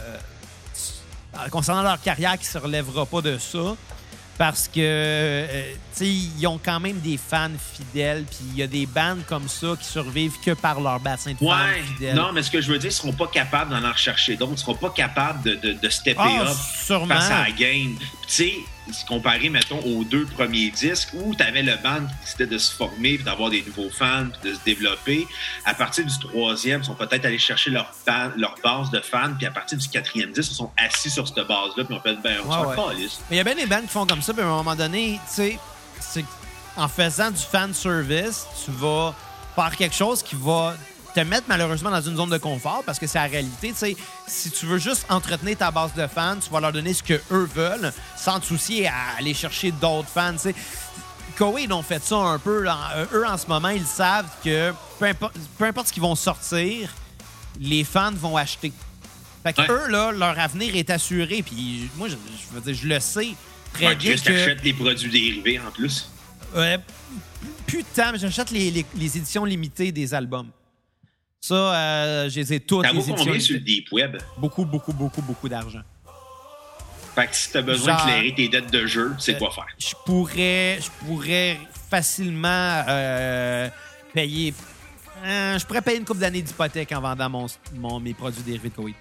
euh, 1.35 1.49
concernant 1.49 1.83
leur 1.83 2.01
carrière 2.01 2.37
qui 2.37 2.45
se 2.45 2.57
relèvera 2.57 3.05
pas 3.05 3.21
de 3.21 3.37
ça. 3.37 3.75
Parce 4.37 4.67
que, 4.67 4.79
euh, 4.79 5.71
tu 5.97 6.05
sais, 6.05 6.07
ils 6.07 6.45
ont 6.45 6.59
quand 6.63 6.79
même 6.79 6.99
des 6.99 7.17
fans 7.17 7.49
fidèles, 7.75 8.23
puis 8.25 8.37
il 8.51 8.57
y 8.59 8.61
a 8.61 8.67
des 8.67 8.85
bandes 8.85 9.23
comme 9.27 9.47
ça 9.47 9.69
qui 9.79 9.85
survivent 9.87 10.39
que 10.45 10.51
par 10.51 10.79
leur 10.79 10.99
bassin 10.99 11.31
de 11.33 11.37
fans 11.39 11.45
Ouais, 11.47 11.81
fidèles. 11.95 12.15
non, 12.15 12.31
mais 12.33 12.43
ce 12.43 12.51
que 12.51 12.61
je 12.61 12.71
veux 12.71 12.77
dire, 12.77 12.91
ils 12.91 12.93
seront 12.93 13.13
pas 13.13 13.27
capables 13.27 13.71
d'en 13.71 13.83
en 13.83 13.91
rechercher 13.91 14.35
d'autres, 14.35 14.53
ils 14.53 14.59
seront 14.59 14.75
pas 14.75 14.91
capables 14.91 15.41
de, 15.41 15.55
de, 15.55 15.73
de 15.73 15.89
stepper 15.89 16.21
Ah, 16.23 16.51
up 16.51 16.57
sûrement. 16.85 17.15
face 17.15 17.31
à 17.31 17.43
la 17.45 17.51
game. 17.51 17.95
Tu 17.97 18.05
sais, 18.27 18.53
se 18.93 19.05
comparer, 19.05 19.49
mettons, 19.49 19.79
aux 19.79 20.03
deux 20.03 20.25
premiers 20.25 20.69
disques 20.69 21.09
où 21.13 21.35
tu 21.35 21.43
avais 21.43 21.61
le 21.63 21.75
band 21.83 22.05
qui 22.07 22.15
décidait 22.23 22.45
de 22.47 22.57
se 22.57 22.71
former, 22.73 23.15
puis 23.15 23.23
d'avoir 23.23 23.49
des 23.49 23.63
nouveaux 23.63 23.89
fans, 23.89 24.27
puis 24.41 24.51
de 24.51 24.55
se 24.55 24.59
développer. 24.65 25.27
À 25.65 25.73
partir 25.73 26.05
du 26.05 26.19
troisième, 26.19 26.81
ils 26.81 26.85
sont 26.85 26.95
peut-être 26.95 27.25
allés 27.25 27.37
chercher 27.39 27.69
leur, 27.71 27.91
ban- 28.05 28.31
leur 28.37 28.55
base 28.63 28.89
de 28.91 28.99
fans, 28.99 29.33
puis 29.37 29.45
à 29.47 29.51
partir 29.51 29.77
du 29.77 29.87
quatrième 29.87 30.31
disque, 30.31 30.51
ils 30.51 30.55
sont 30.55 30.71
assis 30.77 31.09
sur 31.09 31.27
cette 31.27 31.37
base-là, 31.47 31.83
puis 31.83 31.95
on 31.95 31.99
fait, 32.01 32.15
ben, 32.21 32.37
on 32.45 32.49
Ouais, 32.49 32.67
ouais. 32.69 32.75
Mais 33.29 33.35
il 33.35 33.37
y 33.37 33.41
a 33.41 33.43
bien 33.43 33.55
des 33.55 33.65
bandes 33.65 33.83
qui 33.83 33.87
font 33.89 34.05
comme 34.05 34.21
ça, 34.21 34.33
puis 34.33 34.41
à 34.41 34.45
un 34.45 34.49
moment 34.49 34.75
donné, 34.75 35.19
tu 35.27 35.33
sais, 35.35 35.59
c'est- 35.99 36.25
en 36.75 36.87
faisant 36.87 37.31
du 37.31 37.41
fan 37.41 37.73
service, 37.73 38.45
tu 38.63 38.71
vas 38.71 39.13
faire 39.55 39.75
quelque 39.75 39.95
chose 39.95 40.21
qui 40.21 40.35
va 40.35 40.75
te 41.15 41.19
mettre 41.21 41.45
malheureusement 41.47 41.89
dans 41.91 42.01
une 42.01 42.15
zone 42.15 42.29
de 42.29 42.37
confort 42.37 42.83
parce 42.85 42.99
que 42.99 43.07
c'est 43.07 43.17
la 43.17 43.25
réalité. 43.25 43.69
Tu 43.69 43.75
sais, 43.75 43.97
si 44.27 44.51
tu 44.51 44.65
veux 44.65 44.77
juste 44.77 45.05
entretenir 45.09 45.57
ta 45.57 45.71
base 45.71 45.93
de 45.95 46.05
fans, 46.07 46.37
tu 46.43 46.49
vas 46.51 46.59
leur 46.59 46.71
donner 46.71 46.93
ce 46.93 47.01
que 47.03 47.19
eux 47.31 47.49
veulent 47.55 47.91
sans 48.15 48.39
te 48.39 48.45
soucier 48.45 48.87
à 48.87 48.93
aller 49.17 49.33
chercher 49.33 49.71
d'autres 49.71 50.09
fans. 50.09 50.33
tu 50.33 50.39
sais. 50.39 50.55
Koei, 51.37 51.63
ils 51.63 51.73
ont 51.73 51.83
fait 51.83 52.03
ça 52.03 52.15
un 52.17 52.39
peu. 52.39 52.65
Euh, 52.67 53.05
Eux, 53.13 53.25
en 53.27 53.37
ce 53.37 53.45
moment, 53.47 53.69
ils 53.69 53.85
savent 53.85 54.29
que 54.43 54.73
peu 54.99 55.05
importe, 55.05 55.35
peu 55.57 55.65
importe 55.65 55.87
ce 55.87 55.93
qu'ils 55.93 56.01
vont 56.01 56.15
sortir, 56.15 56.89
les 57.59 57.83
fans 57.83 58.11
vont 58.13 58.35
acheter. 58.37 58.73
Fait 59.43 59.53
que 59.53 59.61
Ouais. 59.61 59.67
eux, 59.69 59.87
là, 59.87 60.11
leur 60.11 60.37
avenir 60.39 60.75
est 60.75 60.89
assuré. 60.89 61.43
Puis 61.43 61.89
moi, 61.95 62.07
je, 62.09 62.15
je 62.15 62.53
veux 62.55 62.61
dire, 62.61 62.73
je 62.81 62.87
le 62.87 62.99
sais 62.99 63.35
très 63.73 63.85
Ouais, 63.87 63.95
bien 63.95 64.15
que... 64.15 64.19
achète 64.31 64.63
les 64.63 64.73
produits 64.73 65.09
dérivés 65.11 65.59
en 65.59 65.69
plus. 65.71 66.09
Putain, 67.65 68.13
mais 68.13 68.17
j'achète 68.17 68.49
les, 68.51 68.71
les- 68.71 68.85
les 68.95 69.17
éditions 69.17 69.45
limitées 69.45 69.91
des 69.91 70.13
albums. 70.13 70.47
Ça, 71.47 71.55
euh, 71.55 72.29
je 72.29 72.39
les 72.39 72.53
ai 72.53 72.59
toutes, 72.59 72.85
vaut 72.87 72.93
éditions 72.93 73.15
combien 73.15 73.39
sur 73.39 73.53
le. 73.53 73.59
Deep 73.61 73.91
Web? 73.91 74.17
Beaucoup, 74.37 74.65
beaucoup, 74.65 74.91
beaucoup, 74.93 75.21
beaucoup 75.21 75.47
d'argent. 75.47 75.81
Fait 77.15 77.27
que 77.27 77.35
si 77.35 77.51
t'as 77.51 77.61
besoin 77.61 77.95
d'éclairer 77.95 78.33
tes 78.35 78.47
dettes 78.49 78.71
de 78.71 78.85
jeu, 78.85 79.15
c'est 79.17 79.35
Euh, 79.35 79.39
quoi 79.39 79.51
faire. 79.51 79.65
Je 79.79 79.93
pourrais, 80.05 80.77
je 80.81 81.05
pourrais 81.05 81.57
facilement 81.89 82.83
euh, 82.87 83.69
payer... 84.13 84.53
euh, 85.25 85.57
je 85.57 85.65
pourrais 85.65 85.81
payer 85.81 85.97
une 85.97 86.05
couple 86.05 86.19
d'années 86.19 86.41
d'hypothèque 86.41 86.91
en 86.91 87.01
vendant 87.01 87.29
mon, 87.29 87.45
mon- 87.75 87.99
mes 87.99 88.13
produits 88.13 88.43
dérivés 88.43 88.69
de 88.69 88.75
Koei. 88.75 88.93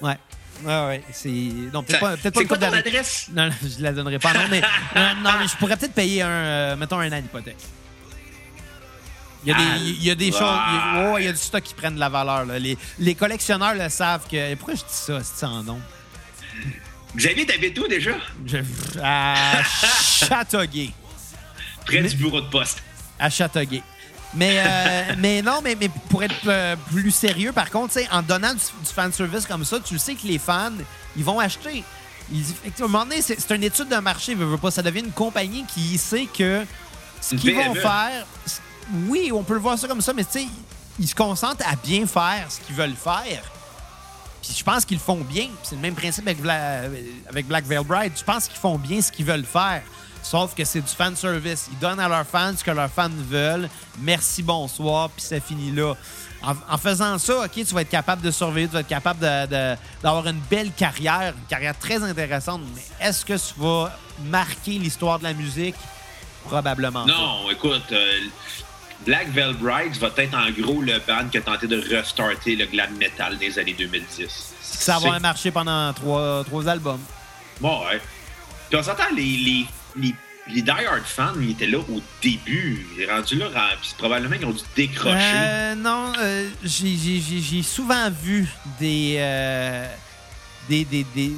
Ouais. 0.00 0.16
Ouais, 0.64 0.86
ouais. 0.86 1.02
C'est... 1.12 1.28
Non, 1.28 1.82
peut-être 1.82 2.00
pas, 2.00 2.16
peut-être 2.16 2.34
pas 2.34 2.44
quoi 2.44 2.58
ton 2.58 2.72
adresse? 2.72 3.28
Non, 3.32 3.46
non, 3.46 3.52
je 3.62 3.82
la 3.82 3.92
donnerai 3.92 4.18
pas. 4.18 4.32
Non, 4.34 4.40
mais, 4.50 4.60
non, 4.60 5.30
mais 5.40 5.48
je 5.48 5.56
pourrais 5.56 5.76
peut-être 5.76 5.94
payer 5.94 6.22
un, 6.22 6.28
euh, 6.28 6.76
mettons, 6.76 6.98
un 6.98 7.10
an 7.10 7.20
d'hypothèque. 7.20 7.56
Il 9.48 9.52
y 9.52 9.54
a 9.54 9.78
des, 9.78 9.84
il 9.90 10.04
y 10.04 10.10
a 10.10 10.14
des 10.14 10.24
ouais. 10.26 10.32
choses. 10.32 10.40
il 10.42 10.74
y 10.74 11.06
a- 11.06 11.12
ouais, 11.12 11.22
il 11.22 11.24
y 11.26 11.28
a 11.28 11.32
du 11.32 11.38
stock 11.38 11.62
qui 11.62 11.74
prennent 11.74 11.94
de 11.94 12.00
la 12.00 12.08
valeur. 12.08 12.44
là. 12.44 12.58
Les, 12.58 12.76
les 12.98 13.14
collectionneurs 13.14 13.74
le 13.74 13.88
savent 13.88 14.26
que. 14.30 14.54
Pourquoi 14.56 14.74
je 14.74 14.80
dis 14.80 14.86
ça, 14.90 15.18
c'est 15.22 15.46
en 15.46 15.62
nom? 15.62 15.80
Xavier, 17.16 17.46
t'habites 17.46 17.78
où 17.78 17.88
déjà? 17.88 18.12
Je- 18.46 18.58
à 19.02 19.62
Châteauguay. 20.02 20.90
Près 21.86 22.02
Mais- 22.02 22.08
du 22.08 22.16
bureau 22.16 22.40
de 22.40 22.48
poste. 22.48 22.82
À 23.18 23.30
Châteauguay. 23.30 23.82
Mais, 24.34 24.56
euh, 24.58 25.14
mais 25.18 25.40
non, 25.40 25.60
mais, 25.64 25.74
mais 25.80 25.88
pour 26.10 26.22
être 26.22 26.34
euh, 26.46 26.76
plus 26.90 27.10
sérieux, 27.10 27.52
par 27.52 27.70
contre, 27.70 27.94
tu 27.94 28.00
sais, 28.00 28.08
en 28.12 28.20
donnant 28.22 28.52
du, 28.52 28.60
du 28.60 28.92
fan 28.94 29.10
service 29.12 29.46
comme 29.46 29.64
ça, 29.64 29.78
tu 29.80 29.98
sais 29.98 30.14
que 30.14 30.26
les 30.26 30.38
fans, 30.38 30.70
ils 31.16 31.24
vont 31.24 31.40
acheter. 31.40 31.82
Ils, 32.30 32.42
à 32.42 32.84
un 32.84 32.88
moment 32.88 33.04
donné, 33.06 33.22
c'est 33.22 33.50
une 33.52 33.64
étude 33.64 33.88
de 33.88 33.96
marché, 33.96 34.36
pas. 34.60 34.70
Ça 34.70 34.82
devient 34.82 35.00
une 35.00 35.12
compagnie 35.12 35.64
qui 35.72 35.96
sait 35.96 36.26
que 36.26 36.62
ce 37.22 37.36
qu'ils 37.36 37.54
vont 37.54 37.74
faire, 37.74 38.26
oui, 39.08 39.30
on 39.32 39.42
peut 39.42 39.54
le 39.54 39.60
voir 39.60 39.78
ça 39.78 39.88
comme 39.88 40.00
ça, 40.00 40.12
mais 40.12 40.24
tu 40.24 40.40
sais, 40.40 40.46
ils 40.98 41.08
se 41.08 41.14
concentrent 41.14 41.66
à 41.66 41.76
bien 41.76 42.06
faire 42.06 42.46
ce 42.50 42.60
qu'ils 42.60 42.74
veulent 42.74 42.96
faire. 42.96 43.42
Puis 44.42 44.54
je 44.56 44.64
pense 44.64 44.84
qu'ils 44.84 44.98
font 44.98 45.20
bien. 45.20 45.48
C'est 45.62 45.74
le 45.74 45.80
même 45.80 45.94
principe 45.94 46.26
avec, 46.26 46.40
Black 47.46 47.64
Veil 47.64 47.84
Bride. 47.84 48.12
Je 48.16 48.24
pense 48.24 48.48
qu'ils 48.48 48.58
font 48.58 48.78
bien 48.78 49.00
ce 49.00 49.12
qu'ils 49.12 49.26
veulent 49.26 49.44
faire. 49.44 49.82
Sauf 50.22 50.54
que 50.54 50.64
c'est 50.64 50.80
du 50.80 50.88
fan 50.88 51.14
service. 51.16 51.68
Ils 51.72 51.78
donnent 51.78 52.00
à 52.00 52.08
leurs 52.08 52.26
fans 52.26 52.52
ce 52.56 52.64
que 52.64 52.70
leurs 52.70 52.90
fans 52.90 53.08
veulent. 53.08 53.68
Merci, 54.00 54.42
bonsoir, 54.42 55.10
puis 55.10 55.22
ça 55.22 55.40
finit 55.40 55.70
là. 55.70 55.94
En, 56.42 56.78
faisant 56.78 57.18
ça, 57.18 57.44
OK, 57.44 57.52
tu 57.52 57.64
vas 57.74 57.82
être 57.82 57.88
capable 57.88 58.22
de 58.22 58.30
surveiller, 58.30 58.68
tu 58.68 58.74
vas 58.74 58.80
être 58.80 58.86
capable 58.86 59.20
d'avoir 59.20 60.26
une 60.28 60.40
belle 60.48 60.70
carrière, 60.70 61.34
une 61.36 61.46
carrière 61.48 61.76
très 61.76 62.00
intéressante. 62.02 62.60
Mais 62.74 63.06
est-ce 63.08 63.24
que 63.24 63.32
tu 63.32 63.60
vas 63.60 63.92
marquer 64.24 64.72
l'histoire 64.72 65.18
de 65.18 65.24
la 65.24 65.32
musique? 65.32 65.74
Probablement. 66.44 67.04
Non, 67.06 67.50
écoute, 67.50 67.82
euh, 67.90 68.20
Black 69.06 69.28
Veil 69.30 69.54
Brides 69.54 69.96
va 69.98 70.10
être 70.16 70.34
en 70.34 70.50
gros 70.50 70.82
le 70.82 70.98
band 71.06 71.28
qui 71.30 71.38
a 71.38 71.40
tenté 71.40 71.66
de 71.66 71.80
restarter 71.96 72.56
le 72.56 72.66
glam 72.66 72.94
metal 72.96 73.38
des 73.38 73.58
années 73.58 73.74
2010. 73.78 74.54
Ça 74.60 74.98
va 74.98 75.18
marcher 75.20 75.50
pendant 75.50 75.92
trois, 75.92 76.44
trois 76.44 76.68
albums. 76.68 77.00
Bon, 77.60 77.80
ouais. 77.86 78.00
Puis 78.68 78.78
on 78.78 78.82
s'entend, 78.82 79.04
les, 79.16 79.22
les, 79.22 79.66
les, 79.96 80.14
les 80.48 80.62
Die 80.62 80.70
Hard 80.70 81.04
fans, 81.04 81.32
ils 81.40 81.50
étaient 81.52 81.66
là 81.66 81.78
au 81.78 82.02
début. 82.22 82.86
Ils 82.98 83.06
sont 83.06 83.12
rendus 83.14 83.36
là, 83.36 83.48
puis 83.80 83.90
probablement 83.96 84.36
qu'ils 84.36 84.46
ont 84.46 84.50
dû 84.52 84.62
décrocher. 84.76 85.16
Euh, 85.16 85.74
non, 85.74 86.12
euh, 86.18 86.48
j'ai 86.64 87.62
souvent 87.62 88.10
vu 88.10 88.46
des. 88.78 89.16
euh, 89.18 89.86
des. 90.68 90.84
des, 90.84 91.04
des- 91.14 91.32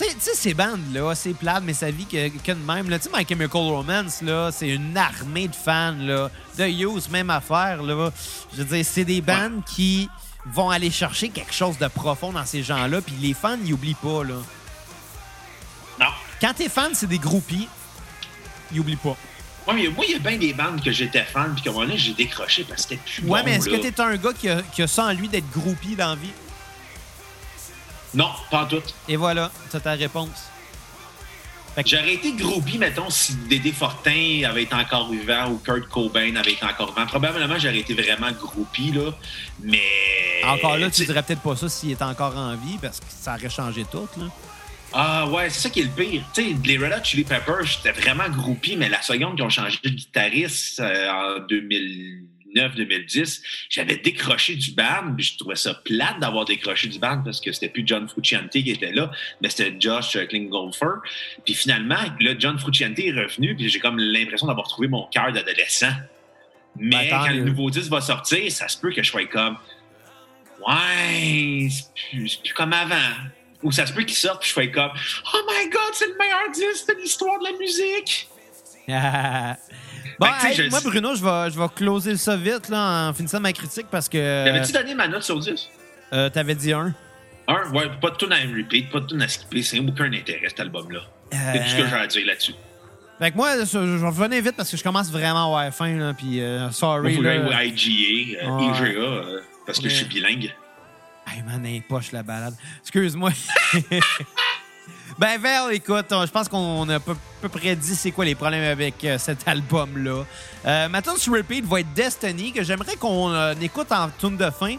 Tu 0.00 0.06
sais- 0.18 0.34
ces 0.34 0.54
bandes-là, 0.54 1.14
c'est 1.14 1.34
plate, 1.34 1.62
mais 1.64 1.74
ça 1.74 1.90
vit 1.90 2.06
que, 2.06 2.28
que 2.28 2.52
de 2.52 2.64
même. 2.64 2.88
là. 2.88 2.98
Tu 2.98 3.10
sais, 3.10 3.10
My 3.16 3.26
Chemical 3.28 3.60
Romance, 3.62 4.22
là, 4.22 4.50
c'est 4.52 4.68
une 4.68 4.96
armée 4.96 5.48
de 5.48 5.54
fans. 5.54 5.94
Là. 5.98 6.30
The 6.56 6.62
Use, 6.68 7.08
même 7.10 7.28
affaire. 7.30 7.82
Là. 7.82 8.10
Je 8.52 8.62
veux 8.62 8.76
dire, 8.76 8.84
c'est 8.84 9.04
des 9.04 9.20
bandes 9.20 9.62
qui 9.66 10.08
vont 10.46 10.70
aller 10.70 10.90
chercher 10.90 11.28
quelque 11.28 11.52
chose 11.52 11.76
de 11.78 11.86
profond 11.88 12.32
dans 12.32 12.46
ces 12.46 12.62
gens-là, 12.62 13.02
puis 13.02 13.14
les 13.20 13.34
fans, 13.34 13.58
ils 13.62 13.74
oublient 13.74 13.94
pas. 13.94 14.24
Là. 14.24 14.36
Non. 16.00 16.06
Quand 16.40 16.54
t'es 16.54 16.70
fan, 16.70 16.92
c'est 16.94 17.06
des 17.06 17.18
groupies, 17.18 17.68
ils 18.72 18.80
oublient 18.80 18.96
pas. 18.96 19.16
Ouais, 19.68 19.74
mais 19.74 19.88
moi, 19.88 20.06
il 20.08 20.12
y 20.12 20.16
a 20.16 20.18
bien 20.18 20.38
des 20.38 20.54
bandes 20.54 20.82
que 20.82 20.90
j'étais 20.90 21.24
fan, 21.24 21.52
puis 21.54 21.62
qu'à 21.62 21.70
un 21.70 21.72
moment 21.74 21.84
donné, 21.84 21.98
j'ai 21.98 22.14
décroché 22.14 22.64
parce 22.64 22.86
que 22.86 22.94
c'était 22.94 23.02
plus 23.04 23.28
Ouais, 23.28 23.40
bon, 23.40 23.44
mais 23.46 23.56
est-ce 23.56 23.68
que 23.68 23.76
t'es 23.76 24.00
un 24.00 24.16
gars 24.16 24.32
qui 24.32 24.48
a, 24.48 24.62
qui 24.62 24.80
a 24.82 24.86
ça 24.86 25.04
en 25.04 25.12
lui 25.12 25.28
d'être 25.28 25.50
groupie 25.50 25.94
dans 25.94 26.08
la 26.08 26.14
vie? 26.14 26.30
Non, 28.14 28.30
pas 28.50 28.62
en 28.62 28.66
tout. 28.66 28.82
Et 29.08 29.16
voilà, 29.16 29.50
c'est 29.70 29.82
ta 29.82 29.92
réponse. 29.92 30.50
J'aurais 31.86 32.14
été 32.14 32.32
groupie, 32.32 32.78
mettons, 32.78 33.08
si 33.08 33.34
Dédé 33.48 33.72
Fortin 33.72 34.42
avait 34.44 34.64
été 34.64 34.74
encore 34.74 35.10
vivant 35.10 35.50
ou 35.50 35.58
Kurt 35.58 35.88
Cobain 35.88 36.34
avait 36.36 36.52
été 36.52 36.64
encore 36.64 36.92
vivant. 36.92 37.06
Probablement, 37.06 37.58
j'aurais 37.58 37.78
été 37.78 37.94
vraiment 37.94 38.32
groupie, 38.32 38.92
là. 38.92 39.12
Mais. 39.62 39.80
Encore 40.44 40.76
là, 40.76 40.90
tu 40.90 41.04
dirais 41.04 41.22
peut-être 41.22 41.40
pas 41.40 41.56
ça 41.56 41.68
s'il 41.68 41.92
était 41.92 42.02
encore 42.02 42.36
en 42.36 42.54
vie, 42.56 42.76
parce 42.82 42.98
que 43.00 43.06
ça 43.08 43.36
aurait 43.36 43.48
changé 43.48 43.84
tout, 43.90 44.08
là. 44.18 44.26
Ah 44.92 45.28
ouais, 45.28 45.48
c'est 45.50 45.60
ça 45.60 45.70
qui 45.70 45.80
est 45.80 45.84
le 45.84 45.90
pire. 45.90 46.24
Tu 46.34 46.42
sais, 46.42 46.56
les 46.64 46.76
Red 46.76 46.92
Hot 46.92 47.04
Chili 47.04 47.22
Peppers, 47.22 47.64
j'étais 47.64 47.92
vraiment 47.92 48.28
groupie, 48.28 48.76
mais 48.76 48.88
la 48.88 49.00
seconde 49.00 49.36
qu'ils 49.36 49.44
ont 49.44 49.50
changé 49.50 49.78
de 49.84 49.90
guitariste 49.90 50.80
euh, 50.80 51.38
en 51.38 51.40
2009-2010, 52.54 53.42
j'avais 53.68 53.96
décroché 53.96 54.56
du 54.56 54.72
band, 54.72 55.14
puis 55.16 55.24
je 55.24 55.38
trouvais 55.38 55.56
ça 55.56 55.74
plate 55.74 56.20
d'avoir 56.20 56.44
décroché 56.44 56.88
du 56.88 56.98
band 56.98 57.22
parce 57.24 57.40
que 57.40 57.52
c'était 57.52 57.68
plus 57.68 57.82
John 57.86 58.08
Frusciante 58.08 58.50
qui 58.50 58.70
était 58.70 58.92
là, 58.92 59.10
mais 59.40 59.48
c'était 59.48 59.74
Josh 59.78 60.18
Klinghoffer. 60.28 61.00
Puis 61.44 61.54
finalement, 61.54 62.00
là, 62.20 62.34
John 62.38 62.58
Frusciante 62.58 62.98
est 62.98 63.12
revenu, 63.12 63.56
puis 63.56 63.68
j'ai 63.68 63.80
comme 63.80 63.98
l'impression 63.98 64.46
d'avoir 64.46 64.68
trouvé 64.68 64.88
mon 64.88 65.06
cœur 65.06 65.32
d'adolescent. 65.32 65.92
Mais 66.76 67.08
quand 67.08 67.28
le 67.28 67.44
nouveau 67.44 67.70
disque 67.70 67.90
va 67.90 68.00
sortir, 68.00 68.50
ça 68.50 68.68
se 68.68 68.78
peut 68.78 68.92
que 68.92 69.02
je 69.02 69.10
sois 69.10 69.26
comme 69.26 69.56
Ouais, 70.66 71.68
c'est 71.70 71.92
plus, 71.94 72.28
c'est 72.28 72.42
plus 72.42 72.52
comme 72.52 72.72
avant. 72.72 72.96
Ou 73.62 73.72
ça 73.72 73.86
se 73.86 73.92
peut 73.92 74.02
qu'il 74.02 74.16
sorte 74.16 74.40
puis 74.40 74.48
je 74.48 74.54
sois 74.54 74.66
comme 74.68 74.90
Oh 75.34 75.38
my 75.48 75.68
god, 75.68 75.92
c'est 75.92 76.06
le 76.06 76.16
meilleur 76.18 76.50
disque 76.52 76.88
de 76.88 77.00
l'histoire 77.00 77.38
de 77.38 77.44
la 77.44 77.58
musique! 77.58 78.28
bon, 80.20 80.26
hey, 80.44 80.54
je- 80.54 80.70
moi, 80.70 80.80
Bruno, 80.84 81.14
je 81.16 81.24
vais, 81.24 81.50
je 81.50 81.58
vais 81.58 81.68
closer 81.74 82.16
ça 82.16 82.36
vite 82.36 82.68
là, 82.68 83.08
en 83.08 83.12
finissant 83.14 83.40
ma 83.40 83.52
critique 83.52 83.86
parce 83.90 84.08
que 84.08 84.44
T'avais-tu 84.44 84.72
donné 84.72 84.94
ma 84.94 85.08
note 85.08 85.22
sur 85.24 85.38
10? 85.40 85.68
euh, 86.12 86.28
t'avais 86.30 86.54
dit 86.54 86.72
un. 86.72 86.94
Un, 87.48 87.68
ouais, 87.72 87.88
pas 88.00 88.10
de 88.10 88.16
tune 88.16 88.32
à 88.32 88.36
repeat, 88.36 88.90
pas 88.90 89.00
de 89.00 89.06
tune 89.06 89.22
à 89.22 89.26
skipper, 89.28 89.62
c'est 89.62 89.80
aucun 89.80 90.12
intérêt 90.12 90.48
cet 90.48 90.60
album-là. 90.60 91.00
C'est 91.32 91.58
tout 91.64 91.68
ce 91.70 91.76
que 91.76 91.86
j'ai 91.88 91.94
à 91.96 92.06
dire 92.06 92.26
là-dessus. 92.26 92.54
Fait 93.18 93.30
que 93.32 93.36
moi, 93.36 93.50
je, 93.64 93.78
vais 93.78 94.06
revenir 94.06 94.42
vite 94.42 94.54
parce 94.56 94.70
que 94.70 94.76
je 94.76 94.82
commence 94.82 95.10
vraiment 95.10 95.42
à 95.42 95.46
avoir 95.62 95.74
faim, 95.74 95.96
là, 95.98 96.14
puis 96.14 96.40
euh, 96.40 96.60
Moi, 96.60 96.72
sorry. 96.72 97.14
j'aille 97.22 97.38
là. 97.38 97.48
au 97.48 97.52
IGA, 97.52 98.44
euh, 98.44 98.50
Ouais. 98.50 98.64
IGA, 98.66 98.98
euh, 99.00 99.40
parce 99.66 99.78
que 99.78 99.88
je 99.88 99.94
suis 99.94 100.06
bilingue. 100.06 100.54
Hey 101.26 101.42
man, 101.42 101.64
elle 101.66 101.82
poche 101.82 102.12
la 102.12 102.22
balade. 102.22 102.54
Excuse-moi. 102.82 103.30
ben 105.20 105.38
Val, 105.38 105.74
écoute, 105.74 106.06
je 106.10 106.30
pense 106.30 106.48
qu'on 106.48 106.88
a 106.88 106.94
à 106.94 107.00
peu, 107.00 107.14
peu 107.42 107.48
près 107.50 107.76
dit 107.76 107.94
c'est 107.94 108.10
quoi 108.10 108.24
les 108.24 108.34
problèmes 108.34 108.64
avec 108.72 109.04
euh, 109.04 109.18
cet 109.18 109.46
album-là. 109.46 110.24
Euh, 110.66 110.88
ma 110.88 111.02
tune 111.02 111.16
sur 111.18 111.34
repeat 111.34 111.64
va 111.66 111.80
être 111.80 111.92
Destiny, 111.92 112.52
que 112.52 112.62
j'aimerais 112.64 112.96
qu'on 112.96 113.30
euh, 113.30 113.52
écoute 113.60 113.92
en 113.92 114.08
tune 114.18 114.36
de 114.38 114.48
fin. 114.50 114.76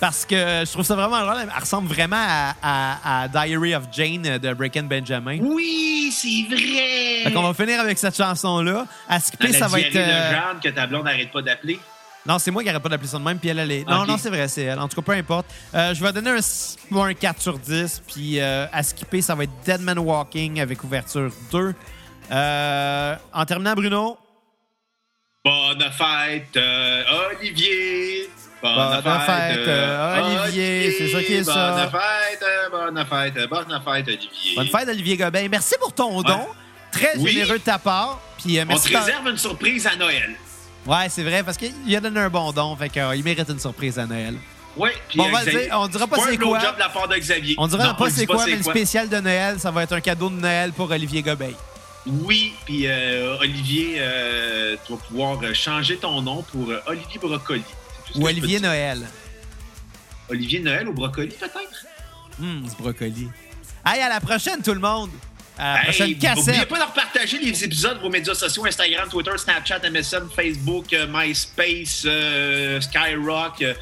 Parce 0.00 0.24
que 0.24 0.34
je 0.34 0.72
trouve 0.72 0.84
ça 0.84 0.96
vraiment 0.96 1.20
drôle. 1.20 1.42
Elle 1.42 1.60
ressemble 1.60 1.86
vraiment 1.88 2.16
à, 2.18 2.54
à- 2.60 3.22
à 3.24 3.28
Diary 3.28 3.74
of 3.76 3.84
Jane 3.92 4.26
euh, 4.26 4.38
de 4.38 4.52
Breaking 4.54 4.84
Benjamin. 4.84 5.38
Oui, 5.40 6.10
c'est 6.12 6.52
vrai! 6.52 7.22
Fait 7.24 7.30
qu'on 7.32 7.42
va 7.42 7.54
finir 7.54 7.78
avec 7.78 7.98
cette 7.98 8.16
chanson-là. 8.16 8.86
À 9.08 9.20
skipper, 9.20 9.52
ça 9.52 9.68
va 9.68 9.78
être. 9.78 9.92
Jeanne 9.92 10.58
que 10.64 10.70
ta 10.70 10.86
blonde 10.88 11.04
n'arrête 11.04 11.30
pas 11.30 11.42
d'appeler. 11.42 11.78
Non, 12.26 12.38
c'est 12.38 12.50
moi 12.52 12.62
qui 12.62 12.66
n'arrête 12.68 12.82
pas 12.82 12.88
d'appeler 12.88 13.08
ça 13.08 13.18
de 13.18 13.24
même, 13.24 13.38
puis 13.38 13.48
elle, 13.48 13.58
elle 13.58 13.70
est... 13.72 13.88
Non, 13.88 14.06
non, 14.06 14.16
c'est 14.16 14.28
vrai, 14.30 14.46
c'est 14.46 14.62
elle. 14.62 14.78
En 14.78 14.86
tout 14.88 14.94
cas, 15.00 15.02
peu 15.12 15.18
importe. 15.18 15.46
Euh, 15.74 15.92
je 15.92 16.02
vais 16.04 16.12
donner 16.12 16.30
un, 16.30 16.36
s- 16.36 16.76
un 16.94 17.14
4 17.14 17.40
sur 17.42 17.58
10, 17.58 18.02
puis 18.06 18.38
euh, 18.40 18.66
à 18.72 18.82
skipper, 18.84 19.20
ça 19.22 19.34
va 19.34 19.42
être 19.44 19.52
Dead 19.64 19.80
Man 19.80 19.98
Walking 19.98 20.60
avec 20.60 20.84
ouverture 20.84 21.32
2. 21.50 21.74
Euh, 22.30 23.16
en 23.32 23.44
terminant, 23.44 23.74
Bruno, 23.74 24.18
Bonne 25.44 25.80
fête, 25.90 26.56
euh, 26.56 27.02
Olivier! 27.40 28.30
Bonne, 28.62 29.00
Bonne 29.02 29.20
fête, 29.22 29.58
euh, 29.66 30.44
Olivier, 30.44 30.94
c'est 30.96 31.08
ça 31.08 31.20
qui 31.24 31.34
est 31.34 31.44
bonne 31.44 31.54
ça. 31.54 31.90
Fête, 31.90 32.44
bonne 32.70 33.04
fête, 33.06 33.48
bonne 33.50 33.82
fête, 33.84 34.06
Olivier. 34.06 34.54
bonne 34.54 34.68
fête, 34.68 34.88
Olivier 34.88 35.16
Gobin. 35.16 35.48
Merci 35.50 35.74
pour 35.80 35.92
ton 35.92 36.22
don. 36.22 36.46
Très 36.92 37.16
Oui. 37.18 37.32
généreux 37.32 37.58
de 37.58 37.64
ta 37.64 37.78
part. 37.80 38.20
Puis 38.38 38.60
euh, 38.60 38.64
On 38.68 38.76
te 38.78 38.86
réserve 38.96 39.26
une 39.28 39.36
surprise 39.38 39.84
à 39.88 39.96
Noël. 39.96 40.30
Ouais, 40.86 41.08
c'est 41.08 41.22
vrai, 41.22 41.42
parce 41.42 41.56
qu'il 41.56 41.94
a 41.96 42.00
donné 42.00 42.18
un 42.20 42.28
bon 42.30 42.50
don, 42.52 42.74
fait 42.76 42.88
qu'il 42.88 43.24
mérite 43.24 43.48
une 43.48 43.60
surprise 43.60 43.98
à 43.98 44.06
Noël. 44.06 44.34
Oui, 44.76 44.90
puis 45.08 45.18
Bon, 45.18 45.24
on 45.24 45.28
euh, 45.28 45.32
va 45.32 45.44
le 45.44 45.50
Xavier- 45.50 45.64
dire, 45.66 45.78
on 45.80 45.86
dira 45.88 46.06
pas 46.06 46.16
c'est 46.16 46.36
quoi. 46.38 46.58
blowjob 46.58 46.74
de 46.74 46.78
la 46.80 46.88
part 46.88 47.06
de 47.08 47.16
Xavier. 47.16 47.54
On 47.58 47.66
dira 47.66 47.88
Non, 47.88 47.94
pas 47.94 48.10
c'est 48.10 48.26
quoi, 48.26 48.44
mais 48.46 48.56
le 48.56 48.62
spécial 48.62 49.08
de 49.08 49.18
Noël, 49.18 49.60
ça 49.60 49.70
va 49.70 49.82
être 49.82 49.92
un 49.92 50.00
cadeau 50.00 50.30
de 50.30 50.36
Noël 50.36 50.72
pour 50.72 50.90
Olivier 50.90 51.22
Gobin. 51.22 51.52
Oui, 52.06 52.54
puis 52.64 52.86
euh, 52.86 53.36
Olivier, 53.38 53.96
euh, 53.98 54.76
tu 54.84 54.92
vas 54.92 54.98
pouvoir 54.98 55.38
euh, 55.42 55.54
changer 55.54 55.98
ton 55.98 56.20
nom 56.22 56.42
pour 56.42 56.70
euh, 56.70 56.80
Olivier 56.86 57.18
Brocoli. 57.20 57.62
Ou 58.16 58.26
Olivier. 58.26 58.58
Noël. 58.60 59.06
Olivier 60.28 60.60
Noël 60.60 60.88
ou 60.88 60.92
Brocoli, 60.94 61.28
peut-être? 61.28 61.86
Hum, 62.40 62.64
ce 62.68 62.74
brocoli. 62.82 63.28
Hey, 63.86 64.00
à 64.00 64.08
la 64.08 64.20
prochaine, 64.20 64.62
tout 64.62 64.72
le 64.74 64.80
monde! 64.80 65.10
À 65.58 65.74
la 65.74 65.78
Hey, 65.80 65.84
prochaine 65.84 66.08
N'oubliez 66.10 66.28
cassette! 66.28 66.68
pas 66.68 66.78
de 66.78 66.82
repartager 66.84 67.38
les 67.38 67.64
épisodes 67.64 67.96
de 67.98 68.02
vos 68.02 68.08
médias 68.08 68.34
sociaux 68.34 68.64
Instagram, 68.66 69.08
Twitter, 69.08 69.30
Snapchat, 69.36 69.80
MSN, 69.90 70.28
Facebook, 70.34 70.92
euh, 70.92 71.06
MySpace, 71.08 72.02
euh, 72.06 72.80
Skyrock, 72.80 73.60
euh, 73.62 73.74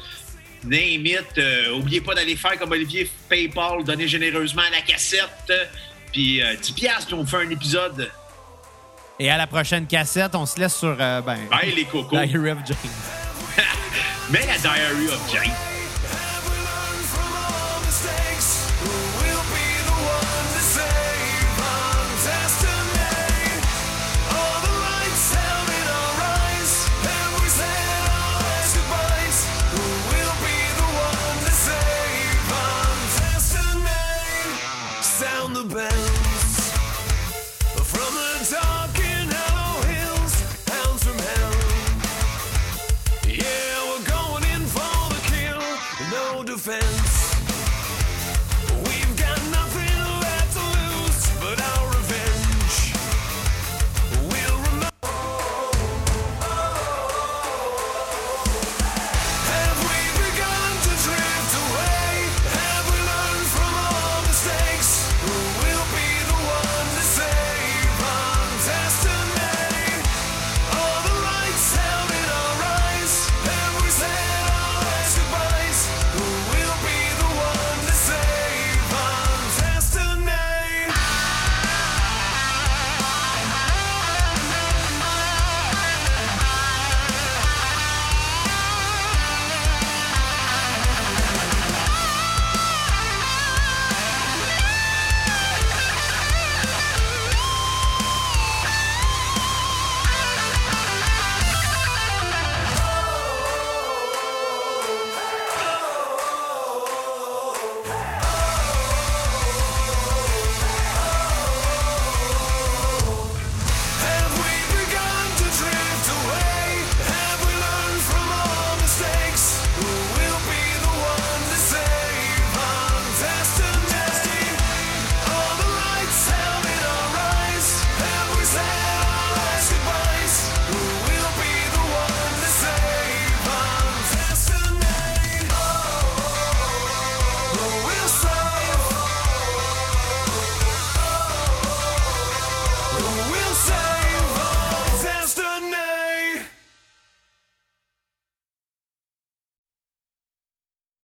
name 0.63 1.05
it. 1.05 1.25
Euh, 1.37 1.71
oubliez 1.75 2.01
pas 2.01 2.13
d'aller 2.13 2.35
faire 2.35 2.57
comme 2.59 2.71
Olivier 2.71 3.09
PayPal, 3.29 3.83
donner 3.83 4.07
généreusement 4.07 4.63
à 4.67 4.69
la 4.69 4.81
cassette. 4.81 5.29
euh, 5.49 5.65
Puis 6.11 6.41
euh, 6.43 6.55
10 6.61 6.71
piastres, 6.73 7.05
puis 7.07 7.15
on 7.15 7.25
fait 7.25 7.37
un 7.37 7.49
épisode. 7.49 8.11
Et 9.17 9.29
à 9.29 9.37
la 9.37 9.47
prochaine 9.47 9.87
cassette, 9.87 10.35
on 10.35 10.45
se 10.45 10.59
laisse 10.59 10.75
sur, 10.75 10.97
euh, 10.99 11.21
ben, 11.21 11.37
Bye 11.49 11.73
les 11.75 11.85
cocos. 11.85 12.17
Diary 12.25 12.51
of 12.51 12.57
Jane. 12.65 12.75
Mais 14.29 14.45
la 14.45 14.57
Diary 14.57 15.07
of 15.07 15.31
Jane. 15.31 15.70